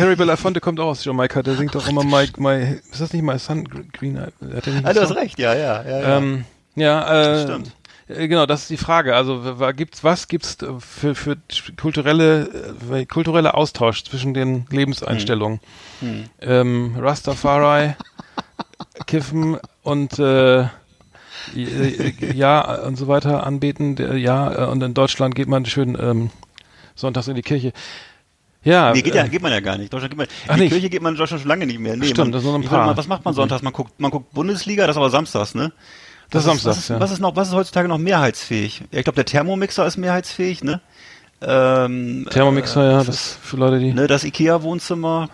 Harry 0.00 0.16
Belafonte 0.16 0.60
kommt 0.60 0.80
auch 0.80 0.86
aus 0.86 1.04
Jamaika, 1.04 1.42
der 1.42 1.56
singt 1.56 1.76
auch 1.76 1.86
immer 1.88 2.02
My, 2.04 2.26
my 2.38 2.78
ist 2.90 3.02
das 3.02 3.12
nicht 3.12 3.22
My 3.22 3.38
Sun 3.38 3.64
Green? 3.92 4.18
Hat 4.18 4.32
nicht 4.40 4.66
Ah, 4.86 4.94
du 4.94 5.02
hast 5.02 5.14
recht, 5.14 5.38
ja, 5.38 5.52
ja, 5.54 5.82
ja. 5.82 6.00
ja. 6.00 6.16
Ähm, 6.16 6.44
ja, 6.74 7.34
äh, 7.34 7.42
stimmt. 7.42 7.70
äh, 8.08 8.26
Genau, 8.26 8.46
das 8.46 8.62
ist 8.62 8.70
die 8.70 8.78
Frage. 8.78 9.14
Also 9.14 9.42
gibt's 9.76 10.02
was 10.04 10.26
gibt's 10.26 10.56
für 10.78 11.14
für 11.14 11.36
kulturelle 11.78 12.48
äh, 12.90 13.04
kulturelle 13.04 13.52
Austausch 13.52 14.04
zwischen 14.04 14.32
den 14.32 14.64
Lebenseinstellungen? 14.70 15.60
Hm. 16.00 16.24
Ähm, 16.40 16.96
Rastafari, 16.98 17.94
Kiffen 19.06 19.58
und 19.82 20.18
äh, 20.18 20.64
ja 21.54 22.82
und 22.82 22.96
so 22.96 23.08
weiter 23.08 23.46
anbeten. 23.46 23.96
Ja 24.18 24.64
äh, 24.64 24.66
und 24.66 24.82
in 24.82 24.94
Deutschland 24.94 25.34
geht 25.34 25.48
man 25.48 25.64
schön 25.66 25.96
ähm, 26.00 26.30
sonntags 26.94 27.28
in 27.28 27.34
die 27.34 27.42
Kirche. 27.42 27.72
Ja, 28.64 28.92
Nee, 28.92 29.02
geht, 29.02 29.14
ja, 29.14 29.24
äh, 29.24 29.28
geht 29.28 29.40
man 29.40 29.52
ja 29.52 29.60
gar 29.60 29.78
nicht. 29.78 29.92
Deutschland 29.92 30.10
geht 30.10 30.18
man, 30.18 30.26
Ach, 30.48 30.54
die 30.56 30.62
nicht? 30.62 30.72
Kirche 30.72 30.90
geht 30.90 31.00
man 31.00 31.14
in 31.14 31.18
Deutschland 31.18 31.40
schon 31.42 31.48
lange 31.48 31.66
nicht 31.66 31.78
mehr. 31.78 31.96
Nee, 31.96 32.06
Stimmt, 32.06 32.32
man, 32.32 32.42
das 32.42 32.44
ein 32.44 32.62
paar. 32.64 32.86
mal, 32.86 32.96
was 32.96 33.06
macht 33.06 33.24
man 33.24 33.32
sonntags? 33.34 33.62
Man 33.62 33.72
guckt, 33.72 33.98
man 34.00 34.10
guckt 34.10 34.32
Bundesliga, 34.34 34.86
das 34.86 34.94
ist 34.94 34.98
aber 34.98 35.10
samstags, 35.10 35.54
ne? 35.54 35.72
Das 36.30 36.42
ist 36.42 36.48
was 36.48 36.62
samstags, 36.62 36.76
was 36.76 36.78
ist, 36.78 36.88
ja. 36.90 37.00
Was 37.00 37.10
ist 37.12 37.20
noch, 37.20 37.36
was 37.36 37.48
ist 37.48 37.54
heutzutage 37.54 37.88
noch 37.88 37.98
mehrheitsfähig? 37.98 38.82
Ja, 38.90 38.98
ich 38.98 39.04
glaube, 39.04 39.14
der 39.14 39.24
Thermomixer 39.24 39.86
ist 39.86 39.96
mehrheitsfähig, 39.96 40.62
ne? 40.64 40.80
Ähm, 41.40 42.26
Thermomixer, 42.30 42.82
äh, 42.82 42.92
ja, 42.94 43.04
das 43.04 43.38
für 43.40 43.56
Leute, 43.56 43.78
die. 43.78 43.92
ne, 43.92 44.08
das 44.08 44.24
Ikea-Wohnzimmer. 44.24 45.28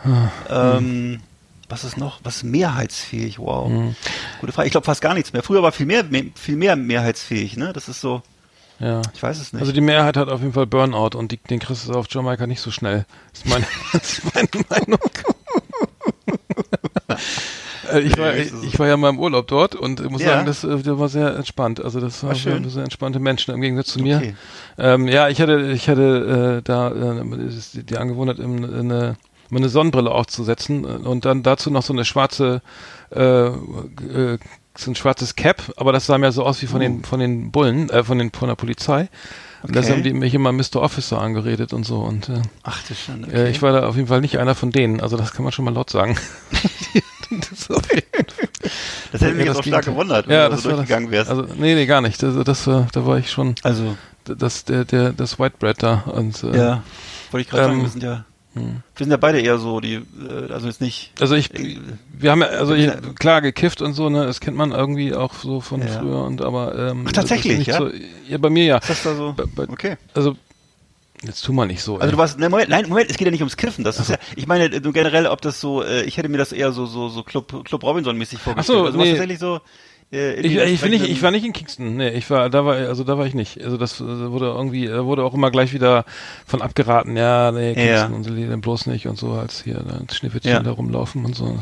Ah, 0.51 0.77
ähm, 0.77 1.21
was 1.69 1.85
ist 1.85 1.97
noch? 1.97 2.21
Was 2.23 2.37
ist 2.39 2.43
mehrheitsfähig? 2.45 3.39
Wow. 3.39 3.69
Hm. 3.69 3.97
Gute 4.41 4.53
Frage. 4.53 4.67
Ich 4.67 4.73
glaube 4.73 4.85
fast 4.85 5.01
gar 5.01 5.15
nichts 5.15 5.33
mehr. 5.33 5.43
Früher 5.43 5.63
war 5.63 5.73
viel 5.73 5.87
mehr, 5.87 6.05
viel 6.35 6.57
mehr 6.57 6.77
mehrheitsfähig, 6.77 7.57
ne? 7.57 7.73
Das 7.73 7.89
ist 7.89 8.01
so, 8.01 8.23
Ja. 8.81 9.01
ich 9.15 9.23
weiß 9.23 9.41
es 9.41 9.53
nicht. 9.53 9.61
Also 9.61 9.73
die 9.73 9.81
Mehrheit 9.81 10.17
hat 10.17 10.29
auf 10.29 10.41
jeden 10.41 10.53
Fall 10.53 10.67
Burnout 10.67 11.17
und 11.17 11.33
die, 11.33 11.37
den 11.39 11.61
kriegst 11.61 11.89
du 11.89 11.93
auf 11.95 12.07
Jamaika 12.11 12.47
nicht 12.47 12.61
so 12.61 12.71
schnell. 12.71 13.07
Das 13.33 13.41
ist 13.43 13.49
meine, 13.49 13.67
ist 13.93 14.35
meine 14.35 14.49
Meinung. 14.69 15.01
Äh, 17.93 18.01
ich, 18.01 18.17
war, 18.17 18.35
ich, 18.35 18.79
war 18.79 18.87
ja 18.89 18.97
mal 18.97 19.11
im 19.11 19.19
Urlaub 19.19 19.47
dort 19.47 19.75
und 19.75 20.01
ich 20.01 20.09
muss 20.09 20.23
Ja. 20.23 20.29
sagen, 20.29 20.47
das, 20.47 20.65
äh, 20.65 20.79
das 20.79 20.99
war 20.99 21.09
sehr 21.11 21.37
entspannt. 21.37 21.85
Also 21.85 22.01
das 22.01 22.23
war, 22.23 22.31
War 22.31 22.35
schön. 22.37 22.67
sehr 22.69 22.83
entspannte 22.83 23.19
Menschen 23.21 23.55
im 23.55 23.61
Gegensatz 23.61 23.89
zu 23.89 24.01
mir. 24.01 24.17
Okay. 24.17 24.35
Ähm, 24.79 25.07
ja, 25.07 25.29
ich 25.29 25.39
hatte, 25.41 25.71
ich 25.71 25.89
hatte 25.91 26.61
äh, 26.61 26.63
da 26.63 26.91
äh, 26.91 27.23
die, 27.75 27.99
Angewohnheit, 27.99 28.39
im- 28.39 28.65
eine, 28.65 29.17
mir 29.51 29.59
eine 29.59 29.69
Sonnenbrille 29.69 30.11
aufzusetzen 30.11 30.85
äh, 30.85 31.07
und 31.09 31.25
dann 31.25 31.43
dazu 31.43 31.71
noch 31.71 31.83
so 31.83 31.93
eine 31.93 32.05
schwarze, 32.05 32.63
äh, 33.11 33.21
äh, 33.47 34.39
so 34.77 34.91
ein 34.91 34.95
schwarzes 34.97 35.37
Cap, 35.37 35.63
aber 35.77 35.93
das 35.93 36.07
sah 36.07 36.19
mir 36.19 36.33
so 36.33 36.45
aus 36.45 36.61
wie 36.63 36.67
von 36.67 36.81
den 36.81 37.05
von 37.05 37.21
den 37.21 37.53
Bullen, 37.53 37.91
äh, 37.91 38.03
von 38.05 38.19
den 38.19 38.33
von 38.33 38.49
der 38.49 38.57
Polizei. 38.57 39.09
Und 39.63 39.75
das 39.75 39.87
Okay. 39.87 39.95
haben 39.95 40.03
die 40.03 40.13
mich 40.13 40.35
immer 40.35 40.53
Mr. 40.53 40.77
Officer 40.77 41.21
angeredet 41.23 41.73
und 41.73 41.85
so 41.85 42.01
und 42.01 42.29
äh, 42.29 42.43
Ach, 42.65 42.83
das 42.87 43.01
schon, 43.01 43.25
äh, 43.31 43.49
ich 43.49 43.63
war 43.63 43.73
da 43.73 43.87
auf 43.89 43.97
jeden 43.97 44.09
Fall 44.09 44.21
nicht 44.21 44.39
einer 44.39 44.55
von 44.55 44.71
denen, 44.73 45.01
also 45.01 45.17
das 45.17 45.33
kann 45.33 45.43
man 45.45 45.53
schon 45.53 45.65
mal 45.65 45.73
laut 45.73 45.89
sagen. 45.91 46.19
das 47.31 47.69
Das 49.13 49.21
hätte 49.21 49.35
mich 49.35 49.45
jetzt 49.47 49.51
das 49.51 49.59
auch 49.59 49.65
stark 49.65 49.85
gewundert, 49.85 50.27
wenn 50.27 50.35
ja, 50.37 50.49
du 50.49 50.55
das 50.55 50.63
so 50.63 50.71
war 50.71 50.77
das, 50.77 50.87
durchgegangen 50.87 51.11
wärst. 51.11 51.31
Also 51.31 51.47
nee, 51.57 51.75
nee, 51.75 51.87
gar 51.87 52.01
nicht. 52.01 52.23
Also 52.25 52.43
das 52.45 52.67
war, 52.67 52.89
da 52.93 53.07
war 53.07 53.19
ich 53.19 53.31
schon 53.31 53.55
Also, 53.63 53.97
das 54.25 54.65
der 54.65 54.85
der 54.85 55.13
das 55.13 55.39
White 55.39 55.57
Bread 55.59 55.83
da 55.83 56.03
und 56.07 56.43
äh, 56.43 56.57
ja, 56.57 56.83
wollte 57.31 57.43
ich 57.45 57.51
gerade 57.51 57.65
ähm, 57.65 57.71
sagen, 57.71 57.83
wir 57.83 57.89
sind 57.91 58.03
ja, 58.03 58.25
hm. 58.55 58.83
wir 58.97 59.05
sind 59.05 59.11
ja 59.11 59.17
beide 59.17 59.41
eher 59.41 59.59
so, 59.59 59.81
die, 59.81 59.95
äh, 59.95 60.53
also 60.53 60.67
jetzt 60.67 60.81
nicht, 60.81 61.13
Also 61.21 61.35
ich, 61.35 61.51
wir 62.17 62.31
haben 62.31 62.41
ja, 62.41 62.47
also 62.49 62.75
ich, 62.75 62.91
klar 63.19 63.43
gekifft 63.43 63.83
und 63.83 63.95
so, 63.95 64.09
ne, 64.09 64.25
das 64.27 64.41
kennt 64.41 64.57
man 64.57 64.73
irgendwie 64.73 65.15
auch 65.15 65.35
so 65.35 65.61
von 65.61 65.81
Ja. 65.81 65.89
früher 65.89 66.25
und 66.25 66.43
aber 66.43 66.77
ähm, 66.91 67.05
Ach, 67.09 67.13
tatsächlich, 67.13 67.67
ja? 67.67 67.79
So, 67.79 67.91
ja, 68.29 68.39
bei 68.39 68.51
mir 68.51 68.65
ja. 68.65 68.79
ist 68.79 68.91
das 68.91 69.03
da 69.03 69.15
so? 69.15 69.35
Bei, 69.37 69.45
bei, 69.45 69.69
Okay. 69.69 69.97
Also 70.15 70.37
jetzt 71.23 71.45
tu 71.45 71.53
mal 71.53 71.67
nicht 71.67 71.83
so. 71.83 71.95
Also 71.95 72.07
ey. 72.07 72.11
du 72.13 72.19
warst, 72.19 72.39
ne, 72.39 72.49
Moment, 72.49 72.69
nein, 72.71 72.89
Moment, 72.89 73.11
es 73.11 73.17
geht 73.17 73.27
ja 73.27 73.31
nicht 73.31 73.41
ums 73.41 73.57
Kiffen, 73.57 73.83
das 73.83 73.99
ist 73.99 74.11
ja, 74.11 74.17
ich 74.37 74.47
meine, 74.47 74.67
äh, 74.67 74.81
generell, 74.81 75.27
ob 75.27 75.41
das 75.41 75.61
so, 75.61 75.83
äh, 75.83 76.03
ich 76.05 76.17
hätte 76.17 76.29
mir 76.29 76.39
das 76.39 76.53
eher 76.53 76.73
so, 76.73 76.87
so, 76.87 77.09
so 77.09 77.23
Club, 77.23 77.65
Club 77.65 77.83
Robinson-mäßig 77.83 78.39
vorgestellt. 78.39 78.79
so, 78.79 78.85
also 78.87 78.99
nee. 78.99 79.11
tatsächlich 79.11 79.39
so, 79.39 79.61
äh, 80.13 80.35
ich, 80.41 80.57
ich, 80.57 80.81
bin 80.81 80.91
nicht, 80.91 81.05
ich 81.09 81.23
war 81.23 81.31
nicht 81.31 81.45
in 81.45 81.53
Kingston, 81.53 81.97
nee, 81.97 82.11
ich 82.11 82.29
war, 82.31 82.49
da 82.51 82.65
war, 82.65 82.77
also 82.77 83.05
da 83.05 83.19
war 83.19 83.27
ich 83.27 83.35
nicht. 83.35 83.63
Also 83.63 83.77
das 83.77 84.01
äh, 84.01 84.05
wurde 84.31 84.47
irgendwie, 84.47 84.87
da 84.87 85.05
wurde 85.05 85.25
auch 85.25 85.35
immer 85.35 85.51
gleich 85.51 85.73
wieder 85.73 86.05
von 86.47 86.63
abgeraten, 86.63 87.17
ja, 87.17 87.51
nee, 87.53 87.71
Ja. 87.73 88.07
Kingston 88.07 88.15
und 88.15 88.25
so, 88.51 88.57
bloß 88.59 88.87
nicht 88.87 89.07
und 89.07 89.19
so, 89.19 89.33
als 89.33 89.63
hier 89.65 89.75
da 89.87 90.01
Schneewittchen 90.15 90.53
Ja. 90.53 90.61
da 90.61 90.71
rumlaufen 90.73 91.25
und 91.25 91.35
so. 91.35 91.59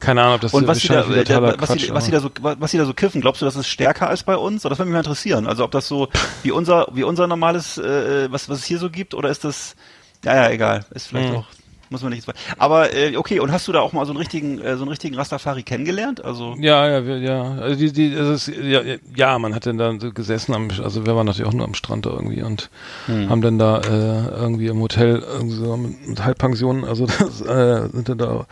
Keine 0.00 0.22
Ahnung, 0.22 0.34
ob 0.36 0.40
das 0.40 0.52
Und 0.54 0.66
was 0.66 0.78
die, 0.80 0.88
da, 0.88 1.00
äh, 1.02 1.24
totaler 1.24 1.48
was, 1.58 1.68
Quatsch, 1.68 1.82
die, 1.88 1.94
was, 1.94 2.04
aber- 2.08 2.12
da 2.12 2.20
so, 2.20 2.30
was 2.60 2.70
die 2.70 2.78
da 2.78 2.84
so 2.84 2.94
kiffen, 2.94 3.20
glaubst 3.20 3.40
du, 3.42 3.46
das 3.46 3.56
ist 3.56 3.68
stärker 3.68 4.08
als 4.08 4.22
bei 4.22 4.36
uns? 4.36 4.64
Oder 4.64 4.70
das 4.70 4.78
würde 4.78 4.90
mich 4.90 4.94
mal 4.94 5.00
interessieren. 5.00 5.46
Also 5.46 5.64
ob 5.64 5.70
das 5.70 5.88
so 5.88 6.08
wie 6.42 6.50
unser, 6.50 6.88
wie 6.92 7.02
unser 7.04 7.26
normales, 7.26 7.78
äh, 7.78 8.30
was, 8.30 8.48
was 8.48 8.58
es 8.58 8.64
hier 8.64 8.78
so 8.78 8.90
gibt, 8.90 9.14
oder 9.14 9.30
ist 9.30 9.44
das, 9.44 9.76
ja, 10.24 10.34
ja, 10.34 10.50
egal, 10.50 10.84
ist 10.94 11.06
vielleicht 11.08 11.28
Hm. 11.30 11.36
auch, 11.36 11.46
Muss 11.90 12.02
man 12.02 12.12
nicht. 12.12 12.26
Aber 12.58 12.94
äh, 12.94 13.16
okay, 13.16 13.40
und 13.40 13.52
hast 13.52 13.68
du 13.68 13.72
da 13.72 13.80
auch 13.80 13.92
mal 13.92 14.04
so 14.06 14.12
einen 14.12 14.18
richtigen, 14.18 14.60
äh, 14.60 14.76
so 14.76 14.82
einen 14.82 14.90
richtigen 14.90 15.14
Rastafari 15.14 15.62
kennengelernt? 15.62 16.24
Also 16.24 16.56
Ja, 16.58 16.88
ja, 16.88 17.06
wir, 17.06 17.18
ja. 17.18 17.52
Also 17.60 17.76
die, 17.76 17.92
die, 17.92 18.12
es 18.12 18.48
ist, 18.48 18.56
ja, 18.56 18.80
ja, 19.14 19.38
man 19.38 19.54
hat 19.54 19.66
dann 19.66 19.78
da 19.78 19.92
so 19.98 20.12
gesessen, 20.12 20.54
am, 20.54 20.68
also 20.82 21.06
wir 21.06 21.14
waren 21.14 21.26
natürlich 21.26 21.48
auch 21.48 21.54
nur 21.54 21.66
am 21.66 21.74
Strand 21.74 22.06
da 22.06 22.10
irgendwie 22.10 22.42
und 22.42 22.70
haben 23.08 23.40
dann 23.40 23.58
da 23.58 23.78
äh, 23.80 24.28
irgendwie 24.36 24.66
im 24.66 24.80
Hotel 24.80 25.22
irgendwie 25.24 25.56
so 25.56 25.76
mit, 25.76 26.08
mit 26.08 26.24
Halbpensionen, 26.24 26.84
also 26.84 27.06
das, 27.18 27.40
äh, 27.42 27.88
sind 27.92 28.08
dann 28.08 28.18
da 28.18 28.46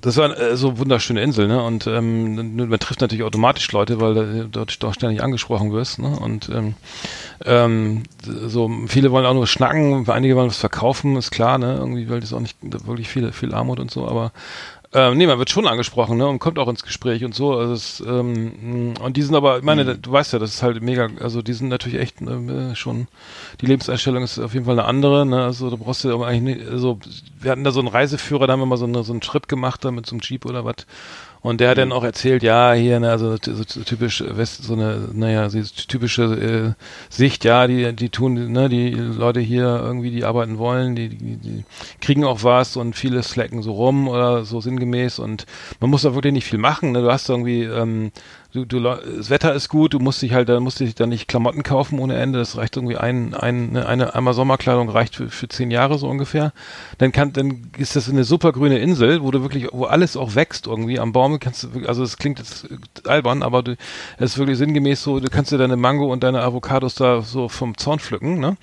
das 0.00 0.16
war 0.16 0.38
äh, 0.38 0.56
so 0.56 0.78
wunderschöne 0.78 1.22
Insel, 1.22 1.48
ne? 1.48 1.62
Und 1.62 1.86
ähm, 1.86 2.56
man 2.56 2.78
trifft 2.78 3.00
natürlich 3.00 3.24
automatisch 3.24 3.70
Leute, 3.72 4.00
weil 4.00 4.14
du 4.14 4.48
dort 4.48 4.82
doch 4.82 4.94
ständig 4.94 5.22
angesprochen 5.22 5.72
wirst, 5.72 5.98
ne? 5.98 6.18
Und 6.18 6.48
ähm, 6.50 6.74
ähm, 7.44 8.02
so 8.22 8.70
viele 8.86 9.10
wollen 9.10 9.26
auch 9.26 9.34
nur 9.34 9.46
schnacken, 9.46 10.08
einige 10.08 10.36
wollen 10.36 10.48
was 10.48 10.58
verkaufen, 10.58 11.16
ist 11.16 11.30
klar, 11.30 11.58
ne? 11.58 11.76
Irgendwie, 11.76 12.08
weil 12.08 12.20
das 12.20 12.32
auch 12.32 12.40
nicht 12.40 12.56
wirklich 12.62 13.08
viel, 13.08 13.32
viel 13.32 13.54
Armut 13.54 13.80
und 13.80 13.90
so, 13.90 14.06
aber 14.06 14.32
ähm, 14.94 15.18
nee, 15.18 15.26
man 15.26 15.38
wird 15.38 15.50
schon 15.50 15.66
angesprochen, 15.66 16.16
ne, 16.16 16.26
und 16.26 16.38
kommt 16.38 16.58
auch 16.58 16.68
ins 16.68 16.82
Gespräch 16.82 17.22
und 17.24 17.34
so. 17.34 17.52
Also 17.54 17.74
es, 17.74 18.00
ähm, 18.06 18.94
und 19.02 19.16
die 19.18 19.22
sind 19.22 19.34
aber, 19.34 19.58
ich 19.58 19.62
meine, 19.64 19.84
Mhm. 19.84 20.00
du 20.00 20.10
weißt 20.12 20.32
ja, 20.32 20.38
das 20.38 20.54
ist 20.54 20.62
halt 20.62 20.82
mega, 20.82 21.08
also 21.20 21.42
die 21.42 21.52
sind 21.52 21.68
natürlich 21.68 22.00
echt 22.00 22.22
äh, 22.22 22.74
schon, 22.74 23.06
die 23.60 23.66
Lebenseinstellung 23.66 24.22
ist 24.22 24.38
auf 24.38 24.54
jeden 24.54 24.64
Fall 24.64 24.78
eine 24.78 24.88
andere, 24.88 25.26
ne, 25.26 25.44
also 25.44 25.68
da 25.68 25.76
brauchst 25.76 26.04
du 26.04 26.12
aber 26.14 26.26
eigentlich 26.26 26.58
nicht, 26.58 26.68
also 26.70 26.98
wir 27.40 27.50
hatten 27.50 27.64
da 27.64 27.70
so 27.70 27.80
einen 27.80 27.88
Reiseführer, 27.88 28.46
da 28.46 28.54
haben 28.54 28.60
wir 28.60 28.66
mal 28.66 28.78
so, 28.78 28.86
eine, 28.86 29.04
so 29.04 29.12
einen 29.12 29.20
Trip 29.20 29.46
gemacht, 29.46 29.84
da 29.84 29.90
mit 29.90 30.06
so 30.06 30.14
einem 30.14 30.22
Jeep 30.22 30.46
oder 30.46 30.64
was. 30.64 30.86
Und 31.40 31.60
der 31.60 31.70
hat 31.70 31.78
dann 31.78 31.92
auch 31.92 32.04
erzählt, 32.04 32.42
ja, 32.42 32.72
hier, 32.72 32.98
ne, 32.98 33.10
also 33.10 33.36
so 33.36 33.52
so 33.54 33.82
typisch 33.82 34.24
West, 34.26 34.64
so 34.64 34.72
eine, 34.72 35.08
naja, 35.12 35.48
so 35.48 35.60
typische 35.86 36.74
äh, 36.74 37.12
Sicht, 37.14 37.44
ja, 37.44 37.66
die, 37.66 37.92
die 37.94 38.08
tun, 38.08 38.50
ne, 38.52 38.68
die 38.68 38.90
Leute 38.90 39.40
hier 39.40 39.80
irgendwie, 39.82 40.10
die 40.10 40.24
arbeiten 40.24 40.58
wollen, 40.58 40.96
die, 40.96 41.08
die, 41.08 41.36
die 41.36 41.64
kriegen 42.00 42.24
auch 42.24 42.42
was 42.42 42.76
und 42.76 42.96
viele 42.96 43.22
slacken 43.22 43.62
so 43.62 43.72
rum 43.72 44.08
oder 44.08 44.44
so 44.44 44.60
sinngemäß 44.60 45.18
und 45.20 45.46
man 45.80 45.90
muss 45.90 46.02
da 46.02 46.14
wirklich 46.14 46.32
nicht 46.32 46.46
viel 46.46 46.58
machen, 46.58 46.92
ne? 46.92 47.02
Du 47.02 47.10
hast 47.10 47.28
irgendwie, 47.28 47.62
ähm, 47.62 48.10
du, 48.52 48.64
du, 48.64 48.80
das 48.80 49.30
Wetter 49.30 49.52
ist 49.52 49.68
gut, 49.68 49.94
du 49.94 49.98
musst 49.98 50.22
dich 50.22 50.32
halt, 50.32 50.48
da 50.48 50.58
musst 50.60 50.80
du 50.80 50.84
dich 50.84 50.94
dann 50.94 51.10
nicht 51.10 51.28
Klamotten 51.28 51.62
kaufen 51.62 51.98
ohne 51.98 52.16
Ende, 52.16 52.38
das 52.38 52.56
reicht 52.56 52.76
irgendwie 52.76 52.96
ein, 52.96 53.34
ein, 53.34 53.72
ne, 53.72 53.86
eine, 53.86 54.14
einmal 54.14 54.34
Sommerkleidung 54.34 54.88
reicht 54.88 55.16
für, 55.16 55.28
für 55.28 55.48
zehn 55.48 55.70
Jahre 55.70 55.98
so 55.98 56.08
ungefähr. 56.08 56.52
Dann 56.98 57.12
kann, 57.12 57.32
dann 57.32 57.70
ist 57.76 57.96
das 57.96 58.08
eine 58.08 58.24
super 58.24 58.52
grüne 58.52 58.78
Insel, 58.78 59.22
wo 59.22 59.30
du 59.30 59.42
wirklich, 59.42 59.68
wo 59.72 59.84
alles 59.84 60.16
auch 60.16 60.34
wächst 60.34 60.66
irgendwie 60.66 60.98
am 60.98 61.12
Baum, 61.12 61.38
kannst 61.40 61.64
du, 61.64 61.86
also 61.86 62.02
es 62.02 62.16
klingt 62.16 62.38
jetzt 62.38 62.66
albern, 63.06 63.42
aber 63.42 63.62
du, 63.62 63.76
es 64.16 64.32
ist 64.32 64.38
wirklich 64.38 64.58
sinngemäß 64.58 65.02
so, 65.02 65.20
du 65.20 65.28
kannst 65.28 65.52
dir 65.52 65.58
deine 65.58 65.76
Mango 65.76 66.10
und 66.10 66.22
deine 66.22 66.42
Avocados 66.42 66.94
da 66.94 67.22
so 67.22 67.48
vom 67.48 67.76
Zaun 67.76 67.98
pflücken, 67.98 68.38
ne? 68.38 68.56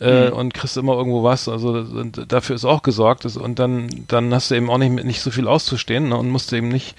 Äh, 0.00 0.30
und 0.30 0.54
kriegst 0.54 0.76
immer 0.76 0.94
irgendwo 0.94 1.24
was, 1.24 1.48
also 1.48 1.82
dafür 1.82 2.54
ist 2.54 2.64
auch 2.64 2.82
gesorgt. 2.82 3.26
Und 3.26 3.58
dann 3.58 3.88
dann 4.06 4.32
hast 4.32 4.50
du 4.50 4.54
eben 4.54 4.70
auch 4.70 4.78
nicht 4.78 4.92
nicht 5.04 5.20
so 5.20 5.32
viel 5.32 5.48
auszustehen 5.48 6.10
ne, 6.10 6.16
und 6.16 6.30
musst 6.30 6.52
eben 6.52 6.68
nicht 6.68 6.94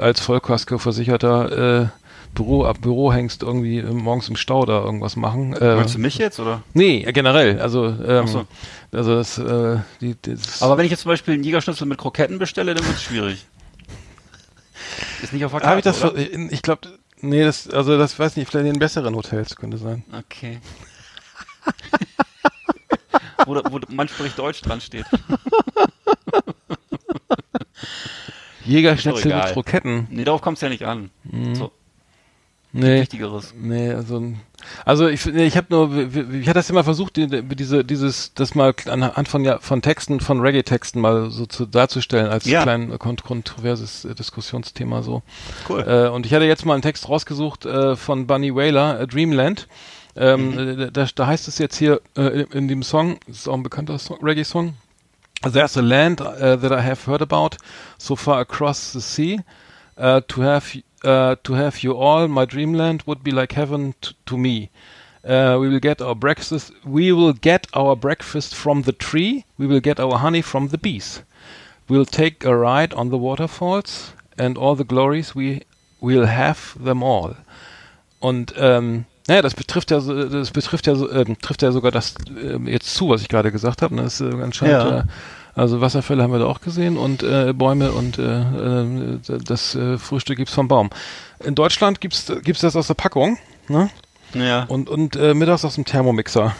als 0.00 0.20
Vollkaskoversicherter 0.20 1.82
äh, 1.82 1.86
Büro 2.34 2.64
ab 2.64 2.80
Büro 2.80 3.12
hängst 3.12 3.42
irgendwie 3.42 3.78
äh, 3.78 3.92
morgens 3.92 4.28
im 4.28 4.36
Stau 4.36 4.64
da 4.64 4.82
irgendwas 4.84 5.16
machen. 5.16 5.52
Äh, 5.54 5.76
meinst 5.76 5.94
du 5.94 5.98
mich 5.98 6.16
jetzt 6.18 6.38
oder? 6.38 6.62
nee, 6.74 7.02
äh, 7.02 7.12
generell, 7.12 7.60
also 7.60 7.86
ähm, 7.86 8.26
so. 8.26 8.46
also 8.92 9.16
das, 9.16 9.38
äh, 9.38 9.78
die, 10.00 10.16
das 10.20 10.62
Aber 10.62 10.78
wenn 10.78 10.84
ich 10.84 10.90
jetzt 10.90 11.02
zum 11.02 11.10
Beispiel 11.10 11.34
einen 11.34 11.42
Jägerschnitzel 11.42 11.86
mit 11.86 11.98
Kroketten 11.98 12.38
bestelle, 12.38 12.74
dann 12.74 12.84
wird 12.84 12.96
es 12.96 13.02
schwierig. 13.02 13.46
Ist 15.22 15.32
nicht 15.32 15.44
auf 15.44 15.52
der 15.52 15.62
habe 15.62 15.80
ich 15.80 15.84
Karte, 15.84 16.00
das, 16.00 16.12
oder? 16.12 16.52
ich 16.52 16.62
glaube, 16.62 16.88
nee, 17.20 17.42
das 17.42 17.68
also 17.68 17.98
das 17.98 18.18
weiß 18.18 18.36
nicht, 18.36 18.48
vielleicht 18.48 18.72
in 18.72 18.78
besseren 18.78 19.14
Hotels 19.16 19.56
könnte 19.56 19.78
sein. 19.78 20.04
Okay. 20.16 20.60
wo, 23.46 23.56
wo 23.70 23.80
man 23.88 24.08
spricht 24.08 24.38
Deutsch 24.38 24.62
dran 24.62 24.80
steht. 24.80 25.06
Jägerschnitzel 28.70 29.34
mit. 29.34 29.44
Kroketten. 29.52 30.06
Nee, 30.10 30.24
darauf 30.24 30.42
kommt 30.42 30.56
es 30.58 30.62
ja 30.62 30.68
nicht 30.68 30.84
an. 30.84 31.10
Mhm. 31.24 31.54
So, 31.54 31.72
Nee. 32.72 33.00
Wichtigeres. 33.00 33.52
Nee, 33.60 33.90
also 33.90 34.32
also 34.84 35.08
ich 35.08 35.26
nee, 35.26 35.44
ich 35.46 35.56
habe 35.56 35.66
nur 35.70 35.92
ich 36.34 36.46
hatte 36.46 36.58
das 36.58 36.70
immer 36.70 36.84
versucht 36.84 37.16
die, 37.16 37.26
die, 37.26 37.42
diese 37.42 37.84
dieses 37.84 38.32
das 38.34 38.54
mal 38.54 38.74
anhand 38.86 39.26
von 39.26 39.58
von 39.60 39.82
Texten 39.82 40.20
von 40.20 40.40
Reggae 40.40 40.62
Texten 40.62 41.00
mal 41.00 41.30
so 41.30 41.46
zu, 41.46 41.66
darzustellen 41.66 42.28
als 42.28 42.44
Ja. 42.44 42.62
klein 42.62 42.96
kont 42.98 43.24
kontroverses 43.24 44.04
äh, 44.04 44.14
Diskussionsthema 44.14 45.02
so. 45.02 45.22
Cool. 45.68 45.80
Äh, 45.80 46.08
und 46.10 46.26
ich 46.26 46.32
hatte 46.34 46.44
jetzt 46.44 46.64
mal 46.64 46.74
einen 46.74 46.82
Text 46.82 47.08
rausgesucht 47.08 47.66
äh, 47.66 47.96
von 47.96 48.28
Bunny 48.28 48.54
Whaler, 48.54 49.00
äh, 49.00 49.06
Dreamland. 49.08 49.66
Ähm, 50.14 50.58
äh, 50.58 50.90
da, 50.92 51.06
da 51.12 51.26
heißt 51.26 51.48
es 51.48 51.58
jetzt 51.58 51.76
hier 51.76 52.00
äh, 52.16 52.42
in, 52.42 52.46
in 52.52 52.68
dem 52.68 52.82
Song, 52.84 53.18
das 53.26 53.38
ist 53.38 53.48
auch 53.48 53.54
ein 53.54 53.62
bekannter 53.64 53.98
Song, 53.98 54.18
Reggae-Song. 54.22 54.74
There's 55.42 55.74
a 55.74 55.82
land 55.82 56.20
uh, 56.20 56.56
that 56.56 56.70
I 56.70 56.82
have 56.82 57.04
heard 57.04 57.22
about 57.22 57.56
so 57.96 58.14
far 58.14 58.42
across 58.42 58.92
the 58.92 59.00
sea. 59.00 59.40
Uh, 59.96 60.20
to 60.28 60.42
have 60.42 60.76
uh, 61.02 61.36
to 61.44 61.54
have 61.54 61.82
you 61.82 61.96
all, 61.96 62.28
my 62.28 62.44
dreamland 62.44 63.04
would 63.06 63.24
be 63.24 63.30
like 63.30 63.52
heaven 63.52 63.94
t- 64.02 64.14
to 64.26 64.36
me. 64.36 64.68
Uh, 65.24 65.56
we 65.58 65.70
will 65.70 65.78
get 65.80 66.02
our 66.02 66.14
breakfast. 66.14 66.72
We 66.84 67.12
will 67.12 67.32
get 67.32 67.66
our 67.72 67.96
breakfast 67.96 68.54
from 68.54 68.82
the 68.82 68.92
tree. 68.92 69.46
We 69.56 69.66
will 69.66 69.80
get 69.80 69.98
our 69.98 70.18
honey 70.18 70.42
from 70.42 70.68
the 70.68 70.78
bees. 70.78 71.22
We'll 71.88 72.04
take 72.04 72.44
a 72.44 72.54
ride 72.54 72.92
on 72.92 73.08
the 73.08 73.18
waterfalls 73.18 74.12
and 74.36 74.58
all 74.58 74.74
the 74.74 74.84
glories. 74.84 75.34
We 75.34 75.62
will 76.02 76.26
have 76.26 76.76
them 76.78 77.02
all. 77.02 77.36
Und 78.20 78.52
ähm, 78.58 79.06
naja, 79.28 79.42
das 79.42 79.54
betrifft 79.54 79.90
ja, 79.90 80.00
das 80.00 80.50
betrifft 80.50 80.86
ja, 80.86 80.94
ähm, 80.94 81.36
trifft 81.40 81.62
ja 81.62 81.72
sogar 81.72 81.90
das 81.92 82.14
ähm, 82.42 82.66
jetzt 82.66 82.94
zu, 82.94 83.08
was 83.10 83.22
ich 83.22 83.28
gerade 83.28 83.52
gesagt 83.52 83.82
habe. 83.82 83.94
Ne? 83.94 84.02
Das 84.02 84.20
ist 84.20 84.32
äh, 84.32 84.42
anscheinend, 84.42 84.74
Ja. 84.74 84.98
äh, 85.00 85.04
also 85.54 85.80
Wasserfälle 85.80 86.22
haben 86.22 86.32
wir 86.32 86.38
da 86.38 86.46
auch 86.46 86.60
gesehen 86.60 86.96
und 86.96 87.22
äh, 87.22 87.52
Bäume 87.52 87.92
und 87.92 88.18
äh, 88.18 88.40
äh, 88.40 89.18
das 89.44 89.74
äh, 89.74 89.98
Frühstück 89.98 90.36
gibt's 90.38 90.54
vom 90.54 90.68
Baum. 90.68 90.90
In 91.44 91.54
Deutschland 91.54 92.00
gibt's 92.00 92.32
gibt's 92.44 92.60
das 92.62 92.76
aus 92.76 92.86
der 92.86 92.94
Packung, 92.94 93.36
ne? 93.68 93.90
Ja, 94.32 94.62
Und 94.68 94.88
und 94.88 95.16
äh, 95.16 95.34
mittags 95.34 95.64
aus 95.64 95.74
dem 95.74 95.84
Thermomixer. 95.84 96.54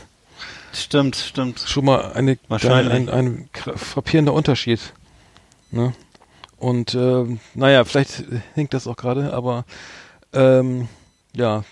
stimmt, 0.73 1.15
stimmt. 1.17 1.61
Schon 1.67 1.85
mal 1.85 2.13
eine, 2.13 2.33
ein, 2.33 2.39
Wahrscheinlich. 2.49 2.93
ein, 2.93 3.09
ein 3.09 3.49
frappierender 3.77 4.33
Unterschied. 4.33 4.81
Ne? 5.71 5.93
Und 6.59 6.95
ähm, 6.97 7.39
naja, 7.55 7.85
vielleicht 7.85 8.25
hinkt 8.55 8.75
das 8.75 8.89
auch 8.89 8.97
gerade, 8.97 9.33
aber 9.33 9.65
ähm, 10.33 10.89
ja. 11.33 11.63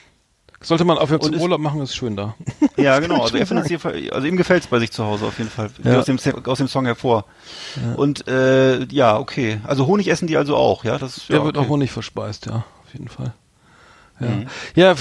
Sollte 0.60 0.84
man 0.84 0.98
auf 0.98 1.10
jeden 1.10 1.22
Fall 1.22 1.40
Urlaub 1.40 1.60
machen, 1.60 1.80
ist 1.82 1.94
schön 1.94 2.16
da. 2.16 2.34
Ja, 2.76 2.98
genau. 3.00 3.22
Also 3.22 3.36
er 3.36 3.46
findet 3.46 3.66
hier, 3.66 3.80
also 4.12 4.26
ihm 4.26 4.36
gefällt's 4.36 4.68
bei 4.68 4.78
sich 4.78 4.92
zu 4.92 5.04
Hause 5.04 5.26
auf 5.26 5.38
jeden 5.38 5.50
Fall. 5.50 5.68
Ja. 5.82 5.98
Aus, 5.98 6.04
dem, 6.04 6.18
aus 6.46 6.58
dem 6.58 6.68
Song 6.68 6.84
hervor. 6.86 7.24
Und 7.96 8.28
äh, 8.28 8.84
ja, 8.84 9.18
okay. 9.18 9.58
Also 9.64 9.86
Honig 9.88 10.06
essen 10.08 10.28
die 10.28 10.36
also 10.36 10.54
auch, 10.56 10.84
ja? 10.84 10.96
Das 10.96 11.26
Der 11.28 11.38
ja, 11.38 11.44
wird 11.44 11.56
okay. 11.56 11.66
auch 11.66 11.70
Honig 11.70 11.90
verspeist, 11.90 12.46
ja, 12.46 12.64
auf 12.84 12.92
jeden 12.92 13.08
Fall. 13.08 13.32
Ja, 14.20 14.26
Mhm. 14.28 14.46
ja, 14.74 14.94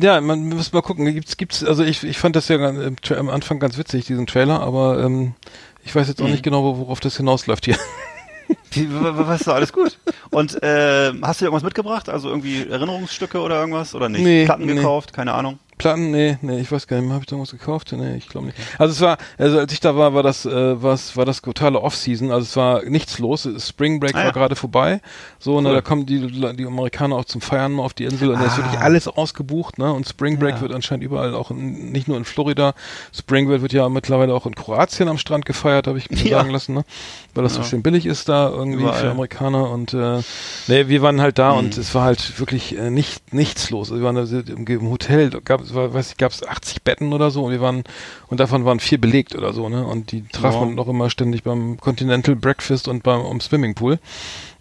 ja, 0.00 0.20
man 0.22 0.48
muss 0.48 0.72
mal 0.72 0.80
gucken. 0.82 1.04
Gibt's, 1.12 1.36
gibt's, 1.36 1.62
also 1.64 1.82
ich, 1.84 2.04
ich 2.04 2.18
fand 2.18 2.36
das 2.36 2.48
ja 2.48 2.56
Tra- 2.56 3.16
am 3.16 3.28
Anfang 3.28 3.60
ganz 3.60 3.76
witzig, 3.76 4.06
diesen 4.06 4.26
Trailer, 4.26 4.60
aber 4.60 5.02
ähm, 5.04 5.34
ich 5.84 5.94
weiß 5.94 6.08
jetzt 6.08 6.20
auch 6.22 6.26
Mhm. 6.26 6.32
nicht 6.32 6.42
genau, 6.42 6.64
wo- 6.64 6.78
worauf 6.78 7.00
das 7.00 7.16
hinausläuft 7.18 7.64
hier. 7.66 7.76
Was 8.74 9.40
ist 9.40 9.48
alles 9.48 9.72
gut? 9.72 9.98
Und 10.30 10.62
äh, 10.62 11.12
hast 11.22 11.40
du 11.40 11.44
irgendwas 11.44 11.64
mitgebracht? 11.64 12.08
Also 12.08 12.28
irgendwie 12.28 12.68
Erinnerungsstücke 12.68 13.40
oder 13.40 13.60
irgendwas? 13.60 13.94
Oder 13.94 14.08
nicht? 14.08 14.22
Nee, 14.22 14.44
Platten 14.44 14.66
nee. 14.66 14.74
gekauft? 14.74 15.12
Keine 15.12 15.34
Ahnung. 15.34 15.58
Platten, 15.80 16.10
nee, 16.10 16.36
nee, 16.42 16.60
ich 16.60 16.70
weiß 16.70 16.86
gar 16.86 16.96
nicht 16.98 17.06
mehr, 17.06 17.14
habe 17.14 17.24
ich 17.24 17.28
da 17.30 17.38
was 17.38 17.50
gekauft? 17.52 17.92
Nee, 17.96 18.16
ich 18.16 18.28
glaube 18.28 18.48
nicht. 18.48 18.58
Also 18.78 18.92
es 18.92 19.00
war, 19.00 19.16
also 19.38 19.58
als 19.58 19.72
ich 19.72 19.80
da 19.80 19.96
war, 19.96 20.12
war 20.12 20.22
das, 20.22 20.44
äh, 20.44 20.82
was, 20.82 21.16
war 21.16 21.24
das 21.24 21.40
totale 21.40 21.80
Off-Season, 21.80 22.30
also 22.30 22.42
es 22.44 22.54
war 22.56 22.82
nichts 22.84 23.18
los, 23.18 23.48
Spring 23.58 23.98
Break 23.98 24.14
Ah, 24.14 24.18
war 24.18 24.24
ja. 24.26 24.30
gerade 24.32 24.56
vorbei, 24.56 25.00
so, 25.38 25.60
ne, 25.62 25.70
Cool. 25.70 25.74
da 25.76 25.80
kommen 25.80 26.04
die, 26.04 26.26
die 26.54 26.66
Amerikaner 26.66 27.16
auch 27.16 27.24
zum 27.24 27.40
Feiern 27.40 27.72
mal 27.72 27.82
auf 27.84 27.94
die 27.94 28.04
Insel 28.04 28.30
und 28.30 28.40
da 28.40 28.46
ist 28.46 28.54
Ah. 28.54 28.56
wirklich 28.58 28.78
alles 28.80 29.08
ausgebucht, 29.08 29.78
ne, 29.78 29.90
und 29.92 30.06
Spring 30.06 30.38
Break 30.38 30.56
Ja. 30.56 30.60
wird 30.60 30.72
anscheinend 30.74 31.02
überall 31.04 31.34
auch, 31.34 31.50
in, 31.50 31.90
nicht 31.92 32.08
nur 32.08 32.18
in 32.18 32.24
Florida, 32.26 32.74
Spring 33.14 33.46
Break 33.48 33.62
wird 33.62 33.72
ja 33.72 33.88
mittlerweile 33.88 34.34
auch 34.34 34.44
in 34.44 34.54
Kroatien 34.54 35.08
am 35.08 35.16
Strand 35.16 35.46
gefeiert, 35.46 35.86
habe 35.86 35.96
ich 35.96 36.10
mir 36.10 36.18
Ja. 36.18 36.38
sagen 36.40 36.50
lassen, 36.50 36.74
ne, 36.74 36.84
weil 37.34 37.42
das 37.44 37.54
so 37.54 37.62
schön 37.62 37.82
billig 37.82 38.04
ist 38.04 38.28
da 38.28 38.50
irgendwie 38.50 38.82
Überall. 38.82 39.00
für 39.00 39.10
Amerikaner 39.10 39.70
und, 39.70 39.94
äh, 39.94 40.20
nee, 40.68 40.88
wir 40.88 41.00
waren 41.00 41.22
halt 41.22 41.38
da 41.38 41.52
Mhm. 41.52 41.58
und 41.58 41.78
es 41.78 41.94
war 41.94 42.04
halt 42.04 42.38
wirklich 42.38 42.76
äh, 42.76 42.90
nicht, 42.90 43.32
nichts 43.32 43.70
los, 43.70 43.90
wir 43.90 44.02
waren 44.02 44.16
da 44.16 44.22
im, 44.52 44.66
im 44.66 44.90
Hotel, 44.90 45.30
da 45.30 45.38
gab 45.42 45.60
weiß 45.74 46.10
ich, 46.12 46.16
gab 46.16 46.32
es 46.32 46.46
80 46.46 46.82
Betten 46.82 47.12
oder 47.12 47.30
so 47.30 47.44
und 47.44 47.52
wir 47.52 47.60
waren, 47.60 47.84
und 48.28 48.40
davon 48.40 48.64
waren 48.64 48.80
vier 48.80 49.00
belegt 49.00 49.34
oder 49.34 49.52
so, 49.52 49.68
ne? 49.68 49.86
Und 49.86 50.12
die 50.12 50.26
traf 50.28 50.54
Ja. 50.54 50.60
man 50.60 50.74
noch 50.74 50.88
immer 50.88 51.10
ständig 51.10 51.42
beim 51.42 51.78
Continental 51.78 52.36
Breakfast 52.36 52.88
und 52.88 53.02
beim 53.02 53.20
am 53.20 53.40
Swimmingpool, 53.40 53.98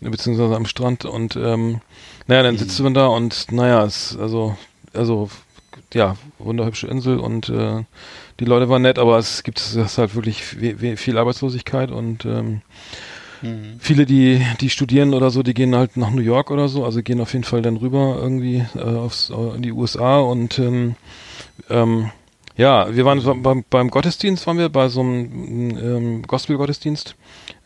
beziehungsweise 0.01 0.55
am 0.55 0.65
Strand 0.65 1.05
und 1.05 1.35
ähm, 1.35 1.81
naja, 2.27 2.43
dann 2.43 2.57
sitzt 2.57 2.79
man 2.81 2.93
da 2.93 3.07
und 3.07 3.51
naja, 3.51 3.83
es 3.85 4.17
also, 4.19 4.55
also 4.93 5.29
ja, 5.93 6.15
wunderhübsche 6.37 6.87
Insel 6.87 7.17
und 7.19 7.49
äh, 7.49 7.83
die 8.39 8.45
Leute 8.45 8.69
waren 8.69 8.83
nett, 8.83 8.99
aber 8.99 9.17
es 9.17 9.43
gibt 9.43 9.59
es 9.59 9.97
halt 9.97 10.15
wirklich 10.15 10.43
viel 10.43 11.17
Arbeitslosigkeit 11.17 11.91
und 11.91 12.25
ähm, 12.25 12.61
Mhm. 13.41 13.77
viele, 13.79 14.05
die, 14.05 14.45
die 14.59 14.69
studieren 14.69 15.13
oder 15.13 15.29
so, 15.29 15.43
die 15.43 15.53
gehen 15.53 15.75
halt 15.75 15.97
nach 15.97 16.11
New 16.11 16.21
York 16.21 16.51
oder 16.51 16.67
so, 16.67 16.85
also 16.85 17.01
gehen 17.01 17.21
auf 17.21 17.33
jeden 17.33 17.45
Fall 17.45 17.61
dann 17.61 17.77
rüber 17.77 18.17
irgendwie 18.19 18.65
äh, 18.75 18.79
aufs, 18.79 19.29
äh, 19.29 19.55
in 19.55 19.61
die 19.61 19.71
USA 19.71 20.19
und 20.19 20.59
ähm, 20.59 20.95
ähm, 21.69 22.11
Ja, 22.57 22.93
wir 22.93 23.05
waren 23.05 23.41
beim, 23.41 23.63
beim 23.69 23.89
Gottesdienst, 23.89 24.45
waren 24.45 24.57
wir 24.57 24.67
bei 24.67 24.89
so 24.89 24.99
einem 24.99 25.77
ähm, 25.77 26.21
Gospel-Gottesdienst 26.23 27.15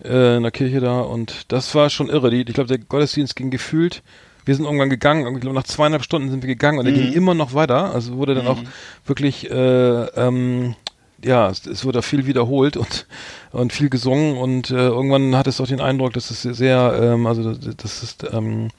äh, 0.03 0.37
in 0.37 0.43
der 0.43 0.51
Kirche 0.51 0.81
da 0.81 1.01
und 1.01 1.51
das 1.51 1.73
war 1.73 1.89
schon 1.89 2.09
irre. 2.09 2.29
Die, 2.29 2.41
ich 2.41 2.53
glaube, 2.53 2.67
der 2.67 2.77
Gottesdienst 2.77 3.35
ging 3.35 3.49
gefühlt, 3.49 4.03
wir 4.45 4.53
sind 4.55 4.65
irgendwann 4.65 4.91
gegangen, 4.91 5.33
ich 5.33 5.41
glaube 5.41 5.55
nach 5.55 5.63
zweieinhalb 5.63 6.03
Stunden 6.03 6.29
sind 6.29 6.43
wir 6.43 6.47
gegangen 6.47 6.77
und 6.77 6.85
der 6.85 6.93
ging 6.93 7.11
immer 7.11 7.33
noch 7.33 7.55
weiter. 7.55 7.93
Also 7.93 8.17
wurde 8.17 8.35
dann 8.35 8.45
auch 8.45 8.61
wirklich, 9.05 9.49
äh, 9.49 10.03
ähm, 10.15 10.75
ja, 11.23 11.49
es, 11.49 11.65
es 11.65 11.85
wurde 11.85 12.01
viel 12.01 12.25
wiederholt 12.25 12.77
und 12.77 13.05
und 13.53 13.71
viel 13.71 13.89
gesungen 13.89 14.35
und 14.37 14.71
äh, 14.71 14.87
irgendwann 14.87 15.35
hat 15.35 15.47
es 15.47 15.61
auch 15.61 15.67
den 15.67 15.79
Eindruck, 15.79 16.13
dass 16.13 16.31
es 16.31 16.41
sehr, 16.41 16.99
ähm, 17.01 17.27
also 17.27 17.53
das, 17.53 18.01
ist 18.01 18.25
ähm, 18.33 18.69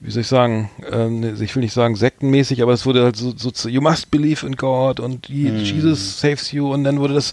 wie 0.00 0.10
soll 0.10 0.22
ich 0.22 0.28
sagen, 0.28 0.70
ähm, 0.90 1.40
ich 1.40 1.54
will 1.54 1.62
nicht 1.62 1.72
sagen 1.72 1.96
sektenmäßig, 1.96 2.62
aber 2.62 2.72
es 2.72 2.84
wurde 2.84 3.04
halt 3.04 3.16
so, 3.16 3.32
so 3.36 3.50
zu, 3.50 3.68
you 3.68 3.80
must 3.80 4.10
believe 4.10 4.44
in 4.46 4.56
God 4.56 5.00
und 5.00 5.28
Hm. 5.28 5.58
Jesus 5.58 6.20
saves 6.20 6.52
you 6.52 6.72
und 6.72 6.84
dann 6.84 6.98
wurde 6.98 7.14
das 7.14 7.32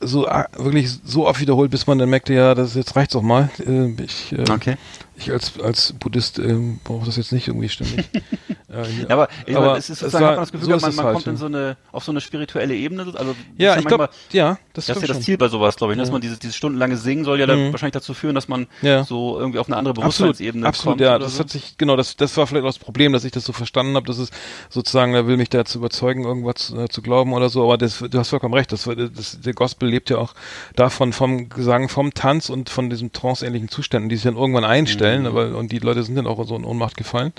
so 0.00 0.26
wirklich 0.56 0.90
so 1.04 1.26
oft 1.26 1.40
wiederholt, 1.40 1.70
bis 1.70 1.86
man 1.86 1.98
dann 1.98 2.10
merkte, 2.10 2.34
ja, 2.34 2.54
das 2.54 2.74
jetzt 2.74 2.96
reicht's 2.96 3.16
auch 3.16 3.22
mal. 3.22 3.50
Äh, 3.66 3.90
ich, 4.02 4.32
äh, 4.32 4.44
Okay. 4.50 4.76
Ich 5.18 5.30
als 5.32 5.58
als 5.60 5.92
Buddhist 5.94 6.38
ähm, 6.38 6.78
brauche 6.84 7.06
das 7.06 7.16
jetzt 7.16 7.32
nicht 7.32 7.48
irgendwie 7.48 7.68
ständig. 7.68 8.06
äh, 8.14 8.82
Ja, 9.02 9.10
aber, 9.10 9.28
ich 9.46 9.56
Aber 9.56 9.66
meine, 9.66 9.78
es 9.78 9.84
ist 9.90 9.90
es 9.90 9.98
sozusagen, 10.00 10.24
war- 10.24 10.30
hat 10.32 10.36
man 10.36 10.42
das 10.42 10.52
Gefühl, 10.52 10.64
so 10.66 10.70
man, 10.80 10.90
es 10.90 10.96
man 10.96 11.04
halt, 11.06 11.14
kommt 11.14 11.26
in 11.26 11.32
ja. 11.34 11.38
so 11.38 11.46
eine, 11.46 11.76
auf 11.92 12.04
so 12.04 12.12
eine 12.12 12.20
spirituelle 12.20 12.74
Ebene. 12.74 13.02
Also, 13.02 13.12
das 13.14 13.26
ja, 13.56 13.72
ist 13.74 13.80
ich 13.80 13.86
glaube, 13.86 14.10
ja, 14.32 14.58
das, 14.74 14.86
Das 14.86 14.96
ist 14.96 15.02
ja 15.08 15.14
das. 15.14 15.22
Ziel 15.22 15.38
bei 15.38 15.48
sowas, 15.48 15.76
glaube 15.76 15.92
ich, 15.94 15.96
ne? 15.96 16.02
dass 16.02 16.08
Ja. 16.08 16.12
man 16.12 16.20
dieses, 16.20 16.38
dieses 16.38 16.56
stundenlange 16.56 16.96
Singen 16.96 17.24
soll 17.24 17.40
ja 17.40 17.46
dann 17.46 17.68
Mhm. 17.68 17.72
wahrscheinlich 17.72 17.94
dazu 17.94 18.12
führen, 18.12 18.34
dass 18.34 18.48
man 18.48 18.66
Ja. 18.82 19.04
so 19.04 19.38
irgendwie 19.38 19.58
auf 19.58 19.66
eine 19.68 19.76
andere 19.76 19.92
Absolut, 19.92 20.04
Bewusstseinsebene 20.36 20.66
absolut, 20.66 20.92
kommt. 20.98 21.00
ja, 21.00 21.16
oder 21.16 21.24
das 21.24 21.34
so. 21.36 21.40
hat 21.40 21.50
sich, 21.50 21.78
genau, 21.78 21.96
das, 21.96 22.16
das 22.16 22.36
war 22.36 22.46
vielleicht 22.46 22.64
auch 22.64 22.68
das 22.68 22.78
Problem, 22.78 23.12
dass 23.12 23.24
ich 23.24 23.32
das 23.32 23.44
so 23.44 23.52
verstanden 23.54 23.94
habe, 23.96 24.06
dass 24.06 24.18
es 24.18 24.30
sozusagen, 24.68 25.14
er 25.14 25.26
will 25.26 25.36
mich 25.38 25.48
da 25.48 25.64
zu 25.64 25.78
überzeugen, 25.78 26.24
irgendwas 26.24 26.72
äh, 26.72 26.88
zu 26.88 27.00
glauben 27.00 27.32
oder 27.32 27.48
so, 27.48 27.62
aber 27.64 27.78
das, 27.78 27.98
du 27.98 28.18
hast 28.18 28.28
vollkommen 28.28 28.54
recht, 28.54 28.70
das, 28.72 28.84
das, 29.14 29.40
der 29.40 29.54
Gospel 29.54 29.88
lebt 29.88 30.10
ja 30.10 30.18
auch 30.18 30.34
davon, 30.74 31.12
vom 31.14 31.48
Gesang, 31.48 31.88
vom 31.88 32.12
Tanz 32.12 32.50
und 32.50 32.68
von 32.68 32.90
diesen 32.90 33.12
tranceähnlichen 33.12 33.68
Zuständen, 33.68 34.08
die 34.10 34.16
sich 34.16 34.24
dann 34.24 34.36
irgendwann 34.36 34.64
einstellen, 34.64 35.05
Mhm. 35.05 35.05
Aber, 35.26 35.56
und 35.56 35.70
die 35.72 35.78
Leute 35.78 36.02
sind 36.02 36.16
dann 36.16 36.26
auch 36.26 36.44
so 36.46 36.56
in 36.56 36.64
Ohnmacht 36.64 36.96
gefallen. 36.96 37.32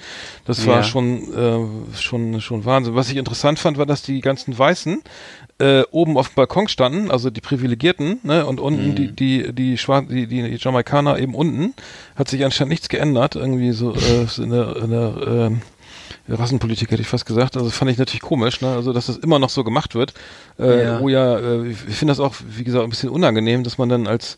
Das 0.45 0.65
war 0.65 0.77
Ja. 0.77 0.83
schon, 0.83 1.33
äh, 1.33 1.97
schon, 1.97 2.39
schon 2.41 2.63
Wahnsinn. 2.65 2.95
Was 2.95 3.09
ich 3.09 3.17
interessant 3.17 3.59
fand, 3.59 3.77
war, 3.77 3.85
dass 3.85 4.01
die 4.03 4.21
ganzen 4.21 4.57
Weißen, 4.57 5.01
äh, 5.59 5.81
oben 5.91 6.17
auf 6.17 6.29
dem 6.29 6.35
Balkon 6.35 6.67
standen, 6.67 7.09
also 7.11 7.29
die 7.31 7.41
Privilegierten, 7.41 8.19
ne, 8.23 8.45
und 8.45 8.59
unten 8.59 8.89
Mhm. 8.91 8.95
die, 8.95 9.11
die, 9.11 9.53
die 9.53 9.77
Schwarzen, 9.77 10.09
die, 10.09 10.27
die 10.27 10.55
Jamaikaner 10.59 11.17
eben 11.19 11.33
unten, 11.35 11.73
hat 12.15 12.29
sich 12.29 12.45
anscheinend 12.45 12.69
nichts 12.71 12.89
geändert, 12.89 13.35
irgendwie 13.35 13.71
so, 13.71 13.93
äh, 13.93 14.41
in 14.41 14.49
der, 14.51 14.75
in 14.77 14.89
der, 14.91 15.13
ähm, 15.27 15.61
Rassenpolitik 16.29 16.91
hätte 16.91 17.01
ich 17.01 17.07
fast 17.07 17.25
gesagt. 17.25 17.55
Also 17.57 17.69
fand 17.69 17.89
ich 17.91 17.97
natürlich 17.97 18.21
komisch, 18.21 18.61
ne? 18.61 18.69
Also 18.69 18.91
dass 18.93 19.05
das 19.07 19.17
immer 19.17 19.39
noch 19.39 19.49
so 19.49 19.63
gemacht 19.63 19.95
wird. 19.95 20.13
Äh, 20.59 20.83
Ja. 20.83 20.99
Wo 20.99 21.09
ja, 21.09 21.37
äh, 21.39 21.67
ich 21.69 21.77
finde 21.77 22.11
das 22.11 22.19
auch, 22.19 22.35
wie 22.49 22.63
gesagt, 22.63 22.83
ein 22.83 22.89
bisschen 22.89 23.09
unangenehm, 23.09 23.63
dass 23.63 23.77
man 23.77 23.87
dann 23.89 24.07
als 24.07 24.37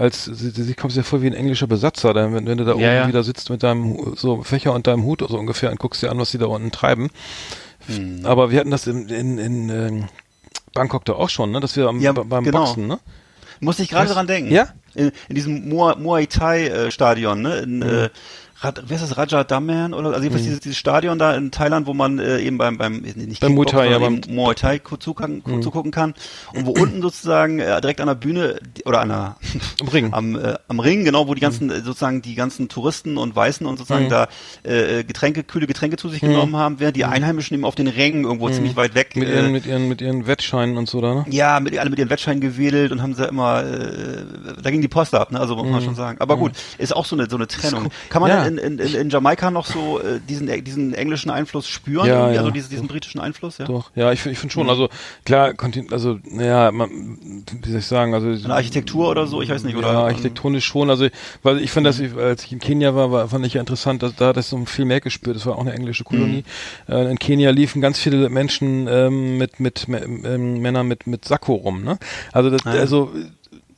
als 0.00 0.24
sie, 0.24 0.50
sie 0.50 0.74
kommt 0.74 0.94
ja 0.94 1.02
voll 1.02 1.22
wie 1.22 1.26
ein 1.26 1.34
englischer 1.34 1.66
Besatzer, 1.66 2.14
dann, 2.14 2.34
wenn, 2.34 2.46
wenn 2.46 2.58
du 2.58 2.64
da 2.64 2.72
oben 2.72 2.82
ja. 2.82 3.06
wieder 3.06 3.22
sitzt 3.22 3.50
mit 3.50 3.62
deinem 3.62 4.14
so 4.16 4.42
Fächer 4.42 4.72
und 4.72 4.86
deinem 4.86 5.04
Hut 5.04 5.20
so 5.28 5.38
ungefähr 5.38 5.70
und 5.70 5.78
guckst 5.78 6.02
dir 6.02 6.10
an, 6.10 6.18
was 6.18 6.30
die 6.30 6.38
da 6.38 6.46
unten 6.46 6.70
treiben. 6.70 7.10
Hm. 7.86 8.24
Aber 8.24 8.50
wir 8.50 8.60
hatten 8.60 8.70
das 8.70 8.86
in, 8.86 9.08
in, 9.08 9.38
in 9.38 9.68
ähm, 9.68 10.08
Bangkok 10.72 11.04
da 11.04 11.12
auch 11.12 11.28
schon, 11.28 11.50
ne? 11.50 11.60
Dass 11.60 11.76
wir 11.76 11.86
am, 11.88 12.00
Ja, 12.00 12.12
be- 12.12 12.24
beim 12.24 12.44
genau. 12.44 12.64
Boxen, 12.64 12.86
ne? 12.86 12.98
Muss 13.60 13.78
ich 13.78 13.90
gerade 13.90 14.10
dran 14.10 14.26
denken. 14.26 14.52
Ja? 14.52 14.68
In, 14.94 15.12
in 15.28 15.34
diesem 15.34 15.68
Muay, 15.68 16.26
Thai 16.26 16.66
äh, 16.68 16.90
Stadion, 16.90 17.42
ne? 17.42 17.58
In, 17.58 17.82
äh, 17.82 18.08
Rad, 18.62 18.82
wer 18.86 18.96
ist 18.96 19.02
das? 19.02 19.16
Raja 19.16 19.42
Daman 19.42 19.94
oder 19.94 20.08
also 20.10 20.20
jedenfalls 20.20 20.44
dieses, 20.44 20.60
dieses 20.60 20.76
Stadion 20.76 21.18
da 21.18 21.34
in 21.34 21.50
Thailand, 21.50 21.86
wo 21.86 21.94
man 21.94 22.18
äh, 22.18 22.40
eben 22.40 22.58
beim 22.58 22.76
beim 22.76 23.02
äh, 23.04 23.12
nicht 23.14 23.40
Beim 23.40 23.54
Muay 23.54 23.64
Thai, 23.64 23.88
ja, 23.90 23.98
beim- 23.98 24.20
Muay 24.28 24.54
Thai 24.54 24.80
zugucken, 24.98 25.42
ku- 25.42 25.60
zugucken 25.60 25.90
kann 25.92 26.12
und 26.52 26.66
wo 26.66 26.72
unten 26.72 27.00
sozusagen 27.00 27.58
äh, 27.58 27.80
direkt 27.80 28.02
an 28.02 28.08
der 28.08 28.16
Bühne 28.16 28.60
oder 28.84 29.00
an 29.00 29.08
der 29.08 29.36
Im 29.80 29.88
Ring. 29.88 30.08
am, 30.12 30.36
äh, 30.38 30.56
am 30.68 30.78
Ring, 30.78 31.04
genau, 31.04 31.26
wo 31.26 31.32
die 31.32 31.40
ganzen, 31.40 31.70
äh, 31.70 31.80
sozusagen 31.80 32.20
die 32.20 32.34
ganzen 32.34 32.68
Touristen 32.68 33.16
und 33.16 33.34
Weißen 33.34 33.66
und 33.66 33.78
sozusagen 33.78 34.04
Mhm. 34.06 34.10
da 34.10 34.28
äh, 34.62 35.04
Getränke, 35.04 35.42
kühle 35.42 35.66
Getränke 35.66 35.96
zu 35.96 36.10
sich 36.10 36.20
genommen 36.20 36.54
haben, 36.56 36.80
während 36.80 36.96
die 36.96 37.06
Einheimischen 37.06 37.54
eben 37.54 37.64
auf 37.64 37.76
den 37.76 37.88
Rängen 37.88 38.24
irgendwo 38.24 38.50
ziemlich 38.50 38.76
weit 38.76 38.94
weg. 38.94 39.16
Mhm. 39.16 39.20
Mit 39.20 39.28
äh, 39.30 39.34
ihren, 39.36 39.52
mit 39.52 39.64
ihren, 39.66 39.88
mit 39.88 40.00
ihren 40.02 40.26
Wettscheinen 40.26 40.76
und 40.76 40.86
so 40.86 41.00
da, 41.00 41.14
ne? 41.14 41.24
ja, 41.30 41.60
mit, 41.60 41.78
alle 41.78 41.88
mit 41.88 41.98
ihren 41.98 42.10
Wettscheinen 42.10 42.42
gewedelt 42.42 42.92
und 42.92 43.00
haben 43.00 43.14
sie 43.14 43.24
immer, 43.24 43.62
äh, 43.64 44.18
da 44.62 44.70
ging 44.70 44.82
die 44.82 44.88
Post 44.88 45.14
ab, 45.14 45.32
ne? 45.32 45.40
also 45.40 45.56
muss 45.56 45.66
man 45.66 45.80
schon 45.82 45.94
sagen. 45.94 46.18
Aber 46.20 46.36
gut, 46.36 46.52
ist 46.76 46.94
auch 46.94 47.06
so 47.06 47.16
eine 47.16 47.28
so 47.30 47.36
eine 47.36 47.46
Trennung. 47.46 47.88
Kann 48.10 48.20
man 48.20 48.30
Mhm. 48.30 48.36
Ja. 48.36 48.49
Denn 48.56 48.78
in, 48.78 48.78
in, 48.78 48.94
in 48.94 49.10
Jamaika 49.10 49.50
noch 49.50 49.66
so 49.66 50.00
äh, 50.00 50.20
diesen 50.28 50.48
diesen 50.64 50.94
englischen 50.94 51.30
Einfluss 51.30 51.68
spüren, 51.68 52.06
Ja, 52.06 52.30
ja. 52.30 52.38
also 52.40 52.50
diesen, 52.50 52.70
diesen 52.70 52.88
britischen 52.88 53.20
Einfluss, 53.20 53.58
ja? 53.58 53.64
Doch, 53.66 53.90
ja, 53.94 54.12
ich, 54.12 54.24
ich 54.26 54.38
finde 54.38 54.46
Mhm. 54.46 54.50
schon, 54.50 54.70
also 54.70 54.88
klar, 55.24 55.52
also 55.90 56.18
naja, 56.24 56.70
man, 56.72 56.90
wie 57.62 57.70
soll 57.70 57.78
ich 57.80 57.86
sagen, 57.86 58.14
also 58.14 58.28
Eine 58.28 58.54
Architektur 58.54 59.08
oder 59.08 59.26
so, 59.26 59.42
ich 59.42 59.48
weiß 59.50 59.64
nicht, 59.64 59.76
oder? 59.76 59.88
ähm, 59.88 59.94
Ja, 59.94 60.04
architektonisch 60.04 60.64
schon. 60.64 60.90
Also, 60.90 61.06
weil 61.42 61.60
ich 61.60 61.70
fand, 61.70 61.86
dass 61.86 62.00
ich, 62.00 62.14
als 62.16 62.44
ich 62.44 62.52
in 62.52 62.58
Kenia 62.58 62.94
war, 62.94 63.12
war 63.12 63.28
fand 63.28 63.46
ich 63.46 63.54
ja 63.54 63.60
interessant, 63.60 64.02
dass 64.02 64.14
da 64.16 64.28
hat 64.28 64.36
das 64.36 64.48
so 64.50 64.64
viel 64.66 64.84
mehr 64.84 65.00
gespürt. 65.00 65.36
Das 65.36 65.46
war 65.46 65.56
auch 65.56 65.60
eine 65.60 65.72
englische 65.72 66.04
Kolonie. 66.04 66.44
Mhm. 66.88 66.94
Äh, 66.94 67.10
in 67.10 67.18
Kenia 67.18 67.50
liefen 67.50 67.80
ganz 67.80 67.98
viele 67.98 68.28
Menschen 68.28 68.86
ähm, 68.88 69.38
mit 69.38 69.60
mit 69.60 69.88
M- 69.88 70.24
ähm, 70.24 70.60
Männern 70.60 70.86
mit 70.88 71.06
mit 71.06 71.24
Sakko 71.24 71.54
rum. 71.54 71.82
Ne? 71.84 71.98
Also 72.32 72.50
das, 72.50 72.60
Ah, 72.66 72.70
also 72.72 73.10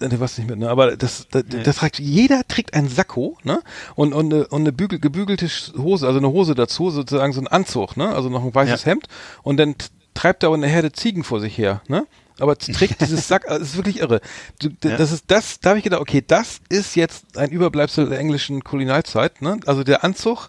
äh, 0.03 0.21
was 0.21 0.39
nicht 0.39 0.49
mit, 0.49 0.59
ne? 0.59 0.69
Aber 0.69 0.97
das, 0.97 1.27
das, 1.31 1.45
das 1.49 1.77
trägt, 1.77 1.99
jeder 1.99 2.47
trägt 2.47 2.75
ein 2.75 2.89
Sakko, 2.89 3.39
ne? 3.45 3.61
Und, 3.95 4.13
und, 4.13 4.33
eine, 4.33 4.49
und 4.49 4.63
eine 4.63 4.73
bügel, 4.73 4.99
gebügelte 4.99 5.49
Hose, 5.79 6.07
also 6.07 6.19
eine 6.19 6.31
Hose 6.31 6.55
dazu, 6.55 6.91
sozusagen 6.91 7.33
so 7.33 7.41
ein 7.41 7.49
Anzug, 7.49 7.97
ne? 7.97 8.15
Also 8.15 8.29
noch 8.29 8.45
ein 8.45 8.55
weißes 8.55 8.85
Ja. 8.85 8.91
Hemd. 8.91 9.07
Und 9.43 9.59
dann 9.59 9.75
treibt 10.15 10.43
er 10.43 10.49
aber 10.49 10.57
eine 10.57 10.67
Herde 10.67 10.93
Ziegen 10.93 11.25
vor 11.25 11.41
sich 11.41 11.57
her, 11.57 11.83
ne? 11.89 12.07
Aber 12.39 12.57
trägt 12.57 13.01
dieses 13.01 13.29
Sack, 13.29 13.47
also 13.49 13.61
das 13.61 13.69
ist 13.71 13.77
wirklich 13.77 14.01
irre. 14.01 14.21
Ja. 14.63 14.97
Das 14.97 15.13
ist 15.13 15.25
das, 15.29 15.61
da 15.61 15.71
habe 15.71 15.79
ich 15.79 15.85
gedacht, 15.85 16.01
okay, 16.01 16.23
das 16.27 16.61
ist 16.69 16.97
jetzt 16.97 17.37
ein 17.39 17.51
Überbleibsel 17.51 18.09
der 18.09 18.19
englischen 18.19 18.65
Kolonialzeit, 18.65 19.43
ne? 19.43 19.59
Also 19.67 19.85
der 19.85 20.03
Anzug, 20.05 20.49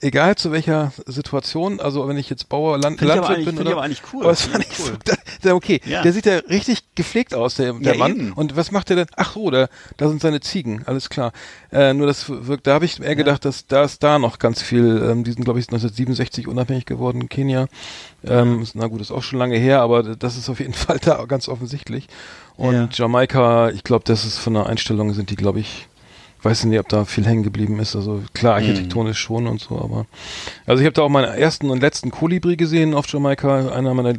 egal 0.00 0.36
zu 0.36 0.52
welcher 0.52 0.92
Situation, 1.06 1.80
also 1.80 2.06
wenn 2.08 2.16
ich 2.16 2.28
jetzt 2.30 2.48
Bauer, 2.48 2.78
Land, 2.78 3.00
aber 3.02 3.14
Landwirt 3.14 3.44
bin 3.44 3.54
ich 3.54 3.60
oder, 3.60 3.72
aber 3.72 3.82
eigentlich 3.82 4.02
cool. 4.12 4.22
aber 4.22 4.30
das 4.32 4.42
fand 4.42 4.64
ich 4.64 4.70
ich 4.72 4.76
so, 4.78 4.92
cool. 4.92 4.98
da, 5.42 5.54
okay, 5.54 5.80
Ja. 5.84 6.02
der 6.02 6.12
sieht 6.12 6.26
ja 6.26 6.36
richtig 6.38 6.84
gepflegt 6.94 7.34
aus, 7.34 7.56
der, 7.56 7.72
der 7.74 7.92
Ja, 7.94 7.98
Mann. 7.98 8.12
eben. 8.16 8.32
Und 8.32 8.56
was 8.56 8.70
macht 8.70 8.88
der 8.90 8.96
denn? 8.96 9.06
Ach 9.16 9.32
so, 9.34 9.50
da, 9.50 9.68
da 9.96 10.08
sind 10.08 10.20
seine 10.20 10.40
Ziegen, 10.40 10.82
alles 10.86 11.08
klar. 11.10 11.32
Äh, 11.72 11.94
nur 11.94 12.06
das 12.06 12.28
wirkt, 12.28 12.66
da 12.66 12.74
habe 12.74 12.84
ich 12.84 13.00
eher 13.00 13.16
gedacht, 13.16 13.44
dass 13.44 13.66
da 13.66 13.84
ist 13.84 14.02
da 14.02 14.18
noch 14.18 14.38
ganz 14.38 14.62
viel, 14.62 15.02
ähm, 15.10 15.24
die 15.24 15.32
sind 15.32 15.44
glaube 15.44 15.58
ich 15.60 15.66
1967 15.68 16.46
unabhängig 16.48 16.86
geworden 16.86 17.22
in 17.22 17.28
Kenia. 17.28 17.66
Ähm, 18.24 18.64
na 18.74 18.86
gut, 18.86 19.00
ist 19.00 19.10
auch 19.10 19.22
schon 19.22 19.38
lange 19.38 19.56
her, 19.56 19.80
aber 19.80 20.02
das 20.16 20.36
ist 20.36 20.48
auf 20.48 20.60
jeden 20.60 20.74
Fall 20.74 20.98
da 21.00 21.21
ganz 21.26 21.48
offensichtlich. 21.48 22.06
Und 22.56 22.74
Ja. 22.74 22.88
Jamaika, 22.92 23.70
ich 23.70 23.84
glaube, 23.84 24.04
das 24.06 24.24
ist 24.24 24.38
von 24.38 24.54
der 24.54 24.66
Einstellung 24.66 25.12
sind 25.14 25.30
die, 25.30 25.36
glaube 25.36 25.60
ich, 25.60 25.88
weiß 26.44 26.64
nicht, 26.64 26.80
ob 26.80 26.88
da 26.88 27.04
viel 27.04 27.24
hängen 27.24 27.44
geblieben 27.44 27.78
ist. 27.78 27.94
Also 27.94 28.20
klar, 28.34 28.58
Mhm. 28.60 28.66
architektonisch 28.66 29.18
schon 29.20 29.46
und 29.46 29.60
so, 29.60 29.80
aber 29.80 30.06
also 30.66 30.80
ich 30.80 30.86
habe 30.86 30.92
da 30.94 31.02
auch 31.02 31.08
meinen 31.08 31.32
ersten 31.32 31.70
und 31.70 31.80
letzten 31.80 32.10
Kolibri 32.10 32.56
gesehen 32.56 32.94
auf 32.94 33.06
Jamaika. 33.06 33.68
Einer 33.72 33.94
meiner, 33.94 34.14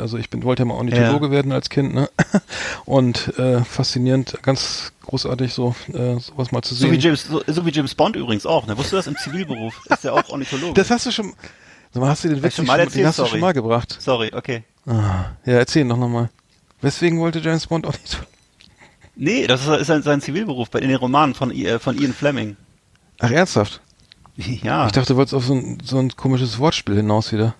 also 0.00 0.18
ich 0.18 0.30
bin 0.30 0.42
wollte 0.42 0.62
ja 0.62 0.66
mal 0.66 0.74
Ornithologe 0.74 1.30
werden 1.30 1.52
als 1.52 1.70
Kind, 1.70 1.94
ne? 1.94 2.10
Und 2.86 3.38
äh, 3.38 3.62
faszinierend, 3.62 4.38
ganz 4.42 4.92
großartig 5.06 5.52
so 5.54 5.76
äh, 5.92 6.18
sowas 6.18 6.50
mal 6.50 6.62
zu 6.62 6.74
So 6.74 6.82
sehen. 6.86 6.92
wie 6.92 6.98
James, 6.98 7.24
so, 7.28 7.40
so 7.46 7.64
wie 7.64 7.70
James 7.70 7.94
Bond 7.94 8.16
übrigens 8.16 8.46
auch, 8.46 8.66
ne? 8.66 8.72
Wusstest 8.76 8.92
du 8.92 8.96
das 8.96 9.06
im 9.06 9.16
Zivilberuf? 9.16 9.80
Ist 9.88 10.02
ja 10.02 10.12
auch 10.12 10.28
Ornithologe. 10.28 10.74
das 10.74 10.90
hast 10.90 11.06
du 11.06 11.12
schon. 11.12 11.34
Hast 11.94 12.24
du 12.24 12.28
den 12.30 12.42
Witz 12.42 12.54
schon 12.56 12.66
mal 12.66 12.78
erzählt? 12.80 12.96
den 13.02 13.06
hast 13.06 13.18
du 13.20 13.26
schon 13.26 13.40
mal 13.40 13.52
gebracht? 13.52 13.96
Sorry, 14.00 14.30
okay. 14.34 14.62
Ah, 14.86 15.26
ja, 15.44 15.54
erzähl 15.54 15.86
doch 15.86 15.96
nochmal. 15.96 16.30
Weswegen 16.82 17.18
wollte 17.18 17.40
James 17.40 17.66
Bond 17.66 17.86
auch 17.86 17.92
nicht? 17.92 18.22
Nee, 19.16 19.46
das 19.46 19.66
ist, 19.66 19.90
ist 19.90 20.04
sein, 20.04 20.20
Zivilberuf 20.20 20.70
bei 20.70 20.78
in 20.78 20.88
den 20.88 20.96
Romanen 20.96 21.34
von, 21.34 21.50
äh, 21.50 21.78
von 21.78 22.00
Ian 22.00 22.14
Fleming. 22.14 22.56
Ach, 23.18 23.30
ernsthaft? 23.30 23.80
Ja. 24.62 24.86
Ich 24.86 24.92
dachte, 24.92 25.12
du 25.12 25.16
wolltest 25.16 25.34
auf 25.34 25.44
so 25.44 25.54
ein, 25.54 25.78
so 25.84 25.98
ein 25.98 26.16
komisches 26.16 26.58
Wortspiel 26.58 26.96
hinaus 26.96 27.30
wieder. 27.30 27.54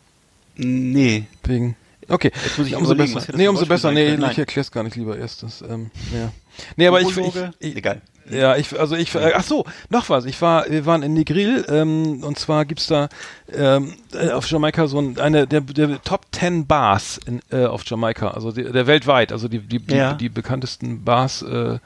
nee. 0.57 1.25
Wegen. 1.45 1.77
Okay. 2.09 2.33
Jetzt 2.43 2.57
muss 2.59 2.67
ich 2.69 2.75
umso 2.75 2.95
besser. 2.95 3.23
Nee, 3.37 3.49
umso 3.49 3.67
besser. 3.67 3.93
Nee, 3.93 4.15
ich 4.15 4.39
erklär's 4.39 4.73
gar 4.73 4.83
nicht 4.83 4.97
lieber 4.97 5.19
erst. 5.19 5.43
Das, 5.43 5.63
ähm, 5.63 5.91
ja. 6.13 6.33
Nee, 6.77 6.87
aber 6.87 7.01
ich, 7.01 7.17
ich, 7.17 7.35
ich, 7.61 7.77
Egal. 7.77 8.03
Ja, 8.31 8.57
ich, 8.57 8.79
also 8.79 8.95
ich, 8.95 9.15
äh, 9.15 9.33
ach 9.35 9.43
so, 9.43 9.65
noch 9.89 10.09
was. 10.09 10.25
Ich 10.25 10.41
war, 10.41 10.71
wir 10.71 10.87
waren 10.87 11.03
in 11.03 11.15
Negril, 11.15 11.65
ähm, 11.69 12.23
und 12.23 12.39
zwar 12.39 12.65
gibt's 12.65 12.87
da 12.87 13.09
ähm, 13.53 13.95
äh, 14.13 14.31
auf 14.31 14.49
Jamaika 14.49 14.87
so 14.87 15.01
ein, 15.01 15.19
eine 15.19 15.47
der, 15.47 15.63
der 15.63 16.01
Top 16.03 16.27
10 16.33 16.67
Bars 16.67 17.19
in, 17.27 17.41
äh, 17.51 17.67
auf 17.67 17.83
Jamaika, 17.85 18.29
also 18.29 18.53
die, 18.53 18.65
der 18.65 18.87
weltweit, 18.87 19.33
also 19.33 19.49
die, 19.49 19.59
die, 19.59 19.81
die, 19.81 19.95
Ja. 19.97 20.15
die 20.15 20.29
bekanntesten 20.29 21.03
Bars 21.05 21.43
äh, 21.43 21.79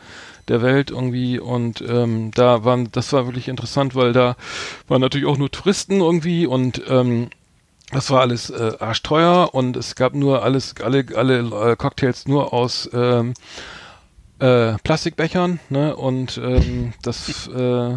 der 0.48 0.60
Welt 0.60 0.90
irgendwie 0.90 1.38
und 1.38 1.80
ähm, 1.80 2.30
da 2.34 2.64
waren, 2.64 2.92
das 2.92 3.12
war 3.14 3.26
wirklich 3.26 3.48
interessant, 3.48 3.94
weil 3.94 4.12
da 4.12 4.36
waren 4.86 5.00
natürlich 5.00 5.26
auch 5.26 5.38
nur 5.38 5.50
Touristen 5.50 6.00
irgendwie 6.00 6.46
und 6.46 6.82
ähm, 6.88 7.30
das 7.90 8.10
war 8.10 8.20
alles 8.20 8.50
äh, 8.50 8.72
arschteuer 8.80 9.54
und 9.54 9.76
es 9.76 9.94
gab 9.94 10.14
nur 10.14 10.42
alles, 10.42 10.74
alle, 10.82 11.06
alle 11.14 11.38
äh, 11.70 11.76
Cocktails 11.76 12.26
nur 12.26 12.52
aus 12.52 12.90
ähm, 12.92 13.34
äh, 14.38 14.74
Plastikbechern, 14.82 15.60
ne? 15.70 15.94
Und 15.96 16.38
ähm, 16.38 16.92
das 17.02 17.48
äh, 17.48 17.96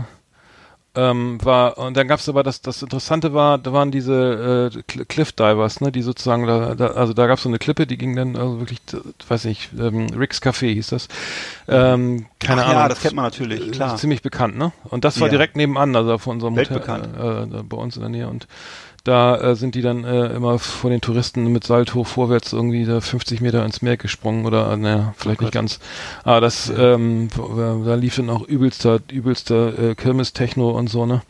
ähm, 0.96 1.38
war 1.44 1.78
und 1.78 1.96
dann 1.96 2.08
gab's 2.08 2.28
aber 2.28 2.42
das 2.42 2.62
das 2.62 2.82
Interessante 2.82 3.32
war, 3.34 3.60
da 3.60 3.72
waren 3.72 3.92
diese 3.92 4.72
äh, 4.74 4.78
Cl- 4.92 5.06
Cliff 5.06 5.32
Divers, 5.32 5.80
ne, 5.80 5.92
die 5.92 6.02
sozusagen 6.02 6.48
da, 6.48 6.74
da 6.74 6.88
also 6.88 7.14
da 7.14 7.28
gab's 7.28 7.44
so 7.44 7.50
eine 7.50 7.60
Klippe, 7.60 7.86
die 7.86 7.98
ging 7.98 8.16
dann 8.16 8.36
also 8.36 8.60
wirklich, 8.60 8.80
weiß 9.28 9.46
nicht, 9.46 9.70
ähm, 9.78 10.08
Rick's 10.18 10.42
Café 10.42 10.74
hieß 10.74 10.88
das. 10.88 11.08
Ähm, 11.68 12.26
keine 12.40 12.62
Ach 12.64 12.68
Ahnung. 12.70 12.82
ja, 12.82 12.90
das 12.90 13.00
kennt 13.02 13.14
man 13.16 13.26
natürlich, 13.26 13.68
Äh, 13.68 13.72
klar. 13.72 13.98
Ziemlich 13.98 14.24
bekannt, 14.24 14.58
ne? 14.58 14.72
Und 14.86 15.06
das 15.06 15.20
war 15.20 15.28
Ja. 15.28 15.32
direkt 15.32 15.56
nebenan, 15.56 15.96
also 15.96 16.18
von 16.18 16.38
unserem 16.38 16.56
Hotel, 16.56 16.78
äh, 16.78 17.64
bei 17.64 17.78
uns 17.78 17.96
in 17.96 18.02
der 18.02 18.10
Nähe 18.10 18.28
und 18.28 18.48
da 19.08 19.38
äh, 19.38 19.56
sind 19.56 19.76
die 19.76 19.82
dann 19.82 20.04
äh, 20.04 20.28
immer 20.28 20.60
vor 20.60 20.90
den 20.90 21.00
Touristen 21.00 21.46
mit 21.48 21.64
Salto 21.64 22.04
vorwärts 22.04 22.52
irgendwie 22.52 22.84
da 22.84 23.00
50 23.00 23.40
Meter 23.40 23.64
ins 23.64 23.82
Meer 23.82 23.96
gesprungen 23.96 24.46
oder, 24.46 24.72
äh, 24.72 24.78
naja, 24.78 25.14
vielleicht 25.16 25.42
nicht 25.42 25.54
ganz. 25.54 25.80
Aber 26.24 26.42
das, 26.42 26.72
ähm, 26.78 27.30
da 27.86 27.96
lief 27.96 28.18
dann 28.18 28.30
auch 28.30 28.46
übelster, 28.46 29.00
übelster 29.10 29.80
äh, 29.80 29.96
Kirmes-Techno 29.96 30.72
und 30.72 30.90
so, 30.90 31.06
ne? 31.06 31.22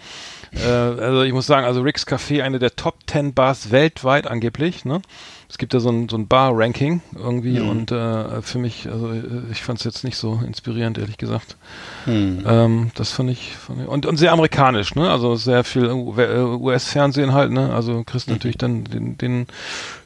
Äh, 0.54 0.68
also 0.68 1.22
ich 1.24 1.34
muss 1.34 1.48
sagen, 1.48 1.66
also 1.66 1.82
Rick's 1.82 2.06
Café, 2.08 2.44
eine 2.44 2.60
der 2.60 2.76
Top 2.76 2.96
10 3.08 3.34
Bars 3.34 3.72
weltweit 3.72 4.28
angeblich, 4.28 4.86
ne? 4.86 5.02
Es 5.50 5.58
gibt 5.58 5.74
da 5.74 5.80
so 5.80 5.88
ein, 5.90 6.10
so 6.10 6.18
ein 6.18 6.28
Bar-Ranking 6.28 7.02
irgendwie 7.16 7.62
Mhm. 7.62 7.70
und 7.70 7.92
äh, 7.94 8.42
für 8.42 8.58
mich, 8.60 8.90
also 8.92 9.14
äh, 9.14 9.24
ich 9.50 9.64
fand 9.64 9.80
es 9.80 9.86
jetzt 9.86 10.04
nicht 10.04 10.18
so 10.18 10.42
inspirierend, 10.46 10.98
ehrlich 10.98 11.18
gesagt. 11.18 11.56
Hm. 12.04 12.44
Ähm, 12.46 12.92
das 12.96 13.14
fand 13.14 13.30
ich, 13.30 13.56
fand 13.56 13.82
ich 13.82 13.88
und, 13.88 14.06
und 14.06 14.18
sehr 14.18 14.34
amerikanisch, 14.34 14.96
ne? 14.96 15.10
Also 15.10 15.36
sehr 15.38 15.64
viel 15.64 15.86
äh, 15.86 15.92
US-Fernsehen 15.94 17.32
halt, 17.34 17.52
ne? 17.52 17.74
Also 17.74 18.04
kriegst 18.04 18.30
natürlich 18.30 18.58
dann 18.58 18.84
den, 18.84 19.18
den 19.18 19.48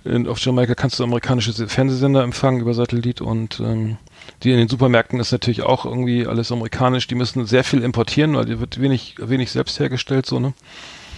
in, 0.04 0.28
auf 0.28 0.38
Jamaika 0.40 0.76
kannst 0.76 1.00
du 1.00 1.04
amerikanische 1.04 1.54
Fernsehsender 1.68 2.22
empfangen 2.24 2.62
über 2.62 2.76
Satellit 2.76 3.22
und 3.22 3.60
ähm, 3.60 3.98
die 4.44 4.52
in 4.52 4.58
den 4.58 4.70
Supermärkten 4.70 5.20
ist 5.20 5.32
natürlich 5.32 5.64
auch 5.64 5.86
irgendwie 5.86 6.26
alles 6.26 6.52
amerikanisch. 6.52 7.08
Die 7.08 7.16
müssen 7.16 7.46
sehr 7.46 7.64
viel 7.64 7.84
importieren, 7.84 8.36
weil 8.36 8.46
die 8.46 8.60
wird 8.60 8.82
wenig, 8.82 9.16
wenig 9.20 9.52
selbst 9.52 9.80
hergestellt, 9.80 10.26
so, 10.26 10.40
ne? 10.40 10.54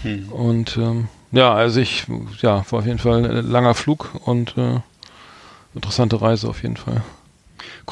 Hm. 0.04 0.30
Und 0.30 0.78
ähm, 0.78 1.08
ja, 1.32 1.54
also 1.54 1.80
ich, 1.80 2.06
ja, 2.42 2.66
war 2.70 2.80
auf 2.80 2.86
jeden 2.86 3.00
Fall 3.00 3.26
ein 3.26 3.50
langer 3.50 3.74
Flug 3.74 4.12
und 4.26 4.58
äh, 4.58 4.80
interessante 5.74 6.22
Reise 6.22 6.50
auf 6.50 6.62
jeden 6.62 6.78
Fall. 6.78 7.02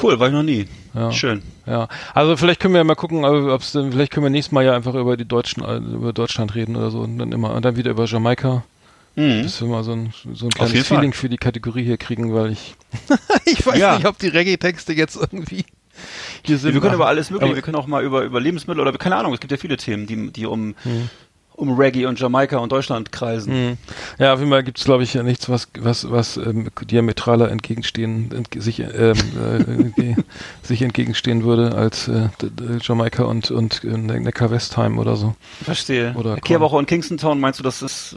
Cool, 0.01 0.19
war 0.19 0.27
ich 0.27 0.33
noch 0.33 0.43
nie. 0.43 0.67
Ja. 0.93 1.11
Schön. 1.11 1.41
Ja, 1.65 1.87
also 2.13 2.35
vielleicht 2.37 2.59
können 2.59 2.73
wir 2.73 2.79
ja 2.79 2.83
mal 2.83 2.95
gucken, 2.95 3.23
ob 3.25 3.61
es 3.61 3.71
vielleicht 3.71 4.11
können 4.11 4.25
wir 4.25 4.29
nächstes 4.29 4.51
Mal 4.51 4.65
ja 4.65 4.75
einfach 4.75 4.93
über 4.93 5.17
die 5.17 5.27
Deutschen, 5.27 5.63
äh, 5.63 5.77
über 5.77 6.13
Deutschland 6.13 6.55
reden 6.55 6.75
oder 6.75 6.91
so 6.91 6.99
und 6.99 7.17
dann 7.17 7.31
immer 7.31 7.53
und 7.53 7.63
dann 7.63 7.77
wieder 7.77 7.91
über 7.91 8.05
Jamaika, 8.05 8.63
Mhm. 9.15 9.43
dass 9.43 9.59
wir 9.61 9.67
mal 9.67 9.83
so 9.83 9.91
ein, 9.91 10.13
so 10.33 10.45
ein 10.45 10.51
kleines 10.51 10.87
Fall. 10.87 10.97
Feeling 10.97 11.13
für 11.13 11.27
die 11.29 11.37
Kategorie 11.37 11.83
hier 11.83 11.97
kriegen, 11.97 12.33
weil 12.33 12.51
ich 12.53 12.75
ich 13.45 13.65
weiß 13.65 13.77
Ja. 13.77 13.95
nicht, 13.97 14.07
ob 14.07 14.17
die 14.19 14.27
Reggae-Texte 14.29 14.93
jetzt 14.93 15.15
irgendwie 15.15 15.65
hier 16.45 16.57
sind. 16.57 16.73
Wir 16.73 16.81
können 16.81 16.95
über 16.95 17.07
alles 17.07 17.29
mögliche, 17.29 17.47
Aber- 17.51 17.55
wir 17.55 17.61
können 17.61 17.75
auch 17.75 17.87
mal 17.87 18.03
über, 18.03 18.23
über 18.23 18.39
Lebensmittel 18.39 18.81
oder 18.81 18.91
keine 18.97 19.17
Ahnung, 19.17 19.33
es 19.33 19.39
gibt 19.39 19.51
ja 19.51 19.57
viele 19.57 19.77
Themen, 19.77 20.07
die, 20.07 20.31
die 20.31 20.45
um, 20.45 20.73
Hm. 20.83 21.09
um 21.53 21.77
Reggae 21.77 22.05
und 22.07 22.19
Jamaika 22.19 22.57
und 22.57 22.71
Deutschland 22.71 23.11
kreisen. 23.11 23.53
Mhm. 23.71 23.77
Ja, 24.17 24.33
auf 24.33 24.39
jeden 24.39 24.49
Fall 24.51 24.63
gibt 24.63 24.79
es, 24.79 24.85
glaube 24.85 25.03
ich, 25.03 25.13
ja 25.13 25.21
nichts, 25.21 25.47
was, 25.49 25.67
was, 25.77 26.09
was 26.09 26.37
ähm, 26.37 26.69
diametraler 26.89 27.51
entgegenstehen, 27.51 28.31
entge 28.33 28.61
sich, 28.61 28.79
ähm, 28.79 29.93
äh, 29.97 30.15
sich 30.63 30.81
entgegenstehen 30.81 31.43
würde 31.43 31.75
als 31.75 32.07
äh, 32.07 32.29
Jamaika 32.81 33.23
und, 33.25 33.51
und 33.51 33.83
äh, 33.83 33.95
Neckar-Westheim 33.97 34.97
oder 34.97 35.15
so. 35.17 35.35
Verstehe. 35.63 36.13
Oder 36.15 36.37
Kehrwoche 36.37 36.77
und 36.77 36.87
Kingston 36.87 37.17
Town, 37.17 37.39
meinst 37.39 37.59
du, 37.59 37.63
das 37.63 37.81
ist, 37.83 38.15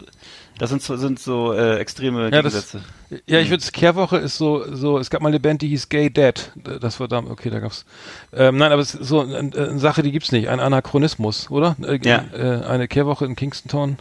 das 0.58 0.70
sind 0.70 0.82
so, 0.82 0.96
sind 0.96 1.18
so 1.18 1.52
äh, 1.52 1.78
extreme 1.78 2.24
Ja, 2.30 2.42
das- 2.42 2.52
Gegensätze? 2.52 2.80
Ja, 3.26 3.38
ich 3.40 3.50
würde 3.50 3.64
Kehrwoche 3.72 4.16
ist 4.18 4.36
so, 4.38 4.64
so, 4.74 4.98
es 4.98 5.08
gab 5.10 5.22
mal 5.22 5.28
eine 5.28 5.38
Band, 5.40 5.62
die 5.62 5.68
hieß 5.68 5.88
Gay 5.88 6.10
Dead. 6.10 6.34
Das 6.80 6.98
war 7.00 7.06
da, 7.08 7.18
okay, 7.18 7.50
da 7.50 7.60
gab's. 7.60 7.84
Ähm, 8.32 8.56
nein, 8.56 8.72
aber 8.72 8.82
es 8.82 8.94
ist 8.94 9.08
so 9.08 9.20
eine, 9.20 9.36
eine 9.38 9.78
Sache, 9.78 10.02
die 10.02 10.10
gibt's 10.12 10.32
nicht. 10.32 10.48
Ein 10.48 10.58
Anachronismus, 10.60 11.50
oder? 11.50 11.76
Äh, 11.86 11.98
Ja. 12.02 12.24
Äh, 12.32 12.64
eine 12.64 12.88
Kehrwoche 12.88 13.24
in 13.24 13.36
Kingston 13.36 13.70
Town 13.70 13.96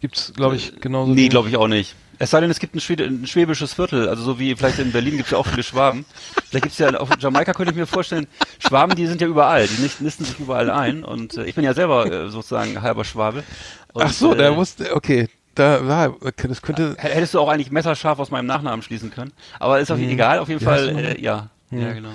gibt's, 0.00 0.32
glaube 0.36 0.56
ich, 0.56 0.80
genauso. 0.80 1.12
nee, 1.14 1.28
glaube 1.28 1.48
ich 1.48 1.56
auch 1.56 1.68
nicht. 1.68 1.94
Es 2.18 2.30
sei 2.30 2.40
denn, 2.40 2.50
es 2.50 2.60
gibt 2.60 2.74
ein, 2.74 2.80
Schwede, 2.80 3.04
ein 3.04 3.26
schwäbisches 3.26 3.74
Viertel, 3.74 4.08
also 4.08 4.22
so 4.22 4.38
wie 4.38 4.54
vielleicht 4.56 4.78
in 4.78 4.90
Berlin 4.90 5.12
gibt 5.18 5.26
es 5.26 5.32
ja 5.32 5.38
auch 5.38 5.46
viele 5.46 5.62
Schwaben. 5.62 6.06
Vielleicht 6.48 6.62
gibt 6.64 6.72
es 6.72 6.78
ja 6.78 6.94
auf 6.98 7.10
Jamaika 7.18 7.52
könnte 7.52 7.72
ich 7.72 7.76
mir 7.78 7.86
vorstellen, 7.86 8.26
Schwaben, 8.58 8.94
die 8.96 9.06
sind 9.06 9.20
ja 9.20 9.26
überall, 9.26 9.66
die 9.66 9.82
nisten, 9.82 10.24
sich 10.24 10.38
überall 10.40 10.70
ein 10.70 11.04
und 11.04 11.36
äh, 11.36 11.44
ich 11.44 11.54
bin 11.54 11.62
ja 11.64 11.74
selber 11.74 12.10
äh, 12.10 12.30
sozusagen 12.30 12.80
halber 12.80 13.04
Schwabe. 13.04 13.44
Und, 13.92 14.02
Ach 14.04 14.12
so, 14.12 14.32
äh, 14.32 14.38
der 14.38 14.56
wusste, 14.56 14.96
okay, 14.96 15.28
da 15.56 15.86
war, 15.86 16.16
das 16.48 16.62
könnte, 16.62 16.96
H- 16.98 17.08
Hättest 17.08 17.34
du 17.34 17.40
auch 17.40 17.48
eigentlich 17.48 17.70
messerscharf 17.72 18.18
aus 18.20 18.30
meinem 18.30 18.46
Nachnamen 18.46 18.82
schließen 18.82 19.10
können. 19.10 19.32
Aber 19.58 19.80
ist 19.80 19.90
auf 19.90 19.98
egal, 19.98 20.38
auf 20.38 20.48
jeden 20.48 20.60
Fall, 20.64 20.88
äh, 20.96 21.20
ja. 21.20 21.48
Ja, 21.72 21.92
genau. 21.92 22.10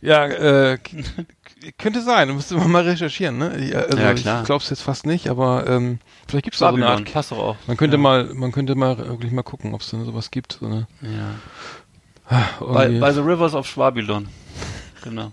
ja, 0.00 0.26
äh, 0.26 0.78
könnte 1.78 2.02
sein, 2.02 2.34
müsste 2.34 2.56
man 2.56 2.68
mal 2.72 2.82
recherchieren, 2.82 3.38
ne? 3.38 3.56
Ja, 3.64 3.78
also 3.82 3.98
Ja, 3.98 4.14
klar. 4.14 4.40
Ich 4.40 4.46
glaub's 4.46 4.68
jetzt 4.68 4.82
fast 4.82 5.06
nicht, 5.06 5.28
aber 5.30 5.64
ähm, 5.68 6.00
vielleicht 6.26 6.44
gibt's 6.44 6.58
da 6.58 6.70
so 6.70 6.74
eine 6.76 6.88
Art. 6.88 7.12
passt 7.12 7.30
doch 7.30 7.38
auch. 7.38 7.56
Man 7.68 7.76
könnte 7.76 7.96
ja. 7.96 8.02
mal, 8.02 8.24
man 8.34 8.50
könnte 8.50 8.74
mal 8.74 8.98
wirklich 8.98 9.30
mal 9.30 9.44
gucken, 9.44 9.72
ob 9.74 9.80
es 9.82 9.90
da 9.90 10.02
sowas 10.04 10.32
gibt. 10.32 10.58
So 10.60 10.66
eine, 10.66 10.88
Ja. 11.02 11.36
Bei, 12.60 12.82
irgendwie- 12.84 12.98
bei 13.00 13.12
The 13.12 13.20
Rivers 13.20 13.54
of 13.54 13.66
Schwabilon. 13.66 14.28
Genau. 15.04 15.30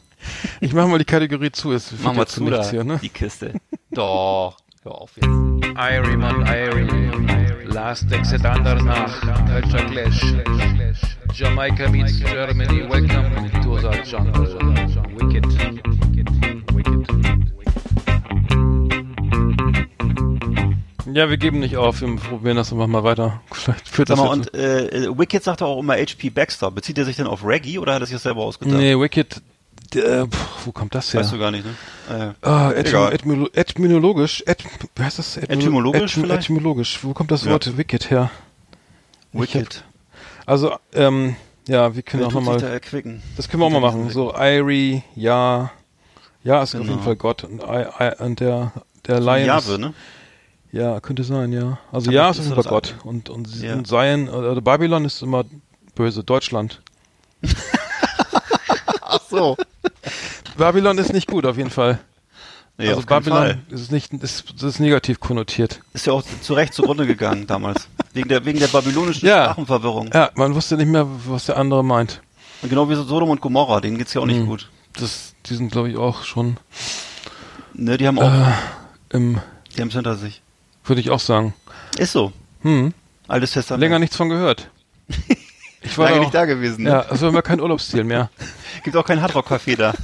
ich 0.61 0.71
mach 0.71 0.85
mal 0.87 0.99
die 0.99 1.05
Kategorie 1.05 1.51
zu, 1.51 1.71
es 1.71 1.91
Machen 1.99 2.15
wir 2.17 2.27
zu 2.27 2.43
nichts 2.43 2.67
da, 2.67 2.71
hier, 2.71 2.83
ne? 2.83 2.99
die 3.01 3.09
Kiste. 3.09 3.53
Doch. 3.89 4.55
Hör 4.83 4.91
auf 5.01 5.11
jetzt. 5.15 5.25
Irie 5.25 6.15
man 6.17 6.45
Irie, 6.45 7.42
Last 7.73 8.11
Exit 8.11 8.45
Andernach, 8.45 9.19
Culture 9.47 9.83
Clash. 9.89 10.21
Jamaica 11.33 11.89
meets 11.89 12.19
Germany, 12.19 12.87
welcome 12.87 13.49
to 13.63 13.79
the 13.79 13.99
jungle. 14.05 14.45
Wicked. 15.17 15.45
Ja, 21.15 21.29
wir 21.29 21.37
geben 21.37 21.59
nicht 21.59 21.77
auf, 21.77 22.01
wir 22.01 22.15
probieren 22.15 22.57
das 22.57 22.71
einfach 22.71 22.85
mal 22.85 23.03
weiter. 23.03 23.41
Vielleicht 23.51 23.87
führt 23.87 24.07
Sag 24.07 24.17
das 24.17 24.25
mal, 24.25 24.37
jetzt 24.37 24.53
und 24.53 24.59
äh, 24.59 25.17
Wicked 25.17 25.43
sagt 25.43 25.63
auch 25.63 25.79
immer 25.79 25.93
HP 25.95 26.29
Baxter. 26.29 26.69
Bezieht 26.69 26.99
er 26.99 27.05
sich 27.05 27.15
denn 27.15 27.25
auf 27.25 27.43
Reggae 27.43 27.79
oder 27.79 27.95
hat 27.95 28.01
er 28.01 28.05
sich 28.05 28.15
das 28.15 28.23
selber 28.23 28.41
ausgedacht? 28.41 28.77
Nee, 28.77 28.99
Wicked, 28.99 29.41
äh, 29.95 30.25
wo 30.65 30.71
kommt 30.71 30.95
das 30.95 31.13
her? 31.13 31.21
Weißt 31.21 31.31
du 31.33 31.37
gar 31.39 31.51
nicht, 31.51 31.65
ne? 31.65 32.33
Äh, 32.41 32.47
Ah, 32.47 32.71
etym 32.71 33.07
etymolo 33.11 33.49
etymologisch, 33.53 34.43
et 34.47 34.63
wie 34.95 35.03
heißt 35.03 35.19
das? 35.19 35.37
Etymolo- 35.37 35.51
Etymologisch 35.53 36.11
etym 36.11 36.23
vielleicht? 36.23 36.41
etymologisch. 36.49 36.99
Wo 37.03 37.13
kommt 37.13 37.31
das 37.31 37.45
Ja. 37.45 37.51
Wort 37.51 37.77
Wicked 37.77 38.09
her? 38.09 38.29
Wicked. 39.31 39.83
Also, 40.45 40.75
ähm, 40.93 41.35
ja, 41.67 41.95
wir 41.95 42.01
können 42.03 42.21
Wer 42.21 42.27
auch 42.27 42.31
da 42.33 42.39
nochmal, 42.39 42.63
erquicken? 42.63 43.23
das 43.37 43.47
können 43.49 43.61
wir 43.61 43.67
auch 43.67 43.71
mal 43.71 43.79
machen. 43.79 44.09
So, 44.09 44.33
Irie, 44.37 45.03
ja, 45.15 45.71
ja, 46.43 46.61
ist 46.61 46.75
auf 46.75 46.81
Genau. 46.81 46.91
jeden 46.93 47.03
Fall 47.03 47.15
Gott 47.15 47.43
und, 47.45 47.61
I, 47.63 47.85
I, 47.99 48.11
und 48.23 48.39
der, 48.41 48.73
der 49.07 49.19
Lion 49.21 49.45
Jahwe, 49.45 49.79
ne? 49.79 49.93
ja, 50.73 50.99
könnte 50.99 51.23
sein, 51.23 51.53
ja. 51.53 51.79
Also 51.91 52.09
Aber 52.09 52.15
ja, 52.15 52.29
ist 52.29 52.39
auf 52.39 52.45
jeden 52.45 52.55
Fall 52.61 52.69
Gott 52.69 52.95
und, 53.05 53.29
und, 53.29 53.61
Ja. 53.61 53.75
und 53.75 53.87
Zion, 53.87 54.27
oder 54.29 54.59
Babylon 54.61 55.05
ist 55.05 55.21
immer 55.21 55.45
böse, 55.95 56.23
Deutschland. 56.23 56.81
Ach 59.13 59.21
so. 59.29 59.57
Babylon 60.57 60.97
ist 60.97 61.13
nicht 61.13 61.27
gut, 61.27 61.45
auf 61.45 61.57
jeden 61.57 61.69
Fall. 61.69 61.99
Nee, 62.77 62.89
also 62.89 63.03
Babylon 63.03 63.61
ist 63.69 63.91
nicht, 63.91 64.11
ist, 64.13 64.61
ist 64.63 64.79
negativ 64.79 65.19
konnotiert. 65.19 65.79
Ist 65.93 66.07
ja 66.07 66.13
auch 66.13 66.23
zu 66.41 66.53
Recht 66.55 66.73
zugrunde 66.73 67.05
gegangen 67.05 67.45
damals. 67.45 67.87
Wegen 68.13 68.29
der, 68.29 68.43
wegen 68.45 68.59
der 68.59 68.67
babylonischen 68.67 69.27
Ja. 69.27 69.43
Sprachenverwirrung. 69.45 70.09
Ja, 70.13 70.31
man 70.35 70.55
wusste 70.55 70.75
nicht 70.77 70.87
mehr, 70.89 71.07
was 71.27 71.45
der 71.45 71.57
andere 71.57 71.83
meint. 71.83 72.21
Und 72.63 72.69
genau 72.69 72.89
wie 72.89 72.95
so 72.95 73.03
Sodom 73.03 73.29
und 73.29 73.41
Gomorra, 73.41 73.79
denen 73.79 73.97
geht's 73.97 74.13
ja 74.13 74.21
auch 74.21 74.25
nicht 74.25 74.39
Hm. 74.39 74.47
gut. 74.47 74.69
Das, 74.99 75.33
die 75.45 75.55
sind, 75.55 75.71
glaube 75.71 75.89
ich, 75.89 75.97
auch 75.97 76.23
schon 76.23 76.57
Ne, 77.75 77.97
die 77.97 78.07
haben 78.07 78.19
auch, 78.19 78.31
äh, 78.31 78.53
im, 79.09 79.39
die 79.75 79.81
haben's 79.81 79.93
hinter 79.95 80.15
sich. 80.15 80.41
würde 80.85 81.01
ich 81.01 81.09
auch 81.09 81.19
sagen. 81.19 81.53
Ist 81.97 82.11
so. 82.11 82.31
Hm, 82.61 82.93
Altes 83.27 83.51
Testament. 83.51 83.81
länger 83.81 83.99
nichts 83.99 84.15
von 84.15 84.29
gehört. 84.29 84.69
Ich 85.83 85.97
war 85.97 86.05
Lange 86.05 86.15
da 86.15 86.19
auch, 86.21 86.25
nicht 86.25 86.35
da 86.35 86.45
gewesen. 86.45 86.83
Ne? 86.83 86.89
Ja, 86.89 86.99
also 87.01 87.27
haben 87.27 87.33
wir 87.33 87.41
kein 87.41 87.59
Urlaubsziel 87.59 88.03
mehr. 88.03 88.29
Gibt 88.83 88.95
auch 88.95 89.05
kein 89.05 89.21
Hardrock-Café 89.21 89.75
da. 89.77 89.93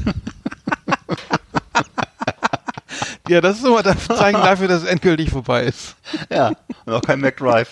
Ja, 3.27 3.41
das 3.41 3.59
ist 3.59 3.65
immer 3.65 3.84
das 3.84 4.07
Zeichen 4.07 4.41
dafür, 4.41 4.67
dass 4.67 4.82
es 4.82 4.88
endgültig 4.88 5.30
vorbei 5.30 5.65
ist. 5.65 5.95
ja. 6.32 6.51
Und 6.86 6.93
auch 6.93 7.01
kein 7.01 7.19
McDrive. 7.19 7.69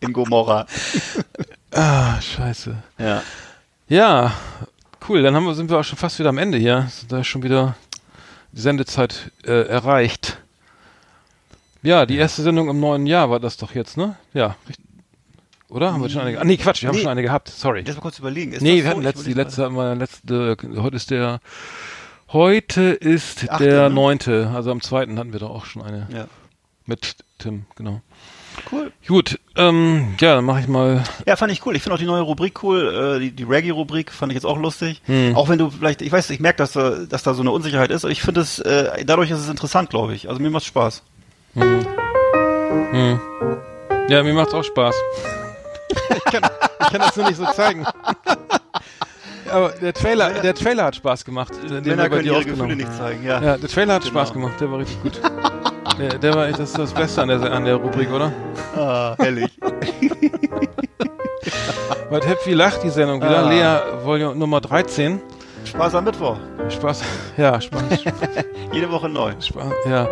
In 0.00 0.12
Gomorra. 0.12 0.66
Ah, 1.76 2.20
scheiße. 2.20 2.76
Ja. 2.98 3.20
Ja, 3.88 4.32
cool. 5.08 5.22
Dann 5.24 5.34
haben 5.34 5.44
wir, 5.44 5.54
sind 5.54 5.70
wir 5.70 5.78
auch 5.80 5.82
schon 5.82 5.98
fast 5.98 6.20
wieder 6.20 6.28
am 6.28 6.38
Ende 6.38 6.56
hier. 6.56 6.88
Da 7.08 7.18
ist 7.18 7.26
schon 7.26 7.42
wieder 7.42 7.74
die 8.52 8.60
Sendezeit 8.60 9.32
äh, 9.44 9.66
erreicht. 9.66 10.38
Ja, 11.82 12.06
die 12.06 12.16
erste 12.16 12.42
Sendung 12.42 12.68
im 12.68 12.78
neuen 12.78 13.06
Jahr 13.06 13.28
war 13.28 13.40
das 13.40 13.56
doch 13.56 13.74
jetzt, 13.74 13.96
ne? 13.96 14.14
Ja, 14.34 14.54
richtig. 14.68 14.83
Oder? 15.68 15.92
Haben 15.92 16.02
wir 16.02 16.08
schon 16.10 16.22
eine? 16.22 16.38
Ah, 16.40 16.44
nee, 16.44 16.56
Quatsch, 16.56 16.82
wir 16.82 16.88
haben 16.88 16.96
Nee. 16.96 17.02
schon 17.02 17.10
eine 17.10 17.22
gehabt. 17.22 17.48
Sorry. 17.48 17.82
Lass 17.86 17.96
mal 17.96 18.02
kurz 18.02 18.18
überlegen. 18.18 18.52
Ist 18.52 18.62
nee, 18.62 18.82
wir 18.82 18.90
hatten 18.90 19.00
so? 19.00 19.06
letzte, 19.08 19.24
die 19.24 19.32
letzte, 19.32 19.64
hatten 19.64 19.74
wir 19.74 19.94
letzte, 19.94 20.56
heute 20.76 20.96
ist 20.96 21.10
der, 21.10 21.40
heute 22.32 22.82
ist 22.82 23.48
Achte, 23.50 23.64
der 23.64 23.88
ne? 23.88 23.94
neunte, 23.94 24.50
also 24.54 24.70
am 24.70 24.80
zweiten 24.80 25.18
hatten 25.18 25.32
wir 25.32 25.40
doch 25.40 25.50
auch 25.50 25.64
schon 25.64 25.82
eine 25.82 26.06
Ja. 26.12 26.26
mit 26.86 27.16
Tim, 27.38 27.64
genau. 27.76 28.00
Cool. 28.70 28.92
Gut, 29.08 29.40
ähm, 29.56 30.14
ja, 30.20 30.36
dann 30.36 30.44
mache 30.44 30.60
ich 30.60 30.68
mal. 30.68 31.02
Ja, 31.26 31.34
fand 31.34 31.50
ich 31.50 31.66
cool. 31.66 31.74
Ich 31.74 31.82
finde 31.82 31.94
auch 31.94 31.98
die 31.98 32.06
neue 32.06 32.20
Rubrik 32.22 32.62
cool. 32.62 33.16
Äh, 33.16 33.20
die 33.20 33.30
die 33.32 33.42
Reggae-Rubrik 33.42 34.12
fand 34.12 34.30
ich 34.30 34.34
jetzt 34.36 34.44
auch 34.46 34.58
lustig. 34.58 35.02
Hm. 35.06 35.34
Auch 35.34 35.48
wenn 35.48 35.58
du 35.58 35.70
vielleicht, 35.70 36.02
ich 36.02 36.12
weiß, 36.12 36.30
ich 36.30 36.38
merke, 36.38 36.58
dass 36.58 36.70
da, 36.72 36.90
dass 37.04 37.24
da 37.24 37.34
so 37.34 37.42
eine 37.42 37.50
Unsicherheit 37.50 37.90
ist. 37.90 38.04
Aber 38.04 38.12
ich 38.12 38.22
finde 38.22 38.42
es, 38.42 38.60
äh, 38.60 39.04
dadurch 39.04 39.32
ist 39.32 39.40
es 39.40 39.48
interessant, 39.48 39.90
glaube 39.90 40.14
ich. 40.14 40.28
Also 40.28 40.40
mir 40.40 40.50
macht 40.50 40.64
Spaß. 40.66 41.02
Hm. 41.54 43.20
Ja, 44.08 44.22
mir 44.22 44.34
macht's 44.34 44.54
auch 44.54 44.62
Spaß. 44.62 44.94
Ich, 45.90 46.24
kann, 46.24 46.42
ich 46.80 46.88
kann 46.88 47.00
das 47.00 47.16
nur 47.16 47.26
nicht 47.26 47.36
so 47.36 47.44
zeigen. 47.46 47.86
Aber 49.50 49.68
der 49.70 49.92
Trailer, 49.92 50.30
der 50.30 50.54
Trailer 50.54 50.84
hat 50.84 50.96
Spaß 50.96 51.24
gemacht. 51.24 51.52
Den 51.68 51.84
Männer 51.84 52.08
können 52.08 52.24
ihre. 52.24 52.44
Gefühle 52.44 52.76
nicht 52.76 52.92
zeigen. 52.96 53.22
Ja. 53.24 53.40
Ja, 53.42 53.56
der 53.56 53.68
Trailer 53.68 53.94
hat 53.94 54.02
Genau. 54.02 54.12
Spaß 54.14 54.32
gemacht, 54.32 54.60
der 54.60 54.70
war 54.70 54.78
richtig 54.78 55.02
gut. 55.02 55.20
Der, 55.98 56.18
der 56.18 56.34
war 56.34 56.48
echt 56.48 56.58
das, 56.58 56.70
ist 56.70 56.78
das 56.78 56.92
Beste 56.92 57.22
an 57.22 57.28
der, 57.28 57.40
an 57.52 57.64
der 57.64 57.76
Rubrik, 57.76 58.10
oder? 58.10 58.32
Ah, 58.76 59.14
herrlich. 59.18 59.50
Weil 62.10 62.22
Happy 62.26 62.52
lacht 62.52 62.82
die 62.82 62.90
Sendung 62.90 63.20
wieder. 63.20 63.44
Ah. 63.44 63.48
Lea 63.48 64.04
Volume 64.04 64.34
Nummer 64.34 64.60
13. 64.60 65.20
Spaß 65.64 65.94
am 65.94 66.04
Mittwoch. 66.04 66.36
Spaß. 66.68 67.02
Ja, 67.36 67.60
Spaß. 67.60 67.82
Jede 68.72 68.90
Woche 68.90 69.08
neu. 69.08 69.32
Spaß 69.40 69.72
ja. 69.88 70.08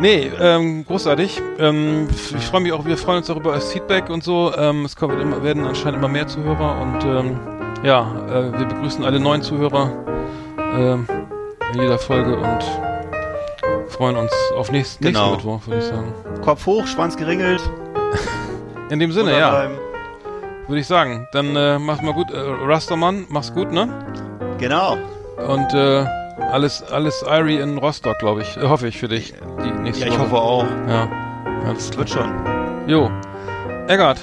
Nee, 0.00 0.30
ähm, 0.40 0.84
großartig. 0.86 1.40
Ähm, 1.58 2.08
ich 2.10 2.44
freue 2.46 2.60
mich 2.60 2.72
auch, 2.72 2.84
wir 2.84 2.96
freuen 2.96 3.18
uns 3.18 3.26
darüber 3.26 3.52
als 3.54 3.72
Feedback 3.72 4.10
und 4.10 4.22
so. 4.22 4.52
Ähm, 4.56 4.84
es 4.84 4.94
kommen 4.96 5.20
immer, 5.20 5.42
werden 5.42 5.64
anscheinend 5.64 5.98
immer 5.98 6.08
mehr 6.08 6.26
Zuhörer 6.26 6.80
und 6.80 7.04
ähm, 7.04 7.38
ja, 7.82 8.10
äh, 8.28 8.58
wir 8.58 8.66
begrüßen 8.66 9.04
alle 9.04 9.18
neuen 9.18 9.42
Zuhörer 9.42 9.90
ähm, 10.76 11.06
in 11.74 11.80
jeder 11.82 11.98
Folge 11.98 12.36
und 12.36 12.58
freuen 13.90 14.16
uns 14.16 14.32
auf 14.56 14.70
nächst, 14.70 15.00
nächsten 15.00 15.20
Genau. 15.22 15.32
Mittwoch, 15.32 15.66
würde 15.66 15.78
ich 15.78 15.86
sagen. 15.86 16.12
Kopf 16.42 16.66
hoch, 16.66 16.86
Schwanz 16.86 17.16
geringelt. 17.16 17.60
In 18.90 18.98
dem 19.00 19.12
Sinne, 19.12 19.38
ja, 19.38 19.68
würde 20.66 20.80
ich 20.80 20.86
sagen. 20.86 21.26
Dann 21.32 21.54
äh, 21.56 21.78
mach's 21.78 22.02
mal 22.02 22.14
gut. 22.14 22.30
Äh, 22.30 22.38
Rastermann, 22.38 23.26
mach's 23.28 23.52
gut, 23.52 23.70
ne? 23.72 23.88
Genau. 24.58 24.96
Und 25.46 25.72
äh, 25.74 26.04
alles, 26.52 26.82
alles 26.82 27.22
Irie 27.26 27.58
in 27.60 27.78
Rostock, 27.78 28.18
glaube 28.18 28.42
ich. 28.42 28.56
Hoffe 28.56 28.88
ich 28.88 28.98
für 28.98 29.08
dich. 29.08 29.34
Die 29.64 29.70
nächste 29.70 30.04
Ja, 30.06 30.12
ich 30.12 30.18
Woche. 30.18 30.30
hoffe 30.30 30.36
auch. 30.42 30.64
Ja, 30.88 31.08
alles 31.66 31.90
klar. 31.90 31.98
Wird 31.98 32.10
schon. 32.10 32.88
Jo. 32.88 33.10
Eggert, 33.88 34.18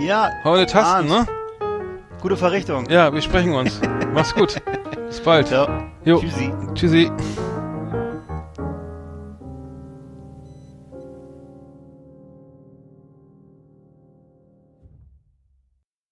Ja, 0.00 0.30
die 0.56 0.66
Tasten, 0.66 1.06
ne? 1.08 1.14
Arndt. 1.16 1.28
gute 2.20 2.36
Verrichtung. 2.36 2.88
Ja, 2.88 3.12
wir 3.12 3.20
sprechen 3.22 3.54
uns. 3.54 3.80
Mach's 4.14 4.34
gut. 4.34 4.56
Bis 5.06 5.20
bald. 5.20 5.50
Ja. 5.50 5.68
Jo. 6.04 6.18
Tschüssi. 6.20 6.52
Tschüssi. 6.74 7.10